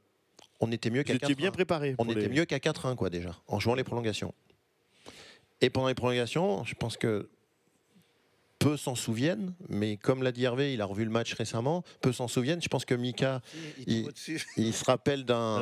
on 0.61 0.73
était 0.73 0.91
mieux 0.91 1.03
qu'à 1.03 1.15
étiez 1.15 1.35
4-1. 1.35 1.37
bien 1.37 1.51
préparé 1.51 1.95
On 1.99 2.09
était 2.09 2.23
les- 2.23 2.29
mieux 2.29 2.45
qu'à 2.47 2.59
4-1 2.59 2.97
quoi 2.97 3.11
déjà, 3.11 3.37
en 3.47 3.61
jouant 3.61 3.75
les 3.75 3.85
prolongations. 3.85 4.35
Et 5.61 5.71
pendant 5.71 5.89
les 5.89 5.95
prolongations, 5.95 6.65
je 6.65 6.75
pense 6.75 6.97
que 6.97 7.29
peu 8.59 8.77
s'en 8.77 8.95
souviennent, 8.95 9.55
mais 9.69 9.97
comme 9.97 10.23
l'a 10.23 10.33
dit 10.33 10.45
Hervé, 10.45 10.73
il 10.75 10.81
a 10.81 10.85
revu 10.85 11.05
le 11.05 11.11
match 11.11 11.33
récemment, 11.35 11.85
peu 12.01 12.13
s'en 12.13 12.27
souviennent. 12.29 12.61
Je 12.63 12.69
pense 12.69 12.85
que 12.85 12.95
Mika, 12.95 13.41
il, 13.87 14.05
il 14.57 14.73
se 14.75 14.85
rappelle 14.85 15.25
d'un 15.25 15.61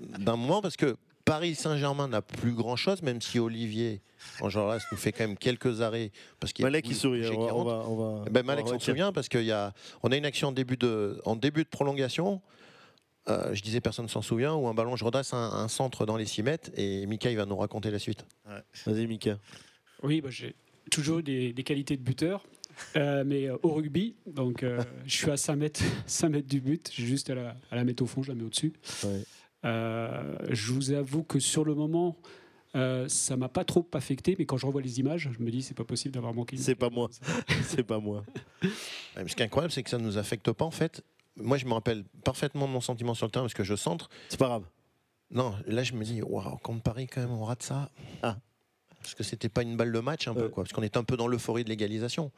d'un 0.00 0.36
moment 0.36 0.62
parce 0.62 0.76
que 0.76 0.96
Paris 1.24 1.54
Saint-Germain 1.56 2.08
n'a 2.08 2.22
plus 2.22 2.52
grand-chose, 2.52 3.02
même 3.02 3.20
si 3.20 3.38
Olivier 3.38 4.00
Enjolras 4.40 4.78
nous 4.92 4.96
fait 4.98 5.12
quand 5.12 5.24
même 5.26 5.36
quelques 5.36 5.80
arrêts. 5.80 6.12
Parce 6.38 6.52
qu'il 6.52 6.62
y 6.62 6.66
a 6.66 6.68
Malek, 6.70 6.86
il 6.88 6.94
sourit, 6.94 7.26
on 7.28 7.46
va- 7.46 7.54
on 7.54 7.64
va- 7.64 7.84
on 7.88 7.96
va- 8.20 8.24
Eh 8.26 8.30
ben, 8.30 8.44
Malek 8.44 8.66
s'en 8.68 8.74
souvient 8.92 9.12
parce 9.12 9.28
qu'il 9.28 9.44
y 9.44 9.52
a, 9.52 9.72
on 10.02 10.12
a 10.12 10.16
une 10.16 10.24
action 10.24 10.48
en 10.48 10.52
début 10.52 10.76
de, 10.76 11.20
en 11.24 11.34
début 11.36 11.64
de 11.64 11.68
prolongation. 11.68 12.40
euh, 13.28 13.54
je 13.54 13.62
disais 13.62 13.80
personne 13.80 14.08
s'en 14.08 14.22
souvient 14.22 14.54
où 14.54 14.66
un 14.68 14.74
ballon 14.74 14.96
je 14.96 15.04
redresse 15.04 15.34
un, 15.34 15.52
un 15.52 15.68
centre 15.68 16.06
dans 16.06 16.16
les 16.16 16.24
6 16.26 16.42
mètres 16.42 16.70
et 16.76 17.04
Mika 17.06 17.30
il 17.30 17.36
va 17.36 17.44
nous 17.46 17.56
raconter 17.56 17.90
la 17.90 17.98
suite. 17.98 18.24
Vas-y 18.86 19.06
Mika. 19.06 19.38
Oui, 20.02 20.20
bah, 20.20 20.30
j'ai 20.30 20.54
toujours 20.90 21.22
des, 21.22 21.52
des 21.52 21.62
qualités 21.62 21.96
de 21.96 22.02
buteur, 22.02 22.44
euh, 22.96 23.24
mais 23.26 23.46
euh, 23.48 23.56
au 23.62 23.74
rugby, 23.74 24.14
donc 24.26 24.62
euh, 24.62 24.82
je 25.06 25.14
suis 25.16 25.30
à 25.30 25.36
5 25.36 25.56
mètres, 25.56 25.80
5 26.06 26.28
mètres 26.28 26.48
du 26.48 26.60
but, 26.60 26.90
j'ai 26.92 27.06
juste 27.06 27.30
à 27.30 27.34
la, 27.34 27.56
à 27.70 27.76
la 27.76 27.84
mettre 27.84 28.02
au 28.02 28.06
fond, 28.06 28.22
je 28.22 28.28
la 28.28 28.34
mets 28.34 28.44
au-dessus. 28.44 28.72
Euh, 29.64 30.36
je 30.48 30.72
vous 30.72 30.92
avoue 30.92 31.22
que 31.22 31.38
sur 31.38 31.64
le 31.64 31.74
moment, 31.74 32.16
euh, 32.76 33.08
ça 33.08 33.36
m'a 33.36 33.48
pas 33.48 33.64
trop 33.64 33.86
affecté, 33.92 34.36
mais 34.38 34.46
quand 34.46 34.56
je 34.56 34.64
revois 34.66 34.80
les 34.80 35.00
images, 35.00 35.28
je 35.36 35.42
me 35.42 35.50
dis 35.50 35.62
c'est 35.62 35.74
pas 35.74 35.84
possible 35.84 36.14
d'avoir 36.14 36.32
manqué. 36.32 36.56
C'est 36.56 36.74
pas 36.74 36.88
moi. 36.90 37.10
c'est 37.64 37.82
pas 37.82 37.98
moi. 37.98 38.24
Ce 38.62 39.34
qui 39.34 39.42
est 39.42 39.46
incroyable, 39.46 39.72
c'est 39.72 39.82
que 39.82 39.90
ça 39.90 39.98
ne 39.98 40.04
nous 40.04 40.18
affecte 40.18 40.50
pas 40.52 40.64
en 40.64 40.70
fait. 40.70 41.02
Moi, 41.36 41.56
je 41.56 41.66
me 41.66 41.72
rappelle 41.72 42.04
parfaitement 42.24 42.66
de 42.66 42.72
mon 42.72 42.80
sentiment 42.80 43.14
sur 43.14 43.26
le 43.26 43.30
terrain 43.30 43.44
parce 43.44 43.54
que 43.54 43.64
je 43.64 43.74
centre. 43.74 44.08
C'est 44.28 44.38
pas 44.38 44.46
grave. 44.46 44.64
Non, 45.30 45.54
là, 45.66 45.82
je 45.82 45.94
me 45.94 46.04
dis, 46.04 46.22
waouh, 46.22 46.56
contre 46.58 46.82
Paris, 46.82 47.06
quand 47.06 47.20
même, 47.20 47.30
on 47.30 47.44
rate 47.44 47.62
ça. 47.62 47.88
Ah. 48.22 48.36
Parce 49.00 49.14
que 49.14 49.22
c'était 49.22 49.48
pas 49.48 49.62
une 49.62 49.76
balle 49.76 49.92
de 49.92 49.98
match, 49.98 50.28
un 50.28 50.34
peu, 50.34 50.48
quoi. 50.48 50.64
Parce 50.64 50.72
qu'on 50.72 50.82
était 50.82 50.98
un 50.98 51.04
peu 51.04 51.16
dans 51.16 51.26
l'euphorie 51.26 51.64
de 51.64 51.70
l'égalisation. 51.70 52.30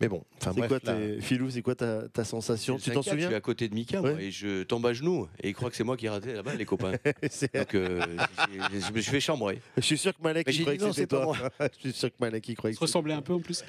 Mais 0.00 0.08
bon, 0.08 0.22
enfin 0.36 0.52
C'est 0.54 0.60
bref. 0.60 0.82
quoi, 0.82 0.92
là- 0.92 1.50
c'est 1.50 1.62
quoi 1.62 1.74
ta, 1.74 2.08
ta 2.08 2.24
sensation? 2.24 2.76
Tu 2.76 2.90
t'en 2.90 3.00
5-4, 3.00 3.04
souviens? 3.04 3.20
Je 3.20 3.26
suis 3.26 3.34
à 3.34 3.40
côté 3.40 3.68
de 3.68 3.74
Mika, 3.74 4.00
moi, 4.00 4.20
et 4.20 4.30
je 4.30 4.62
tombe 4.62 4.84
à 4.86 4.92
genoux. 4.92 5.28
Et 5.42 5.48
il 5.48 5.54
croit 5.54 5.70
que 5.70 5.76
c'est 5.76 5.84
moi 5.84 5.96
qui 5.96 6.06
ai 6.06 6.08
raté 6.10 6.34
là-bas, 6.34 6.54
les 6.54 6.64
copains. 6.66 6.92
Donc, 7.54 7.74
euh, 7.74 8.00
je 8.50 8.92
me 8.92 9.00
suis 9.00 9.10
fait 9.10 9.20
chambrer. 9.20 9.60
Je 9.76 9.82
suis 9.82 9.98
sûr 9.98 10.16
que 10.16 10.22
Malek 10.22 10.46
il 10.50 10.60
croyait 10.60 10.78
que 10.78 10.92
c'était 10.92 11.06
toi. 11.06 11.24
moi. 11.24 11.36
je 11.60 11.80
suis 11.88 11.92
sûr 11.92 12.10
que 12.10 12.16
Malek 12.20 12.48
il 12.48 12.54
croyait 12.54 12.74
que 12.74 12.78
se 12.78 12.84
ressemblait 12.84 13.14
un 13.14 13.22
peu 13.22 13.32
en 13.32 13.40
plus. 13.40 13.64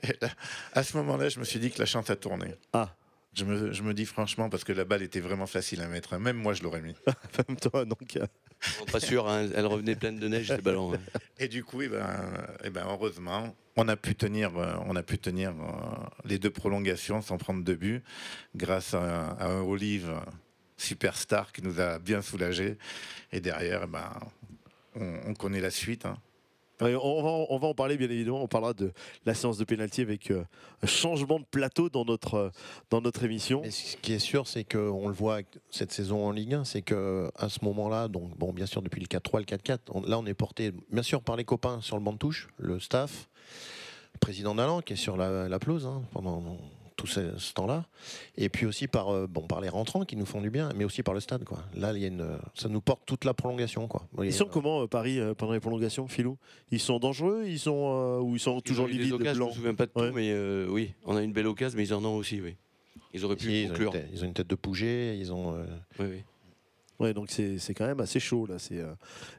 à 0.72 0.82
ce 0.82 0.96
moment-là, 0.98 1.28
je 1.28 1.40
me 1.40 1.44
suis 1.44 1.58
dit 1.58 1.70
que 1.70 1.78
la 1.78 1.86
chance 1.86 2.08
a 2.10 2.16
tourné. 2.16 2.54
Ah. 2.72 2.94
Je 3.34 3.44
me, 3.44 3.72
je 3.72 3.82
me 3.84 3.94
dis 3.94 4.06
franchement, 4.06 4.50
parce 4.50 4.64
que 4.64 4.72
la 4.72 4.84
balle 4.84 5.02
était 5.02 5.20
vraiment 5.20 5.46
facile 5.46 5.80
à 5.82 5.86
mettre. 5.86 6.18
Même 6.18 6.36
moi, 6.36 6.52
je 6.52 6.62
l'aurais 6.64 6.80
mis. 6.82 6.94
Même 7.48 7.56
toi, 7.58 7.84
donc. 7.84 8.16
euh, 8.16 8.26
Pas 8.90 8.98
sûr, 8.98 9.28
hein, 9.28 9.48
elle 9.54 9.66
revenait 9.66 9.94
pleine 9.94 10.18
de 10.18 10.26
neige, 10.26 10.52
ballons. 10.62 10.94
hein. 10.94 10.98
Et 11.38 11.46
du 11.46 11.62
coup, 11.62 11.80
eh 11.82 11.88
ben, 11.88 12.06
eh 12.64 12.70
ben, 12.70 12.84
heureusement, 12.88 13.54
on 13.76 13.86
a 13.86 13.96
pu 13.96 14.16
tenir, 14.16 14.56
euh, 14.58 14.74
on 14.86 14.96
a 14.96 15.02
pu 15.04 15.16
tenir 15.18 15.50
euh, 15.50 15.64
les 16.24 16.38
deux 16.40 16.50
prolongations 16.50 17.22
sans 17.22 17.38
prendre 17.38 17.62
de 17.62 17.74
but, 17.74 18.02
grâce 18.56 18.94
à, 18.94 19.28
à 19.30 19.46
un 19.46 19.60
Olive 19.62 20.12
superstar 20.76 21.52
qui 21.52 21.62
nous 21.62 21.80
a 21.80 21.98
bien 22.00 22.22
soulagés. 22.22 22.78
Et 23.32 23.40
derrière, 23.40 23.82
eh 23.84 23.86
ben, 23.86 24.10
on, 24.96 25.20
on 25.28 25.34
connaît 25.34 25.60
la 25.60 25.70
suite. 25.70 26.04
hein. 26.04 26.18
Ouais, 26.80 26.94
on, 26.94 27.58
va, 27.58 27.66
en- 27.68 27.74
parler 27.74 27.96
bien 27.96 28.08
évidemment. 28.10 28.42
On 28.42 28.48
parlera 28.48 28.72
de 28.74 28.92
la 29.26 29.34
séance 29.34 29.58
de 29.58 29.64
pénalty 29.64 30.00
avec 30.00 30.30
euh, 30.30 30.44
un 30.82 30.86
changement 30.86 31.38
de 31.38 31.44
plateau 31.44 31.88
dans 31.90 32.04
notre, 32.04 32.34
euh, 32.34 32.50
dans 32.90 33.00
notre 33.00 33.22
émission. 33.24 33.62
Ce 33.70 33.96
qui 33.96 34.12
est 34.12 34.18
sûr, 34.18 34.46
c'est 34.46 34.64
qu'on 34.64 35.08
le 35.08 35.14
voit 35.14 35.40
cette 35.70 35.92
saison 35.92 36.24
en 36.26 36.30
Ligue 36.32 36.54
1, 36.54 36.64
c'est 36.64 36.82
que 36.82 37.30
à 37.36 37.48
ce 37.48 37.64
moment-là, 37.64 38.08
donc 38.08 38.36
bon, 38.38 38.52
bien 38.52 38.66
sûr 38.66 38.82
depuis 38.82 39.00
le 39.00 39.06
4-3, 39.06 39.38
le 39.40 39.44
4-4, 39.44 39.78
on- 39.90 40.00
là 40.02 40.18
on 40.18 40.26
est 40.26 40.34
porté 40.34 40.72
bien 40.90 41.02
sûr 41.02 41.22
par 41.22 41.36
les 41.36 41.44
copains 41.44 41.80
sur 41.80 41.96
le 41.96 42.02
banc 42.02 42.12
de 42.12 42.18
touche, 42.18 42.48
le 42.58 42.80
staff, 42.80 43.28
le 44.14 44.18
président 44.18 44.54
d'Alan 44.54 44.80
qui 44.80 44.94
est 44.94 44.96
sur 44.96 45.16
la, 45.16 45.48
la 45.48 45.58
pelouse 45.58 45.86
hein, 45.86 46.02
pendant 46.12 46.42
tout 47.00 47.06
ce, 47.06 47.38
ce 47.38 47.54
temps-là, 47.54 47.86
et 48.36 48.50
puis 48.50 48.66
aussi 48.66 48.86
par 48.86 49.08
euh, 49.08 49.26
bon 49.26 49.46
par 49.46 49.62
les 49.62 49.70
rentrants 49.70 50.04
qui 50.04 50.16
nous 50.16 50.26
font 50.26 50.42
du 50.42 50.50
bien, 50.50 50.68
mais 50.76 50.84
aussi 50.84 51.02
par 51.02 51.14
le 51.14 51.20
stade 51.20 51.44
quoi. 51.44 51.60
Là, 51.74 51.92
il 51.94 52.00
y 52.00 52.04
a 52.04 52.08
une, 52.08 52.36
ça 52.54 52.68
nous 52.68 52.82
porte 52.82 53.00
toute 53.06 53.24
la 53.24 53.32
prolongation 53.32 53.88
quoi. 53.88 54.02
Ils 54.22 54.34
sont 54.34 54.44
comment 54.44 54.82
euh, 54.82 54.86
Paris 54.86 55.18
euh, 55.18 55.32
pendant 55.34 55.54
les 55.54 55.60
prolongations, 55.60 56.06
Philou? 56.08 56.36
Ils 56.70 56.78
sont 56.78 56.98
dangereux? 56.98 57.44
Ils 57.46 57.58
sont 57.58 58.18
euh, 58.18 58.20
ou 58.20 58.34
ils 58.36 58.40
sont 58.40 58.60
toujours 58.60 58.86
Ils 58.88 58.98
des 58.98 59.04
livides 59.04 59.14
occasions, 59.14 59.32
Je 59.32 59.32
me 59.32 59.44
blancs 59.44 59.54
souviens 59.54 59.74
pas 59.74 59.86
de 59.86 59.92
tout, 59.92 60.14
mais 60.14 60.30
euh, 60.30 60.66
oui, 60.68 60.92
on 61.06 61.16
a 61.16 61.22
une 61.22 61.32
belle 61.32 61.46
occasion, 61.46 61.76
mais 61.78 61.84
ils 61.84 61.94
en 61.94 62.04
ont 62.04 62.16
aussi, 62.16 62.40
oui. 62.42 62.56
Ils 63.14 63.24
auraient 63.24 63.36
pu 63.36 63.46
Si, 63.46 63.62
ils, 63.62 63.72
ont 63.72 63.90
tête, 63.90 64.08
ils 64.12 64.22
ont 64.22 64.26
une 64.26 64.34
tête 64.34 64.46
de 64.46 64.54
Pouget, 64.54 65.18
ils 65.18 65.32
ont. 65.32 65.54
euh, 65.56 65.64
Oui, 65.98 66.06
oui. 66.10 66.22
Ouais, 66.98 67.14
donc 67.14 67.30
c'est 67.30 67.56
c'est 67.58 67.72
quand 67.72 67.86
même 67.86 68.00
assez 68.00 68.20
chaud 68.20 68.44
là. 68.46 68.58
C'est, 68.58 68.78
euh, 68.78 68.92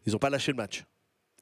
ils 0.07 0.13
n'ont 0.13 0.19
pas 0.19 0.31
lâché 0.31 0.51
le 0.51 0.57
match. 0.57 0.83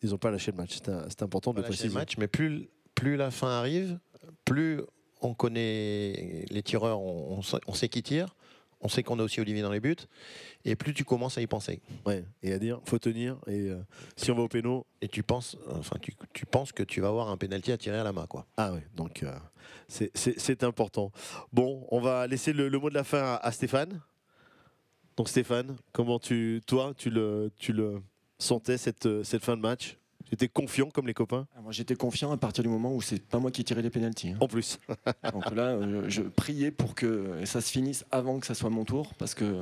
Ils 0.03 0.09
n'ont 0.09 0.17
pas 0.17 0.31
lâché 0.31 0.51
le 0.51 0.57
match. 0.57 0.79
C'est 0.83 1.21
important 1.23 1.53
de 1.53 1.61
préciser. 1.61 1.87
le 1.87 1.93
match, 1.93 2.17
mais 2.17 2.27
plus, 2.27 2.67
plus 2.93 3.15
la 3.15 3.31
fin 3.31 3.49
arrive, 3.49 3.99
plus 4.45 4.81
on 5.21 5.33
connaît 5.33 6.45
les 6.49 6.63
tireurs, 6.63 6.99
on, 7.01 7.41
on 7.67 7.73
sait, 7.73 7.89
qui 7.89 8.03
tire, 8.03 8.35
on 8.81 8.87
sait 8.87 9.03
qu'on 9.03 9.19
a 9.19 9.23
aussi 9.23 9.41
Olivier 9.41 9.61
dans 9.61 9.71
les 9.71 9.79
buts, 9.79 9.95
et 10.65 10.75
plus 10.75 10.93
tu 10.93 11.03
commences 11.03 11.37
à 11.37 11.41
y 11.41 11.47
penser. 11.47 11.81
Ouais, 12.05 12.23
et 12.43 12.53
à 12.53 12.59
dire, 12.59 12.79
faut 12.85 12.99
tenir, 12.99 13.37
et 13.47 13.69
euh, 13.69 13.81
si 14.15 14.31
on 14.31 14.35
va 14.35 14.43
au 14.43 14.47
péno. 14.47 14.85
Et 15.01 15.07
tu 15.07 15.21
penses, 15.23 15.57
enfin, 15.71 15.97
tu, 16.01 16.13
tu 16.33 16.45
penses 16.45 16.71
que 16.71 16.83
tu 16.83 17.01
vas 17.01 17.09
avoir 17.09 17.29
un 17.29 17.37
pénalty 17.37 17.71
à 17.71 17.77
tirer 17.77 17.97
à 17.97 18.03
la 18.03 18.13
main, 18.13 18.25
quoi. 18.25 18.45
Ah 18.57 18.73
ouais, 18.73 18.85
donc 18.95 19.23
euh, 19.23 19.33
c'est- 19.87 20.63
important. 20.63 21.11
Bon, 21.53 21.85
on 21.91 21.99
va 21.99 22.25
laisser 22.27 22.53
le, 22.53 22.69
le 22.69 22.79
mot 22.79 22.89
de 22.89 22.95
la 22.95 23.03
fin 23.03 23.21
à, 23.21 23.35
à 23.35 23.51
Stéphane. 23.51 24.01
Donc 25.17 25.27
Stéphane, 25.29 25.75
comment 25.91 26.17
tu, 26.17 26.61
toi, 26.65 26.93
tu 26.97 27.09
le, 27.09 27.51
tu 27.57 27.73
le 27.73 28.01
sentais 28.37 28.77
cette, 28.77 29.23
cette 29.23 29.43
fin 29.43 29.57
de 29.57 29.61
match? 29.61 29.97
Tu 30.29 30.35
étais 30.35 30.47
confiant 30.47 30.89
comme 30.89 31.07
les 31.07 31.13
copains 31.13 31.47
Ah, 31.57 31.61
Moi, 31.61 31.71
j'étais 31.71 31.95
confiant 31.95 32.31
à 32.31 32.37
partir 32.37 32.63
du 32.63 32.69
moment 32.69 32.93
où 32.95 33.01
c'est 33.01 33.21
pas 33.25 33.39
moi 33.39 33.51
qui 33.51 33.63
tirais 33.63 33.81
les 33.81 33.89
pénalties. 33.89 34.29
hein. 34.29 34.37
En 34.39 34.47
plus. 34.47 34.79
Donc 35.33 35.53
là, 35.55 35.69
euh, 35.69 36.05
je 36.07 36.21
priais 36.21 36.71
pour 36.71 36.93
que 36.95 37.43
ça 37.45 37.61
se 37.61 37.71
finisse 37.71 38.05
avant 38.11 38.39
que 38.39 38.45
ça 38.45 38.53
soit 38.53 38.69
mon 38.69 38.85
tour, 38.85 39.13
parce 39.17 39.33
que 39.33 39.61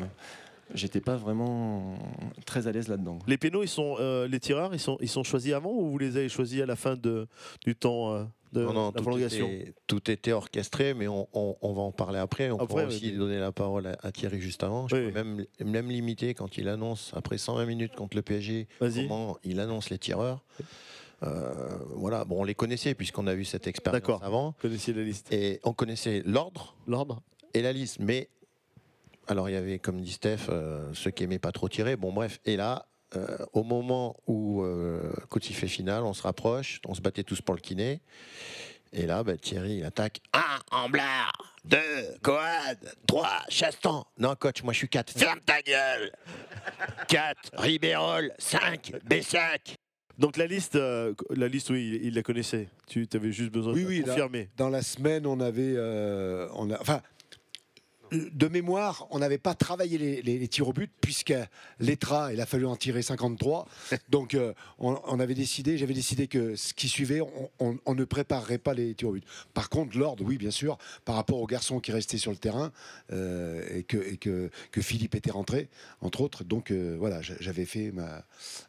j'étais 0.73 0.99
pas 0.99 1.15
vraiment 1.15 1.97
très 2.45 2.67
à 2.67 2.73
l'aise 2.73 2.89
là-dedans. 2.89 3.19
Les 3.27 3.37
pénaux, 3.37 3.63
ils 3.63 3.69
sont, 3.69 3.95
euh, 3.99 4.27
les 4.27 4.39
tireurs, 4.41 4.73
ils 4.73 4.79
sont, 4.79 4.97
ils 4.99 5.07
sont 5.07 5.23
choisis 5.23 5.53
avant 5.53 5.71
ou 5.71 5.89
vous 5.89 5.97
les 5.97 6.17
avez 6.17 6.27
choisis 6.27 6.61
à 6.61 6.65
la 6.65 6.75
fin 6.75 6.95
de, 6.97 7.27
du 7.65 7.73
temps 7.73 8.13
euh, 8.13 8.25
de 8.53 8.63
non, 8.63 8.73
non, 8.73 8.85
la 8.87 8.91
tout 8.93 9.01
prolongation 9.03 9.47
était, 9.47 9.73
tout 9.87 10.09
était 10.11 10.31
orchestré, 10.31 10.93
mais 10.93 11.07
on, 11.07 11.27
on- 11.33 11.57
on 11.61 11.73
va 11.73 11.81
en 11.81 11.91
parler 11.91 12.19
après. 12.19 12.49
On 12.49 12.55
Après, 12.55 12.67
pourra 12.67 12.85
aussi 12.85 13.11
donner 13.11 13.39
la 13.39 13.51
parole 13.51 13.87
à, 13.87 13.97
à 14.01 14.11
Thierry 14.11 14.39
juste 14.39 14.63
avant. 14.63 14.87
Je 14.87 14.95
peux 14.95 15.11
même, 15.11 15.45
même 15.63 15.89
limiter 15.89 16.33
quand 16.33 16.57
il 16.57 16.67
annonce, 16.69 17.11
après 17.15 17.37
120 17.37 17.65
minutes 17.65 17.95
contre 17.95 18.15
le 18.15 18.21
PSG, 18.23 18.67
comment 18.79 19.37
il 19.43 19.59
annonce 19.59 19.89
les 19.89 19.97
tireurs. 19.97 20.43
Euh, 21.23 21.77
voilà, 21.95 22.25
bon, 22.25 22.41
on 22.41 22.43
les 22.43 22.53
connaissait 22.55 22.93
puisqu'on 22.93 23.25
a 23.27 23.33
vu 23.33 23.43
cette 23.43 23.65
expérience 23.67 24.21
avant. 24.21 24.53
connaissiez 24.61 24.93
la 24.93 25.03
liste. 25.03 25.31
Et 25.33 25.59
on 25.63 25.73
connaissait 25.73 26.21
l'ordre. 26.25 26.75
L'ordre. 26.87 27.21
Et 27.53 27.61
la 27.61 27.73
liste. 27.73 27.97
Mais, 27.99 28.29
alors 29.27 29.49
il 29.49 29.53
y 29.53 29.55
avait, 29.55 29.79
comme 29.79 29.99
dit 29.99 30.11
Steph, 30.11 30.47
euh, 30.49 30.93
ceux 30.93 31.09
qui 31.11 31.23
aimaient 31.23 31.39
pas 31.39 31.51
trop 31.51 31.69
tirer. 31.69 31.95
Bon, 31.95 32.13
bref. 32.13 32.39
Et 32.45 32.55
là, 32.55 32.85
euh, 33.15 33.37
au 33.53 33.63
moment 33.63 34.17
où 34.27 34.63
euh, 34.63 35.11
il 35.35 35.55
fait 35.55 35.67
finale, 35.67 36.03
on 36.03 36.13
se 36.13 36.23
rapproche, 36.23 36.81
on 36.85 36.93
se 36.93 37.01
battait 37.01 37.23
tous 37.23 37.41
pour 37.41 37.55
le 37.55 37.61
kiné. 37.61 38.01
Et 38.93 39.05
là, 39.05 39.23
bah, 39.23 39.37
Thierry, 39.37 39.77
il 39.77 39.85
attaque. 39.85 40.21
Un, 40.33 40.59
Amblard. 40.71 41.31
Deux, 41.65 41.77
Coad. 42.21 42.79
Trois, 43.05 43.41
Chastan. 43.49 44.05
Non, 44.17 44.35
coach, 44.35 44.63
moi 44.63 44.71
je 44.73 44.77
suis 44.79 44.89
quatre. 44.89 45.11
Ferme 45.11 45.39
ta 45.41 45.61
gueule. 45.61 46.11
Quatre, 47.07 47.51
Ribérol. 47.57 48.31
Cinq, 48.39 48.93
Bessac. 49.05 49.75
Donc 50.17 50.37
la 50.37 50.47
liste, 50.47 50.75
euh, 50.75 51.13
la 51.29 51.47
liste, 51.47 51.69
oui, 51.69 51.99
il, 52.01 52.07
il 52.07 52.13
la 52.15 52.23
connaissait. 52.23 52.69
Tu 52.87 53.07
avais 53.13 53.31
juste 53.31 53.51
besoin 53.51 53.73
Oui, 53.73 53.83
de 53.83 53.87
oui, 53.87 53.97
là, 53.99 54.05
confirmer. 54.05 54.49
dans 54.57 54.69
la 54.69 54.81
semaine, 54.81 55.27
on 55.27 55.39
avait. 55.39 55.73
euh, 55.75 56.47
on 56.53 56.71
a, 56.71 56.79
enfin, 56.81 57.01
de 58.11 58.47
mémoire, 58.47 59.07
on 59.11 59.19
n'avait 59.19 59.37
pas 59.37 59.53
travaillé 59.53 59.97
les, 59.97 60.21
les- 60.21 60.39
les 60.39 60.47
tirs 60.47 60.67
au 60.67 60.73
but, 60.73 60.91
puisque 61.01 61.33
l'ETRA, 61.79 62.33
il 62.33 62.41
a 62.41 62.45
fallu 62.45 62.65
en 62.65 62.75
tirer 62.75 63.01
53. 63.01 63.67
Donc, 64.09 64.33
euh, 64.33 64.53
on, 64.79 64.99
on 65.05 65.19
avait 65.19 65.33
décidé, 65.35 65.77
j'avais 65.77 65.93
décidé 65.93 66.27
que 66.27 66.55
ce 66.55 66.73
qui 66.73 66.87
suivait, 66.87 67.21
on, 67.21 67.49
on- 67.59 67.77
on 67.85 67.95
ne 67.95 68.03
préparerait 68.05 68.57
pas 68.57 68.73
les 68.73 68.93
tirs 68.95 69.09
au 69.09 69.13
but. 69.13 69.23
Par 69.53 69.69
contre, 69.69 69.97
l'ordre, 69.97 70.23
oui, 70.25 70.37
bien 70.37 70.51
sûr, 70.51 70.77
par 71.05 71.15
rapport 71.15 71.39
aux 71.41 71.47
garçons 71.47 71.79
qui 71.79 71.91
restaient 71.91 72.17
sur 72.17 72.31
le 72.31 72.37
terrain 72.37 72.71
euh, 73.11 73.61
et, 73.77 73.83
que, 73.83 73.97
et 73.97 74.17
que, 74.17 74.49
que 74.71 74.81
Philippe 74.81 75.15
était 75.15 75.31
rentré, 75.31 75.69
entre 76.01 76.21
autres. 76.21 76.43
Donc, 76.43 76.71
euh, 76.71 76.95
voilà, 76.99 77.21
j'a- 77.21 77.35
j'avais 77.39 77.65
fait 77.65 77.91
ma, 77.91 78.23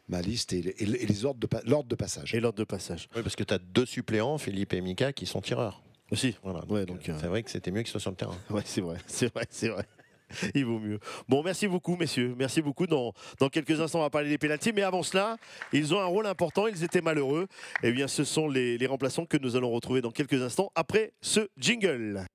ma 0.07 0.21
liste 0.21 0.53
et, 0.53 0.61
les- 0.61 0.75
et 0.79 0.85
les- 0.85 0.99
et 0.99 1.05
les 1.05 1.25
ordres 1.25 1.39
de, 1.39 1.69
l'ordre 1.69 1.89
de 1.89 1.95
passage. 1.95 2.33
Et 2.35 2.39
l'ordre 2.39 2.59
de 2.59 2.63
passage. 2.63 3.07
Oui, 3.15 3.21
parce 3.23 3.35
que 3.35 3.43
tu 3.43 3.53
as 3.53 3.59
deux 3.59 3.85
suppléants, 3.85 4.37
Philippe 4.37 4.73
et 4.73 4.81
Mika, 4.81 5.13
qui 5.13 5.25
sont 5.25 5.41
tireurs. 5.41 5.81
Aussi. 6.11 6.35
Voilà, 6.43 6.59
Ouais, 6.67 6.85
donc, 6.85 6.97
donc, 6.97 7.09
euh, 7.09 7.17
c'est 7.19 7.27
vrai 7.27 7.43
que 7.43 7.51
c'était 7.51 7.71
mieux 7.71 7.81
qu'ils 7.81 7.91
soient 7.91 7.99
sur 7.99 8.11
le 8.11 8.15
terrain. 8.17 8.35
Ouais, 8.49 8.61
c'est 8.65 8.81
vrai, 8.81 8.97
c'est 9.07 9.31
vrai, 9.33 9.45
c'est 9.49 9.69
vrai. 9.69 9.85
Il 10.55 10.65
vaut 10.65 10.79
mieux. 10.79 10.99
Bon, 11.27 11.41
merci 11.43 11.67
beaucoup, 11.67 11.95
messieurs. 11.95 12.35
Merci 12.37 12.61
beaucoup. 12.61 12.85
Dans, 12.87 13.13
dans 13.39 13.49
quelques 13.49 13.79
instants, 13.81 13.99
on 13.99 14.03
va 14.03 14.09
parler 14.09 14.29
des 14.29 14.37
pénaltys. 14.37 14.71
Mais 14.73 14.83
avant 14.83 15.01
cela, 15.03 15.37
ils 15.73 15.93
ont 15.93 15.99
un 15.99 16.05
rôle 16.05 16.27
important. 16.27 16.67
Ils 16.67 16.83
étaient 16.83 17.01
malheureux. 17.01 17.47
Eh 17.83 17.91
bien, 17.91 18.07
ce 18.07 18.23
sont 18.23 18.47
les, 18.47 18.77
les 18.77 18.85
remplaçants 18.87 19.25
que 19.25 19.37
nous 19.37 19.55
allons 19.55 19.71
retrouver 19.71 20.01
dans 20.01 20.11
quelques 20.11 20.41
instants 20.41 20.71
après 20.75 21.13
ce 21.21 21.49
jingle. 21.57 22.25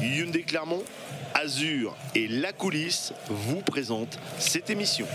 Hyundai 0.00 0.42
Clermont, 0.42 0.82
Azur 1.34 1.94
et 2.14 2.26
La 2.28 2.52
Coulisse 2.52 3.12
vous 3.28 3.60
présentent 3.60 4.18
cette 4.38 4.70
émission. 4.70 5.06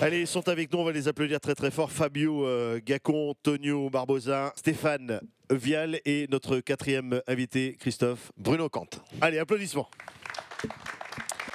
Allez, 0.00 0.20
ils 0.20 0.26
sont 0.28 0.48
avec 0.48 0.72
nous, 0.72 0.78
on 0.78 0.84
va 0.84 0.92
les 0.92 1.08
applaudir 1.08 1.40
très 1.40 1.54
très 1.56 1.70
fort. 1.72 1.90
Fabio 1.90 2.46
euh, 2.46 2.80
Gacon, 2.84 3.34
Tonio 3.42 3.90
Barbosa, 3.90 4.52
Stéphane 4.56 5.20
Vial 5.50 6.00
et 6.04 6.26
notre 6.30 6.60
quatrième 6.60 7.20
invité, 7.26 7.76
Christophe 7.80 8.30
Bruno 8.36 8.68
Kant. 8.68 8.86
Allez, 9.20 9.38
applaudissements. 9.40 9.88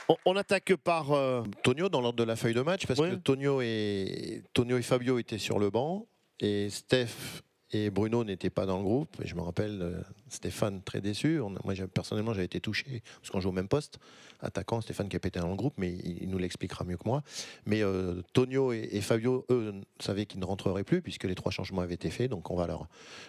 On, 0.09 0.17
on 0.25 0.35
attaque 0.35 0.75
par. 0.75 1.11
euh, 1.13 1.43
Tonio 1.63 1.87
dans 1.87 2.01
l'ordre 2.01 2.19
de 2.19 2.23
la 2.25 2.35
feuille 2.35 2.53
de 2.53 2.61
match, 2.61 2.85
parce 2.85 2.99
Ouais. 2.99 3.11
que 3.11 3.15
Tonio 3.15 3.61
et, 3.61 4.43
Tonio 4.53 4.77
et 4.77 4.81
Fabio 4.81 5.17
étaient 5.19 5.37
sur 5.37 5.57
le 5.57 5.69
banc, 5.69 6.05
et 6.41 6.69
Steph 6.69 7.41
et 7.73 7.89
Bruno 7.89 8.23
n'étaient 8.23 8.49
pas 8.49 8.65
dans 8.65 8.77
le 8.77 8.83
groupe. 8.83 9.17
Et 9.23 9.27
je 9.27 9.35
me 9.35 9.41
rappelle 9.41 9.79
euh, 9.81 10.01
Stéphane 10.29 10.81
très 10.81 11.01
déçu. 11.01 11.39
On 11.41 11.49
moi, 11.63 11.73
personnellement, 11.93 12.33
j'avais 12.33 12.45
été 12.45 12.59
touché, 12.59 13.01
parce 13.19 13.31
qu'on 13.31 13.39
joue 13.41 13.49
au 13.49 13.53
même 13.53 13.67
poste, 13.67 13.99
attaquant, 14.41 14.79
Stéphane 14.81 15.09
qui 15.09 15.15
a 15.15 15.19
pété 15.19 15.39
dans 15.39 15.49
le 15.49 15.55
groupe, 15.55 15.73
mais 15.77 15.91
il, 15.91 16.23
il 16.23 16.29
nous 16.29 16.37
l'expliquera 16.37 16.85
mieux 16.85 16.97
que 16.97 17.03
moi. 17.05 17.23
Mais 17.65 17.81
euh, 17.83 18.21
Tonio 18.33 18.71
et, 18.73 18.87
et 18.91 19.01
Fabio, 19.01 19.45
eux, 19.49 19.73
savaient 19.99 20.25
qu'ils 20.25 20.39
ne 20.39 20.45
rentreraient 20.45 20.83
plus, 20.83 21.01
puisque 21.01 21.23
les 21.25 21.35
trois 21.35 21.51
changements 21.51 21.81
avaient 21.81 21.95
été 21.95 22.09
faits. 22.09 22.29
Donc 22.29 22.51
on 22.51 22.55
va 22.55 22.67
leur, 22.67 22.87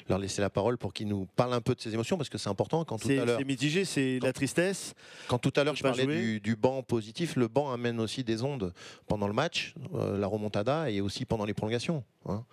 leur 0.08 0.18
laisser 0.18 0.40
la 0.42 0.50
parole 0.50 0.76
pour 0.78 0.92
qu'ils 0.92 1.08
nous 1.08 1.26
parlent 1.36 1.54
un 1.54 1.60
peu 1.60 1.74
de 1.74 1.80
ces 1.80 1.94
émotions, 1.94 2.16
parce 2.16 2.28
que 2.28 2.38
c'est 2.38 2.50
important. 2.50 2.84
Quand 2.84 2.98
tout 2.98 3.08
à 3.08 3.24
l'heure 3.24 3.38
c'est 3.38 3.44
mitigé, 3.44 3.84
c'est 3.84 4.18
la 4.20 4.32
tristesse. 4.32 4.94
quand 5.28 5.38
tout 5.38 5.52
à 5.56 5.64
l'heure 5.64 5.76
je 5.76 5.82
parlais 5.82 6.38
du 6.40 6.56
banc 6.56 6.82
positif, 6.82 7.36
le 7.36 7.48
banc 7.48 7.72
amène 7.72 8.00
aussi 8.00 8.24
des 8.24 8.42
ondes 8.42 8.72
pendant 9.06 9.26
le 9.28 9.32
match, 9.34 9.74
euh, 9.94 10.18
la 10.18 10.26
remontada 10.26 10.90
et 10.90 11.00
aussi 11.00 11.24
pendant 11.24 11.44
les 11.44 11.54
prolongations. 11.54 12.04
hein. 12.26 12.44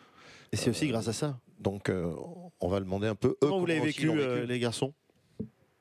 Et 0.51 0.57
c'est 0.57 0.69
aussi 0.69 0.87
grâce 0.87 1.07
à 1.07 1.13
ça. 1.13 1.39
Donc 1.59 1.89
euh, 1.89 2.13
on 2.59 2.67
va 2.67 2.79
demander 2.79 3.07
un 3.07 3.15
peu 3.15 3.29
eux 3.29 3.37
Comment 3.41 3.59
vous 3.59 3.65
l'avez 3.65 3.81
aussi 3.81 4.05
vécu, 4.05 4.09
euh, 4.09 4.45
les 4.45 4.59
garçons? 4.59 4.93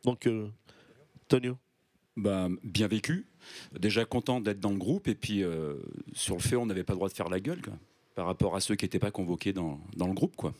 Donc, 0.04 0.26
euh, 0.26 0.48
Tonio? 1.28 1.56
Bah, 2.16 2.48
bien 2.64 2.86
vécu. 2.88 3.26
Déjà 3.78 4.04
content 4.04 4.40
d'être 4.40 4.60
dans 4.60 4.70
le 4.70 4.78
groupe. 4.78 5.08
Et 5.08 5.14
puis, 5.14 5.42
euh, 5.42 5.74
sur 6.12 6.36
le 6.36 6.40
fait, 6.40 6.56
on 6.56 6.66
n'avait 6.66 6.84
pas 6.84 6.92
le 6.94 6.98
droit 6.98 7.08
de 7.08 7.14
faire 7.14 7.28
la 7.28 7.40
gueule 7.40 7.60
quoi, 7.62 7.74
par 8.14 8.26
rapport 8.26 8.56
à 8.56 8.60
ceux 8.60 8.76
qui 8.76 8.84
n'étaient 8.84 8.98
pas 8.98 9.10
convoqués 9.10 9.52
dans, 9.52 9.80
dans 9.96 10.06
le 10.06 10.14
groupe. 10.14 10.36
Quoi. 10.36 10.52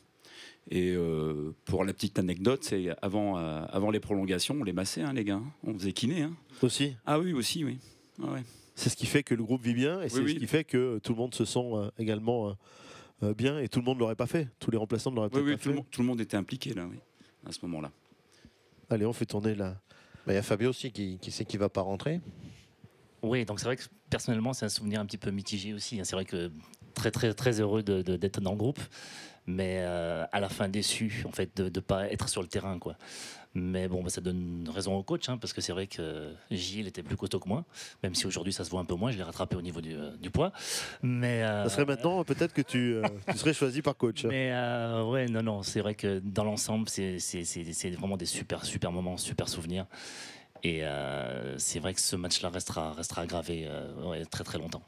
Et 0.71 0.93
euh, 0.95 1.55
pour 1.65 1.85
la 1.85 1.93
petite 1.93 2.19
anecdote, 2.19 2.65
c'est 2.65 2.89
avant, 3.03 3.39
euh, 3.39 3.65
avant 3.71 3.91
les 3.91 4.01
prolongations, 4.01 4.57
on 4.61 4.65
les 4.65 4.73
massait, 4.75 5.03
hein, 5.03 5.13
les 5.13 5.25
gars. 5.25 5.41
On 5.65 5.73
faisait 5.75 5.93
kiné. 5.93 6.23
Hein. 6.23 6.33
Aussi? 6.63 6.97
Ah 7.07 7.19
oui, 7.19 7.33
aussi, 7.33 7.65
oui. 7.65 7.79
Ah 8.23 8.33
ouais. 8.33 8.43
C'est 8.75 8.89
ce 8.91 8.97
qui 8.97 9.07
fait 9.07 9.23
que 9.23 9.35
le 9.35 9.43
groupe 9.43 9.63
vit 9.63 9.75
bien 9.75 10.01
et 10.01 10.05
Oui, 10.05 10.11
c'est 10.11 10.21
oui. 10.21 10.35
ce 10.35 10.39
qui 10.39 10.47
fait 10.47 10.65
que 10.65 10.99
tout 11.03 11.13
le 11.13 11.19
monde 11.19 11.35
se 11.35 11.45
sent 11.45 11.59
euh, 11.75 11.91
également 11.99 12.55
euh, 13.23 13.35
bien 13.35 13.59
et 13.59 13.69
tout 13.69 13.79
le 13.81 13.85
monde 13.85 13.97
ne 13.97 14.01
l'aurait 14.01 14.15
pas 14.17 14.27
fait. 14.27 14.49
Tous 14.59 14.71
les 14.71 14.79
remplaçants 14.79 15.11
ne 15.11 15.17
l'auraient 15.17 15.29
Oui, 15.33 15.43
peut-être 15.43 15.47
oui, 15.47 15.57
pas 15.57 15.63
tout, 15.63 15.69
le 15.69 15.75
fait. 15.75 15.77
monde, 15.81 15.91
tout 15.91 16.01
le 16.03 16.07
monde 16.07 16.21
était 16.21 16.37
impliqué 16.37 16.75
là, 16.75 16.87
oui, 16.91 16.99
à 17.47 17.53
ce 17.53 17.59
moment-là. 17.63 17.91
Allez, 18.89 19.07
on 19.07 19.13
fait 19.13 19.27
tourner 19.27 19.55
la. 19.55 19.71
Bah, 20.27 20.33
Il 20.33 20.35
y 20.35 20.39
a 20.39 20.43
Fabio 20.43 20.71
aussi 20.71 20.91
qui, 20.93 21.19
qui 21.19 21.31
sait 21.31 21.45
qu'il 21.45 21.59
va 21.61 21.69
pas 21.69 21.81
rentrer. 21.83 22.21
Oui, 23.23 23.45
donc 23.45 23.61
c'est 23.61 23.67
vrai 23.67 23.77
que 23.77 23.83
personnellement, 24.09 24.53
c'est 24.53 24.65
un 24.65 24.71
souvenir 24.71 25.01
un 25.01 25.07
petit 25.07 25.19
peu 25.19 25.31
mitigé 25.31 25.75
aussi. 25.75 26.01
hein. 26.01 26.05
C'est 26.05 26.17
vrai 26.17 26.25
que 26.25 26.51
très 26.95 27.11
très 27.11 27.33
très 27.35 27.61
heureux 27.61 27.83
de- 27.83 28.03
de- 28.03 28.17
d'être 28.17 28.41
dans 28.41 28.53
le 28.53 28.57
groupe, 28.57 28.81
mais 29.51 29.79
euh, 29.81 30.25
à 30.33 30.41
la 30.41 30.49
fin 30.49 30.69
déçu 30.69 31.25
en 31.27 31.33
fait 31.33 31.57
de 31.57 31.65
ne 31.65 31.81
pas 31.81 32.11
être 32.11 32.29
sur 32.29 32.43
le 32.43 32.49
terrain, 32.49 32.79
quoi. 32.79 32.97
Mais 33.55 33.89
bon, 33.89 34.03
bah, 34.03 34.11
ça 34.11 34.21
donne 34.21 34.69
raison 34.73 34.97
au 34.97 35.03
coach, 35.03 35.29
hein, 35.29 35.37
parce 35.37 35.53
que 35.53 35.61
c'est 35.61 35.73
vrai 35.73 35.89
que 35.89 36.33
Gilles 36.53 36.87
était 36.87 37.03
plus 37.03 37.17
costaud 37.17 37.41
que 37.41 37.49
moi, 37.49 37.65
même 38.03 38.15
si 38.15 38.27
aujourd'hui 38.27 38.53
ça 38.53 38.65
se 38.65 38.71
voit 38.71 38.81
un 38.81 38.85
peu 38.85 38.95
moins. 38.95 39.11
Je 39.11 39.17
l'ai 39.17 39.25
rattrapé 39.25 39.57
au 39.57 39.63
niveau 39.63 39.81
du, 39.81 39.95
euh, 39.95 40.17
du 40.19 40.31
poids, 40.31 40.53
mais 41.03 41.43
euh, 41.43 41.65
Ça 41.65 41.71
serait 41.71 41.85
maintenant 41.85 42.23
peut-être 42.23 42.53
que 42.53 42.63
tu, 42.63 42.95
euh, 42.95 43.03
tu 43.29 43.39
serais 43.39 43.53
choisi 43.53 43.83
par 43.83 43.97
coach. 43.97 44.25
mais 44.25 44.53
ouais, 45.03 45.27
non, 45.27 45.43
non, 45.43 45.63
c'est 45.63 45.81
vrai 45.81 45.97
que 45.97 46.21
dans 46.21 46.45
l'ensemble, 46.45 46.89
c'est 46.89 47.19
vraiment 47.99 48.17
des 48.17 48.27
super, 48.27 48.65
super 48.65 48.93
moments, 48.93 49.17
super 49.17 49.49
souvenirs. 49.49 49.87
Et 50.63 50.83
c'est 51.57 51.81
vrai 51.81 51.95
que 51.95 52.01
ce 52.01 52.17
match-là 52.17 52.51
restera, 52.51 52.93
restera 52.93 53.27
gravé 53.27 53.69
ouais, 54.05 54.25
très 54.27 54.45
très 54.45 54.59
longtemps. 54.59 54.83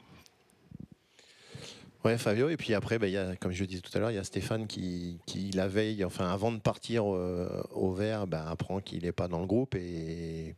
Ouais, 2.05 2.17
Fabio. 2.17 2.49
Et 2.49 2.57
puis 2.57 2.73
après, 2.73 2.99
bah, 2.99 3.07
il 3.07 3.13
y 3.13 3.17
a, 3.17 3.35
comme 3.37 3.53
je 3.53 3.61
le 3.61 3.67
disais 3.67 3.81
tout 3.81 3.91
à 3.95 3.99
l'heure, 3.99 4.11
il 4.11 4.15
y 4.15 4.17
a 4.17 4.23
Stéphane 4.25 4.67
qui, 4.67 5.19
qui, 5.25 5.51
la 5.51 5.67
veille, 5.69 6.03
enfin 6.03 6.29
avant 6.29 6.51
de 6.51 6.57
partir 6.59 7.05
euh, 7.05 7.63
au 7.73 7.93
vert, 7.93 8.27
bah, 8.27 8.45
apprend 8.49 8.81
qu'il 8.81 9.03
n'est 9.03 9.13
pas 9.13 9.29
dans 9.29 9.39
le 9.39 9.45
groupe. 9.45 9.75
Et, 9.75 10.55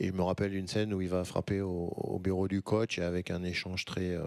et 0.00 0.06
je 0.06 0.12
me 0.12 0.22
rappelle 0.22 0.54
une 0.54 0.66
scène 0.66 0.94
où 0.94 1.02
il 1.02 1.08
va 1.10 1.24
frapper 1.24 1.60
au, 1.60 1.92
au 1.96 2.18
bureau 2.18 2.48
du 2.48 2.62
coach 2.62 2.98
avec 3.00 3.30
un 3.30 3.44
échange 3.44 3.84
très 3.84 4.14
euh, 4.14 4.24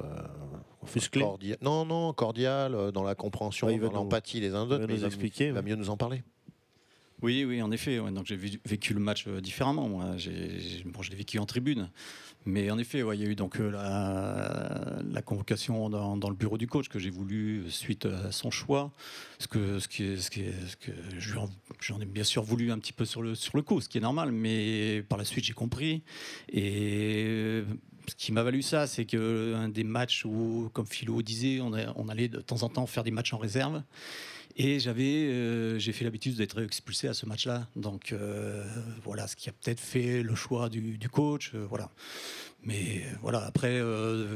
cordial. 1.14 1.58
Non, 1.62 1.84
non, 1.86 2.14
cordial, 2.14 2.76
euh, 2.76 2.92
dans 2.92 3.04
la 3.04 3.16
compréhension, 3.16 3.66
Ouais, 3.68 3.80
dans 3.80 3.92
l'empathie 3.92 4.40
les 4.40 4.54
uns 4.54 4.68
d'autres. 4.68 4.86
nous 4.86 4.96
il 4.98 5.06
expliquer, 5.06 5.48
il 5.48 5.54
va 5.54 5.62
mieux 5.64 5.76
nous 5.76 5.90
en 5.90 5.98
parler. 5.98 6.22
Oui, 7.24 7.46
oui, 7.46 7.62
en 7.62 7.72
effet. 7.72 8.00
ouais. 8.00 8.12
Donc 8.12 8.26
j'ai 8.26 8.36
vécu 8.36 8.94
le 8.96 9.00
match 9.00 9.26
euh, 9.28 9.42
différemment. 9.42 9.88
Moi, 9.88 10.18
j'ai- 10.18 10.82
bon, 10.86 11.02
je 11.04 11.12
l'ai 11.12 11.16
vécu 11.16 11.38
en 11.38 11.46
tribune, 11.46 11.90
mais 12.46 12.72
en 12.72 12.78
effet, 12.80 13.04
il 13.14 13.20
y 13.20 13.24
a 13.24 13.28
eu 13.28 13.36
donc 13.36 13.60
euh, 13.60 13.72
la, 13.72 15.22
convocation 15.22 15.90
dans, 15.90 16.30
le 16.30 16.36
bureau 16.36 16.58
du 16.58 16.68
coach 16.68 16.90
que 16.90 16.98
j'ai 16.98 17.12
voulu 17.12 17.70
suite 17.70 18.06
à 18.06 18.32
son 18.32 18.50
choix. 18.50 18.92
Ce 19.38 19.48
que, 19.48 19.78
j'en 21.20 22.02
ai 22.02 22.06
bien 22.06 22.24
sûr 22.24 22.44
voulu 22.44 22.72
un 22.72 22.80
petit 22.80 22.94
peu 22.94 23.06
sur 23.06 23.22
le 23.22 23.36
sur 23.36 23.64
coup, 23.64 23.80
ce 23.80 23.90
qui 23.90 24.00
est 24.00 24.02
normal. 24.02 24.32
Mais 24.32 25.04
par 25.08 25.18
la 25.18 25.26
suite, 25.26 25.46
j'ai 25.46 25.54
compris 25.54 26.02
et 26.52 27.26
euh, 27.28 27.64
ce 28.08 28.16
qui 28.16 28.32
m'a 28.32 28.42
valu 28.42 28.64
ça, 28.64 28.88
c'est 28.88 29.06
que 29.06 29.54
un 29.56 29.70
des 29.70 29.84
matchs 29.84 30.26
où, 30.26 30.70
comme 30.74 30.88
Philo 30.88 31.22
disait, 31.22 31.60
on 31.62 32.10
allait 32.10 32.28
de 32.28 32.42
temps 32.42 32.64
en 32.64 32.70
temps 32.70 32.88
faire 32.88 33.04
des 33.04 33.12
matchs 33.12 33.34
en 33.34 33.38
réserve. 33.38 33.84
Et 34.58 34.80
j'avais, 34.80 35.04
euh, 35.30 35.80
j'ai 35.80 35.92
fait 35.94 36.04
l'habitude 36.04 36.36
d'être 36.36 36.62
expulsé 36.62 37.08
à 37.08 37.14
ce 37.14 37.26
match-là. 37.26 37.68
Donc 37.76 38.12
euh, 38.12 38.64
voilà, 39.04 39.28
ce 39.28 39.36
qui 39.36 39.50
a 39.50 39.54
peut-être 39.54 39.80
fait 39.80 40.24
le 40.24 40.36
choix 40.36 40.70
du, 40.70 40.98
du 40.98 41.10
coach. 41.10 41.52
euh, 41.56 41.66
voilà. 41.70 41.90
Mais 42.64 43.02
voilà, 43.24 43.44
après, 43.44 43.82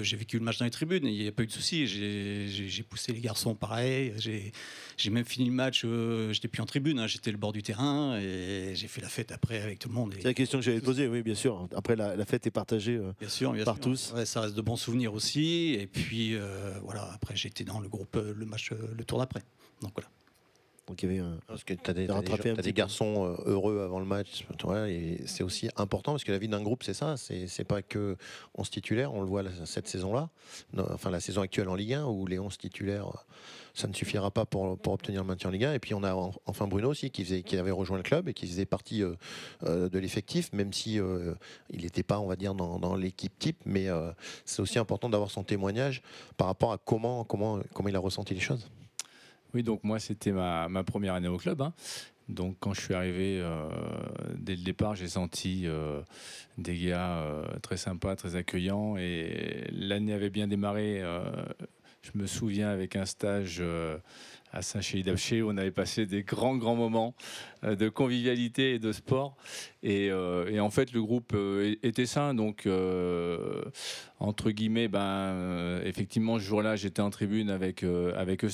j'ai 0.01 0.17
vécu 0.17 0.39
le 0.39 0.43
match 0.43 0.57
dans 0.57 0.65
les 0.65 0.71
tribunes. 0.71 1.05
Il 1.05 1.13
n'y 1.21 1.27
a 1.27 1.31
pas 1.31 1.43
eu 1.43 1.45
de 1.45 1.51
souci. 1.51 1.85
J'ai- 1.85 2.83
poussé 2.89 3.11
les 3.13 3.19
garçons 3.19 3.53
pareil. 3.53 4.13
J'ai 4.17 5.09
même 5.11 5.25
fini 5.25 5.47
le 5.47 5.53
match. 5.53 5.85
J'étais 6.31 6.47
plus 6.47 6.63
en 6.63 6.65
tribune. 6.65 6.97
hein, 6.97 7.05
J'étais 7.05 7.29
le 7.31 7.37
bord 7.37 7.53
du 7.53 7.61
terrain 7.61 8.17
et 8.19 8.71
j'ai 8.73 8.87
fait 8.87 9.01
la 9.01 9.09
fête 9.09 9.31
après 9.31 9.61
avec 9.61 9.77
tout 9.77 9.89
le 9.89 9.93
monde. 9.93 10.15
C'est 10.17 10.23
la 10.23 10.33
question 10.33 10.57
que 10.57 10.65
j'allais 10.65 10.79
te 10.79 10.85
poser, 10.85 11.07
oui, 11.07 11.21
bien 11.21 11.35
sûr. 11.35 11.69
Après, 11.75 11.95
la, 11.95 12.15
la 12.15 12.25
fête 12.25 12.47
est 12.47 12.51
partagée 12.51 12.99
Bien 13.19 13.29
sûr, 13.29 13.51
bien 13.53 13.63
par 13.63 13.75
sûr. 13.75 13.83
tous. 13.83 14.13
Ouais, 14.15 14.25
ça 14.25 14.41
reste 14.41 14.55
de 14.55 14.61
bons 14.61 14.75
souvenirs 14.75 15.13
aussi. 15.13 15.75
Et 15.79 15.85
puis 15.85 16.35
voilà, 16.83 17.11
après 17.13 17.35
j'étais 17.35 17.63
dans 17.63 17.79
le 17.79 17.87
groupe, 17.89 18.15
le 18.15 18.45
match, 18.47 18.71
le 18.71 19.03
tour 19.03 19.19
d'après. 19.19 19.43
Donc 19.81 19.91
voilà. 19.95 20.09
Donc 20.87 21.01
il 21.01 21.09
y 21.09 21.13
avait 21.13 21.19
un. 21.27 21.39
Parce 21.47 21.63
que 21.63 21.73
tu 21.73 21.89
as 21.89 21.93
des, 21.95 22.73
garçons 22.73 23.25
euh, 23.25 23.49
heureux 23.49 23.81
avant 23.81 23.99
le 23.99 24.05
match. 24.05 24.45
et 24.87 25.17
c'est 25.25 25.41
aussi 25.43 25.67
important 25.77 26.11
parce 26.11 26.23
que 26.23 26.31
la 26.31 26.37
vie 26.37 26.47
d'un 26.47 26.61
groupe, 26.61 26.83
c'est 26.83 26.93
ça. 26.93 27.15
C'est 27.17 27.63
pas 27.63 27.81
que 27.81 28.17
11 28.53 28.69
titulaires. 28.69 29.11
On 29.13 29.21
le 29.21 29.27
voit 29.27 29.41
cette 29.65 29.87
saison-là. 29.87 30.29
Enfin, 30.77 31.09
la 31.09 31.19
saison 31.19 31.41
actuelle 31.41 31.69
en 31.69 31.75
Ligue 31.75 31.93
1 31.93 32.05
où 32.05 32.27
les 32.27 32.37
11 32.37 32.55
titulaires, 32.59 33.07
euh, 33.07 33.17
ça 33.73 33.87
ne 33.87 33.93
suffira 33.93 34.29
pas 34.29 34.45
pour, 34.45 34.77
pour 34.77 34.93
obtenir 34.93 35.21
le 35.21 35.27
maintien 35.27 35.49
en 35.49 35.53
Ligue 35.53 35.65
1. 35.65 35.73
Et 35.73 35.79
puis 35.79 35.95
on 35.95 36.03
a 36.03 36.13
en- 36.13 36.33
enfin 36.45 36.67
Bruno 36.67 36.91
aussi 36.91 37.09
qui, 37.09 37.23
faisait, 37.23 37.41
qui 37.41 37.57
avait 37.57 37.71
rejoint 37.71 37.97
le 37.97 38.03
club 38.03 38.29
et 38.29 38.35
qui 38.35 38.45
faisait 38.45 38.67
partie 38.67 39.01
euh, 39.01 39.15
euh, 39.63 39.89
de 39.89 39.97
l'effectif, 39.97 40.53
même 40.53 40.71
si 40.71 40.99
euh, 40.99 41.33
il 41.71 41.81
n'était 41.81 42.03
pas, 42.03 42.19
on 42.19 42.27
va 42.27 42.35
dire, 42.35 42.53
dans, 42.53 42.77
dans 42.77 42.95
l'équipe 42.95 43.37
type. 43.39 43.57
Mais 43.65 43.89
euh, 43.89 44.11
c'est 44.45 44.61
aussi 44.61 44.77
important 44.77 45.09
d'avoir 45.09 45.31
son 45.31 45.43
témoignage 45.43 46.03
par 46.37 46.45
rapport 46.45 46.71
à 46.73 46.77
comment, 46.77 47.23
comment, 47.23 47.59
comment 47.73 47.89
il 47.89 47.95
a 47.95 47.99
ressenti 47.99 48.35
les 48.35 48.39
choses. 48.39 48.69
Oui, 49.55 49.63
donc 49.63 49.85
moi, 49.85 49.99
c'était 49.99 50.33
ma, 50.33 50.67
ma 50.67 50.83
première 50.83 51.13
année 51.13 51.29
au 51.29 51.37
club. 51.37 51.61
hein. 51.61 51.73
Donc 52.27 52.57
quand 52.59 52.73
je 52.73 52.81
suis 52.81 52.93
arrivé, 52.93 53.39
euh, 53.39 53.69
dès 54.37 54.57
le 54.57 54.63
départ, 54.63 54.95
j'ai 54.95 55.07
senti 55.07 55.61
euh, 55.65 56.01
des 56.57 56.77
gars 56.77 57.19
euh, 57.19 57.45
très 57.61 57.77
sympas, 57.77 58.17
très 58.17 58.35
accueillants. 58.35 58.97
Et 58.97 59.63
l'année 59.71 60.11
avait 60.11 60.29
bien 60.29 60.49
démarré. 60.49 61.01
je 62.01 62.11
me 62.15 62.27
souviens 62.27 62.69
avec 62.69 62.97
un 62.97 63.05
stage 63.05 63.63
à 64.55 64.61
Saint-Chély-d'Apcher 64.61 65.41
où 65.41 65.49
on 65.51 65.57
avait 65.57 65.71
passé 65.71 66.05
des 66.05 66.23
grands, 66.23 66.55
grands 66.55 66.75
moments 66.75 67.13
euh, 67.63 67.75
de 67.75 67.89
convivialité 67.89 68.75
et 68.75 68.79
de 68.79 68.91
sport. 68.93 69.35
Et, 69.83 70.09
euh, 70.09 70.59
en 70.59 70.69
fait, 70.69 70.93
le 70.93 71.01
groupe 71.03 71.33
euh, 71.35 71.75
était 71.83 72.05
sain. 72.05 72.33
Donc, 72.33 72.67
entre 74.19 74.51
guillemets, 74.51 74.87
ben, 74.87 75.81
effectivement, 75.83 76.39
ce 76.39 76.43
jour-là, 76.43 76.75
j'étais 76.75 77.01
en 77.01 77.09
tribune 77.09 77.49
avec, 77.49 77.83
avec 77.83 78.45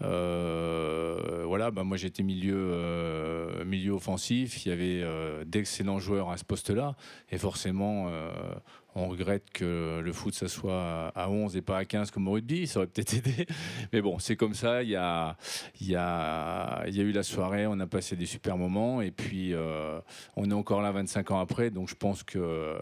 voilà, 0.00 1.70
ben, 1.70 1.84
moi, 1.84 1.96
j'étais 1.96 2.22
milieu, 2.22 3.64
milieu 3.64 3.92
offensif. 3.92 4.66
Il 4.66 4.68
y 4.68 4.72
avait 4.72 5.02
d'excellents 5.46 5.98
joueurs 5.98 6.30
à 6.30 6.36
ce 6.36 6.44
poste-là. 6.44 6.94
Et 7.30 7.38
forcément, 7.38 8.10
on 8.96 9.08
regrette 9.08 9.50
que 9.52 10.00
le 10.02 10.12
foot, 10.12 10.34
ça 10.34 10.48
soit 10.48 11.12
à 11.14 11.28
11 11.28 11.54
et 11.56 11.60
pas 11.60 11.76
à 11.76 11.84
15 11.84 12.10
comme 12.10 12.28
au 12.28 12.32
rugby. 12.32 12.66
Ça 12.66 12.78
aurait 12.78 12.86
peut-être 12.86 13.14
aidé. 13.14 13.46
Mais 13.92 14.00
bon, 14.00 14.18
c'est 14.18 14.36
comme 14.36 14.54
ça. 14.54 14.82
Il 14.82 14.88
y 14.88 14.96
a, 14.96 15.36
il 15.80 15.88
y, 15.88 15.94
a, 15.96 16.82
il 16.88 16.96
y 16.96 17.00
a 17.00 17.02
eu 17.02 17.12
la 17.12 17.22
soirée, 17.22 17.66
on 17.66 17.78
a 17.78 17.86
passé 17.86 18.16
des 18.16 18.24
super 18.24 18.56
moments. 18.56 19.02
Et 19.02 19.10
puis, 19.10 19.52
euh, 19.52 20.00
on 20.34 20.50
est 20.50 20.54
encore 20.54 20.80
là 20.80 20.92
25 20.92 21.30
ans 21.30 21.40
après. 21.40 21.70
Donc, 21.70 21.90
je 21.90 21.94
pense 21.94 22.22
que 22.22 22.78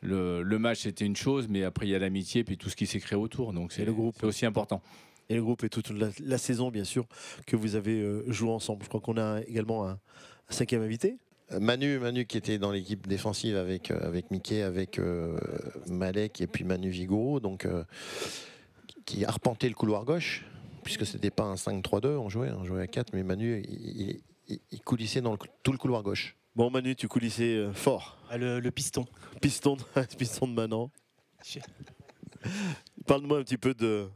le, 0.00 0.44
le 0.44 0.58
match, 0.60 0.82
c'était 0.82 1.04
une 1.04 1.16
chose. 1.16 1.48
Mais 1.48 1.64
après, 1.64 1.86
il 1.86 1.90
y 1.90 1.96
a 1.96 1.98
l'amitié 1.98 2.42
et 2.42 2.44
puis 2.44 2.56
tout 2.56 2.70
ce 2.70 2.76
qui 2.76 2.86
s'est 2.86 3.00
créé 3.00 3.18
autour. 3.18 3.52
Donc, 3.52 3.72
c'est 3.72 3.84
le 3.84 3.92
groupe. 3.92 4.14
c'est 4.20 4.26
aussi 4.26 4.46
important. 4.46 4.80
Et 5.28 5.34
le 5.34 5.42
groupe 5.42 5.64
et 5.64 5.68
toute 5.68 5.90
la, 5.90 6.10
la 6.24 6.38
saison, 6.38 6.70
bien 6.70 6.84
sûr, 6.84 7.06
que 7.46 7.56
vous 7.56 7.74
avez 7.74 8.00
euh, 8.00 8.24
joué 8.30 8.50
ensemble. 8.50 8.84
Je 8.84 8.88
crois 8.88 9.00
qu'on 9.00 9.16
a 9.16 9.40
également 9.48 9.88
un, 9.88 9.92
un 9.92 10.52
cinquième 10.52 10.82
invité. 10.82 11.18
Euh, 11.52 11.60
Manu, 11.60 11.98
Manu 11.98 12.26
qui 12.26 12.36
était 12.38 12.58
dans 12.58 12.70
l'équipe 12.70 13.06
défensive 13.06 13.56
avec, 13.56 13.90
euh, 13.90 13.98
avec 14.06 14.30
Mickey, 14.30 14.62
avec 14.62 14.98
euh, 14.98 15.38
Malek 15.88 16.40
et 16.40 16.46
puis 16.46 16.64
Manu 16.64 16.90
Vigo, 16.90 17.40
donc 17.40 17.64
euh, 17.64 17.84
qui 19.04 19.24
arpentait 19.24 19.68
le 19.68 19.74
couloir 19.74 20.04
gauche, 20.04 20.44
puisque 20.84 21.06
c'était 21.06 21.30
pas 21.30 21.44
un 21.44 21.54
5-3-2, 21.54 22.16
on 22.16 22.28
jouait, 22.28 22.50
on 22.52 22.64
jouait 22.64 22.82
à 22.82 22.86
4, 22.86 23.12
mais 23.14 23.22
Manu, 23.22 23.62
il, 23.68 24.22
il- 24.48 24.60
il 24.72 24.80
coulissait 24.82 25.20
dans 25.20 25.32
le- 25.32 25.38
tout 25.62 25.72
le 25.72 25.78
couloir 25.78 26.02
gauche. 26.02 26.36
Bon, 26.56 26.70
Manu, 26.70 26.96
tu 26.96 27.06
coulissais 27.08 27.54
euh, 27.56 27.72
fort. 27.72 28.18
Ah, 28.30 28.36
le, 28.36 28.58
le 28.60 28.70
piston. 28.72 29.06
Piston, 29.40 29.76
de- 29.76 30.02
piston 30.18 30.48
de 30.48 30.52
Manan. 30.54 30.90
Parle-moi 33.06 33.38
un 33.38 33.42
petit 33.42 33.58
peu 33.58 33.74
de, 33.74 34.08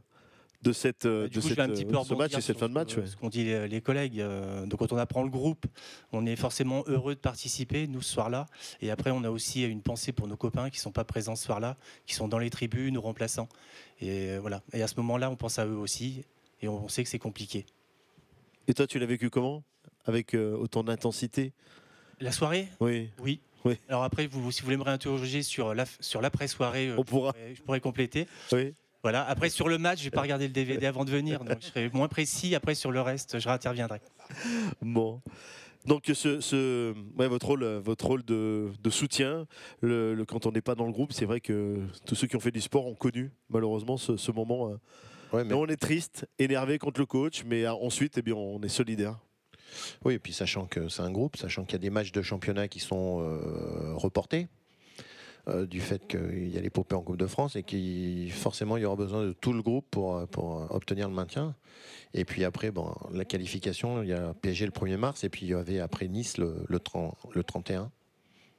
de, 0.65 0.73
cette, 0.73 1.05
euh, 1.05 1.27
Du 1.27 1.35
de 1.37 1.41
coup, 1.41 1.47
cette, 1.47 1.57
vais 1.57 1.63
un 1.63 1.69
petit 1.69 1.85
euh, 1.85 2.03
ce 2.03 2.13
match 2.15 2.31
et 2.31 2.35
cette 2.35 2.43
sur 2.43 2.59
fin 2.59 2.67
de 2.69 2.73
match. 2.73 2.95
que- 2.95 3.01
ouais. 3.01 3.07
Ce 3.07 3.15
qu'ont 3.15 3.29
dit 3.29 3.43
les, 3.45 3.67
les 3.67 3.81
collègues. 3.81 4.19
euh, 4.19 4.65
donc, 4.65 4.79
quand 4.79 4.91
on 4.91 4.97
apprend 4.97 5.23
le 5.23 5.29
groupe, 5.29 5.65
on 6.11 6.25
est 6.25 6.35
forcément 6.35 6.83
heureux 6.87 7.15
de 7.15 7.19
participer, 7.19 7.87
nous, 7.87 8.01
ce 8.01 8.11
soir-là. 8.13 8.47
Et 8.81 8.91
après, 8.91 9.11
on 9.11 9.23
a 9.23 9.29
aussi 9.29 9.63
une 9.63 9.81
pensée 9.81 10.11
pour 10.11 10.27
nos 10.27 10.35
copains 10.37 10.69
qui 10.69 10.77
ne 10.77 10.81
sont 10.81 10.91
pas 10.91 11.03
présents 11.05 11.35
ce 11.35 11.45
soir-là, 11.45 11.77
qui 12.05 12.15
sont 12.15 12.27
dans 12.27 12.39
les 12.39 12.49
tribunes 12.49 12.97
ou 12.97 13.01
remplaçants. 13.01 13.47
Et 14.01 14.31
euh, 14.31 14.39
voilà. 14.41 14.61
Et 14.73 14.81
à 14.81 14.87
ce 14.87 14.95
moment-là, 14.97 15.29
on 15.29 15.35
pense 15.35 15.59
à 15.59 15.65
eux 15.65 15.77
aussi. 15.77 16.23
Et 16.61 16.67
on 16.67 16.87
sait 16.87 17.03
que 17.03 17.09
c'est 17.09 17.19
compliqué. 17.19 17.65
Et 18.67 18.73
toi, 18.73 18.87
tu 18.87 18.97
l'as 18.99 19.05
vécu 19.05 19.29
comment? 19.29 19.63
Avec 20.05 20.33
euh, 20.33 20.55
autant 20.57 20.83
d'intensité? 20.83 21.53
La 22.19 22.31
soirée? 22.31 22.67
Oui. 22.79 23.09
Oui. 23.19 23.39
Oui. 23.65 23.79
Alors 23.89 24.03
après, 24.03 24.27
vous, 24.27 24.51
si 24.51 24.61
vous 24.61 24.65
voulez 24.65 24.77
me 24.77 24.83
réinterroger 24.83 25.41
sur 25.41 25.73
la- 25.73 25.85
sur 25.99 26.21
l'après-soirée, 26.21 26.89
euh, 26.89 26.95
On 26.99 27.03
pourra. 27.03 27.31
je 27.31 27.33
pourrais- 27.39 27.55
je 27.55 27.61
pourrais 27.63 27.79
compléter. 27.81 28.27
Oui. 28.51 28.73
Voilà. 29.05 29.23
Après, 29.29 29.49
sur 29.49 29.67
le 29.69 29.77
match, 29.77 29.99
je 29.99 30.05
n'ai 30.05 30.09
pas 30.09 30.21
regardé 30.27 30.47
le 30.47 30.53
DVD 30.53 30.87
avant 30.87 31.05
de 31.05 31.11
venir, 31.11 31.43
donc 31.43 31.57
je 31.61 31.67
serai 31.67 31.91
moins 31.93 32.07
précis. 32.07 32.55
Après, 32.55 32.73
sur 32.73 32.91
le 32.91 33.01
reste, 33.01 33.37
je 33.39 33.47
réinterviendrai. 33.47 34.01
Bon. 34.81 35.21
Donc 35.85 36.05
ce, 36.11 36.41
ce- 36.41 36.95
ouais, 37.15 37.27
votre 37.27 37.45
rôle, 37.45 37.63
votre 37.85 38.07
rôle 38.07 38.25
de, 38.25 38.71
de 38.81 38.89
soutien, 38.89 39.45
le, 39.81 40.15
le- 40.15 40.25
quand 40.25 40.47
on 40.47 40.51
n'est 40.51 40.61
pas 40.61 40.73
dans 40.73 40.87
le 40.87 40.91
groupe, 40.91 41.13
c'est 41.13 41.25
vrai 41.25 41.39
que 41.39 41.77
tous 42.07 42.15
ceux 42.15 42.25
qui 42.25 42.35
ont 42.35 42.39
fait 42.39 42.49
du 42.49 42.61
sport 42.61 42.87
ont 42.87 42.95
connu 42.95 43.31
malheureusement 43.51 43.95
ce, 43.97 44.17
ce 44.17 44.31
moment. 44.31 44.71
euh. 44.71 45.43
Mais 45.43 45.53
on 45.53 45.67
est 45.67 45.77
triste, 45.77 46.25
énervé 46.39 46.79
contre 46.79 46.99
le 46.99 47.05
coach, 47.05 47.43
mais 47.45 47.63
euh, 47.65 47.73
ensuite, 47.73 48.17
eh 48.17 48.23
bien, 48.23 48.33
on 48.33 48.59
est 48.63 48.69
solidaire. 48.69 49.19
Oui, 50.03 50.15
et 50.15 50.19
puis 50.19 50.33
sachant 50.33 50.65
que 50.65 50.89
c'est 50.89 51.03
un 51.03 51.11
groupe, 51.11 51.37
sachant 51.37 51.63
qu'il 51.65 51.73
y 51.73 51.75
a 51.75 51.79
des 51.79 51.91
matchs 51.91 52.11
de 52.11 52.23
championnat 52.23 52.67
qui 52.67 52.79
sont 52.79 53.19
euh, 53.21 53.93
reportés, 53.93 54.47
euh, 55.47 55.67
du 55.67 55.79
fait 55.79 56.07
qu'il 56.07 56.47
y 56.47 56.57
a 56.57 56.61
l'épopée 56.61 56.95
en 56.95 57.01
Coupe 57.01 57.17
de 57.17 57.27
France 57.27 57.55
et 57.55 57.61
qu'il 57.61 58.31
forcément 58.31 58.77
il 58.77 58.83
y 58.83 58.85
aura 58.85 58.95
besoin 58.95 59.23
de 59.23 59.31
tout 59.31 59.53
le 59.53 59.61
groupe 59.61 59.85
pour, 59.91 60.15
euh, 60.15 60.25
euh, 60.37 60.67
obtenir 60.71 61.07
le 61.07 61.13
maintien. 61.13 61.55
Et 62.15 62.25
puis 62.25 62.43
après, 62.43 62.71
bon, 62.71 62.95
la 63.11 63.25
qualification, 63.25 64.01
il 64.01 64.09
y 64.09 64.13
a 64.13 64.33
PSG 64.33 64.65
le 64.65 64.71
1er 64.71 64.97
mars 64.97 65.23
et 65.23 65.29
puis 65.29 65.45
il 65.45 65.49
y 65.49 65.53
avait 65.53 65.79
après 65.79 66.07
Nice 66.07 66.37
le, 66.37 66.65
le, 66.67 66.79
30 66.79 67.15
le 67.33 67.43
31 67.43 67.91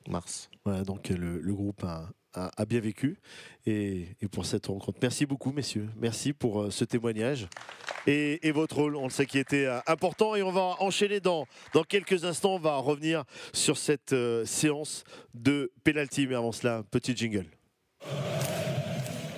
mars. 0.09 0.49
Voilà, 0.65 0.85
donc 0.85 1.09
le, 1.09 1.41
le 1.41 1.55
groupe 1.55 1.83
a, 1.83 2.09
a- 2.37 2.65
bien 2.65 2.81
vécu 2.81 3.19
et, 3.67 4.09
pour 4.31 4.45
cette 4.47 4.67
rencontre. 4.67 4.99
Merci 5.03 5.27
beaucoup, 5.27 5.53
messieurs. 5.53 5.89
Merci 5.97 6.33
pour 6.33 6.63
euh, 6.63 6.71
ce 6.71 6.85
témoignage 6.85 7.49
et, 8.07 8.53
votre 8.53 8.77
rôle, 8.77 8.95
on 8.97 9.05
le 9.05 9.11
sait, 9.11 9.27
qui 9.27 9.39
était 9.39 9.67
euh, 9.67 9.81
important. 9.87 10.37
Et 10.37 10.43
on 10.43 10.53
va 10.53 10.77
enchaîner 10.79 11.19
dans, 11.19 11.47
dans 11.75 11.83
quelques 11.83 12.25
instants. 12.25 12.55
On 12.55 12.59
va 12.61 12.77
revenir 12.77 13.25
sur 13.53 13.77
cette 13.77 14.13
euh, 14.13 14.45
séance 14.45 15.03
de 15.35 15.73
penalty. 15.83 16.27
Mais 16.27 16.37
avant 16.37 16.53
cela, 16.53 16.85
petit 16.91 17.17
jingle. 17.17 17.47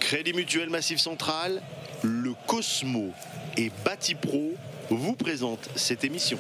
Crédit 0.00 0.32
Mutuel 0.32 0.70
Massif 0.70 0.98
Central, 0.98 1.62
le 2.02 2.32
Cosmo 2.46 3.12
et 3.56 3.70
Batipro 3.84 4.54
vous 4.96 5.14
présentent 5.14 5.68
cette 5.76 6.04
émission. 6.04 6.38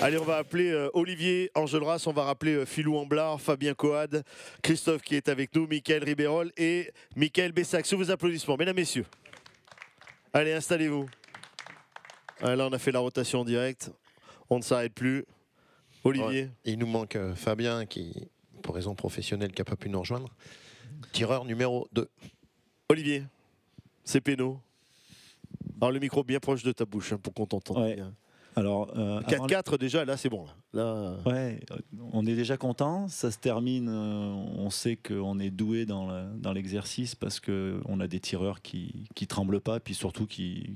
Allez, 0.00 0.18
on 0.18 0.24
va 0.24 0.38
appeler 0.38 0.70
euh, 0.70 0.90
Olivier 0.94 1.50
Enjolras, 1.54 2.02
on 2.06 2.12
va 2.12 2.24
rappeler 2.24 2.54
euh, 2.54 2.66
Philou 2.66 2.96
Amblard, 2.96 3.40
Fabien 3.40 3.72
Coad, 3.72 4.24
Christophe 4.60 5.02
qui 5.02 5.14
est 5.14 5.28
avec 5.28 5.54
nous, 5.54 5.68
Michael 5.68 6.02
Ribérol 6.02 6.50
et 6.56 6.90
Michael 7.14 7.52
Bessac. 7.52 7.86
Sous 7.86 7.96
vos 7.96 8.10
applaudissements, 8.10 8.56
mesdames, 8.56 8.74
messieurs. 8.74 9.06
Allez, 10.32 10.52
installez-vous. 10.52 11.08
Ah, 12.40 12.56
là, 12.56 12.66
on 12.66 12.72
a 12.72 12.78
fait 12.78 12.90
la 12.90 12.98
rotation 12.98 13.40
en 13.40 13.44
direct. 13.44 13.92
On 14.50 14.58
ne 14.58 14.62
s'arrête 14.62 14.92
plus. 14.92 15.24
Olivier. 16.02 16.42
Ouais. 16.42 16.50
Il 16.64 16.78
nous 16.78 16.86
manque 16.86 17.14
euh, 17.14 17.36
Fabien 17.36 17.86
qui, 17.86 18.28
pour 18.60 18.74
raison 18.74 18.96
professionnelle, 18.96 19.52
qui 19.52 19.60
n'a 19.60 19.64
pas 19.64 19.76
pu 19.76 19.88
nous 19.88 20.00
rejoindre. 20.00 20.34
Tireur 21.12 21.44
numéro 21.44 21.86
2. 21.92 22.08
Olivier, 22.88 23.22
c'est 24.02 24.20
péno. 24.20 24.60
Alors 25.82 25.90
le 25.92 25.98
micro 25.98 26.22
bien 26.22 26.38
proche 26.38 26.62
de 26.62 26.70
ta 26.70 26.84
bouche 26.84 27.12
hein, 27.12 27.18
pour 27.20 27.34
qu'on 27.34 27.44
t'entende 27.44 27.78
Ouais. 27.78 27.96
bien. 27.96 28.14
Alors, 28.54 28.92
euh, 28.96 29.18
avant- 29.26 29.46
4-4 29.46 29.78
déjà, 29.78 30.04
là 30.04 30.16
c'est 30.16 30.28
bon. 30.28 30.44
Là, 30.72 30.84
Là, 30.84 31.16
Ouais, 31.26 31.58
euh, 31.72 31.76
on 32.12 32.24
est 32.24 32.36
déjà 32.36 32.56
content. 32.56 33.08
Ça 33.08 33.30
se 33.32 33.38
termine. 33.38 33.88
euh, 33.88 34.32
on 34.58 34.70
sait 34.70 34.94
qu'on 34.96 35.40
est 35.40 35.50
doué 35.50 35.84
dans 35.86 36.52
l'exercice 36.54 37.14
parce 37.16 37.40
qu'on 37.40 37.98
a 37.98 38.06
des 38.06 38.20
tireurs 38.20 38.62
qui 38.62 39.06
qui 39.16 39.26
tremblent 39.26 39.60
pas, 39.60 39.80
puis 39.80 39.94
surtout 39.94 40.26
qui 40.26 40.74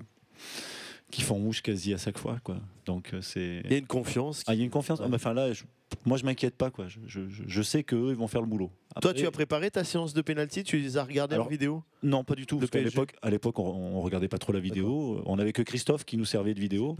qui 1.10 1.22
font 1.22 1.38
mouche 1.38 1.62
quasi 1.62 1.94
à 1.94 1.98
chaque 1.98 2.18
fois, 2.18 2.38
quoi. 2.42 2.56
Donc 2.84 3.14
euh, 3.14 3.20
c'est. 3.20 3.62
Il 3.64 3.70
y 3.72 3.74
a 3.74 3.78
une 3.78 3.86
confiance. 3.86 4.42
Ah, 4.46 4.54
il 4.54 4.58
y 4.58 4.62
a 4.62 4.64
une 4.64 4.70
confiance. 4.70 5.00
Ah, 5.02 5.08
Enfin 5.12 5.32
là, 5.34 5.52
je- 5.52 5.64
moi 6.04 6.18
je 6.18 6.24
m'inquiète 6.24 6.56
pas, 6.56 6.70
quoi. 6.70 6.88
Je, 6.88 6.98
je- 7.06 7.28
je- 7.28 7.44
je 7.46 7.62
sais 7.62 7.84
qu'eux 7.84 8.08
ils 8.10 8.16
vont 8.16 8.26
faire 8.26 8.40
le 8.40 8.46
boulot. 8.48 8.70
Toi, 9.00 9.12
tu 9.14 9.26
as 9.26 9.30
préparé 9.30 9.70
ta 9.70 9.84
séance 9.84 10.14
de 10.14 10.22
penalty? 10.22 10.64
Tu 10.64 10.78
les 10.78 10.96
as 10.96 11.04
regardées 11.04 11.36
en 11.36 11.46
vidéo 11.46 11.82
Non, 12.02 12.24
pas 12.24 12.34
du 12.34 12.46
tout. 12.46 12.58
Parce 12.58 12.70
qu'à 12.70 12.80
l'époque, 12.80 13.14
à 13.22 13.30
l'époque, 13.30 13.58
on, 13.58 13.64
on 13.64 14.00
regardait 14.00 14.26
pas 14.28 14.38
trop 14.38 14.52
la 14.52 14.58
vidéo. 14.60 15.22
On 15.26 15.38
avait 15.38 15.52
que 15.52 15.62
Christophe 15.62 16.04
qui 16.04 16.16
nous 16.16 16.24
servait 16.24 16.54
de 16.54 16.60
vidéo. 16.60 16.96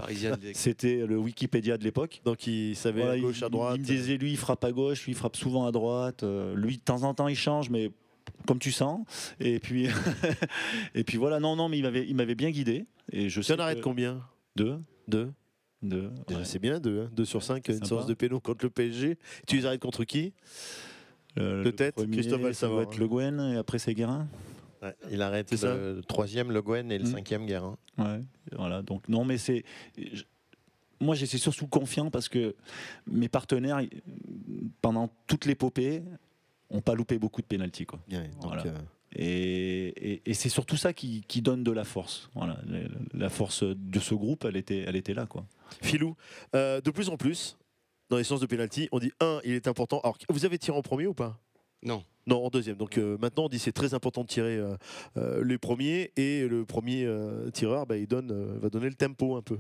C'était 0.55 1.07
le 1.07 1.17
Wikipédia 1.19 1.77
de 1.79 1.85
l'époque. 1.85 2.21
Donc 2.25 2.47
il 2.47 2.77
savait 2.77 3.03
à 3.03 3.19
gauche, 3.19 3.43
à 3.43 3.49
droite. 3.49 3.75
Il 3.77 3.81
me 3.81 3.87
disait 3.87 4.17
lui, 4.19 4.33
il 4.33 4.37
frappe 4.37 4.63
à 4.65 4.73
gauche, 4.73 5.05
lui, 5.05 5.13
il 5.13 5.17
frappe 5.17 5.37
souvent 5.37 5.67
à 5.67 5.73
droite. 5.73 6.23
Euh, 6.23 6.55
lui, 6.55 6.77
de 6.77 6.83
temps 6.83 7.03
en 7.03 7.15
temps, 7.15 7.29
il 7.29 7.37
change, 7.37 7.71
mais 7.71 7.91
comme 8.47 8.59
tu 8.59 8.73
sens. 8.73 9.01
Et 9.41 9.59
puis, 9.59 9.89
et 10.95 11.05
puis 11.05 11.17
voilà. 11.19 11.41
Non, 11.41 11.57
non, 11.57 11.69
mais 11.69 11.79
il 11.79 11.83
m'avait, 11.83 12.07
il 12.07 12.15
m'avait 12.15 12.35
bien 12.35 12.51
guidé. 12.51 12.87
Et 13.13 13.29
je 13.29 13.41
Tu 13.41 13.47
sais 13.47 13.55
en 13.55 13.59
arrêtes 13.59 13.81
combien? 13.81 14.23
Deux. 14.57 14.79
Deux. 15.09 15.33
Deux. 15.83 16.11
Déjà, 16.27 16.45
c'est 16.45 16.59
bien, 16.59 16.81
2 16.81 17.09
2 17.13 17.25
sur 17.25 17.43
5, 17.43 17.67
une 17.69 17.85
séance 17.85 18.07
de 18.07 18.15
péno 18.15 18.41
contre 18.41 18.65
le 18.65 18.71
PSG. 18.71 19.19
Tu 19.47 19.57
les 19.57 19.67
arrêtes 19.67 19.81
contre 19.83 20.05
qui? 20.05 20.33
Euh, 21.39 21.63
le 21.63 21.73
premier, 21.93 22.17
Christophe 22.17 22.41
va 22.41 22.49
le 22.49 22.55
ça 22.55 22.67
être 22.83 22.97
Le 22.97 23.07
Guen, 23.09 23.41
et 23.53 23.57
après 23.57 23.79
c'est 23.79 23.93
Guérin. 23.95 24.27
Ouais, 24.83 24.95
il 25.11 25.21
arrête 25.21 25.49
C'est 25.51 25.59
ça 25.59 25.75
le 25.75 26.01
troisième 26.03 26.51
Le 26.51 26.63
Guen 26.63 26.91
et 26.91 26.99
le 26.99 27.05
Mm. 27.05 27.13
cinquième 27.13 27.45
Guérin. 27.47 27.77
Ouais, 27.99 28.21
voilà. 28.57 28.81
Donc 28.83 29.07
non, 29.09 29.25
mais 29.25 29.37
c'est. 29.37 29.63
Moi, 30.99 31.15
j'étais 31.15 31.37
surtout 31.37 31.67
confiant 31.67 32.11
parce 32.11 32.31
que 32.31 32.55
mes 33.07 33.29
partenaires, 33.29 33.83
pendant 34.81 35.11
toute 35.27 35.45
l'épopée, 35.45 36.03
n'ont 36.71 36.81
pas 36.81 36.95
loupé 36.95 37.19
beaucoup 37.19 37.41
de 37.43 37.47
pénalty, 37.47 37.87
quoi. 37.87 38.01
Voilà. 38.43 38.65
euh, 38.67 38.75
Et, 39.15 40.13
et- 40.15 40.23
et 40.27 40.35
c'est 40.35 40.49
surtout 40.49 40.77
ça 40.77 40.93
qui, 40.93 41.23
qui 41.29 41.41
donne 41.43 41.63
de 41.65 41.71
la 41.71 41.85
force. 41.85 42.29
Voilà. 42.35 42.59
La, 43.15 43.29
force 43.31 43.63
de 43.65 44.01
ce 44.01 44.15
groupe, 44.15 44.45
elle 44.45 44.57
était, 44.57 44.85
elle 44.87 44.97
était 44.97 45.15
là, 45.15 45.27
quoi. 45.27 45.47
Filou, 45.83 46.17
euh, 46.55 46.81
de 46.81 46.91
plus 46.91 47.09
en 47.09 47.17
plus, 47.17 47.57
dans 48.11 48.17
les 48.19 48.25
séances 48.25 48.41
de 48.41 48.47
penalty, 48.47 48.89
on 48.93 48.99
dit 48.99 49.13
un, 49.21 49.41
il 49.45 49.53
est 49.53 49.69
important. 49.69 50.01
Alors, 50.01 50.19
vous 50.29 50.45
avez 50.45 50.59
tiré 50.59 50.77
en 50.77 50.83
premier 50.83 51.07
ou 51.07 51.15
pas? 51.15 51.39
Non. 51.83 52.05
Non, 52.27 52.45
en 52.45 52.49
deuxième. 52.51 52.77
Donc 52.77 52.99
euh, 52.99 53.17
maintenant, 53.21 53.45
on 53.45 53.49
dit 53.49 53.61
c'est 53.61 53.73
très 53.73 53.95
important 53.95 54.23
de 54.23 54.27
tirer 54.27 54.57
euh, 54.57 54.77
euh, 55.17 55.45
les 55.45 55.59
premiers 55.59 56.11
et 56.17 56.49
le 56.49 56.65
premier 56.65 57.05
euh, 57.05 57.51
tireur, 57.51 57.87
bah, 57.87 57.97
il 57.97 58.09
donne, 58.09 58.33
euh, 58.33 58.59
va 58.61 58.69
donner 58.71 58.89
le 58.89 58.95
tempo 58.97 59.37
un 59.37 59.43
peu. 59.43 59.59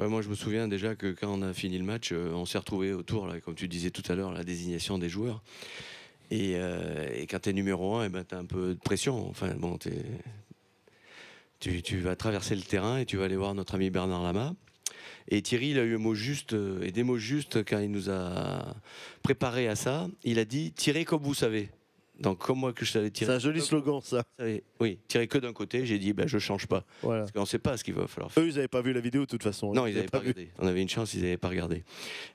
Ouais, 0.00 0.08
moi, 0.08 0.22
je 0.22 0.28
me 0.28 0.34
souviens 0.34 0.66
déjà 0.68 0.96
que 0.96 1.12
quand 1.12 1.32
on 1.32 1.42
a 1.42 1.52
fini 1.52 1.78
le 1.78 1.84
match, 1.84 2.10
euh, 2.12 2.32
on 2.32 2.44
s'est 2.44 2.58
retrouvé 2.58 2.92
autour, 2.92 3.26
là, 3.28 3.40
comme 3.40 3.54
tu 3.54 3.68
disais 3.68 3.90
tout 3.90 4.02
à 4.10 4.14
l'heure, 4.16 4.32
la 4.32 4.42
désignation 4.44 4.98
des 4.98 5.08
joueurs. 5.08 5.42
Et, 6.30 6.54
euh, 6.56 7.08
et 7.14 7.26
quand 7.26 7.40
tu 7.40 7.50
es 7.50 7.52
numéro 7.52 7.96
un, 7.96 8.06
eh 8.06 8.08
ben, 8.08 8.24
tu 8.24 8.34
as 8.34 8.38
un 8.38 8.44
peu 8.44 8.74
de 8.74 8.80
pression. 8.80 9.28
Enfin, 9.28 9.54
bon, 9.56 9.78
tu 11.60 11.98
vas 12.00 12.16
traverser 12.16 12.54
le 12.54 12.62
terrain 12.62 12.98
et 12.98 13.06
tu 13.06 13.16
vas 13.16 13.24
aller 13.24 13.36
voir 13.36 13.54
notre 13.54 13.74
ami 13.74 13.90
Bernard 13.90 14.22
Lama. 14.22 14.54
Et 15.30 15.42
Thierry, 15.42 15.70
il 15.70 15.78
a 15.78 15.84
eu 15.84 15.94
un 15.96 15.98
mot 15.98 16.14
juste 16.14 16.54
euh, 16.54 16.82
et 16.82 16.90
des 16.90 17.02
mots 17.02 17.18
justes 17.18 17.62
quand 17.64 17.78
il 17.78 17.90
nous 17.90 18.08
a 18.08 18.74
préparé 19.22 19.68
à 19.68 19.76
ça. 19.76 20.08
Il 20.24 20.38
a 20.38 20.44
dit 20.44 20.72
tirez 20.72 21.04
comme 21.04 21.22
vous 21.22 21.34
savez. 21.34 21.68
Donc, 22.18 22.38
comme 22.38 22.58
moi 22.58 22.72
que 22.72 22.84
je 22.84 22.90
savais 22.90 23.10
tirer. 23.10 23.30
C'est 23.30 23.36
un 23.36 23.38
joli 23.38 23.60
slogan, 23.60 24.00
ça. 24.02 24.24
Oui, 24.80 24.98
tirer 25.06 25.28
que 25.28 25.38
d'un 25.38 25.52
côté. 25.52 25.86
J'ai 25.86 25.98
dit, 25.98 26.12
ben, 26.12 26.26
je 26.26 26.38
change 26.38 26.66
pas. 26.66 26.84
Voilà. 27.02 27.20
Parce 27.20 27.32
qu'on 27.32 27.42
ne 27.42 27.46
sait 27.46 27.60
pas 27.60 27.76
ce 27.76 27.84
qu'il 27.84 27.94
va 27.94 28.08
falloir 28.08 28.32
faire. 28.32 28.42
Eux, 28.42 28.48
ils 28.48 28.54
n'avaient 28.56 28.66
pas 28.66 28.82
vu 28.82 28.92
la 28.92 29.00
vidéo 29.00 29.20
de 29.20 29.26
toute 29.26 29.42
façon. 29.44 29.72
Non, 29.72 29.86
ils 29.86 29.94
n'avaient 29.94 30.08
pas 30.08 30.18
vu. 30.18 30.28
regardé. 30.28 30.50
On 30.58 30.66
avait 30.66 30.82
une 30.82 30.88
chance, 30.88 31.14
ils 31.14 31.22
n'avaient 31.22 31.36
pas 31.36 31.48
regardé. 31.48 31.84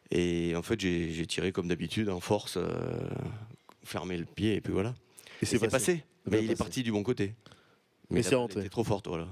Et 0.10 0.54
en 0.56 0.62
fait, 0.62 0.80
j'ai 0.80 1.12
j'ai 1.12 1.26
tiré 1.26 1.52
comme 1.52 1.68
d'habitude, 1.68 2.10
en 2.10 2.22
force, 2.22 2.56
euh, 2.56 2.64
fermé 3.84 4.18
le 4.18 4.26
pied, 4.26 4.56
et 4.56 4.62
puis 4.62 4.74
voilà. 4.74 4.94
Et 5.42 5.46
c'est 5.46 5.58
c'est 5.58 5.68
passé. 5.68 5.72
passé. 5.72 6.04
C'est 6.26 6.32
Mais 6.32 6.44
il 6.44 6.52
est 6.52 6.56
parti 6.56 6.84
du 6.84 6.92
bon 6.92 7.04
côté. 7.04 7.36
Mais 8.10 8.24
c'est 8.24 8.36
rentré. 8.36 8.60
était 8.62 8.70
trop 8.70 8.84
forte, 8.84 9.08
voilà. 9.08 9.28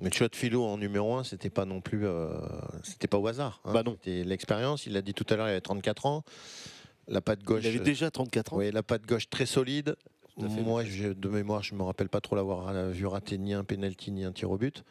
Mais 0.00 0.08
tu 0.10 0.20
vois, 0.20 0.28
de 0.28 0.36
Philo 0.36 0.64
en 0.64 0.78
numéro 0.78 1.14
1, 1.16 1.24
c'était 1.24 1.50
pas 1.50 1.64
non 1.66 1.80
plus. 1.80 2.06
euh, 2.06 2.38
c'était 2.84 3.08
pas 3.08 3.18
au 3.18 3.26
hasard. 3.26 3.60
hein. 3.64 3.72
Bah 3.74 3.82
non. 3.82 3.92
C'était 4.02 4.24
l'expérience. 4.24 4.86
Il 4.86 4.94
l'a 4.94 5.02
dit 5.02 5.12
tout 5.12 5.26
à 5.28 5.36
l'heure, 5.36 5.46
il 5.48 5.50
avait 5.50 5.60
34 5.60 6.06
ans. 6.06 6.24
La 7.08 7.20
patte 7.20 7.42
gauche. 7.42 7.62
Il 7.64 7.68
avait 7.68 7.80
déjà 7.80 8.10
34 8.10 8.54
ans. 8.54 8.56
Oui, 8.58 8.70
la 8.70 8.82
patte 8.82 9.04
gauche 9.06 9.28
très 9.28 9.44
solide. 9.46 9.96
Moi, 10.38 10.84
je- 10.84 11.08
de 11.12 11.28
mémoire, 11.28 11.62
je 11.62 11.74
me 11.74 11.82
rappelle 11.82 12.08
pas 12.08 12.22
trop 12.22 12.34
l'avoir 12.34 12.72
vu 12.92 13.04
rater 13.04 13.36
ni 13.36 13.52
un 13.52 13.62
penalty 13.64 14.10
ni 14.10 14.24
un 14.24 14.32
tir 14.32 14.50
au 14.50 14.56
but. 14.56 14.84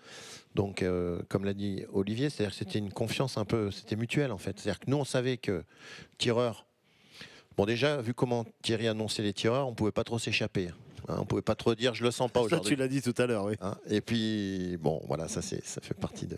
Donc, 0.54 0.84
euh, 0.84 1.22
comme 1.28 1.44
l'a 1.44 1.56
dit 1.56 1.86
Olivier, 1.92 2.30
c'est-à-dire 2.30 2.52
que 2.52 2.58
c'était 2.60 2.78
une 2.78 2.92
confiance 2.92 3.36
un 3.40 3.46
peu, 3.46 3.72
c'était 3.72 3.96
mutuel 3.96 4.32
en 4.32 4.38
fait. 4.38 4.60
C'est-à-dire 4.60 4.80
que 4.80 4.92
nous, 4.92 4.98
on 4.98 5.06
savait 5.06 5.38
que 5.38 5.64
tireur. 6.20 6.68
Bon, 7.60 7.66
déjà, 7.66 8.02
vu 8.02 8.14
comment 8.14 8.46
Thierry 8.62 8.88
annonçait 8.88 9.22
les 9.22 9.34
tireurs, 9.34 9.68
on 9.68 9.74
pouvait 9.74 9.92
pas 9.92 10.06
trop 10.06 10.18
s'échapper. 10.18 10.70
hein. 11.10 11.16
on 11.20 11.26
pouvait 11.26 11.42
pas 11.42 11.56
trop 11.56 11.76
dire, 11.76 11.94
je 11.94 12.06
le 12.06 12.12
sens 12.12 12.32
pas 12.32 12.40
Ça, 12.40 12.46
aujourd'hui. 12.46 12.70
tu 12.70 12.76
l'as 12.78 12.88
dit 12.88 13.02
tout 13.02 13.14
à 13.18 13.26
l'heure, 13.26 13.44
oui. 13.44 13.56
Hein, 13.60 13.76
et 13.90 14.00
puis, 14.00 14.78
bon, 14.80 15.02
voilà, 15.10 15.28
ça, 15.28 15.42
c'est, 15.42 15.62
ça 15.66 15.82
fait 15.82 15.94
partie 15.94 16.26
de, 16.26 16.38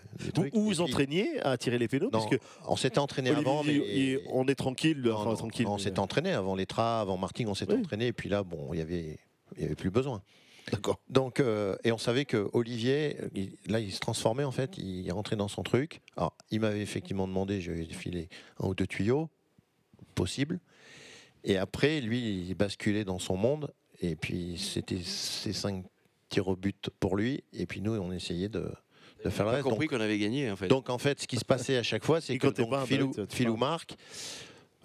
Vous, 0.52 0.64
vous 0.64 0.82
entraîniez 0.82 1.40
à 1.42 1.60
tirer 1.60 1.78
les 1.78 1.88
pénaux? 1.88 2.10
Parce 2.10 2.26
que 2.26 2.38
on 2.68 2.76
s'était 2.76 2.98
entraîné 2.98 3.30
avant, 3.30 3.64
mais- 3.64 4.20
on 4.32 4.48
est 4.48 4.56
tranquille, 4.56 5.00
Non, 5.00 5.14
enfin, 5.14 5.30
non, 5.30 5.36
tranquille. 5.36 5.68
on 5.68 5.76
mais- 5.78 5.84
s'était 5.84 6.00
entraîné 6.00 6.32
avant 6.32 6.56
les 6.56 6.66
traves, 6.66 7.08
avant 7.08 7.18
Martin, 7.18 7.46
on 7.48 7.54
s'était 7.54 7.76
entraîné. 7.76 8.08
Et 8.08 8.14
puis 8.14 8.28
là, 8.28 8.42
bon, 8.42 8.74
il 8.74 8.80
y 8.80 8.82
avait, 8.82 9.20
y 9.60 9.64
avait 9.66 9.76
plus 9.76 9.92
besoin. 9.92 10.24
D'accord. 10.72 11.00
Donc, 11.08 11.40
euh, 11.40 11.76
et 11.84 11.92
on 11.92 12.00
savait 12.00 12.26
que 12.26 12.50
Olivier, 12.54 13.16
il- 13.36 13.52
là, 13.68 13.80
il 13.80 13.92
se 13.92 14.00
transformait 14.00 14.44
en 14.44 14.52
fait. 14.52 14.76
Il 14.80 15.12
rentrait 15.12 15.36
dans 15.36 15.48
son 15.50 15.62
truc. 15.62 16.02
Alors, 16.18 16.34
il 16.50 16.62
m'avait 16.62 16.82
effectivement 16.82 17.28
demandé, 17.28 17.62
je 17.62 17.72
lui 17.74 17.84
ai 17.84 17.94
filé 17.94 18.28
un 18.60 18.70
ou 18.70 18.74
deux 18.74 18.88
tuyaux, 18.88 19.30
possible. 20.16 20.60
Et 21.44 21.58
après, 21.58 22.02
lui, 22.02 22.46
il 22.48 22.56
basculait 22.56 23.04
dans 23.04 23.20
son 23.20 23.36
monde. 23.36 23.74
Et 24.02 24.16
puis, 24.16 24.58
c'était 24.58 25.02
ces 25.04 25.54
cinq 25.54 25.86
tirs 26.30 26.48
au 26.48 26.56
but 26.56 26.90
pour 27.00 27.16
lui. 27.16 27.44
Et 27.54 27.66
puis, 27.66 27.82
nous, 27.82 27.94
on 27.96 28.12
essayait 28.12 28.50
de, 28.50 28.72
de 29.24 29.30
faire 29.30 29.46
le 29.46 29.52
reste. 29.52 29.64
compris 29.64 29.88
qu'on 29.88 30.02
avait 30.02 30.20
gagné, 30.20 30.50
en 30.52 30.56
fait. 30.56 30.68
Donc, 30.68 30.90
en 30.90 30.98
fait, 30.98 31.22
ce 31.22 31.28
qui 31.28 31.38
se 31.38 31.46
passait 31.46 31.78
à 31.78 31.84
chaque 31.84 32.04
fois, 32.04 32.22
c'est 32.22 32.38
que 32.38 32.48
donc, 32.48 32.70
pas 32.70 32.86
Philou, 32.86 33.14
Philou 33.30 33.58
parles. 33.58 33.72
marque. 33.72 33.96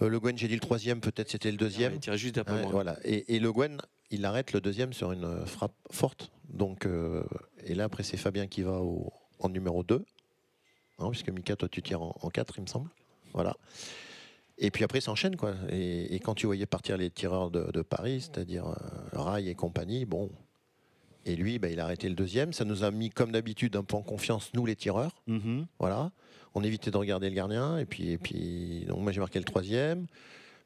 Euh, 0.02 0.08
le 0.08 0.20
Gwen, 0.20 0.36
j'ai 0.36 0.48
dit 0.48 0.54
le 0.54 0.60
troisième, 0.60 1.00
peut-être 1.00 1.30
c'était 1.30 1.50
le 1.50 1.56
deuxième. 1.56 1.94
il 1.94 2.00
tirait 2.00 2.18
juste 2.18 2.36
après 2.36 2.56
Ouais, 2.56 2.62
moi. 2.62 2.70
Voilà. 2.70 2.98
Et, 3.04 3.34
et 3.34 3.38
le 3.38 3.50
Gwen, 3.50 3.80
il 4.10 4.24
arrête 4.24 4.52
le 4.52 4.60
deuxième 4.60 4.92
sur 4.92 5.12
une 5.12 5.46
frappe 5.46 5.74
forte. 5.90 6.30
Donc, 6.48 6.86
euh, 6.86 7.22
et 7.64 7.74
là, 7.74 7.84
après, 7.84 8.02
c'est 8.02 8.16
Fabien 8.16 8.46
qui 8.46 8.62
va 8.62 8.80
au, 8.80 9.12
en 9.38 9.48
numéro 9.48 9.82
2. 9.82 10.04
Hein, 10.98 11.10
puisque 11.10 11.30
Mika, 11.30 11.56
toi, 11.56 11.68
tu 11.68 11.82
tires 11.82 12.02
en, 12.02 12.30
4, 12.30 12.54
il 12.58 12.62
me 12.62 12.66
semble. 12.66 12.90
Voilà. 13.32 13.56
Et 14.58 14.70
puis 14.70 14.84
après, 14.84 15.00
ça 15.00 15.10
enchaîne, 15.10 15.36
quoi. 15.36 15.54
Et, 15.70 16.14
et 16.14 16.18
quand 16.18 16.34
tu 16.34 16.46
voyais 16.46 16.66
partir 16.66 16.96
les 16.96 17.10
tireurs 17.10 17.50
de, 17.50 17.70
de 17.70 17.82
Paris, 17.82 18.22
c'est-à-dire 18.22 18.66
euh, 18.66 18.74
Rai 19.12 19.48
et 19.48 19.54
compagnie, 19.54 20.04
bon. 20.04 20.30
Et 21.26 21.36
lui, 21.36 21.58
bah, 21.58 21.68
il 21.68 21.80
a 21.80 21.84
arrêté 21.84 22.08
le 22.08 22.14
deuxième. 22.14 22.52
Ça 22.52 22.64
nous 22.64 22.84
a 22.84 22.90
mis, 22.90 23.10
comme 23.10 23.32
d'habitude, 23.32 23.76
un 23.76 23.82
peu 23.82 23.96
en 23.96 24.02
confiance, 24.02 24.50
nous, 24.54 24.64
les 24.64 24.76
tireurs. 24.76 25.14
Mhm. 25.26 25.66
Voilà. 25.78 26.12
On 26.54 26.62
évitait 26.62 26.90
de 26.90 26.96
regarder 26.96 27.28
le 27.28 27.34
gardien. 27.34 27.78
Et 27.78 27.84
puis, 27.84 28.12
et 28.12 28.18
puis 28.18 28.84
donc 28.86 29.00
moi, 29.00 29.12
j'ai 29.12 29.20
marqué 29.20 29.38
le 29.38 29.44
troisième. 29.44 30.06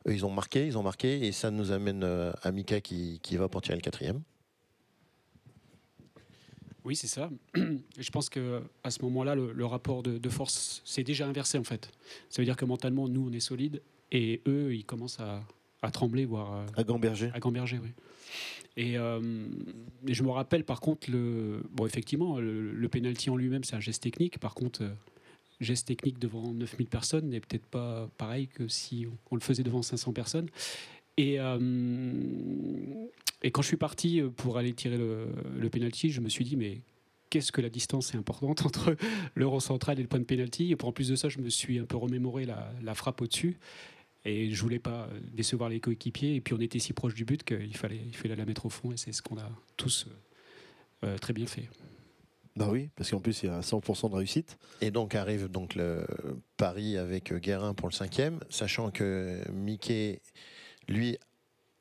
Eux, 0.07 0.13
ils 0.13 0.25
ont 0.25 0.31
marqué, 0.31 0.67
ils 0.67 0.79
ont 0.79 0.83
marqué. 0.83 1.27
Et 1.27 1.33
ça 1.33 1.51
nous 1.51 1.73
amène 1.73 2.05
euh, 2.05 2.33
à 2.43 2.53
Mika 2.53 2.81
qui, 2.81 3.19
qui 3.23 3.37
va 3.37 3.49
pour 3.49 3.63
tirer 3.63 3.77
le 3.77 3.83
quatrième. 3.83 4.21
Oui, 6.85 6.97
c'est 6.97 7.07
ça. 7.07 7.31
Je 7.55 8.11
pense 8.11 8.29
que 8.29 8.63
à 8.85 8.91
ce 8.91 9.03
moment-là, 9.03 9.35
le, 9.35 9.53
le 9.53 9.67
rapport 9.67 10.03
de, 10.03 10.19
de 10.19 10.29
force 10.29 10.83
s'est 10.85 11.03
déjà 11.05 11.27
inversé 11.27 11.59
en 11.59 11.65
fait. 11.65 11.91
Ça 12.29 12.41
veut 12.43 12.47
dire 12.47 12.57
que 12.57 12.65
mentalement, 12.65 13.09
nous, 13.09 13.29
on 13.29 13.33
est 13.33 13.41
solide, 13.41 13.83
et 14.13 14.41
eux, 14.47 14.75
ils 14.75 14.85
commencent 14.85 15.21
à, 15.21 15.43
à 15.83 15.91
trembler, 15.91 16.25
voire 16.25 16.55
euh, 16.55 16.67
à 16.77 16.85
gamberger. 16.85 17.31
À 17.35 17.41
gamberger, 17.41 17.79
oui. 17.83 17.91
Et, 18.77 18.97
euh, 18.97 19.47
et 20.07 20.15
je 20.15 20.23
me 20.23 20.31
rappelle, 20.31 20.65
par 20.65 20.81
contre, 20.81 21.11
le, 21.11 21.63
bon, 21.73 21.87
effectivement, 21.87 22.39
le, 22.39 22.73
le 22.73 22.89
penalty 22.89 23.31
en 23.31 23.37
lui-même, 23.37 23.65
c'est 23.65 23.77
un 23.77 23.81
geste 23.81 24.03
technique. 24.03 24.39
Par 24.39 24.55
contre, 24.55 24.83
euh, 24.83 24.91
geste 25.61 25.89
technique 25.89 26.19
devant 26.19 26.53
9000 26.53 26.87
personnes 26.87 27.29
n'est 27.29 27.41
peut-être 27.41 27.67
pas 27.67 28.09
pareil 28.17 28.49
que 28.49 28.69
si 28.69 29.07
on, 29.07 29.17
on 29.33 29.35
le 29.35 29.41
faisait 29.43 29.63
devant 29.63 29.83
500 29.83 30.13
personnes. 30.13 30.49
Et, 31.17 31.39
euh, 31.39 31.59
et 33.43 33.51
quand 33.51 33.63
je 33.63 33.69
suis 33.69 33.77
parti 33.77 34.23
pour 34.37 34.59
aller 34.59 34.73
tirer 34.73 34.97
le, 34.97 35.29
le 35.59 35.71
penalty, 35.71 36.11
je 36.11 36.21
me 36.21 36.29
suis 36.29 36.45
dit, 36.45 36.57
mais 36.57 36.81
qu'est-ce 37.31 37.53
que 37.53 37.61
la 37.61 37.71
distance 37.71 38.15
est 38.15 38.19
importante 38.19 38.67
entre 38.67 38.97
le 39.35 39.47
rond 39.47 39.61
central 39.61 39.99
et 39.99 40.03
le 40.03 40.09
point 40.09 40.21
de 40.21 40.25
penalty? 40.25 40.71
Et 40.71 40.77
pour 40.77 40.89
en 40.89 40.93
plus 40.93 41.09
de 41.09 41.17
ça, 41.17 41.29
je 41.29 41.39
me 41.39 41.49
suis 41.49 41.79
un 41.79 41.85
peu 41.85 41.97
remémoré 41.97 42.45
la, 42.45 42.73
la 42.83 42.95
frappe 42.95 43.21
au-dessus. 43.23 43.59
Et 44.27 44.51
je 44.51 44.61
voulais 44.61 44.79
pas 44.79 45.09
décevoir 45.33 45.71
les 45.71 45.81
coéquipiers. 45.81 46.35
Et 46.35 46.41
puis 46.41 46.53
on 46.55 46.61
était 46.61 46.79
si 46.79 46.93
proche 46.93 47.15
du 47.15 47.25
but 47.25 47.43
qu'il 47.43 47.77
fallait, 47.77 48.01
il 48.07 48.17
fallait 48.17 48.37
la 48.37 48.45
mettre 48.45 48.67
au 48.67 48.71
fond. 48.71 48.93
Et 48.93 48.97
c'est 48.97 49.13
ce 49.13 49.23
qu'on 49.23 49.39
a 49.39 49.51
tous 49.77 50.07
euh, 51.05 51.17
très 51.17 51.33
bien 51.33 51.47
fait. 51.47 51.69
Bah 52.57 52.69
oui, 52.71 52.91
parce 52.97 53.11
qu'en 53.11 53.21
plus, 53.21 53.43
il 53.43 53.47
y 53.47 53.49
a 53.49 53.61
100% 53.61 54.11
de 54.11 54.17
réussite. 54.17 54.59
Et 54.81 54.91
donc 54.91 55.15
arrive 55.15 55.49
donc 55.49 55.75
le 55.75 56.05
Paris 56.57 56.99
avec 56.99 57.33
Guérin 57.33 57.75
pour 57.75 57.89
le 57.89 57.95
cinquième, 57.95 58.41
sachant 58.51 58.91
que 58.91 59.41
Mickey, 59.53 60.21
lui, 60.89 61.19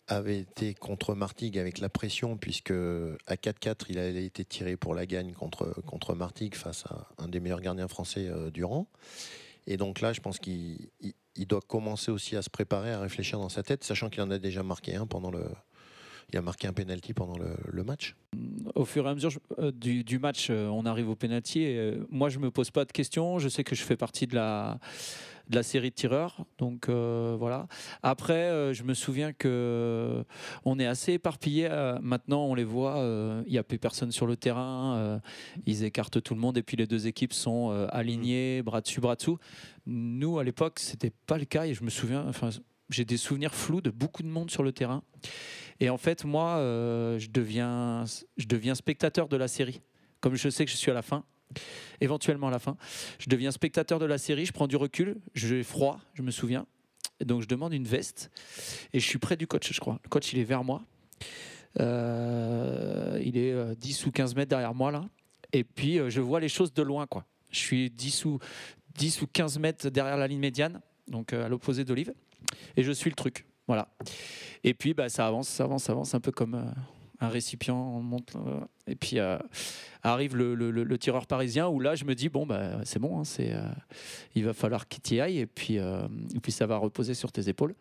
avait 0.07 0.39
été 0.39 0.73
contre 0.73 1.13
Martigues 1.13 1.57
avec 1.59 1.77
la 1.79 1.87
pression, 1.87 2.35
puisque 2.35 2.71
à 2.71 3.35
4-4, 3.35 3.85
il 3.89 3.99
avait 3.99 4.25
été 4.25 4.43
tiré 4.43 4.75
pour 4.75 4.95
la 4.95 5.05
gagne 5.05 5.33
contre, 5.33 5.81
contre 5.85 6.15
Martigues 6.15 6.55
face 6.55 6.83
à 6.87 7.07
un 7.19 7.27
des 7.27 7.39
meilleurs 7.39 7.61
gardiens 7.61 7.87
français 7.87 8.27
euh, 8.27 8.49
du 8.49 8.63
rang. 8.63 8.87
Et 9.67 9.77
donc 9.77 10.01
là, 10.01 10.13
je 10.13 10.19
pense 10.19 10.39
qu'il 10.39 10.89
il- 11.01 11.47
doit 11.47 11.61
commencer 11.61 12.11
aussi 12.11 12.35
à 12.35 12.41
se 12.41 12.49
préparer, 12.49 12.91
à 12.91 12.99
réfléchir 12.99 13.39
dans 13.39 13.49
sa 13.49 13.63
tête, 13.63 13.83
sachant 13.83 14.09
qu'il 14.09 14.21
en 14.21 14.31
a 14.31 14.39
déjà 14.39 14.63
marqué 14.63 14.95
un 14.95 15.05
pendant 15.07 15.31
le. 15.31 15.45
Il 16.31 16.37
a 16.37 16.43
marqué 16.43 16.67
un 16.67 16.73
penalty 16.73 17.13
pendant 17.13 17.39
le, 17.39 17.83
match. 17.83 18.15
au 18.75 18.85
fur 18.85 19.07
et 19.07 19.09
à 19.09 19.15
mesure 19.15 19.31
euh, 19.57 19.71
du, 19.71 20.19
match, 20.19 20.49
euh, 20.51 20.67
on 20.67 20.85
arrive 20.85 21.09
au 21.09 21.15
penalty. 21.15 21.65
Euh, 21.65 22.03
moi, 22.09 22.29
je 22.29 22.37
me 22.37 22.51
pose 22.51 22.69
pas 22.69 22.85
de 22.85 22.91
questions. 22.91 23.39
Je 23.39 23.49
sais 23.49 23.63
que 23.63 23.73
je 23.75 23.81
fais 23.81 23.97
partie 23.97 24.27
de 24.27 24.35
la, 24.35 24.79
de 25.49 25.55
la 25.55 25.63
série 25.63 25.89
de 25.89 25.95
tireurs. 25.95 26.45
Donc 26.57 26.89
euh, 26.89 27.35
voilà. 27.37 27.67
Après, 28.03 28.33
euh, 28.49 28.73
je 28.73 28.83
me 28.83 28.93
souviens 28.93 29.33
que 29.33 30.23
on 30.65 30.79
est 30.79 30.85
assez 30.85 31.13
éparpillé. 31.13 31.69
maintenant, 32.01 32.45
on 32.45 32.53
les 32.55 32.63
voit. 32.63 32.97
euh, 32.99 33.43
Il 33.47 33.51
n'y 33.51 33.57
a 33.57 33.63
plus 33.63 33.79
personne 33.79 34.11
sur 34.11 34.27
le 34.27 34.35
terrain. 34.35 34.95
euh, 34.97 35.19
ils 35.65 35.83
écartent 35.83 36.21
tout 36.21 36.33
le 36.35 36.39
monde. 36.39 36.57
Et 36.57 36.63
puis 36.63 36.77
les 36.77 36.85
deux 36.87 37.07
équipes 37.07 37.33
sont 37.33 37.71
euh, 37.71 37.87
alignées, 37.89 38.61
bras 38.61 38.81
dessus, 38.81 39.01
bras 39.01 39.15
dessous. 39.15 39.37
Nous, 39.85 40.37
à 40.39 40.43
l'époque, 40.43 40.79
c'était 40.79 41.11
pas 41.25 41.37
le 41.37 41.45
cas. 41.45 41.65
Et 41.65 41.73
je 41.73 41.83
me 41.83 41.89
souviens. 41.89 42.25
Enfin, 42.27 42.49
j'ai 42.89 43.05
des 43.05 43.17
souvenirs 43.17 43.53
flous 43.53 43.81
de 43.81 43.89
beaucoup 43.91 44.23
de 44.23 44.27
monde 44.27 44.49
sur 44.49 44.63
le 44.63 44.71
terrain. 44.71 45.03
Et 45.79 45.89
en 45.89 45.97
fait, 45.97 46.25
moi, 46.25 46.57
euh, 46.57 47.17
je, 47.19 47.29
deviens, 47.29 48.03
je 48.37 48.47
deviens 48.47 48.75
spectateur 48.75 49.27
de 49.29 49.37
la 49.37 49.47
série. 49.47 49.81
Comme 50.21 50.35
je 50.35 50.49
sais 50.49 50.65
que 50.65 50.71
je 50.71 50.75
suis 50.75 50.91
à 50.91 50.93
la 50.93 51.01
fin, 51.01 51.23
éventuellement 52.01 52.47
à 52.47 52.51
la 52.51 52.59
fin, 52.59 52.77
je 53.19 53.29
deviens 53.29 53.51
spectateur 53.51 53.99
de 53.99 54.05
la 54.05 54.17
série, 54.17 54.45
je 54.45 54.51
prends 54.51 54.67
du 54.67 54.75
recul, 54.75 55.17
j'ai 55.33 55.63
froid, 55.63 55.99
je 56.13 56.21
me 56.21 56.31
souviens. 56.31 56.65
Donc 57.25 57.41
je 57.41 57.47
demande 57.47 57.73
une 57.73 57.85
veste 57.85 58.31
et 58.93 58.99
je 58.99 59.05
suis 59.05 59.19
près 59.19 59.35
du 59.35 59.47
coach, 59.47 59.73
je 59.73 59.79
crois. 59.79 59.99
Le 60.03 60.09
coach, 60.09 60.31
il 60.33 60.39
est 60.39 60.43
vers 60.43 60.63
moi. 60.63 60.83
Euh, 61.79 63.21
il 63.23 63.37
est 63.37 63.51
euh, 63.51 63.75
10 63.75 64.05
ou 64.05 64.11
15 64.11 64.35
mètres 64.35 64.49
derrière 64.49 64.73
moi, 64.73 64.91
là. 64.91 65.05
Et 65.53 65.63
puis, 65.63 65.99
euh, 65.99 66.09
je 66.09 66.21
vois 66.21 66.39
les 66.39 66.49
choses 66.49 66.73
de 66.73 66.81
loin, 66.81 67.07
quoi. 67.07 67.25
Je 67.51 67.59
suis 67.59 67.89
10 67.89 68.25
ou, 68.25 68.39
10 68.95 69.21
ou 69.21 69.27
15 69.27 69.59
mètres 69.59 69.89
derrière 69.89 70.17
la 70.17 70.27
ligne 70.27 70.39
médiane, 70.39 70.81
donc 71.07 71.33
euh, 71.33 71.45
à 71.45 71.49
l'opposé 71.49 71.83
d'Olive. 71.83 72.13
Et 72.77 72.83
je 72.83 72.91
suis 72.91 73.09
le 73.09 73.15
truc. 73.15 73.45
Voilà. 73.67 73.89
Et 74.63 74.73
puis, 74.73 74.93
bah, 74.93 75.09
ça 75.09 75.27
avance, 75.27 75.47
ça 75.47 75.65
avance, 75.65 75.83
ça 75.83 75.91
avance, 75.91 76.13
un 76.13 76.19
peu 76.19 76.31
comme 76.31 76.73
un 77.19 77.29
récipient. 77.29 77.75
On 77.75 78.01
monte, 78.01 78.33
euh, 78.35 78.59
et 78.87 78.95
puis 78.95 79.19
euh, 79.19 79.37
arrive 80.03 80.35
le, 80.35 80.97
tireur 80.97 81.27
parisien 81.27 81.67
où 81.67 81.79
là, 81.79 81.95
je 81.95 82.05
me 82.05 82.15
dis 82.15 82.29
bon, 82.29 82.45
bah, 82.45 82.79
c'est 82.83 82.99
bon, 82.99 83.19
hein, 83.19 83.23
euh, 83.39 83.69
il 84.35 84.45
va 84.45 84.53
falloir 84.53 84.87
qu'il 84.87 85.01
t'y 85.01 85.19
aille 85.19 85.39
et 85.39 85.45
puis, 85.45 85.79
ça 86.49 86.65
va 86.65 86.77
reposer 86.77 87.13
sur 87.13 87.31
tes 87.31 87.49
épaules. 87.49 87.75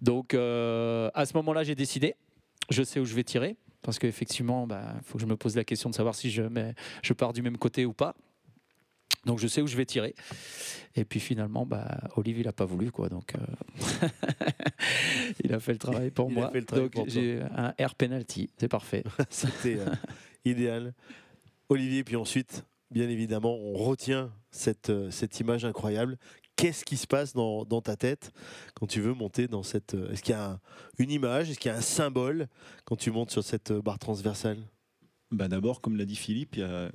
Donc, 0.00 0.34
à 0.34 1.26
ce 1.26 1.32
moment-là, 1.34 1.64
j'ai 1.64 1.74
décidé. 1.74 2.14
Je 2.70 2.82
sais 2.82 3.00
où 3.00 3.04
je 3.04 3.14
vais 3.14 3.24
tirer 3.24 3.56
parce 3.82 3.98
qu'effectivement, 3.98 4.68
il 4.70 5.04
faut 5.04 5.18
que 5.18 5.22
je 5.22 5.26
me 5.26 5.36
pose 5.36 5.56
la 5.56 5.64
question 5.64 5.88
de 5.88 5.94
savoir 5.94 6.14
si 6.14 6.30
je, 6.30 6.42
je 7.02 7.12
pars 7.12 7.32
du 7.32 7.42
même 7.42 7.56
côté 7.56 7.86
ou 7.86 7.92
pas. 7.92 8.14
Donc 9.26 9.38
je 9.40 9.48
sais 9.48 9.60
où 9.60 9.66
je 9.66 9.76
vais 9.76 9.84
tirer. 9.84 10.14
Et 10.94 11.04
puis 11.04 11.20
finalement, 11.20 11.66
bah, 11.66 11.98
Olive, 12.16 12.38
il 12.38 12.46
n'a 12.46 12.52
pas 12.52 12.64
voulu. 12.64 12.90
Quoi, 12.90 13.08
donc 13.08 13.34
euh, 13.34 14.08
il 15.44 15.52
a 15.52 15.60
fait 15.60 15.72
le 15.72 15.78
travail 15.78 16.10
pour 16.10 16.30
Il 16.30 16.38
a 16.38 16.40
moi. 16.40 16.50
fait 16.50 16.60
le 16.60 16.66
travail 16.66 16.84
donc 16.84 16.92
pour 16.92 17.04
toi. 17.04 17.12
j'ai 17.12 17.42
un 17.56 17.74
air 17.78 17.94
penalty. 17.94 18.50
C'est 18.56 18.68
parfait. 18.68 19.04
C'était 19.30 19.78
euh, 19.78 19.86
idéal. 20.44 20.94
Olivier, 21.68 22.04
puis 22.04 22.16
ensuite, 22.16 22.64
bien 22.90 23.08
évidemment, 23.08 23.54
on 23.56 23.74
retient 23.74 24.32
cette, 24.50 24.90
euh, 24.90 25.10
cette 25.10 25.38
image 25.40 25.64
incroyable. 25.64 26.16
Qu'est-ce 26.56 26.84
qui 26.84 26.96
se 26.96 27.06
passe 27.06 27.34
dans, 27.34 27.64
dans 27.64 27.80
ta 27.82 27.96
tête 27.96 28.32
quand 28.74 28.86
tu 28.86 29.00
veux 29.00 29.14
monter 29.14 29.46
dans 29.46 29.62
cette... 29.62 29.94
euh, 29.94 30.10
Est-ce 30.10 30.22
qu'il 30.22 30.32
y 30.32 30.36
a 30.38 30.52
un- 30.52 30.60
une 30.98 31.10
image 31.10 31.50
Est-ce 31.50 31.58
qu'il 31.58 31.70
y 31.70 31.74
a 31.74 31.76
un 31.76 31.82
symbole 31.82 32.48
quand 32.84 32.96
tu 32.96 33.10
montes 33.10 33.30
sur 33.30 33.44
cette 33.44 33.70
euh, 33.70 33.82
barre 33.82 33.98
transversale? 33.98 34.58
Bah 35.30 35.46
D'abord, 35.48 35.80
comme 35.80 35.96
l'a 35.96 36.04
dit 36.06 36.16
Philippe, 36.16 36.56
il 36.56 36.60
y 36.60 36.62
a 36.64 36.90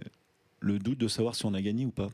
le 0.64 0.80
doute 0.80 0.98
de 0.98 1.08
savoir 1.08 1.36
si 1.36 1.46
on 1.46 1.54
a 1.54 1.62
gagné 1.62 1.86
ou 1.86 1.92
pas. 1.92 2.10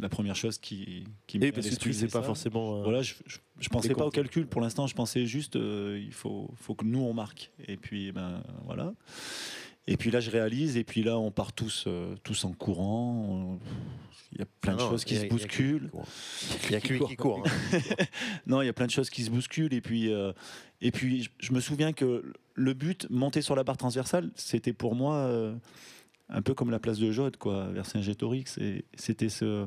La 0.00 0.08
première 0.08 0.34
chose 0.34 0.58
qui, 0.58 1.04
qui 1.28 1.38
me 1.38 1.52
parce 1.52 1.68
que 1.68 1.74
tu 1.76 2.08
pas 2.08 2.22
forcément, 2.22 2.78
euh, 2.78 2.82
voilà, 2.82 3.02
je, 3.02 3.14
je, 3.26 3.38
je 3.60 3.68
pensais 3.68 3.94
pas 3.94 4.04
au 4.06 4.10
calcul 4.10 4.48
pour 4.48 4.60
l'instant. 4.60 4.88
Je 4.88 4.94
pensais 4.96 5.26
juste, 5.26 5.54
euh, 5.54 6.02
il 6.04 6.12
faut, 6.12 6.50
faut 6.56 6.74
que 6.74 6.84
nous 6.84 6.98
on 6.98 7.12
marque. 7.12 7.52
Et 7.68 7.76
puis, 7.76 8.10
ben 8.10 8.42
voilà. 8.64 8.94
Et 9.86 9.96
puis 9.96 10.10
là, 10.10 10.18
je 10.18 10.30
réalise. 10.32 10.76
Et 10.76 10.82
puis 10.82 11.04
là, 11.04 11.16
on 11.18 11.30
part 11.30 11.52
tous, 11.52 11.84
euh, 11.86 12.16
tous 12.24 12.44
en 12.44 12.52
courant. 12.52 13.60
Il 14.32 14.38
y 14.40 14.42
a 14.42 14.46
plein 14.60 14.72
Ah 14.72 14.76
de 14.76 14.82
non, 14.82 14.90
choses 14.90 15.04
qui 15.04 15.16
a- 15.16 15.20
se 15.20 15.26
bousculent. 15.26 15.90
Il 16.64 16.72
y 16.72 16.74
a 16.74 16.80
que 16.80 16.94
lui 16.94 17.00
qui 17.06 17.14
court, 17.16 17.44
hein. 17.46 17.78
non, 18.48 18.62
il 18.62 18.66
y 18.66 18.68
a 18.68 18.72
plein 18.72 18.86
de 18.86 18.90
choses 18.90 19.08
qui 19.08 19.22
se 19.22 19.30
bousculent. 19.30 19.72
Et 19.72 19.80
puis, 19.80 20.12
euh, 20.12 20.32
et 20.80 20.90
puis 20.90 21.22
je, 21.22 21.30
je 21.38 21.52
me 21.52 21.60
souviens 21.60 21.92
que 21.92 22.32
le 22.54 22.74
but, 22.74 23.06
monter 23.08 23.40
sur 23.40 23.54
la 23.54 23.62
barre 23.62 23.76
transversale, 23.76 24.32
c'était 24.34 24.72
pour 24.72 24.96
moi 24.96 25.14
un 26.28 26.42
peu 26.42 26.54
comme 26.54 26.70
la 26.70 26.78
place 26.78 26.98
de 26.98 27.10
Jode, 27.12 27.36
quoi, 27.36 27.66
vers 27.68 27.86
Saint-Gétorix. 27.86 28.58
C'était 28.94 29.28
ce, 29.28 29.66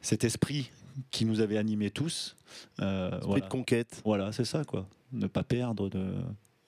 cet 0.00 0.24
esprit 0.24 0.70
qui 1.10 1.24
nous 1.24 1.40
avait 1.40 1.58
animés 1.58 1.90
tous. 1.90 2.36
Euh, 2.80 3.18
Esprit 3.18 3.40
de 3.40 3.48
conquête. 3.48 4.02
Voilà, 4.04 4.32
c'est 4.32 4.44
ça, 4.44 4.64
quoi. 4.64 4.86
Ne 5.12 5.26
pas 5.26 5.42
perdre, 5.42 5.88
de 5.88 6.14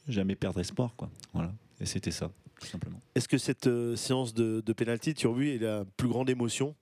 jamais 0.08 0.34
perdre 0.34 0.60
espoir, 0.60 0.94
quoi. 0.96 1.10
Voilà. 1.32 1.52
Et 1.80 1.86
c'était 1.86 2.10
ça, 2.10 2.30
tout 2.60 2.66
simplement. 2.66 3.00
Est-ce 3.14 3.28
que 3.28 3.38
cette 3.38 3.66
euh, 3.66 3.96
séance 3.96 4.34
de, 4.34 4.62
de 4.64 4.72
penalty, 4.72 5.14
tu 5.14 5.26
as 5.26 5.32
vu, 5.32 5.54
est 5.54 5.58
la 5.58 5.84
plus 5.96 6.08
grande 6.08 6.30
émotion 6.30 6.74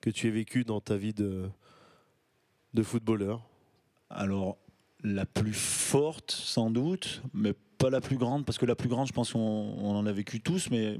que 0.00 0.10
tu 0.10 0.28
aies 0.28 0.32
vécue 0.32 0.64
dans 0.64 0.80
ta 0.80 0.96
vie 0.96 1.14
de, 1.14 1.48
de 2.74 2.82
footballeur? 2.82 3.42
Alors, 4.10 4.58
la 5.02 5.26
plus 5.26 5.52
forte, 5.54 6.30
sans 6.30 6.70
doute, 6.70 7.22
mais 7.34 7.54
pas 7.78 7.90
la 7.90 8.00
plus 8.00 8.16
grande, 8.16 8.44
parce 8.44 8.58
que 8.58 8.66
la 8.66 8.76
plus 8.76 8.88
grande, 8.88 9.08
je 9.08 9.12
pense 9.12 9.32
qu'on 9.32 9.40
on 9.40 9.96
en 9.96 10.06
a 10.06 10.12
vécu 10.12 10.40
tous, 10.40 10.70
mais 10.70 10.98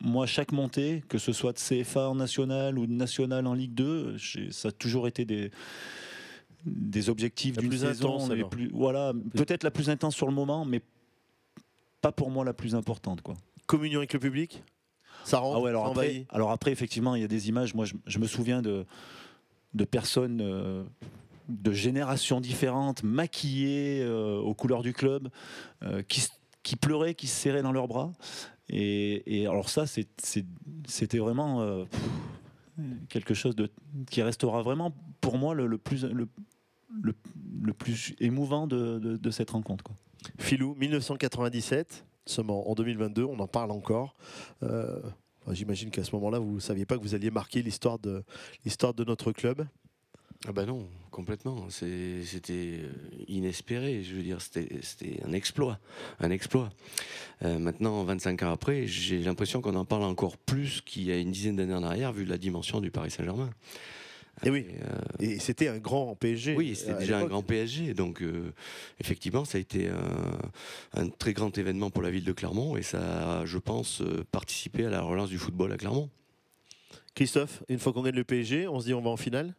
moi, 0.00 0.26
chaque 0.26 0.52
montée, 0.52 1.02
que 1.08 1.18
ce 1.18 1.32
soit 1.32 1.52
de 1.52 1.58
CFA 1.58 2.08
en 2.08 2.14
national 2.14 2.78
ou 2.78 2.86
de 2.86 2.92
national 2.92 3.46
en 3.46 3.52
Ligue 3.54 3.74
2, 3.74 4.16
j'ai- 4.16 4.50
ça 4.50 4.68
a 4.68 4.72
toujours 4.72 5.06
été 5.06 5.24
des, 5.26 5.50
des 6.64 7.10
objectifs 7.10 7.56
d'une 7.58 7.68
plus 7.68 7.78
saison. 7.78 8.16
intense, 8.16 8.30
les 8.30 8.36
alors. 8.36 8.50
plus, 8.50 8.70
voilà, 8.72 9.12
peut-être 9.36 9.64
la 9.64 9.70
plus 9.70 9.90
intense 9.90 10.14
sur 10.14 10.26
le 10.26 10.32
moment, 10.32 10.64
mais 10.64 10.80
pas 12.00 12.12
pour 12.12 12.30
moi 12.30 12.44
la 12.44 12.54
plus 12.54 12.74
importante, 12.74 13.20
quoi. 13.20 13.34
Communion 13.66 13.98
avec 14.00 14.12
le 14.12 14.18
public? 14.18 14.62
Ça 15.24 15.38
rentre 15.38 15.58
Ah 15.58 15.60
ouais, 15.60 15.70
alors 15.70 15.84
ça 15.84 15.90
après, 15.90 16.26
alors 16.30 16.50
après, 16.50 16.72
effectivement, 16.72 17.14
il 17.14 17.22
y 17.22 17.24
a 17.24 17.28
des 17.28 17.48
images. 17.48 17.74
Moi, 17.74 17.84
je, 17.84 17.94
je 18.06 18.18
me 18.18 18.26
souviens 18.26 18.60
de, 18.62 18.84
de 19.74 19.84
personnes 19.84 20.40
euh, 20.40 20.82
de 21.48 21.72
générations 21.72 22.40
différentes, 22.40 23.02
maquillées 23.02 24.02
euh, 24.02 24.38
aux 24.38 24.54
couleurs 24.54 24.82
du 24.82 24.92
club, 24.92 25.28
euh, 25.82 26.02
qui, 26.02 26.76
pleuraient, 26.76 27.14
qui 27.14 27.26
se 27.26 27.36
serraient 27.40 27.62
dans 27.62 27.72
leurs 27.72 27.88
bras. 27.88 28.12
Et, 28.68 29.40
et 29.42 29.46
alors 29.46 29.68
ça, 29.68 29.84
c'était 29.86 31.18
vraiment 31.18 31.60
euh, 31.62 31.84
pff, 31.84 32.00
quelque 33.08 33.34
chose 33.34 33.54
de, 33.56 33.70
qui 34.10 34.22
restera 34.22 34.62
vraiment 34.62 34.94
pour 35.20 35.36
moi 35.38 35.54
le, 35.54 35.66
le 35.66 35.78
plus, 35.78 36.04
le, 36.04 36.28
le- 37.02 37.14
le 37.62 37.72
plus 37.72 38.14
émouvant 38.20 38.66
de, 38.66 38.98
de- 38.98 39.16
de 39.16 39.30
cette 39.30 39.50
rencontre. 39.50 39.84
Quoi. 39.84 39.94
Philou, 40.38 40.74
1997, 40.76 42.04
nous 42.26 42.32
sommes 42.32 42.50
en 42.50 42.68
en 42.68 42.74
2022, 42.74 43.24
on 43.24 43.38
en 43.40 43.46
parle 43.48 43.70
encore. 43.70 44.14
Euh, 44.62 45.00
J'imagine 45.50 45.90
qu'à 45.90 46.04
ce 46.04 46.14
moment-là, 46.14 46.38
vous 46.38 46.54
ne 46.54 46.60
saviez 46.60 46.86
pas 46.86 46.96
que 46.96 47.02
vous 47.02 47.16
alliez 47.16 47.30
marquer 47.32 47.62
l'histoire 47.62 47.98
de, 47.98 48.22
l'histoire 48.64 48.94
de 48.94 49.02
notre 49.02 49.32
club. 49.32 49.66
Ah 50.46 50.52
bah 50.52 50.64
non, 50.64 50.86
complètement. 51.12 51.70
C'était 51.70 52.80
euh, 52.80 52.90
inespéré. 53.28 54.02
Je 54.02 54.16
veux 54.16 54.22
dire, 54.22 54.40
c'était 54.40 55.20
un 55.24 55.32
exploit, 55.32 55.78
un 56.18 56.30
exploit. 56.30 56.70
Euh, 57.44 57.60
maintenant, 57.60 58.02
25 58.02 58.42
ans 58.42 58.50
après, 58.50 58.88
j'ai 58.88 59.20
l'impression 59.20 59.60
qu'on 59.60 59.76
en 59.76 59.84
parle 59.84 60.02
encore 60.02 60.36
plus 60.36 60.80
qu'il 60.80 61.04
y 61.04 61.12
a 61.12 61.18
une 61.18 61.30
dizaine 61.30 61.56
d'années 61.56 61.74
en 61.74 61.84
arrière, 61.84 62.12
vu 62.12 62.24
la 62.24 62.38
dimension 62.38 62.80
du 62.80 62.90
Paris 62.90 63.12
Saint-Germain. 63.12 63.50
Et 64.44 64.50
oui. 64.50 64.66
Et 65.20 65.38
c'était 65.38 65.68
un 65.68 65.78
grand 65.78 66.16
PSG. 66.16 66.56
Oui, 66.56 66.74
c'était 66.74 66.98
déjà 66.98 67.18
un 67.18 67.26
grand 67.26 67.42
PSG. 67.42 67.94
Donc, 67.94 68.22
euh, 68.22 68.52
effectivement, 68.98 69.44
ça 69.44 69.58
a 69.58 69.60
été 69.60 69.88
un, 69.88 71.00
un 71.00 71.08
très 71.08 71.32
grand 71.32 71.56
événement 71.56 71.90
pour 71.90 72.02
la 72.02 72.10
ville 72.10 72.24
de 72.24 72.32
Clermont 72.32 72.76
et 72.76 72.82
ça 72.82 73.40
a, 73.40 73.46
je 73.46 73.58
pense, 73.58 74.00
euh, 74.00 74.24
participé 74.32 74.86
à 74.86 74.90
la 74.90 75.02
relance 75.02 75.28
du 75.28 75.38
football 75.38 75.72
à 75.72 75.76
Clermont. 75.76 76.10
Christophe, 77.14 77.62
une 77.68 77.78
fois 77.78 77.92
qu'on 77.92 78.02
gagne 78.02 78.16
le 78.16 78.24
PSG, 78.24 78.66
on 78.68 78.80
se 78.80 78.86
dit 78.86 78.94
on 78.94 79.02
va 79.02 79.10
en 79.10 79.16
finale? 79.16 79.54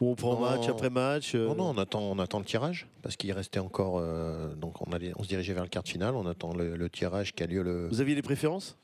On 0.00 0.14
prend 0.14 0.34
Non. 0.34 0.40
match 0.40 0.68
après 0.68 0.88
match 0.90 1.34
euh, 1.34 1.46
Non, 1.48 1.54
non, 1.54 1.70
on 1.70 1.78
attend, 1.78 2.00
on 2.00 2.18
attend 2.18 2.38
le 2.38 2.44
tirage 2.44 2.86
parce 3.02 3.16
qu'il 3.16 3.30
restait 3.32 3.58
encore. 3.60 3.98
euh, 3.98 4.54
donc 4.54 4.86
on, 4.86 4.92
allait, 4.92 5.12
on 5.16 5.22
se 5.22 5.28
dirigeait 5.28 5.52
vers 5.52 5.62
le 5.64 5.68
quart 5.68 5.82
de 5.82 5.88
finale. 5.88 6.14
On 6.14 6.26
attend 6.26 6.54
le, 6.54 6.76
le 6.76 6.90
tirage 6.90 7.34
qui 7.34 7.42
a 7.42 7.46
lieu 7.46 7.62
le. 7.62 7.88
Vous 7.88 8.00
aviez 8.00 8.14
des 8.14 8.22
préférences? 8.22 8.76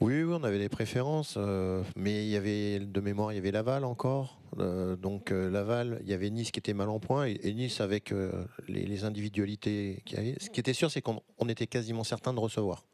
Oui, 0.00 0.22
oui, 0.22 0.32
on 0.40 0.44
avait 0.44 0.60
des 0.60 0.68
préférences, 0.68 1.34
euh, 1.36 1.82
mais 1.96 2.24
il 2.24 2.30
y 2.30 2.36
avait 2.36 2.78
de 2.78 3.00
mémoire, 3.00 3.32
il 3.32 3.34
y 3.34 3.38
avait 3.38 3.50
Laval 3.50 3.84
encore. 3.84 4.38
Euh, 4.60 4.94
donc 4.94 5.32
euh, 5.32 5.50
Laval, 5.50 5.98
il 6.04 6.08
y 6.08 6.14
avait 6.14 6.30
Nice 6.30 6.52
qui 6.52 6.60
était 6.60 6.72
mal 6.72 6.88
en 6.88 7.00
point 7.00 7.26
et, 7.26 7.38
et 7.42 7.52
Nice 7.52 7.80
avec 7.80 8.14
les, 8.68 8.86
les 8.86 9.04
individualités. 9.04 10.02
Ce 10.40 10.50
qui 10.50 10.60
était 10.60 10.72
sûr, 10.72 10.90
c'est 10.90 11.02
qu'on 11.02 11.20
on 11.38 11.48
était 11.48 11.66
quasiment 11.66 12.04
certain 12.04 12.32
de 12.32 12.38
recevoir. 12.38 12.84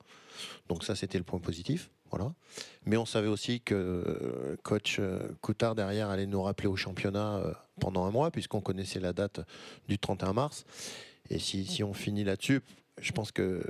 Donc 0.69 0.83
ça, 0.83 0.97
c'était 0.97 1.19
le 1.19 1.25
point 1.25 1.39
positif. 1.41 1.91
Mais 2.87 2.97
on 2.97 3.07
savait 3.07 3.29
aussi 3.29 3.61
que 3.61 3.75
euh, 3.75 4.57
coach 4.63 4.99
euh, 4.99 5.21
Coutard 5.41 5.75
derrière 5.75 6.11
allait 6.11 6.27
nous 6.27 6.43
rappeler 6.43 6.69
au 6.69 6.77
championnat 6.77 7.37
euh, 7.37 7.53
pendant 7.81 8.05
un 8.05 8.11
mois, 8.11 8.31
puisqu'on 8.31 8.61
connaissait 8.61 9.01
la 9.01 9.13
date 9.13 9.41
du 9.89 9.99
31 9.99 10.33
mars. 10.33 10.65
Et 11.31 11.39
si, 11.39 11.83
on 11.83 11.95
finit 11.95 12.25
là-dessus, 12.25 12.61
je 13.01 13.13
pense 13.13 13.33
que 13.33 13.63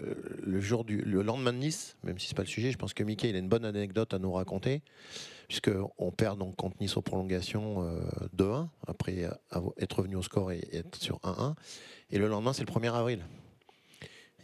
le 0.43 1.23
lendemain 1.23 1.53
de 1.53 1.59
Nice, 1.59 1.97
même 2.03 2.19
si 2.19 2.29
c'est 2.29 2.37
pas 2.37 2.43
le 2.43 2.49
sujet, 2.49 2.73
je 2.73 2.77
pense 2.77 2.93
que 2.95 3.05
Mickey 3.05 3.31
il 3.31 3.37
a 3.37 3.39
une 3.39 3.49
bonne 3.49 3.65
anecdote 3.65 4.13
à 4.13 4.19
nous 4.19 4.33
raconter, 4.33 4.83
puisque 5.47 5.71
on 5.99 6.11
perd 6.11 6.39
donc 6.39 6.57
contre 6.57 6.77
Nice 6.81 6.97
aux 6.97 7.03
prolongations 7.03 7.89
euh, 7.89 8.01
2-1 8.37 8.69
après 8.89 9.29
être 9.79 9.97
revenu 9.99 10.17
au 10.17 10.23
score 10.23 10.51
et 10.51 10.69
être 10.73 10.97
sur 10.97 11.19
1-1. 11.21 11.55
Et 12.11 12.19
le 12.19 12.27
lendemain, 12.27 12.53
c'est 12.53 12.69
le 12.69 12.73
1er 12.73 12.93
avril. 12.93 13.25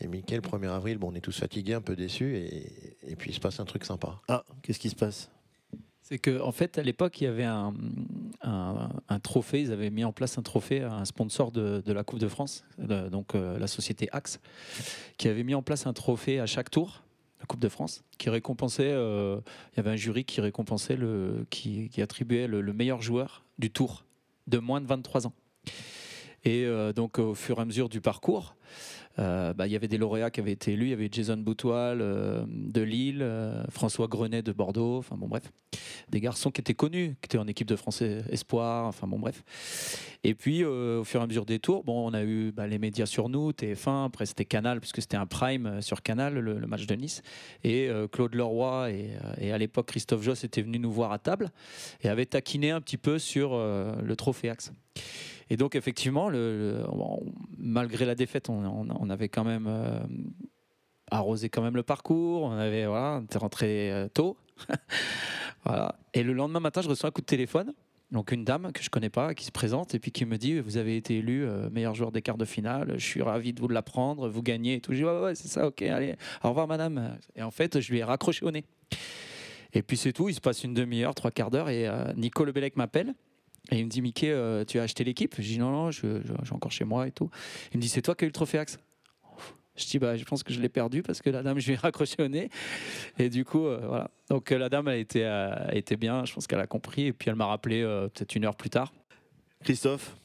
Et 0.00 0.06
Mickey, 0.08 0.34
le 0.36 0.40
1er 0.42 0.68
avril, 0.68 0.98
bon, 0.98 1.10
on 1.12 1.14
est 1.14 1.20
tous 1.20 1.38
fatigués, 1.38 1.74
un 1.74 1.80
peu 1.82 1.94
déçus, 1.94 2.36
et, 2.36 2.96
et 3.06 3.16
puis 3.16 3.30
il 3.30 3.34
se 3.34 3.40
passe 3.40 3.60
un 3.60 3.64
truc 3.64 3.84
sympa. 3.84 4.20
Ah, 4.28 4.44
qu'est-ce 4.62 4.78
qui 4.78 4.88
se 4.90 4.94
passe? 4.96 5.30
C'est 6.02 6.18
que 6.18 6.40
en 6.40 6.52
fait, 6.52 6.78
à 6.78 6.82
l'époque, 6.82 7.20
il 7.20 7.24
y 7.24 7.26
avait 7.26 7.44
un, 7.44 7.72
un- 8.42 8.88
un 9.08 9.20
trophée. 9.20 9.60
Ils 9.60 9.72
avaient 9.72 9.90
mis 9.90 10.02
en 10.04 10.12
place 10.12 10.38
un 10.38 10.42
trophée, 10.42 10.80
un 10.82 11.04
sponsor 11.04 11.52
de, 11.52 11.82
de 11.84 11.92
la 11.92 12.02
Coupe 12.02 12.18
de 12.18 12.26
France, 12.28 12.64
donc 12.78 13.34
euh, 13.34 13.58
la 13.58 13.66
société 13.68 14.08
Axe, 14.10 14.40
qui 15.18 15.28
avait 15.28 15.44
mis 15.44 15.54
en 15.54 15.62
place 15.62 15.86
un 15.86 15.92
trophée 15.92 16.40
à 16.40 16.46
chaque 16.46 16.70
tour, 16.70 17.04
la 17.38 17.46
Coupe 17.46 17.60
de 17.60 17.68
France, 17.68 18.02
qui 18.18 18.28
récompensait. 18.30 18.90
euh, 18.90 19.38
il 19.72 19.76
y 19.76 19.80
avait 19.80 19.90
un 19.90 19.96
jury 19.96 20.24
qui 20.24 20.40
récompensait 20.40 20.96
le, 20.96 21.46
qui, 21.50 21.88
qui 21.90 22.02
attribuait 22.02 22.46
le, 22.48 22.60
le 22.60 22.72
meilleur 22.72 23.02
joueur 23.02 23.44
du 23.58 23.70
tour 23.70 24.04
de 24.48 24.58
moins 24.58 24.80
de 24.80 24.86
23 24.86 25.26
ans. 25.28 25.32
Et 26.44 26.64
euh, 26.64 26.92
donc, 26.92 27.18
au 27.18 27.34
fur 27.34 27.58
et 27.58 27.62
à 27.62 27.64
mesure 27.66 27.88
du 27.88 28.00
parcours, 28.00 28.56
euh, 29.18 29.52
bah, 29.52 29.66
il 29.66 29.72
y 29.72 29.76
avait 29.76 29.88
des 29.88 29.98
lauréats 29.98 30.30
qui 30.30 30.40
avaient 30.40 30.52
été 30.52 30.72
élus. 30.72 30.86
Il 30.86 30.90
y 30.90 30.94
avait 30.94 31.08
Jason 31.10 31.36
Boutoil 31.36 32.00
euh, 32.00 32.44
de 32.48 32.80
Lille, 32.80 33.22
euh, 33.22 33.64
François 33.68 34.06
Grenet 34.06 34.42
de 34.42 34.52
Bordeaux. 34.52 34.98
Enfin 34.98 35.16
bon, 35.16 35.26
bref, 35.26 35.50
des 36.10 36.20
garçons 36.20 36.50
qui 36.50 36.60
étaient 36.60 36.74
connus, 36.74 37.16
qui 37.20 37.26
étaient 37.26 37.38
en 37.38 37.48
équipe 37.48 37.66
de 37.66 37.76
France 37.76 38.02
Espoir. 38.02 38.86
Enfin 38.86 39.06
bon, 39.06 39.18
bref. 39.18 39.42
Et 40.22 40.34
puis, 40.34 40.64
au 40.64 41.02
fur 41.04 41.20
et 41.20 41.24
à 41.24 41.26
mesure 41.26 41.46
des 41.46 41.58
tours, 41.58 41.82
bon, 41.82 42.08
on 42.08 42.14
a 42.14 42.22
eu 42.22 42.52
bah, 42.52 42.66
les 42.66 42.78
médias 42.78 43.06
sur 43.06 43.28
nous, 43.28 43.52
TF1. 43.52 44.06
Après, 44.06 44.26
c'était 44.26 44.44
Canal, 44.44 44.80
puisque 44.80 45.00
c'était 45.00 45.16
un 45.16 45.26
prime 45.26 45.80
sur 45.80 46.02
Canal, 46.02 46.34
le, 46.34 46.66
match 46.66 46.86
de 46.86 46.94
Nice. 46.94 47.22
Et 47.64 47.88
Claude 48.12 48.34
Leroy 48.34 48.90
et, 48.90 49.10
et 49.38 49.52
à 49.52 49.58
l'époque 49.58 49.86
Christophe 49.86 50.22
Joss 50.22 50.44
étaient 50.44 50.62
venus 50.62 50.80
nous 50.80 50.92
voir 50.92 51.12
à 51.12 51.18
table 51.18 51.50
et 52.02 52.08
avaient 52.08 52.26
taquiné 52.26 52.70
un 52.70 52.80
petit 52.80 52.98
peu 52.98 53.18
sur 53.18 53.56
le 53.56 54.14
trophée 54.14 54.50
Axe. 54.50 54.72
Et 55.50 55.56
donc, 55.56 55.74
effectivement, 55.74 56.30
malgré 57.58 58.06
la 58.06 58.14
défaite, 58.14 58.48
on, 58.48 59.10
avait 59.10 59.28
quand 59.28 59.44
même 59.44 59.66
euh, 59.68 60.00
arrosé 61.10 61.48
quand 61.48 61.62
même 61.62 61.76
le 61.76 61.82
parcours. 61.82 62.44
On 62.44 62.52
avait, 62.52 62.86
voilà, 62.86 63.20
était 63.24 63.38
rentré 63.38 63.92
euh, 63.92 64.08
tôt. 64.08 64.36
Et 66.14 66.22
le 66.22 66.32
lendemain 66.32 66.60
matin, 66.60 66.80
je 66.80 66.88
reçois 66.88 67.08
un 67.08 67.12
coup 67.12 67.20
de 67.20 67.26
téléphone. 67.26 67.74
Donc 68.12 68.32
une 68.32 68.44
dame 68.44 68.72
que 68.72 68.82
je 68.82 68.90
connais 68.90 69.10
pas 69.10 69.34
qui 69.34 69.44
se 69.44 69.52
présente 69.52 69.94
et 69.94 70.00
puis 70.00 70.10
qui 70.10 70.24
me 70.24 70.36
dit 70.36 70.58
vous 70.58 70.78
avez 70.78 70.96
été 70.96 71.18
élu 71.18 71.44
euh, 71.44 71.70
meilleur 71.70 71.94
joueur 71.94 72.10
des 72.10 72.22
quarts 72.22 72.38
de 72.38 72.44
finale. 72.44 72.94
Je 72.96 73.04
suis 73.04 73.22
ravi 73.22 73.52
de 73.52 73.60
vous 73.60 73.68
l'apprendre. 73.68 74.28
Vous 74.28 74.42
gagnez 74.42 74.74
et 74.74 74.80
tout. 74.80 74.92
Je 74.92 74.98
dis 74.98 75.04
ouais 75.04 75.20
ouais 75.20 75.34
c'est 75.36 75.46
ça 75.46 75.68
ok 75.68 75.82
allez 75.82 76.16
au 76.42 76.48
revoir 76.48 76.66
madame. 76.66 77.16
Et 77.36 77.42
en 77.42 77.52
fait 77.52 77.80
je 77.80 77.92
lui 77.92 78.00
ai 78.00 78.04
raccroché 78.04 78.44
au 78.44 78.50
nez. 78.50 78.64
Et 79.72 79.82
puis 79.82 79.96
c'est 79.96 80.12
tout. 80.12 80.28
Il 80.28 80.34
se 80.34 80.40
passe 80.40 80.64
une 80.64 80.74
demi-heure, 80.74 81.14
trois 81.14 81.30
quarts 81.30 81.50
d'heure 81.50 81.68
et 81.68 81.86
euh, 81.86 82.12
Nico 82.14 82.44
Lebellec 82.44 82.76
m'appelle 82.76 83.14
et 83.70 83.78
il 83.78 83.84
me 83.84 83.90
dit 83.90 84.02
Mickey, 84.02 84.30
euh, 84.30 84.64
tu 84.64 84.78
as 84.78 84.82
acheté 84.82 85.04
l'équipe? 85.04 85.34
Je 85.38 85.42
dis 85.42 85.58
non, 85.58 85.70
non, 85.70 85.92
suis 85.92 86.08
encore 86.50 86.72
chez 86.72 86.84
moi 86.84 87.06
et 87.06 87.12
tout. 87.12 87.30
Il 87.72 87.78
me 87.78 87.82
dit 87.82 87.88
c'est 87.88 88.02
toi 88.02 88.14
qui 88.14 88.24
as 88.24 88.26
eu 88.26 88.28
le 88.28 88.32
trophée 88.32 88.58
Axe? 88.58 88.78
Je 89.76 89.86
dis 89.86 89.98
bah 89.98 90.16
je 90.16 90.24
pense 90.24 90.42
que 90.42 90.52
je 90.52 90.60
l'ai 90.60 90.68
perdu 90.68 91.02
parce 91.02 91.22
que 91.22 91.30
la 91.30 91.42
dame 91.42 91.58
je 91.60 91.66
lui 91.66 91.74
ai 91.74 91.76
raccroché 91.76 92.16
au 92.18 92.28
nez 92.28 92.50
et 93.18 93.30
du 93.30 93.44
coup 93.44 93.66
euh, 93.66 93.80
voilà. 93.86 94.10
Donc 94.28 94.52
euh, 94.52 94.58
la 94.58 94.68
dame 94.68 94.88
a 94.88 94.96
été, 94.96 95.24
a 95.24 95.74
été 95.74 95.96
bien, 95.96 96.24
je 96.24 96.34
pense 96.34 96.46
qu'elle 96.46 96.60
a 96.60 96.66
compris 96.66 97.06
et 97.06 97.12
puis 97.12 97.30
elle 97.30 97.36
m'a 97.36 97.46
rappelé 97.46 97.82
euh, 97.82 98.08
peut-être 98.08 98.34
une 98.34 98.44
heure 98.44 98.56
plus 98.56 98.70
tard. 98.70 98.92
Christophe? 99.62 100.16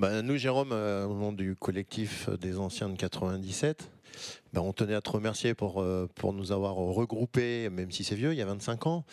Ben, 0.00 0.22
nous, 0.22 0.38
Jérôme, 0.38 0.72
euh, 0.72 1.04
au 1.04 1.12
nom 1.12 1.30
du 1.30 1.54
collectif 1.54 2.30
des 2.40 2.58
anciens 2.58 2.88
de 2.88 2.96
97, 2.96 3.90
ben, 4.54 4.62
on 4.62 4.72
tenait 4.72 4.94
à 4.94 5.02
te 5.02 5.10
remercier 5.10 5.52
pour, 5.52 5.82
euh, 5.82 6.08
pour 6.14 6.32
nous 6.32 6.52
avoir 6.52 6.76
regroupés, 6.76 7.68
même 7.68 7.90
si 7.90 8.02
c'est 8.02 8.14
vieux, 8.14 8.32
il 8.32 8.38
y 8.38 8.40
a 8.40 8.46
25 8.46 8.86
ans. 8.86 9.04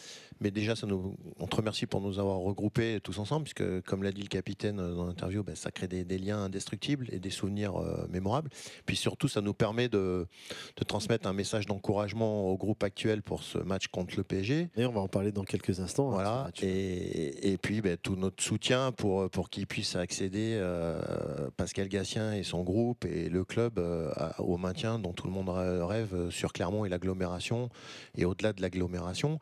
Mais 0.42 0.52
déjà, 0.52 0.76
ça 0.76 0.88
nous, 0.88 1.16
on 1.40 1.48
te 1.48 1.56
remercie 1.56 1.86
pour 1.86 2.02
nous 2.02 2.20
avoir 2.20 2.38
regroupés 2.40 3.00
tous 3.04 3.18
ensemble, 3.20 3.44
puisque, 3.44 3.82
comme 3.82 4.04
l'a 4.04 4.12
dit 4.12 4.22
le 4.22 4.28
capitaine 4.28 4.80
euh, 4.80 4.94
dans 4.96 5.06
l'interview, 5.06 5.44
ben, 5.44 5.56
ça 5.56 5.72
crée 5.72 5.88
des, 5.88 6.04
des 6.04 6.18
liens 6.18 6.44
indestructibles 6.44 7.08
et 7.12 7.20
des 7.20 7.30
souvenirs 7.30 7.76
euh, 7.78 8.08
mémorables. 8.10 8.50
Puis 8.86 8.96
surtout, 8.96 9.28
ça 9.28 9.42
nous 9.42 9.54
permet 9.54 9.90
de, 9.90 10.28
de 10.76 10.84
transmettre 10.84 11.28
un 11.28 11.34
message 11.34 11.66
d'encouragement 11.66 12.50
au 12.50 12.58
groupe 12.58 12.84
actuel 12.84 13.22
pour 13.22 13.44
ce 13.44 13.58
match 13.58 13.88
contre 13.88 14.16
le 14.18 14.24
PSG. 14.24 14.70
Et 14.78 14.86
on 14.86 14.92
va 14.92 15.02
en 15.02 15.08
parler 15.08 15.32
dans 15.32 15.44
quelques 15.44 15.80
instants. 15.80 16.10
hein, 16.12 16.14
Voilà. 16.14 16.52
Et, 16.62 17.52
et 17.54 17.58
puis, 17.58 17.82
ben, 17.82 17.98
tout 17.98 18.16
notre 18.16 18.44
soutien 18.44 18.92
pour, 18.92 19.30
pour 19.30 19.50
qu'ils 19.50 19.68
puissent 19.68 19.96
accéder, 19.96 20.58
euh, 20.60 21.50
Pascal 21.58 21.88
Gatien 21.88 22.34
et 22.34 22.44
son 22.44 22.64
groupe 22.64 23.06
et 23.06 23.30
le 23.30 23.44
club, 23.44 23.80
euh, 23.80 24.12
au 24.40 24.58
maintien 24.58 25.00
dont 25.00 25.14
tout 25.14 25.28
le 25.28 25.34
monde 25.34 25.50
rêve 25.50 26.14
euh, 26.14 26.30
sur 26.30 26.54
Clermont 26.54 26.86
et 26.86 26.90
l'agglomération, 26.90 27.70
et 28.16 28.26
au-delà 28.26 28.54
de 28.54 28.62
l'agglomération, 28.62 29.40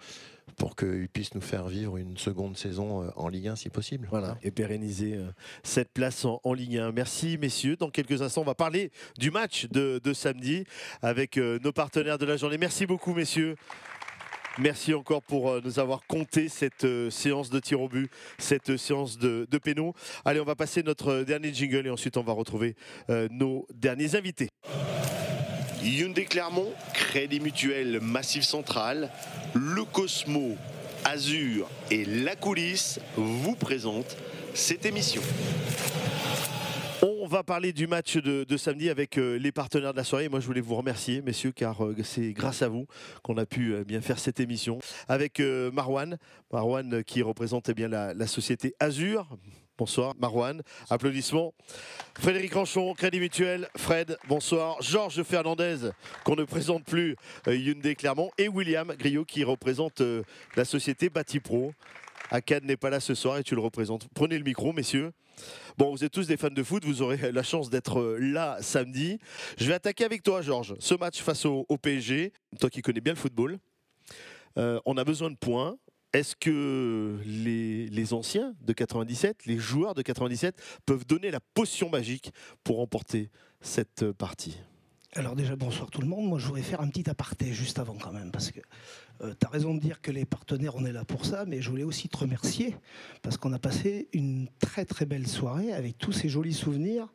pour 0.56 0.76
qu'ils 0.76 1.10
puissent 1.10 1.34
nous 1.36 1.42
faire 1.42 1.68
vivre 1.68 1.98
une 1.98 2.18
seconde 2.18 2.58
saison 2.58 3.04
euh, 3.04 3.10
en 3.16 3.28
Ligue 3.30 3.50
1 3.50 3.56
si 3.56 3.70
possible. 3.70 4.08
Voilà, 4.10 4.38
et 4.44 4.52
pérenniser 4.52 5.16
euh, 5.16 5.28
cette 5.64 5.92
place 5.92 6.26
en, 6.26 6.40
en 6.44 6.54
Ligue 6.54 6.78
1. 6.78 6.92
Merci 6.92 7.38
messieurs. 7.38 7.76
Dans 7.76 7.90
quelques 7.90 8.22
instants, 8.22 8.42
on 8.42 8.46
va 8.46 8.56
parler 8.56 8.92
du 9.18 9.32
match 9.32 9.68
de, 9.70 10.00
de 10.04 10.14
samedi 10.14 10.66
avec 11.02 11.38
euh, 11.38 11.60
nos 11.64 11.72
partenaires 11.72 12.18
de 12.18 12.26
la 12.26 12.38
journée. 12.38 12.58
Merci 12.58 12.86
beaucoup 12.86 13.14
messieurs. 13.14 13.56
Merci 14.58 14.94
encore 14.94 15.22
pour 15.22 15.62
nous 15.62 15.80
avoir 15.80 16.06
compté 16.08 16.48
cette 16.48 16.86
euh, 16.86 17.10
séance 17.10 17.50
de 17.50 17.60
tir 17.60 17.82
au 17.82 17.90
but, 17.90 18.10
cette 18.38 18.70
euh, 18.70 18.78
séance 18.78 19.18
de, 19.18 19.46
de 19.52 19.58
péno. 19.58 19.94
Allez, 20.24 20.40
on 20.40 20.46
va 20.46 20.56
passer 20.56 20.82
notre 20.82 21.24
dernier 21.24 21.54
jingle 21.54 21.88
et 21.88 21.90
ensuite 21.90 22.16
on 22.16 22.24
va 22.24 22.32
retrouver 22.32 22.76
euh, 23.10 23.28
nos 23.32 23.68
derniers 23.74 24.16
invités. 24.16 24.48
Hyundai 25.86 26.26
Clermont, 26.26 26.74
Crédit 26.96 27.40
Mutuel 27.40 28.00
Massif 28.02 28.44
Central, 28.44 29.12
le 29.54 29.84
Cosmo, 29.84 30.58
Azur 31.04 31.70
et 31.92 32.06
la 32.06 32.36
coulisse 32.36 33.00
vous 33.16 33.56
présentent 33.56 34.18
cette 34.56 34.88
émission. 34.88 35.22
On 37.04 37.28
va 37.28 37.44
parler 37.44 37.72
du 37.72 37.86
match 37.86 38.18
de, 38.18 38.58
samedi 38.58 38.90
avec 38.90 39.20
euh, 39.20 39.38
les 39.38 39.52
partenaires 39.52 39.92
de 39.92 39.98
la 39.98 40.04
soirée. 40.04 40.28
Moi, 40.28 40.40
je 40.40 40.48
voulais 40.48 40.62
vous 40.62 40.76
remercier, 40.76 41.22
messieurs, 41.22 41.52
car 41.52 41.86
euh, 41.86 41.96
c'est 42.04 42.34
grâce 42.34 42.64
à 42.64 42.68
vous 42.68 42.88
qu'on 43.22 43.38
a 43.38 43.46
pu 43.46 43.74
euh, 43.74 43.84
bien 43.84 44.02
faire 44.02 44.18
cette 44.18 44.40
émission. 44.40 44.80
Avec 45.08 45.40
Marwan, 45.40 46.18
Marwan 46.52 47.04
qui 47.04 47.22
représente 47.22 47.70
eh 47.70 47.76
bien, 47.76 47.90
la, 47.90 48.16
la 48.16 48.26
société 48.26 48.74
Azur. 48.80 49.28
Bonsoir, 49.78 50.14
Marwan. 50.18 50.62
Applaudissements. 50.90 51.54
Frédéric 52.18 52.54
Ranchon, 52.54 52.94
Crédit 52.94 53.20
Mutuel. 53.20 53.68
Fred, 53.76 54.18
bonsoir. 54.30 54.82
Georges 54.82 55.22
Fernandez, 55.24 55.90
qu'on 56.24 56.38
ne 56.38 56.46
présente 56.46 56.86
plus, 56.86 57.18
euh, 57.50 57.58
Hyundai 57.58 57.96
Clermont. 57.96 58.32
Et 58.38 58.48
William 58.48 58.94
Griot, 58.98 59.26
qui 59.26 59.44
représente 59.44 60.00
euh, 60.00 60.24
la 60.56 60.64
société 60.64 61.10
Batipro. 61.10 61.74
Akad 62.32 62.64
n'est 62.64 62.78
pas 62.78 62.90
là 62.90 63.02
ce 63.02 63.16
soir 63.16 63.38
et 63.38 63.44
tu 63.44 63.54
le 63.54 63.60
représentes. 63.60 64.08
Prenez 64.14 64.38
le 64.38 64.46
micro, 64.46 64.72
messieurs. 64.72 65.12
Bon, 65.78 65.92
vous 65.92 66.06
êtes 66.06 66.12
tous 66.14 66.28
des 66.28 66.38
fans 66.38 66.50
de 66.50 66.64
foot, 66.64 66.86
vous 66.86 67.02
aurez 67.02 67.34
la 67.34 67.44
chance 67.44 67.70
d'être 67.70 68.00
euh, 68.00 68.18
là 68.18 68.58
samedi. 68.62 69.20
Je 69.58 69.68
vais 69.68 69.74
attaquer 69.74 70.06
avec 70.06 70.24
toi, 70.24 70.42
Georges. 70.42 70.76
Ce 70.80 70.96
match 70.96 71.22
face 71.22 71.46
au, 71.46 71.66
PSG, 71.82 72.32
toi 72.62 72.70
qui 72.70 72.82
connais 72.82 73.02
bien 73.02 73.12
le 73.12 73.20
football, 73.20 73.60
euh, 74.58 74.80
on 74.86 74.96
a 74.96 75.04
besoin 75.04 75.30
de 75.30 75.36
points. 75.36 75.78
Est-ce 76.16 76.38
que 76.38 77.20
les, 77.26 78.14
anciens 78.14 78.56
de 78.62 78.72
97, 78.72 79.46
les 79.48 79.58
joueurs 79.58 79.94
de 79.96 80.02
97, 80.02 80.56
peuvent 80.86 81.06
donner 81.06 81.30
la 81.30 81.42
potion 81.42 81.90
magique 81.90 82.32
pour 82.64 82.78
remporter 82.78 83.30
cette 83.60 84.04
euh, 84.04 84.14
partie? 84.14 84.58
Alors 85.12 85.36
déjà, 85.36 85.58
bonsoir 85.58 85.92
tout 85.92 86.00
le 86.00 86.08
monde. 86.08 86.26
Moi, 86.30 86.40
je 86.40 86.46
voudrais 86.46 86.62
faire 86.62 86.80
un 86.80 86.88
petit 86.88 87.10
aparté 87.10 87.52
juste 87.52 87.80
avant 87.80 87.98
quand 87.98 88.14
même, 88.14 88.32
parce 88.32 88.52
que 88.52 88.62
tu 89.20 89.46
as 89.46 89.50
raison 89.50 89.74
de 89.74 89.82
dire 89.82 90.00
que 90.00 90.10
les 90.10 90.24
partenaires, 90.24 90.78
on 90.78 90.86
est 90.86 90.94
là 90.94 91.04
pour 91.04 91.26
ça, 91.26 91.44
mais 91.44 91.62
je 91.62 91.70
voulais 91.70 91.84
aussi 91.84 92.08
te 92.08 92.16
remercier, 92.16 92.78
parce 93.22 93.36
qu'on 93.36 93.52
a 93.52 93.60
passé 93.60 94.08
une 94.14 94.48
très 94.60 94.86
très 94.86 95.06
belle 95.06 95.28
soirée 95.28 95.74
avec 95.74 95.98
tous 95.98 96.14
ces 96.14 96.30
jolis 96.30 96.54
souvenirs. 96.54 97.10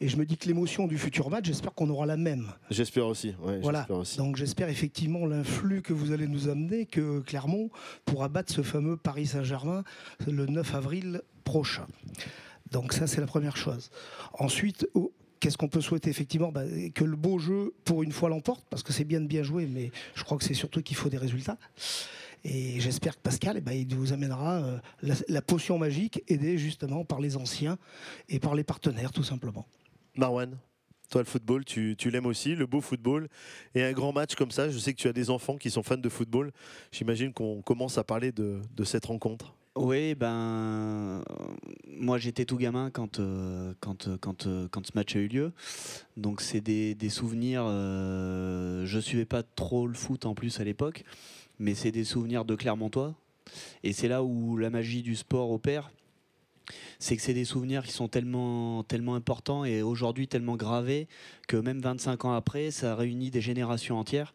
Et 0.00 0.08
je 0.08 0.16
me 0.16 0.26
dis 0.26 0.36
que 0.36 0.46
l'émotion 0.46 0.86
du 0.86 0.98
futur 0.98 1.30
match, 1.30 1.46
j'espère 1.46 1.72
qu'on 1.72 1.88
aura 1.88 2.04
la 2.06 2.16
même. 2.16 2.52
J'espère 2.70 3.06
aussi. 3.06 3.34
ouais, 3.42 3.60
Voilà. 3.60 3.86
aussi. 3.90 4.18
Donc 4.18 4.36
j'espère 4.36 4.68
effectivement 4.68 5.24
l'influx 5.26 5.82
que 5.82 5.92
vous 5.92 6.12
allez 6.12 6.26
nous 6.26 6.48
amener, 6.48 6.84
que 6.86 7.20
Clermont 7.20 7.70
pourra 8.04 8.28
battre 8.28 8.52
ce 8.52 8.62
fameux 8.62 8.96
Paris 8.96 9.26
Saint-Germain 9.26 9.84
le 10.26 10.46
9 10.46 10.74
avril 10.74 11.22
prochain. 11.44 11.86
Donc 12.70 12.92
ça 12.92 13.06
c'est 13.06 13.20
la 13.20 13.26
première 13.26 13.56
chose. 13.56 13.90
Ensuite, 14.38 14.86
oh, 14.94 15.12
qu'est-ce 15.38 15.56
qu'on 15.56 15.68
peut 15.68 15.80
souhaiter 15.80 16.10
effectivement? 16.10 16.50
Bah, 16.50 16.64
Que 16.94 17.04
le 17.04 17.16
beau 17.16 17.38
jeu 17.38 17.72
pour 17.84 18.02
une 18.02 18.12
fois 18.12 18.28
l'emporte, 18.28 18.66
parce 18.70 18.82
que 18.82 18.92
c'est 18.92 19.04
bien 19.04 19.20
de 19.20 19.26
bien 19.26 19.42
jouer, 19.44 19.66
mais 19.66 19.92
je 20.16 20.24
crois 20.24 20.38
que 20.38 20.44
c'est 20.44 20.54
surtout 20.54 20.82
qu'il 20.82 20.96
faut 20.96 21.08
des 21.08 21.18
résultats. 21.18 21.56
Et 22.46 22.78
j'espère 22.80 23.16
que 23.16 23.22
Pascal, 23.22 23.56
eh 23.56 23.60
ben, 23.62 23.72
il 23.72 23.94
vous 23.94 24.12
amènera 24.12 24.56
euh, 24.56 24.78
la, 25.02 25.14
la 25.28 25.40
potion 25.40 25.78
magique, 25.78 26.22
aidée 26.28 26.58
justement 26.58 27.04
par 27.04 27.20
les 27.20 27.36
anciens 27.38 27.78
et 28.28 28.38
par 28.38 28.54
les 28.54 28.64
partenaires 28.64 29.12
tout 29.12 29.22
simplement. 29.24 29.64
Marwan, 30.16 30.56
toi 31.10 31.20
le 31.22 31.26
football, 31.26 31.64
tu, 31.64 31.96
tu 31.98 32.10
l'aimes 32.10 32.26
aussi, 32.26 32.54
le 32.54 32.66
beau 32.66 32.80
football. 32.80 33.28
Et 33.74 33.82
un 33.82 33.92
grand 33.92 34.12
match 34.12 34.34
comme 34.34 34.50
ça, 34.50 34.70
je 34.70 34.78
sais 34.78 34.92
que 34.94 34.98
tu 34.98 35.08
as 35.08 35.12
des 35.12 35.30
enfants 35.30 35.56
qui 35.56 35.70
sont 35.70 35.82
fans 35.82 35.96
de 35.96 36.08
football. 36.08 36.52
J'imagine 36.92 37.32
qu'on 37.32 37.62
commence 37.62 37.98
à 37.98 38.04
parler 38.04 38.32
de, 38.32 38.60
de 38.76 38.84
cette 38.84 39.06
rencontre. 39.06 39.54
Oui, 39.76 40.14
ben 40.14 41.24
moi 41.88 42.18
j'étais 42.18 42.44
tout 42.44 42.56
gamin 42.56 42.90
quand, 42.90 43.18
euh, 43.18 43.74
quand, 43.80 44.06
euh, 44.06 44.16
quand, 44.20 44.46
euh, 44.46 44.68
quand 44.70 44.86
ce 44.86 44.92
match 44.94 45.16
a 45.16 45.18
eu 45.18 45.26
lieu. 45.26 45.52
Donc 46.16 46.42
c'est 46.42 46.60
des, 46.60 46.94
des 46.94 47.08
souvenirs. 47.08 47.64
euh, 47.66 48.86
je 48.86 49.00
suivais 49.00 49.24
pas 49.24 49.42
trop 49.42 49.88
le 49.88 49.94
foot 49.94 50.26
en 50.26 50.34
plus 50.34 50.60
à 50.60 50.64
l'époque, 50.64 51.02
mais 51.58 51.74
c'est 51.74 51.90
des 51.90 52.04
souvenirs 52.04 52.44
de 52.44 52.54
Clermontois. 52.54 53.16
Et 53.82 53.92
c'est 53.92 54.06
là 54.06 54.22
où 54.22 54.56
la 54.56 54.70
magie 54.70 55.02
du 55.02 55.16
sport 55.16 55.50
opère. 55.50 55.90
C'est 56.98 57.16
que 57.16 57.22
c'est 57.22 57.34
des 57.34 57.44
souvenirs 57.44 57.82
qui 57.84 57.92
sont 57.92 58.08
tellement, 58.08 58.82
tellement 58.84 59.14
importants 59.14 59.64
et 59.64 59.82
aujourd'hui 59.82 60.28
tellement 60.28 60.56
gravés 60.56 61.08
que 61.46 61.56
même 61.56 61.80
25 61.80 62.24
ans 62.24 62.32
après, 62.32 62.70
ça 62.70 62.94
réunit 62.96 63.30
des 63.30 63.40
générations 63.40 63.98
entières. 63.98 64.32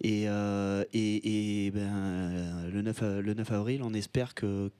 Et, 0.00 0.28
euh, 0.28 0.84
ben, 0.92 2.70
le, 2.72 2.82
9, 2.82 3.02
a- 3.02 3.20
le 3.20 3.34
9 3.34 3.50
avril, 3.52 3.82
on 3.82 3.94
espère 3.94 4.34
que, 4.34 4.70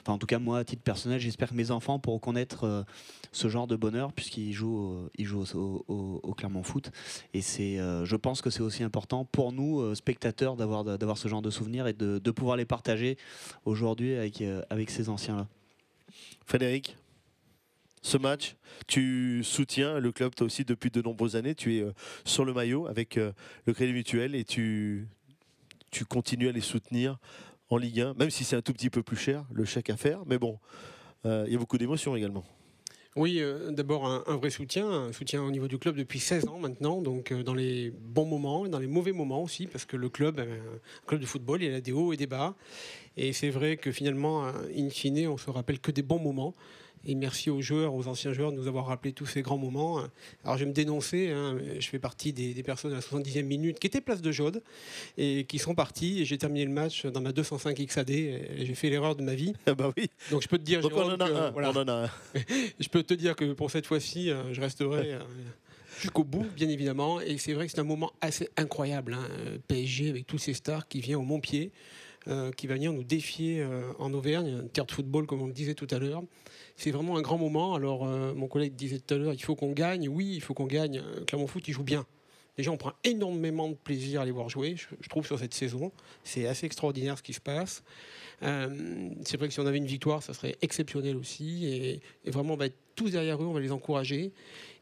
enfin 0.00 0.12
en 0.12 0.18
tout 0.18 0.26
cas 0.26 0.38
moi 0.38 0.58
à 0.58 0.64
titre 0.64 0.82
personnel, 0.82 1.20
j'espère 1.20 1.50
que 1.50 1.54
mes 1.54 1.70
enfants 1.70 1.98
pourront 1.98 2.18
connaître 2.18 2.64
euh, 2.64 2.82
ce 3.32 3.48
genre 3.48 3.66
de 3.66 3.76
bonheur 3.76 4.12
puisqu'ils 4.12 4.52
jouent, 4.52 4.76
au- 4.78 5.10
ils 5.16 5.26
jouent 5.26 5.44
au, 5.54 6.34
Clermont 6.36 6.62
Foot. 6.62 6.90
Et 7.34 7.42
euh, 7.80 8.04
je 8.04 8.16
pense 8.16 8.42
que 8.42 8.50
c'est 8.50 8.62
aussi 8.62 8.84
important 8.84 9.24
pour 9.24 9.52
nous 9.52 9.94
spectateurs 9.94 10.56
d'avoir 10.56 11.18
ce 11.18 11.26
genre 11.28 11.42
de 11.42 11.50
souvenirs 11.50 11.86
et 11.88 11.92
de, 11.92 12.30
pouvoir 12.30 12.56
les 12.56 12.64
partager 12.64 13.16
aujourd'hui 13.64 14.14
avec 14.14 14.90
ces 14.90 15.08
anciens-là. 15.08 15.48
Frédéric, 16.46 16.96
ce 18.02 18.16
match, 18.16 18.56
tu 18.86 19.42
soutiens 19.44 19.98
le 19.98 20.12
club 20.12 20.34
toi 20.34 20.46
aussi 20.46 20.64
depuis 20.64 20.90
de 20.90 21.02
nombreuses 21.02 21.36
années. 21.36 21.54
Tu 21.54 21.76
es 21.76 21.82
euh, 21.82 21.92
sur 22.24 22.44
le 22.44 22.52
maillot 22.52 22.86
avec 22.86 23.18
euh, 23.18 23.32
le 23.66 23.74
Crédit 23.74 23.92
Mutuel 23.92 24.34
et 24.34 24.44
tu, 24.44 25.08
tu 25.90 26.04
continues 26.04 26.48
à 26.48 26.52
les 26.52 26.60
soutenir 26.60 27.18
en 27.70 27.76
Ligue 27.76 28.00
1, 28.00 28.14
même 28.14 28.30
si 28.30 28.44
c'est 28.44 28.56
un 28.56 28.62
tout 28.62 28.72
petit 28.72 28.90
peu 28.90 29.02
plus 29.02 29.16
cher, 29.16 29.44
le 29.52 29.64
chèque 29.64 29.90
à 29.90 29.96
faire. 29.96 30.20
Mais 30.26 30.38
bon, 30.38 30.58
euh, 31.26 31.44
il 31.46 31.52
y 31.52 31.56
a 31.56 31.58
beaucoup 31.58 31.78
d'émotions 31.78 32.16
également. 32.16 32.44
Oui, 33.18 33.40
euh, 33.40 33.72
d'abord 33.72 34.06
un, 34.06 34.36
vrai 34.36 34.48
soutien, 34.48 34.88
un 34.88 35.12
soutien 35.12 35.42
au 35.42 35.50
niveau 35.50 35.66
du 35.66 35.76
club 35.76 35.96
depuis 35.96 36.20
16 36.20 36.46
ans 36.46 36.60
maintenant, 36.60 37.02
donc 37.02 37.32
euh, 37.32 37.42
dans 37.42 37.52
les 37.52 37.90
bons 37.90 38.26
moments 38.26 38.64
et 38.64 38.68
dans 38.68 38.78
les 38.78 38.86
mauvais 38.86 39.10
moments 39.10 39.42
aussi, 39.42 39.66
parce 39.66 39.84
que 39.84 39.96
le 39.96 40.08
club, 40.08 40.38
euh, 40.38 40.44
un 40.44 41.06
club 41.08 41.20
de 41.20 41.26
football, 41.26 41.60
il 41.60 41.74
a 41.74 41.80
des 41.80 41.90
hauts 41.90 42.12
et 42.12 42.16
des 42.16 42.28
bas. 42.28 42.54
Et 43.16 43.32
c'est 43.32 43.50
vrai 43.50 43.76
que 43.76 43.90
finalement, 43.90 44.46
in 44.72 44.88
fine, 44.88 45.26
on 45.26 45.36
se 45.36 45.50
rappelle 45.50 45.80
que 45.80 45.90
des 45.90 46.02
bons 46.02 46.20
moments. 46.20 46.54
Et 47.10 47.14
merci 47.14 47.48
aux 47.48 47.62
joueurs, 47.62 47.94
aux 47.94 48.06
anciens 48.06 48.34
joueurs 48.34 48.52
de 48.52 48.58
nous 48.58 48.68
avoir 48.68 48.86
rappelé 48.86 49.12
tous 49.14 49.24
ces 49.24 49.40
grands 49.40 49.56
moments. 49.56 50.02
Alors 50.44 50.58
je 50.58 50.64
vais 50.64 50.68
me 50.68 50.74
dénoncer, 50.74 51.30
hein, 51.30 51.58
je 51.80 51.88
fais 51.88 51.98
partie 51.98 52.34
des, 52.34 52.52
des 52.52 52.62
personnes 52.62 52.92
à 52.92 52.96
la 52.96 53.00
70e 53.00 53.44
minute 53.44 53.78
qui 53.78 53.86
étaient 53.86 54.02
place 54.02 54.20
de 54.20 54.30
Jaude 54.30 54.62
et 55.16 55.44
qui 55.48 55.58
sont 55.58 55.74
partis. 55.74 56.20
Et 56.20 56.24
j'ai 56.26 56.36
terminé 56.36 56.66
le 56.66 56.70
match 56.70 57.06
dans 57.06 57.22
ma 57.22 57.32
205 57.32 57.78
XAD 57.78 58.08
j'ai 58.10 58.74
fait 58.74 58.90
l'erreur 58.90 59.16
de 59.16 59.22
ma 59.22 59.34
vie. 59.34 59.54
bah 59.66 59.90
oui. 59.96 60.10
Donc 60.30 60.42
je 60.42 60.48
peux 60.48 60.58
te 60.58 60.64
dire, 60.64 60.80
Donc 60.82 60.92
on 60.94 60.96
Jérôme, 60.98 61.12
en 61.14 61.24
a 61.24 61.28
que, 61.28 61.34
un, 61.34 61.50
voilà. 61.50 61.70
on 61.70 61.76
en 61.76 61.88
a 61.88 61.92
un. 62.04 62.10
je 62.78 62.88
peux 62.88 63.02
te 63.02 63.14
dire 63.14 63.34
que 63.36 63.52
pour 63.54 63.70
cette 63.70 63.86
fois-ci, 63.86 64.30
euh, 64.30 64.52
je 64.52 64.60
resterai 64.60 65.14
euh, 65.14 65.18
jusqu'au 66.00 66.24
bout, 66.24 66.46
bien 66.56 66.68
évidemment. 66.68 67.22
Et 67.22 67.38
c'est 67.38 67.54
vrai 67.54 67.66
que 67.66 67.72
c'est 67.72 67.80
un 67.80 67.84
moment 67.84 68.12
assez 68.20 68.50
incroyable. 68.58 69.14
hein, 69.14 69.26
PSG 69.66 70.10
avec 70.10 70.26
tous 70.26 70.38
ces 70.38 70.52
stars 70.52 70.86
qui 70.88 71.00
vient 71.00 71.18
au 71.18 71.22
Montpied, 71.22 71.70
euh, 72.26 72.50
qui 72.52 72.66
va 72.66 72.74
venir 72.74 72.92
nous 72.92 73.04
défier 73.04 73.62
euh, 73.62 73.90
en 73.98 74.12
Auvergne, 74.12 74.60
un 74.64 74.66
terre 74.68 74.84
de 74.84 74.92
football 74.92 75.26
comme 75.26 75.40
on 75.40 75.46
le 75.46 75.52
disait 75.54 75.74
tout 75.74 75.86
à 75.90 75.98
l'heure. 75.98 76.22
C'est 76.78 76.92
vraiment 76.92 77.16
un 77.16 77.22
grand 77.22 77.38
moment. 77.38 77.74
Alors, 77.74 78.06
euh, 78.06 78.32
mon 78.34 78.46
collègue 78.46 78.76
disait 78.76 79.00
tout 79.00 79.12
à 79.12 79.18
l'heure, 79.18 79.34
il 79.34 79.42
faut 79.42 79.56
qu'on 79.56 79.72
gagne. 79.72 80.08
Oui, 80.08 80.34
il 80.36 80.40
faut 80.40 80.54
qu'on 80.54 80.66
gagne. 80.66 80.98
Euh, 80.98 81.24
Clermont 81.26 81.48
Foot, 81.48 81.66
il 81.66 81.72
joue 81.72 81.82
bien. 81.82 82.06
Déjà, 82.56 82.70
on 82.70 82.76
prend 82.76 82.92
énormément 83.02 83.68
de 83.68 83.74
plaisir 83.74 84.20
à 84.20 84.24
les 84.24 84.30
voir 84.30 84.48
jouer, 84.48 84.76
je, 84.76 85.08
trouve, 85.08 85.26
sur 85.26 85.40
cette 85.40 85.54
saison. 85.54 85.90
C'est 86.22 86.46
assez 86.46 86.66
extraordinaire 86.66 87.18
ce 87.18 87.24
qui 87.24 87.32
se 87.32 87.40
passe. 87.40 87.82
Euh, 88.44 89.10
c'est 89.24 89.36
vrai 89.36 89.48
que 89.48 89.54
si 89.54 89.58
on 89.58 89.66
avait 89.66 89.78
une 89.78 89.86
victoire, 89.86 90.22
ça 90.22 90.34
serait 90.34 90.56
exceptionnel 90.62 91.16
aussi. 91.16 91.66
Et 91.66 92.30
vraiment, 92.30 92.54
on 92.54 92.56
va 92.56 92.66
être 92.66 92.78
tous 92.94 93.10
derrière 93.10 93.42
eux, 93.42 93.46
on 93.46 93.54
va 93.54 93.60
les 93.60 93.72
encourager. 93.72 94.30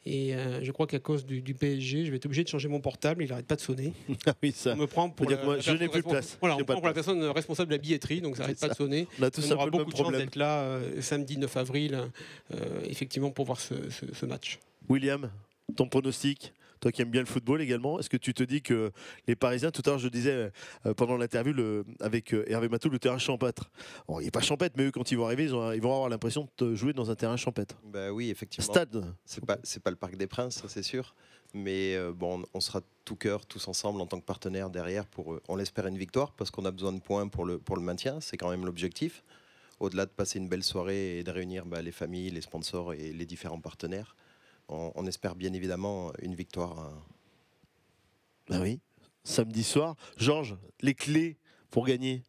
Et 0.08 0.36
euh, 0.36 0.62
je 0.62 0.70
crois 0.70 0.86
qu'à 0.86 1.00
cause 1.00 1.26
du, 1.26 1.42
du 1.42 1.52
PSG, 1.54 2.04
je 2.04 2.10
vais 2.12 2.16
être 2.18 2.26
obligé 2.26 2.44
de 2.44 2.48
changer 2.48 2.68
mon 2.68 2.78
portable. 2.80 3.24
Il 3.24 3.28
n'arrête 3.28 3.46
pas 3.46 3.56
de 3.56 3.60
sonner. 3.60 3.92
Ah 4.26 4.34
oui, 4.42 4.52
ça. 4.52 4.72
On 4.74 4.76
me 4.76 4.86
prend 4.86 5.10
pour 5.10 5.28
la- 5.28 5.36
que 5.36 5.44
moi, 5.44 5.56
la 5.56 5.60
je 5.62 5.72
n'ai 5.72 5.88
plus 5.88 6.02
de 6.02 6.08
place. 6.08 6.36
Voilà, 6.40 6.56
on 6.56 6.64
prend 6.64 6.74
pour 6.76 6.86
la 6.86 6.94
personne 6.94 7.22
responsable 7.24 7.70
de 7.70 7.74
la 7.74 7.78
billetterie, 7.82 8.20
donc 8.20 8.36
ça 8.36 8.42
n'arrête 8.44 8.60
pas 8.60 8.68
de 8.68 8.74
sonner. 8.74 9.08
On 9.18 9.22
a 9.24 9.30
tous 9.32 9.44
on 9.48 9.50
un 9.52 9.54
aura 9.56 9.66
beaucoup 9.70 9.90
de 9.90 9.96
chance 9.96 10.12
d'être 10.12 10.36
là 10.36 10.60
euh, 10.60 11.02
samedi 11.02 11.36
9 11.38 11.56
avril, 11.56 11.98
euh, 12.54 12.56
effectivement, 12.84 13.30
pour 13.32 13.46
voir 13.46 13.60
ce, 13.60 13.74
ce- 13.90 14.14
ce 14.14 14.26
match. 14.26 14.58
William, 14.88 15.28
ton 15.74 15.88
pronostic? 15.88 16.52
Toi 16.80 16.92
qui 16.92 17.02
aimes 17.02 17.10
bien 17.10 17.20
le 17.20 17.26
football 17.26 17.60
également, 17.60 17.98
est-ce 17.98 18.10
que 18.10 18.16
tu 18.16 18.34
te 18.34 18.42
dis 18.42 18.62
que 18.62 18.90
les 19.26 19.36
Parisiens, 19.36 19.70
tout 19.70 19.82
à 19.86 19.90
l'heure 19.90 19.98
je 19.98 20.08
disais 20.08 20.50
euh, 20.86 20.94
pendant 20.94 21.16
l'interview 21.16 21.54
avec 22.00 22.34
euh, 22.34 22.44
Hervé 22.48 22.68
Matou, 22.68 22.88
le 22.88 22.98
terrain 22.98 23.18
champêtre. 23.18 23.70
Bon, 24.08 24.20
il 24.20 24.24
n'est 24.24 24.30
pas 24.30 24.40
champêtre, 24.40 24.74
mais 24.76 24.84
eux 24.86 24.90
quand 24.90 25.10
ils 25.10 25.16
vont 25.16 25.26
arriver, 25.26 25.44
ils, 25.44 25.54
ont- 25.54 25.72
ils 25.72 25.80
vont 25.80 25.92
avoir 25.94 26.08
l'impression 26.08 26.48
de 26.58 26.74
jouer 26.74 26.92
dans 26.92 27.10
un 27.10 27.14
terrain 27.14 27.36
champêtre. 27.36 27.76
Bah 27.84 28.10
oui, 28.12 28.30
effectivement. 28.30 28.72
Stade. 28.72 29.04
C'est 29.24 29.44
pas, 29.44 29.56
pas 29.56 29.90
le 29.90 29.96
Parc 29.96 30.16
des 30.16 30.26
Princes, 30.26 30.62
c'est 30.68 30.82
sûr. 30.82 31.14
Mais 31.54 31.94
euh, 31.96 32.12
bon, 32.12 32.42
on 32.54 32.60
sera 32.60 32.80
tout 33.04 33.16
cœur, 33.16 33.46
tous 33.46 33.66
ensemble 33.68 34.00
en 34.00 34.06
tant 34.06 34.18
que 34.20 34.24
partenaires 34.26 34.68
derrière 34.68 35.06
pour, 35.06 35.32
euh, 35.34 35.42
on 35.48 35.56
l'espère, 35.56 35.86
une 35.86 35.96
victoire 35.96 36.32
parce 36.32 36.50
qu'on 36.50 36.64
a 36.64 36.70
besoin 36.70 36.92
de 36.92 37.00
points 37.00 37.28
pour 37.28 37.44
le, 37.44 37.58
pour 37.58 37.76
le 37.76 37.82
maintien. 37.82 38.20
C'est 38.20 38.36
quand 38.36 38.50
même 38.50 38.66
l'objectif. 38.66 39.22
Au-delà 39.78 40.06
de 40.06 40.10
passer 40.10 40.38
une 40.38 40.48
belle 40.48 40.62
soirée 40.64 41.18
et 41.18 41.22
de 41.24 41.30
réunir 41.30 41.64
bah, 41.66 41.82
les 41.82 41.92
familles, 41.92 42.30
les 42.30 42.40
sponsors 42.40 42.94
et 42.94 43.12
les 43.12 43.26
différents 43.26 43.60
partenaires, 43.60 44.16
on, 44.68 44.92
on 44.94 45.06
espère 45.06 45.34
bien 45.36 45.52
évidemment 45.52 46.12
une 46.22 46.34
victoire. 46.34 46.78
hein. 46.78 47.02
Ah 48.50 48.60
oui, 48.60 48.80
samedi 49.24 49.64
soir. 49.64 49.96
Georges, 50.16 50.56
les 50.80 50.94
clés 50.94 51.36
pour 51.70 51.84
gagner 51.86 52.22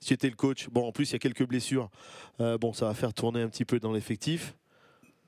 Si 0.00 0.08
tu 0.08 0.14
étais 0.14 0.28
le 0.30 0.36
coach, 0.36 0.68
bon 0.70 0.86
en 0.86 0.92
plus 0.92 1.10
il 1.10 1.12
y 1.14 1.16
a 1.16 1.18
quelques 1.18 1.46
blessures, 1.46 1.90
Euh, 2.40 2.58
bon 2.58 2.72
ça 2.72 2.86
va 2.86 2.94
faire 2.94 3.12
tourner 3.14 3.42
un 3.42 3.48
petit 3.48 3.64
peu 3.64 3.80
dans 3.80 3.92
l'effectif. 3.92 4.56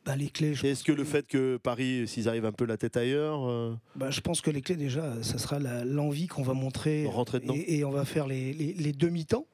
Bah, 0.04 0.14
les 0.14 0.28
clés, 0.30 0.54
je 0.54 0.64
Est-ce 0.68 0.84
que 0.84 0.92
le 0.92 1.02
fait 1.02 1.26
que 1.26 1.56
Paris, 1.56 2.06
s'ils 2.06 2.28
arrivent 2.28 2.44
un 2.44 2.52
peu 2.52 2.64
la 2.64 2.76
tête 2.76 2.96
ailleurs, 2.96 3.44
euh, 3.48 3.74
Bah, 3.96 4.08
je 4.12 4.20
pense 4.20 4.40
que 4.40 4.52
les 4.52 4.62
clés, 4.62 4.76
déjà, 4.76 5.20
ça 5.24 5.36
sera 5.38 5.58
l'envie 5.58 6.28
qu'on 6.28 6.44
va 6.44 6.54
montrer. 6.54 7.06
Rentrer 7.06 7.40
dedans. 7.40 7.54
Et, 7.56 7.78
et 7.78 7.84
on 7.84 7.90
va 7.90 8.04
faire 8.04 8.28
les, 8.28 8.52
les- 8.52 8.72
les 8.74 8.92
demi-temps, 8.92 9.48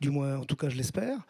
du 0.00 0.10
moins, 0.10 0.38
en 0.38 0.44
tout 0.44 0.56
cas, 0.56 0.68
je 0.70 0.76
l'espère, 0.76 1.24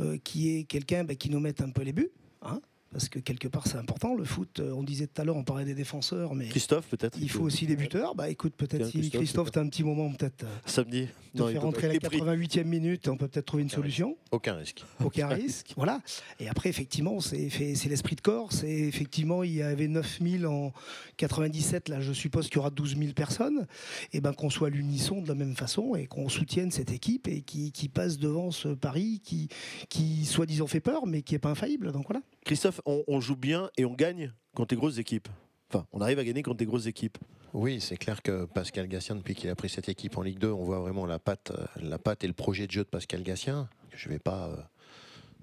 euh, 0.00 0.16
qui 0.24 0.56
est 0.56 0.64
quelqu'un 0.64 1.04
bah, 1.04 1.14
qui 1.16 1.28
nous 1.28 1.38
mette 1.40 1.60
un 1.60 1.68
peu 1.68 1.82
les 1.82 1.92
buts. 1.92 2.08
hein, 2.40 2.62
parce 2.94 3.08
que 3.08 3.18
quelque 3.18 3.48
part, 3.48 3.66
c'est 3.66 3.76
important. 3.76 4.14
Le 4.14 4.24
foot, 4.24 4.60
euh, 4.60 4.70
on 4.72 4.84
disait 4.84 5.08
tout 5.08 5.20
à 5.20 5.24
l'heure, 5.24 5.34
on 5.34 5.42
parlait 5.42 5.64
des 5.64 5.74
défenseurs, 5.74 6.36
mais. 6.36 6.46
Christophe 6.46 6.86
peut-être 6.86 7.18
Il 7.20 7.28
faut 7.28 7.42
aussi 7.42 7.66
des 7.66 7.74
buteurs. 7.74 8.14
Bah 8.14 8.30
écoute, 8.30 8.54
peut-être 8.56 8.86
si 8.86 8.92
Christophe, 9.00 9.20
Christophe, 9.20 9.46
c'est 9.48 9.52
tu 9.54 9.58
as 9.58 9.62
un 9.62 9.68
petit 9.68 9.82
moment, 9.82 10.12
peut-être. 10.12 10.44
euh, 10.44 10.58
samedi 10.64 11.08
de 11.34 11.40
Non, 11.40 11.48
faire 11.48 11.62
rentrer 11.62 11.88
la 11.88 11.94
Les 11.94 11.98
prix. 11.98 12.20
88e 12.20 12.62
minute, 12.64 13.08
on 13.08 13.16
peut 13.16 13.26
peut-être 13.26 13.46
trouver 13.46 13.64
une 13.64 13.68
solution. 13.70 14.16
Aucun 14.30 14.54
risque. 14.54 14.84
Aucun 15.04 15.26
risque, 15.42 15.72
voilà. 15.76 16.00
Et 16.38 16.48
après, 16.48 16.68
effectivement, 16.68 17.18
c'est 17.18 17.48
l'esprit 17.88 18.14
de 18.14 18.20
corps. 18.20 18.52
C'est 18.52 18.70
effectivement, 18.70 19.42
il 19.42 19.54
y 19.54 19.62
avait 19.62 19.88
9000 19.88 20.46
en 20.46 20.72
97. 21.16 21.88
Là, 21.88 22.00
je 22.00 22.12
suppose 22.12 22.46
qu'il 22.46 22.56
y 22.56 22.58
aura 22.60 22.70
12 22.70 22.96
000 22.96 23.12
personnes. 23.14 23.66
Et 24.12 24.20
ben 24.20 24.32
qu'on 24.32 24.50
soit 24.50 24.68
à 24.68 24.70
l'unisson 24.70 25.20
de 25.20 25.26
la 25.28 25.34
même 25.34 25.56
façon 25.56 25.96
et 25.96 26.06
qu'on 26.06 26.28
soutienne 26.28 26.70
cette 26.70 26.92
équipe 26.92 27.26
et 27.26 27.42
qui, 27.42 27.72
qui 27.72 27.88
passe 27.88 28.18
devant 28.18 28.52
ce 28.52 28.68
Paris 28.68 29.20
qui, 29.24 29.48
qui 29.88 30.24
soi-disant 30.24 30.68
fait 30.68 30.80
peur, 30.80 31.06
mais 31.06 31.22
qui 31.22 31.34
est 31.34 31.40
pas 31.40 31.50
infaillible. 31.50 31.90
Donc 31.90 32.06
voilà. 32.08 32.22
Christophe, 32.44 32.80
on, 32.86 33.20
joue 33.20 33.36
bien 33.36 33.70
et 33.76 33.84
on 33.84 33.94
gagne 33.94 34.32
contre 34.54 34.74
les 34.74 34.78
grosses 34.78 34.98
équipes. 34.98 35.28
Enfin, 35.70 35.86
on 35.92 36.00
arrive 36.00 36.18
à 36.18 36.24
gagner 36.24 36.42
contre 36.42 36.58
des 36.58 36.66
grosses 36.66 36.86
équipes. 36.86 37.18
Oui, 37.52 37.80
c'est 37.80 37.96
clair 37.96 38.22
que 38.22 38.46
Pascal 38.46 38.88
Gassien, 38.88 39.14
depuis 39.14 39.34
qu'il 39.34 39.48
a 39.48 39.54
pris 39.54 39.68
cette 39.68 39.88
équipe 39.88 40.18
en 40.18 40.22
Ligue 40.22 40.38
2, 40.38 40.50
on 40.50 40.64
voit 40.64 40.80
vraiment 40.80 41.06
la 41.06 41.18
patte, 41.18 41.52
euh, 41.52 41.66
la 41.80 41.98
patte 41.98 42.24
et 42.24 42.26
le 42.26 42.32
projet 42.32 42.66
de 42.66 42.72
jeu 42.72 42.82
de 42.82 42.88
Pascal 42.88 43.22
Gassien. 43.22 43.68
Je 43.94 44.08
ne 44.08 44.14
vais 44.14 44.18
pas 44.18 44.48
euh, 44.48 44.56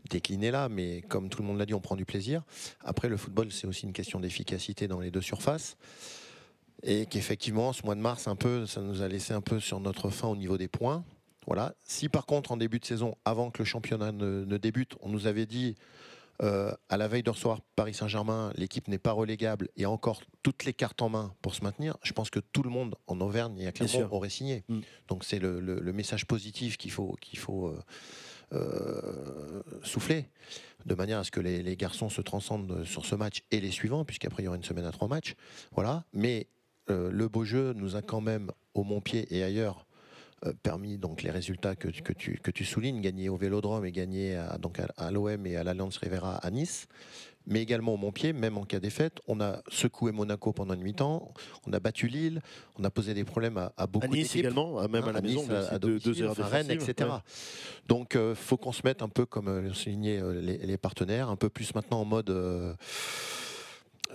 décliner 0.10 0.52
là, 0.52 0.68
mais 0.68 1.02
comme 1.04 1.30
tout 1.30 1.42
le 1.42 1.48
monde 1.48 1.58
l'a 1.58 1.66
dit, 1.66 1.74
on 1.74 1.80
prend 1.80 1.96
du 1.96 2.06
plaisir. 2.06 2.44
Après, 2.82 3.08
le 3.08 3.16
football, 3.16 3.52
c'est 3.52 3.66
aussi 3.66 3.86
une 3.86 3.94
question 3.94 4.20
d'efficacité 4.20 4.88
dans 4.88 5.00
les 5.00 5.10
deux 5.10 5.22
surfaces. 5.22 5.78
Et 6.84 7.06
qu'effectivement, 7.06 7.72
ce 7.74 7.84
mois 7.84 7.96
de 7.96 8.02
mars, 8.02 8.28
un 8.28 8.36
peu, 8.36 8.66
ça 8.66 8.82
nous 8.82 9.02
a 9.02 9.08
laissé 9.08 9.34
un 9.34 9.42
peu 9.42 9.60
sur 9.60 9.80
notre 9.80 10.10
fin 10.10 10.28
au 10.28 10.36
niveau 10.36 10.58
des 10.58 10.68
points. 10.68 11.06
Voilà. 11.48 11.74
Si 11.84 12.10
par 12.10 12.26
contre, 12.26 12.52
en 12.52 12.58
début 12.58 12.80
de 12.80 12.86
saison, 12.86 13.16
avant 13.24 13.52
que 13.52 13.60
le 13.60 13.66
championnat 13.66 14.12
ne 14.12 14.58
débute, 14.58 14.96
on 15.02 15.10
nous 15.10 15.28
avait 15.28 15.46
dit 15.46 15.76
euh, 16.42 16.72
à 16.90 16.98
la 16.98 17.08
veille 17.08 17.24
de 17.24 17.30
recevoir 17.30 17.62
Paris 17.76 17.94
Saint-Germain, 17.94 18.52
l'équipe 18.56 18.88
n'est 18.88 18.98
pas 18.98 19.12
relégable 19.12 19.68
et 19.78 19.84
a 19.86 19.90
encore 19.92 20.22
toutes 20.44 20.66
les 20.66 20.74
cartes 20.74 21.02
en 21.02 21.10
main 21.10 21.34
pour 21.42 21.54
se 21.54 21.64
maintenir, 21.64 21.98
je 22.04 22.14
pense 22.14 22.30
que 22.30 22.40
tout 22.40 22.64
le 22.64 22.70
monde 22.70 22.96
en 23.08 23.20
Auvergne 23.22 23.58
et 23.60 23.68
à 23.68 23.72
Clermont 23.72 24.08
aurait 24.12 24.30
signé. 24.30 24.64
Donc 25.08 25.24
c'est 25.24 25.40
le, 25.40 25.60
le- 25.60 25.80
le 25.80 25.94
message 25.94 26.26
positif 26.26 26.78
qu'il 26.78 26.92
faut, 26.92 27.16
qu'il 27.22 27.38
faut 27.40 27.68
euh, 27.68 27.80
euh, 28.54 29.62
souffler, 29.84 30.26
de 30.86 30.96
manière 30.96 31.20
à 31.20 31.24
ce 31.24 31.32
que 31.32 31.40
les, 31.40 31.62
les 31.64 31.76
garçons 31.76 32.10
se 32.10 32.22
transcendent 32.22 32.84
sur 32.86 33.06
ce 33.06 33.16
match 33.16 33.44
et 33.52 33.62
les 33.62 33.72
suivants, 33.72 34.04
puisqu'après 34.06 34.44
il 34.44 34.46
y 34.46 34.48
aura 34.48 34.58
une 34.58 34.64
semaine 34.64 34.86
à 34.86 34.92
trois 34.92 35.08
matchs. 35.08 35.36
Voilà. 35.74 36.06
Mais 36.14 36.48
le 36.88 37.30
beau 37.30 37.46
jeu 37.46 37.72
nous 37.74 37.96
a 37.96 38.02
quand 38.02 38.20
même, 38.20 38.52
au 38.74 38.84
Montpied 38.84 39.26
et 39.34 39.44
ailleurs, 39.44 39.86
permis 40.64 40.98
donc 40.98 41.22
les 41.24 41.32
résultats 41.32 41.76
que, 41.76 41.88
tu- 41.88 42.02
que, 42.02 42.14
tu, 42.14 42.40
que 42.42 42.52
tu 42.52 42.66
soulignes, 42.66 43.02
gagner 43.02 43.30
au 43.30 43.38
Vélodrome 43.38 43.86
et 43.86 43.92
gagner 43.92 44.36
à, 44.36 44.58
donc 44.58 44.80
à, 44.80 44.88
à 44.98 45.12
l'OM 45.12 45.46
et 45.46 45.56
à 45.56 45.64
l'Alliance 45.64 45.98
Rivera 45.98 46.36
à 46.38 46.50
Nice, 46.52 46.88
mais 47.48 47.62
également 47.62 47.94
au 47.96 47.98
Montpied, 47.98 48.34
même 48.34 48.58
en 48.58 48.64
cas 48.66 48.80
défaite, 48.80 49.20
on 49.28 49.42
a 49.42 49.62
secoué 49.68 50.12
Monaco 50.12 50.54
pendant 50.54 50.76
une 50.76 50.82
mi-temps, 50.84 51.32
on 51.66 51.74
a 51.74 51.80
battu 51.80 52.08
Lille, 52.08 52.42
on 52.78 52.84
a 52.84 52.90
posé 52.92 53.14
des 53.16 53.24
problèmes 53.24 53.58
à, 53.58 53.74
à 53.78 53.88
beaucoup 53.88 54.06
À 54.06 54.10
Nice 54.10 54.24
d'équipes. 54.28 54.40
également, 54.42 54.88
même 54.88 55.08
à 55.08 55.12
la 55.12 55.22
maison, 55.22 55.42
Nice, 55.42 55.50
mais 55.50 55.56
à, 55.56 55.80
deux- 55.80 55.88
domicile, 56.00 56.12
deux 56.14 56.22
erreurs 56.24 56.32
enfin, 56.40 56.48
Rennes, 56.48 56.72
etc. 56.72 57.10
ouais. 57.10 57.18
Donc, 57.88 58.14
il 58.16 58.36
faut 58.36 58.58
qu'on 58.58 58.72
se 58.72 58.82
mette 58.84 59.02
un 59.02 59.10
peu, 59.10 59.26
comme 59.26 59.48
euh, 59.48 59.62
l'ont 59.62 59.74
souligné 59.74 60.20
euh, 60.20 60.40
les, 60.40 60.58
les 60.60 60.78
partenaires, 60.78 61.30
un 61.30 61.36
peu 61.36 61.50
plus 61.50 61.74
maintenant 61.74 62.02
en 62.02 62.06
mode 62.06 62.30
euh, 62.30 62.74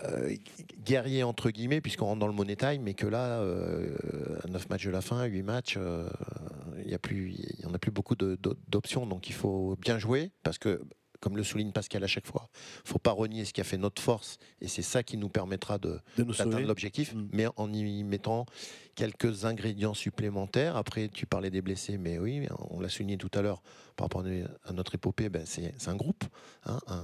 euh, 0.04 0.34
guerrier 0.84 1.22
entre 1.22 1.50
guillemets, 1.50 1.80
puisqu'on 1.80 2.06
rentre 2.06 2.20
dans 2.20 2.26
le 2.26 2.32
money 2.32 2.56
time, 2.56 2.82
mais 2.82 2.94
que 2.94 3.06
là, 3.06 3.40
euh, 3.40 3.96
à 4.44 4.48
9 4.48 4.68
matchs 4.68 4.84
de 4.86 4.90
la 4.90 5.00
fin, 5.00 5.24
8 5.24 5.42
matchs, 5.42 5.74
euh, 5.78 6.08
il 6.80 6.88
n'y 6.88 6.94
a 6.94 6.98
plus, 6.98 7.32
il 7.32 7.60
y 7.62 7.66
en 7.66 7.74
a 7.74 7.78
plus 7.78 7.90
beaucoup 7.90 8.14
d'options. 8.14 9.06
Donc, 9.06 9.28
il 9.28 9.34
faut 9.34 9.76
bien 9.80 9.98
jouer, 9.98 10.30
parce 10.42 10.58
que 10.58 10.80
comme 11.20 11.38
le 11.38 11.42
souligne 11.44 11.72
Pascal 11.72 12.04
à 12.04 12.06
chaque 12.06 12.26
fois, 12.26 12.50
il 12.84 12.88
faut 12.90 12.98
pas 12.98 13.10
renier 13.10 13.46
ce 13.46 13.54
qui 13.54 13.62
a 13.62 13.64
fait 13.64 13.78
notre 13.78 14.02
force, 14.02 14.36
et 14.60 14.68
c'est 14.68 14.82
ça 14.82 15.02
qui 15.02 15.16
nous 15.16 15.30
permettra 15.30 15.78
de 15.78 15.98
d'atteindre 16.18 16.66
l'objectif, 16.66 17.14
mais 17.32 17.46
en 17.56 17.72
y 17.72 18.04
mettant 18.04 18.44
quelques 18.94 19.46
ingrédients 19.46 19.94
supplémentaires. 19.94 20.76
Après, 20.76 21.08
tu 21.08 21.24
parlais 21.26 21.50
des 21.50 21.62
blessés, 21.62 21.96
mais 21.96 22.18
oui, 22.18 22.46
on 22.70 22.80
l'a 22.80 22.90
souligné 22.90 23.16
tout 23.16 23.30
à 23.32 23.40
l'heure 23.40 23.62
par 23.96 24.04
rapport 24.04 24.24
à 24.64 24.72
notre 24.72 24.94
épopée, 24.94 25.30
ben, 25.30 25.46
c'est 25.46 25.74
c'est 25.78 25.88
un 25.88 25.96
groupe. 25.96 26.24
hein, 26.66 26.80
un, 26.86 27.02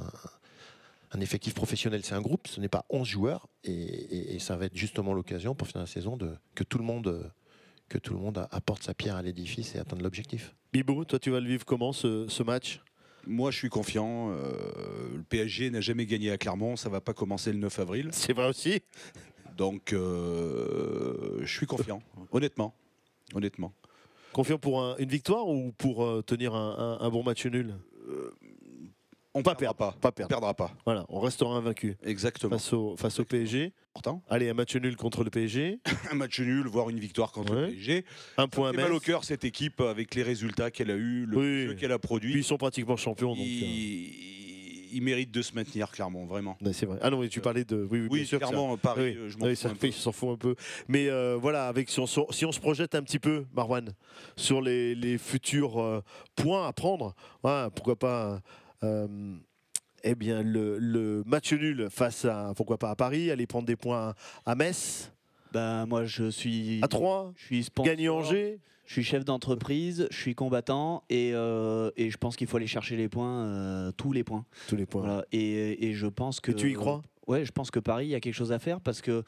un 1.15 1.21
effectif 1.21 1.55
professionnel, 1.55 2.03
c'est 2.05 2.15
un 2.15 2.21
groupe, 2.23 2.47
ce 2.49 2.61
n'est 2.61 2.69
pas 2.69 2.85
11 2.91 3.07
joueurs, 3.09 3.49
et, 3.65 3.73
et- 3.73 4.35
et 4.35 4.39
ça 4.39 4.57
va 4.57 4.65
être 4.67 4.77
justement 4.77 5.13
l'occasion 5.13 5.55
pour 5.55 5.67
finir 5.69 5.83
la 5.83 5.87
saison 5.87 6.17
de, 6.17 6.35
que 6.55 6.65
tout 6.65 6.79
le 6.79 6.85
monde, 6.85 7.31
que 7.89 7.99
tout 7.99 8.15
le 8.15 8.19
monde 8.21 8.39
a- 8.39 8.49
apporte 8.51 8.83
sa 8.83 8.95
pierre 8.95 9.17
à 9.17 9.23
l'édifice 9.23 9.75
et 9.75 9.79
atteindre 9.79 10.03
l'objectif. 10.03 10.55
Bibou, 10.73 11.05
toi 11.05 11.19
tu 11.19 11.31
vas 11.31 11.41
le 11.41 11.49
vivre 11.49 11.65
comment 11.67 11.93
ce, 11.93 12.27
ce 12.29 12.43
match? 12.43 12.81
Moi, 13.27 13.53
je 13.53 13.59
suis 13.59 13.69
confiant. 13.69 14.33
euh, 14.33 14.53
le 15.17 15.23
PSG 15.23 15.71
n'a 15.71 15.81
jamais 15.81 16.07
gagné 16.07 16.33
à 16.33 16.39
Clermont. 16.39 16.75
Ça 16.75 16.89
va 16.89 17.01
pas 17.01 17.13
commencer 17.15 17.53
le 17.53 17.59
9 17.59 17.79
avril. 17.79 18.09
C'est 18.13 18.33
vrai 18.33 18.49
aussi. 18.49 18.81
Donc, 19.57 19.93
euh, 19.93 21.39
je 21.43 21.53
suis 21.57 21.67
confiant. 21.67 22.03
Honnêtement. 22.33 22.75
Honnêtement. 23.33 23.73
Confiant 24.33 24.59
pour 24.59 24.83
un- 24.83 24.97
une 24.97 25.09
victoire 25.09 25.47
ou 25.47 25.71
pour 25.73 26.03
euh, 26.05 26.23
tenir 26.23 26.55
un, 26.57 26.99
un- 27.01 27.05
un 27.07 27.11
bon 27.11 27.23
match 27.23 27.47
nul? 27.47 27.77
On 29.35 29.43
pas 29.43 29.55
perdra 29.55 29.75
perdre, 29.75 29.95
pas. 29.95 29.99
pas 30.01 30.13
perdre. 30.13 30.29
On 30.31 30.41
perdra 30.41 30.55
pas. 30.55 30.71
Voilà, 30.85 31.07
on 31.09 31.19
restera 31.21 31.55
invaincu. 31.57 31.97
Exactement. 32.05 32.51
Face 32.51 32.73
au, 32.73 32.97
face 32.97 33.19
au 33.19 33.25
PSG. 33.25 33.73
Pourtant. 33.95 34.23
Allez, 34.29 34.49
un 34.51 34.55
match 34.55 34.77
nul 34.77 34.95
contre 34.97 35.25
le 35.25 35.31
PSG. 35.31 35.79
un 36.11 36.15
match 36.15 36.39
nul, 36.41 36.67
voire 36.67 36.91
une 36.91 36.99
victoire 36.99 37.33
contre 37.33 37.55
le 37.55 37.69
PSG. 37.69 38.05
Un 38.37 38.49
point 38.49 38.71
à 38.71 38.73
mal 38.73 38.93
au 38.93 39.01
cœur 39.01 39.25
cette 39.25 39.45
équipe 39.45 39.81
avec 39.81 40.15
les 40.15 40.23
résultats 40.23 40.71
qu'elle 40.71 40.91
a 40.91 40.97
eu, 40.97 41.25
le 41.25 41.37
Oui. 41.39 41.67
jeu 41.69 41.75
qu'elle 41.75 41.93
a 41.93 41.99
produit. 41.99 42.33
Puis 42.33 42.41
ils 42.41 42.45
sont 42.45 42.59
pratiquement 42.59 42.97
champions. 42.97 43.31
Donc, 43.35 43.39
euh, 43.39 43.43
Ils, 44.95 45.01
méritent 45.03 45.31
de 45.33 45.41
se 45.41 45.55
maintenir 45.55 45.91
clairement, 45.91 46.27
vraiment. 46.27 46.59
Ouais, 46.61 46.75
c'est 46.75 46.85
vrai. 46.85 46.99
Ah 47.01 47.09
non, 47.09 47.19
mais 47.21 47.29
tu 47.31 47.41
parlais 47.41 47.65
de. 47.65 47.77
Oui, 47.91 48.01
oui, 48.03 48.09
Oui, 48.11 48.19
bien 48.21 48.27
sûr 48.27 48.39
que 48.39 48.45
clairement, 48.47 48.73
ça- 48.75 48.81
Paris, 48.83 49.03
oui. 49.03 49.17
euh, 49.17 49.29
je 49.31 49.39
m'en 49.39 49.47
Oui, 49.47 49.57
fous 49.57 49.63
ça 49.63 49.71
un 49.71 49.75
fait, 49.75 49.89
il 49.89 49.93
s'en 49.95 50.13
fout 50.13 50.29
un 50.29 50.37
peu. 50.37 50.55
Mais 50.89 51.09
euh, 51.09 51.39
voilà, 51.41 51.69
avec, 51.69 51.89
si, 51.89 51.99
on, 52.01 52.07
se- 52.07 52.21
si 52.31 52.45
on 52.45 52.53
se 52.53 52.61
projette 52.61 52.95
un 52.95 53.03
petit 53.03 53.19
peu, 53.19 53.47
Marwan, 53.55 53.89
sur 54.37 54.61
les, 54.61 54.95
les 54.95 55.17
futurs 55.17 55.81
euh, 55.81 56.03
points 56.37 56.69
à 56.69 56.73
prendre, 56.75 57.15
voilà, 57.43 57.71
pourquoi 57.71 57.97
pas. 57.97 58.41
Euh, 58.83 59.07
eh 60.05 60.15
bien, 60.15 60.43
le, 60.43 60.79
le 60.79 61.23
match 61.27 61.53
nul 61.53 61.89
face 61.91 62.25
à, 62.25 62.53
pourquoi 62.57 62.79
pas 62.79 62.91
à 62.91 62.97
Paris, 62.97 63.31
aller 63.31 63.47
prendre 63.47 63.67
des 63.67 63.77
points 63.77 64.15
à 64.47 64.55
Metz, 64.55 65.13
Bah, 65.53 65.87
moi, 65.87 66.05
je 66.05 66.31
suis. 66.31 66.81
à 66.83 66.89
Troyes, 66.89 67.33
Je 67.37 67.45
suis 67.45 67.65
sponsor, 67.65 67.93
gagner 67.93 68.09
Angers. 68.09 68.59
Je 68.85 68.95
suis 68.95 69.05
chef 69.05 69.25
d'entreprise, 69.25 70.09
je 70.11 70.17
suis 70.17 70.35
combattant 70.35 71.05
et, 71.09 71.31
euh, 71.35 71.91
et 71.97 72.11
je 72.11 72.19
pense 72.19 72.37
qu'il 72.37 72.47
faut 72.49 72.57
aller 72.57 72.67
chercher 72.67 72.97
les 72.97 73.09
points, 73.09 73.47
euh, 73.47 73.93
tous 73.97 74.13
les 74.13 74.25
points. 74.25 74.45
Tous 74.69 74.77
les 74.77 74.87
points. 74.87 75.03
Voilà. 75.03 75.25
Et, 75.33 75.89
et 75.89 75.95
je 75.95 76.07
pense 76.09 76.41
que. 76.41 76.51
Et 76.51 76.55
tu 76.55 76.71
y 76.71 76.75
crois? 76.75 77.01
Ouais, 77.29 77.45
je 77.45 77.53
pense 77.53 77.71
que 77.71 77.79
Paris, 77.79 78.07
il 78.07 78.11
y 78.11 78.15
a 78.17 78.21
quelque 78.21 78.35
chose 78.35 78.53
à 78.53 78.59
faire 78.59 78.81
parce 78.81 79.01
que. 79.01 79.23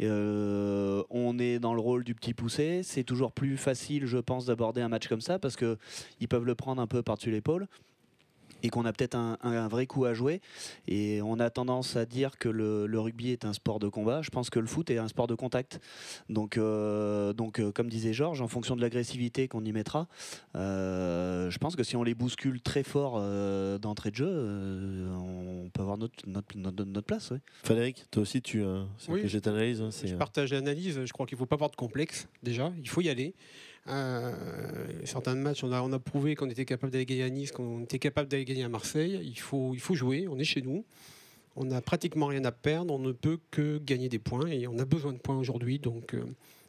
Euh, 0.00 1.02
on 1.10 1.38
est 1.38 1.58
dans 1.58 1.74
le 1.74 1.80
rôle 1.80 2.02
du 2.04 2.14
petit 2.14 2.32
poussé. 2.32 2.82
C'est 2.82 3.04
toujours 3.04 3.30
plus 3.32 3.56
facile, 3.56 4.06
je 4.06 4.18
pense, 4.18 4.46
d'aborder 4.46 4.80
un 4.80 4.88
match 4.88 5.06
comme 5.06 5.20
ça 5.20 5.38
parce 5.38 5.54
que 5.54 5.76
ils 6.18 6.28
peuvent 6.28 6.46
le 6.46 6.54
prendre 6.54 6.80
un 6.80 6.86
peu 6.86 7.02
par-dessus 7.02 7.30
l'épaule 7.30 7.68
et 8.62 8.68
qu'on 8.70 8.84
a 8.84 8.92
peut-être 8.92 9.14
un, 9.14 9.38
un 9.42 9.68
vrai 9.68 9.86
coup 9.86 10.04
à 10.04 10.14
jouer. 10.14 10.40
Et 10.88 11.20
on 11.22 11.38
a 11.40 11.50
tendance 11.50 11.96
à 11.96 12.06
dire 12.06 12.38
que 12.38 12.48
le, 12.48 12.86
le 12.86 13.00
rugby 13.00 13.30
est 13.30 13.44
un 13.44 13.52
sport 13.52 13.78
de 13.78 13.88
combat. 13.88 14.22
Je 14.22 14.30
pense 14.30 14.50
que 14.50 14.58
le 14.58 14.66
foot 14.66 14.90
est 14.90 14.98
un 14.98 15.08
sport 15.08 15.26
de 15.26 15.34
contact. 15.34 15.80
Donc, 16.28 16.56
euh, 16.56 17.32
donc 17.32 17.58
euh, 17.58 17.72
comme 17.72 17.88
disait 17.88 18.12
Georges, 18.12 18.40
en 18.40 18.48
fonction 18.48 18.76
de 18.76 18.80
l'agressivité 18.80 19.48
qu'on 19.48 19.64
y 19.64 19.72
mettra, 19.72 20.08
euh, 20.56 21.50
je 21.50 21.58
pense 21.58 21.76
que 21.76 21.82
si 21.82 21.96
on 21.96 22.02
les 22.02 22.14
bouscule 22.14 22.60
très 22.60 22.82
fort 22.82 23.14
euh, 23.18 23.78
d'entrée 23.78 24.10
de 24.10 24.16
jeu, 24.16 24.28
euh, 24.28 25.14
on 25.16 25.70
peut 25.70 25.82
avoir 25.82 25.98
notre, 25.98 26.14
notre, 26.28 26.56
notre, 26.56 26.84
notre 26.84 27.06
place. 27.06 27.30
ouais. 27.30 27.40
Frédéric, 27.64 28.04
toi 28.10 28.22
aussi, 28.22 28.42
tu 28.42 28.62
euh, 28.62 28.82
c'est 28.98 29.10
Oui, 29.12 29.40
ta 29.40 29.50
analyse, 29.50 29.80
hein, 29.80 29.90
Je 30.04 30.14
partage 30.14 30.52
l'analyse. 30.52 31.04
Je 31.04 31.12
crois 31.12 31.26
qu'il 31.26 31.36
ne 31.36 31.40
faut 31.40 31.46
pas 31.46 31.56
avoir 31.56 31.70
de 31.70 31.76
complexe, 31.76 32.28
déjà. 32.42 32.72
Il 32.78 32.88
faut 32.88 33.00
y 33.00 33.08
aller. 33.08 33.34
Euh, 33.88 34.32
certains 35.04 35.34
matchs, 35.34 35.64
on 35.64 35.72
a, 35.72 35.82
on 35.82 35.92
a 35.92 35.98
prouvé 35.98 36.36
qu'on 36.36 36.48
était 36.48 36.64
capable 36.64 36.92
d'aller 36.92 37.06
gagner 37.06 37.24
à 37.24 37.30
Nice, 37.30 37.52
qu'on 37.52 37.82
était 37.82 37.98
capable 37.98 38.28
d'aller 38.28 38.44
gagner 38.44 38.64
à 38.64 38.68
Marseille. 38.68 39.20
Il 39.22 39.38
faut, 39.38 39.72
il 39.74 39.80
faut 39.80 39.94
jouer. 39.94 40.28
On 40.28 40.38
est 40.38 40.44
chez 40.44 40.62
nous. 40.62 40.84
On 41.56 41.64
n'a 41.64 41.80
pratiquement 41.80 42.26
rien 42.26 42.44
à 42.44 42.52
perdre. 42.52 42.94
On 42.94 42.98
ne 42.98 43.12
peut 43.12 43.38
que 43.50 43.78
gagner 43.78 44.08
des 44.08 44.18
points. 44.18 44.46
Et 44.46 44.66
on 44.66 44.78
a 44.78 44.84
besoin 44.84 45.12
de 45.12 45.18
points 45.18 45.36
aujourd'hui. 45.36 45.78
Donc, 45.78 46.14
euh, 46.14 46.24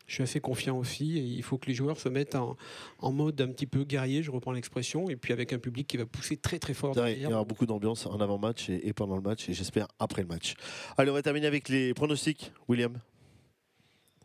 je 0.08 0.16
suis 0.16 0.24
assez 0.24 0.42
confiant 0.42 0.78
aussi. 0.78 1.18
Et 1.18 1.22
il 1.22 1.44
faut 1.44 1.58
que 1.58 1.68
les 1.68 1.76
joueurs 1.76 2.00
se 2.00 2.10
mettent 2.10 2.36
en, 2.36 2.58
en 3.00 3.12
mode 3.12 3.40
un 3.42 3.48
petit 3.48 3.68
peu 3.68 3.84
guerrier, 3.84 4.24
je 4.24 4.32
reprends 4.32 4.52
l'expression. 4.52 5.10
Et 5.10 5.16
puis 5.16 5.32
avec 5.34 5.54
un 5.54 5.60
public 5.60 5.88
qui 5.88 5.98
va 5.98 6.06
pousser 6.06 6.36
très 6.36 6.60
très 6.60 6.74
fort 6.74 6.96
il 7.08 7.22
y 7.22 7.26
aura 7.28 7.46
beaucoup 7.46 7.66
d'ambiance 7.66 8.06
en 8.06 8.20
avant-match 8.20 8.70
et, 8.70 8.88
et 8.88 8.94
pendant 8.94 9.16
le 9.16 9.22
match, 9.22 9.48
et 9.48 9.54
j'espère 9.54 9.88
après 10.00 10.22
le 10.22 10.28
match. 10.28 10.56
Allez, 10.98 11.12
on 11.12 11.14
va 11.14 11.22
terminer 11.22 11.48
avec 11.48 11.70
les 11.70 11.94
pronostics, 11.94 12.52
William. 12.68 13.00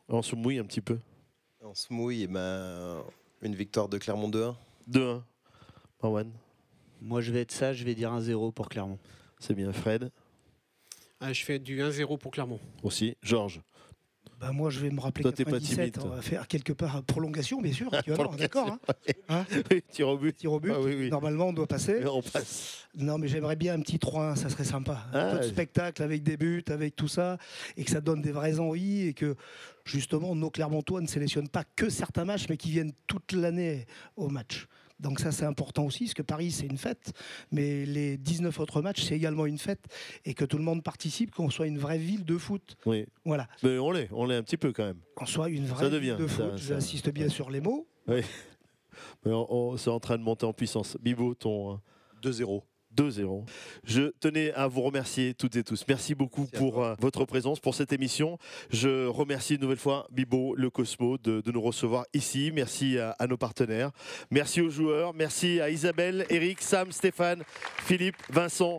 On 0.09 0.23
se 0.23 0.35
mouille 0.35 0.59
un 0.59 0.65
petit 0.65 0.81
peu. 0.81 0.99
On 1.61 1.75
se 1.75 1.93
mouille, 1.93 2.23
eh 2.23 2.27
ben, 2.29 3.03
une 3.43 3.55
victoire 3.55 3.89
de 3.89 3.99
Clermont 3.99 4.31
2-1. 4.31 4.55
2-1. 4.91 5.23
Marwan. 6.03 6.31
Moi, 7.01 7.21
je 7.21 7.33
vais 7.33 7.41
être 7.41 7.53
sage, 7.53 7.79
je 7.79 7.85
vais 7.85 7.95
dire 7.95 8.13
1-0 8.13 8.53
pour 8.53 8.69
Clermont. 8.69 8.99
C'est 9.41 9.55
bien, 9.55 9.73
Fred. 9.73 10.11
Ah, 11.21 11.33
je 11.33 11.45
fais 11.45 11.59
du 11.59 11.81
1-0 11.81 12.19
pour 12.19 12.31
Clermont. 12.31 12.61
Aussi. 12.83 13.17
Georges. 13.23 13.61
Bah, 14.41 14.53
moi, 14.53 14.71
je 14.71 14.79
vais 14.79 14.91
me 14.91 15.01
rappeler 15.01 15.23
Toi, 15.23 15.33
t'es 15.33 15.45
pas 15.45 15.59
97. 15.59 15.95
timide, 15.95 16.07
on 16.07 16.15
va 16.15 16.23
faire 16.23 16.47
quelque 16.47 16.73
part 16.73 17.03
prolongation, 17.03 17.61
bien 17.61 17.73
sûr. 17.73 17.93
équivalent, 17.93 18.33
D'accord. 18.39 18.69
hein 18.69 18.79
Hein 19.29 19.45
Oui, 19.71 19.83
tir 19.91 20.09
au 20.09 20.17
but. 20.17 20.37
Tir 20.37 20.53
au 20.53 20.61
but. 20.61 20.73
Ah 20.73 20.81
oui, 20.81 20.95
oui. 20.97 21.11
Normalement, 21.11 21.49
on 21.49 21.53
doit 21.53 21.67
passer. 21.67 22.05
on 22.07 22.23
passe. 22.23 22.87
Non, 22.97 23.19
mais 23.19 23.27
j'aimerais 23.27 23.57
bien 23.57 23.75
un 23.75 23.81
petit 23.81 23.97
3-1, 23.97 24.37
ça 24.37 24.49
serait 24.49 24.65
sympa. 24.65 25.07
Ah, 25.13 25.27
un 25.31 25.33
peu 25.33 25.39
de 25.39 25.49
spectacle 25.49 26.03
avec 26.05 26.23
des 26.23 26.37
buts, 26.37 26.65
avec 26.69 26.95
tout 26.95 27.09
ça, 27.09 27.37
et 27.77 27.85
que 27.85 27.91
ça 27.91 28.01
donne 28.01 28.23
des 28.23 28.31
vraies 28.33 28.61
envies, 28.61 29.09
et 29.09 29.15
que 29.15 29.35
justement, 29.85 30.37
nos 30.37 30.51
Clermontois 30.51 31.01
ne 31.01 31.09
sélectionnent 31.09 31.49
pas 31.49 31.65
que 31.75 31.91
certains 31.91 32.25
matchs, 32.25 32.47
mais 32.49 32.57
qui 32.57 32.71
viennent 32.71 32.93
toute 33.09 33.33
l'année 33.33 33.87
au 34.17 34.29
match. 34.29 34.69
Donc 35.01 35.21
ça, 35.21 35.31
c'est 35.33 35.45
important 35.45 35.85
aussi, 35.85 36.05
parce 36.05 36.15
que 36.15 36.23
Paris, 36.23 36.51
c'est 36.51 36.67
une 36.67 36.77
fête, 36.79 37.13
mais 37.53 37.85
les 37.87 38.17
19 38.19 38.59
autres 38.59 38.83
matchs, 38.83 39.03
c'est 39.05 39.15
également 39.15 39.47
une 39.47 39.59
fête, 39.59 39.85
et 40.25 40.35
que 40.35 40.45
tout 40.45 40.59
le 40.59 40.65
monde 40.65 40.83
participe, 40.83 41.33
qu'on 41.33 41.51
soit 41.51 41.67
une 41.69 41.79
vraie 41.79 41.99
ville 41.99 42.25
de 42.25 42.37
foot. 42.37 42.77
Oui. 42.87 43.07
Voilà. 43.25 43.47
Mais 43.63 43.79
on 43.79 43.91
l'est, 43.93 44.09
on 44.13 44.27
l'est 44.27 44.37
un 44.37 44.43
petit 44.43 44.57
peu 44.57 44.73
quand 44.73 44.85
même. 44.85 44.99
Qu'on 45.15 45.27
soit 45.27 45.49
une 45.51 45.67
vraie 45.67 45.85
Ça 45.85 45.91
devient. 45.91 46.17
ville 46.19 46.25
de 46.25 46.29
ça- 46.29 46.51
foot. 46.51 46.59
ça- 46.59 46.75
J'insiste 46.75 47.11
bien 47.11 47.29
sur 47.29 47.49
les 47.51 47.61
mots. 47.61 47.87
Oui. 48.09 48.23
Mais 49.25 49.33
on, 49.33 49.47
on- 49.53 49.77
c'est 49.77 49.91
en 49.91 50.01
train 50.01 50.19
de 50.19 50.23
monter 50.25 50.47
en 50.47 50.53
puissance. 50.53 50.97
Bibo, 51.01 51.35
ton 51.35 51.81
2-0. 52.23 52.63
2-0. 52.97 53.45
Je 53.85 54.13
tenais 54.21 54.53
à 54.53 54.67
vous 54.69 54.83
remercier 54.83 55.35
toutes 55.35 55.57
et 55.57 55.65
tous. 55.65 55.85
Merci 55.89 56.15
beaucoup 56.15 56.47
pour 56.47 56.83
euh, 56.83 56.95
votre 56.99 57.25
présence, 57.25 57.61
pour 57.61 57.75
cette 57.75 57.93
émission. 57.93 58.39
Je 58.71 59.07
remercie 59.07 59.55
une 59.55 59.61
nouvelle 59.61 59.79
fois 59.79 60.07
Bibo, 60.11 60.55
le 60.57 60.71
Cosmo, 60.71 61.19
de, 61.19 61.41
de 61.41 61.53
nous 61.53 61.61
recevoir 61.61 62.07
ici. 62.15 62.51
Merci 62.55 62.99
à, 62.99 63.11
à 63.19 63.27
nos 63.27 63.37
partenaires. 63.37 63.91
Merci 64.31 64.61
aux 64.61 64.71
joueurs. 64.71 65.15
Merci 65.15 65.61
à 65.61 65.71
Isabelle, 65.71 66.27
Eric, 66.31 66.61
Sam, 66.61 66.93
Stéphane, 66.93 67.43
Philippe, 67.85 68.17
Vincent. 68.31 68.79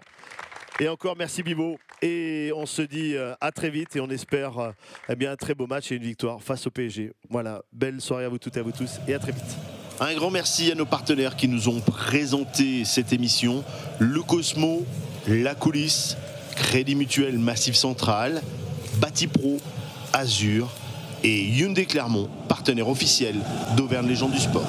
Et 0.79 0.87
encore 0.87 1.17
merci 1.17 1.43
Bibo. 1.43 1.77
Et 2.01 2.51
on 2.55 2.65
se 2.65 2.81
dit 2.81 3.15
euh, 3.15 3.33
à 3.41 3.51
très 3.51 3.69
vite 3.69 3.95
et 3.97 3.99
on 3.99 4.09
espère 4.09 4.57
euh, 4.59 4.71
eh 5.09 5.15
bien, 5.15 5.31
un 5.31 5.35
très 5.35 5.53
beau 5.53 5.67
match 5.67 5.91
et 5.91 5.95
une 5.95 6.03
victoire 6.03 6.41
face 6.41 6.65
au 6.67 6.71
PSG. 6.71 7.11
Voilà, 7.29 7.61
belle 7.73 7.99
soirée 7.99 8.23
à 8.23 8.29
vous 8.29 8.37
toutes 8.39 8.55
et 8.55 8.61
à 8.61 8.63
vous 8.63 8.71
tous 8.71 8.99
et 9.07 9.13
à 9.13 9.19
très 9.19 9.33
vite. 9.33 9.57
Un 10.01 10.13
grand 10.13 10.31
merci 10.31 10.71
à 10.71 10.75
nos 10.75 10.85
partenaires 10.85 11.35
qui 11.35 11.49
nous 11.49 11.67
ont 11.67 11.81
présenté 11.81 12.85
cette 12.85 13.11
émission. 13.11 13.65
Le 13.99 14.21
Cosmo, 14.21 14.85
La 15.27 15.55
Coulisse, 15.55 16.15
Crédit 16.55 16.95
Mutuel 16.95 17.37
Massif 17.37 17.75
Central, 17.75 18.41
Batipro, 19.01 19.57
Azur 20.13 20.69
et 21.21 21.43
Hyundai 21.43 21.85
Clermont, 21.85 22.29
partenaire 22.47 22.87
officiel 22.87 23.35
d'Auvergne 23.75 24.07
Légende 24.07 24.31
du 24.31 24.39
Sport. 24.39 24.63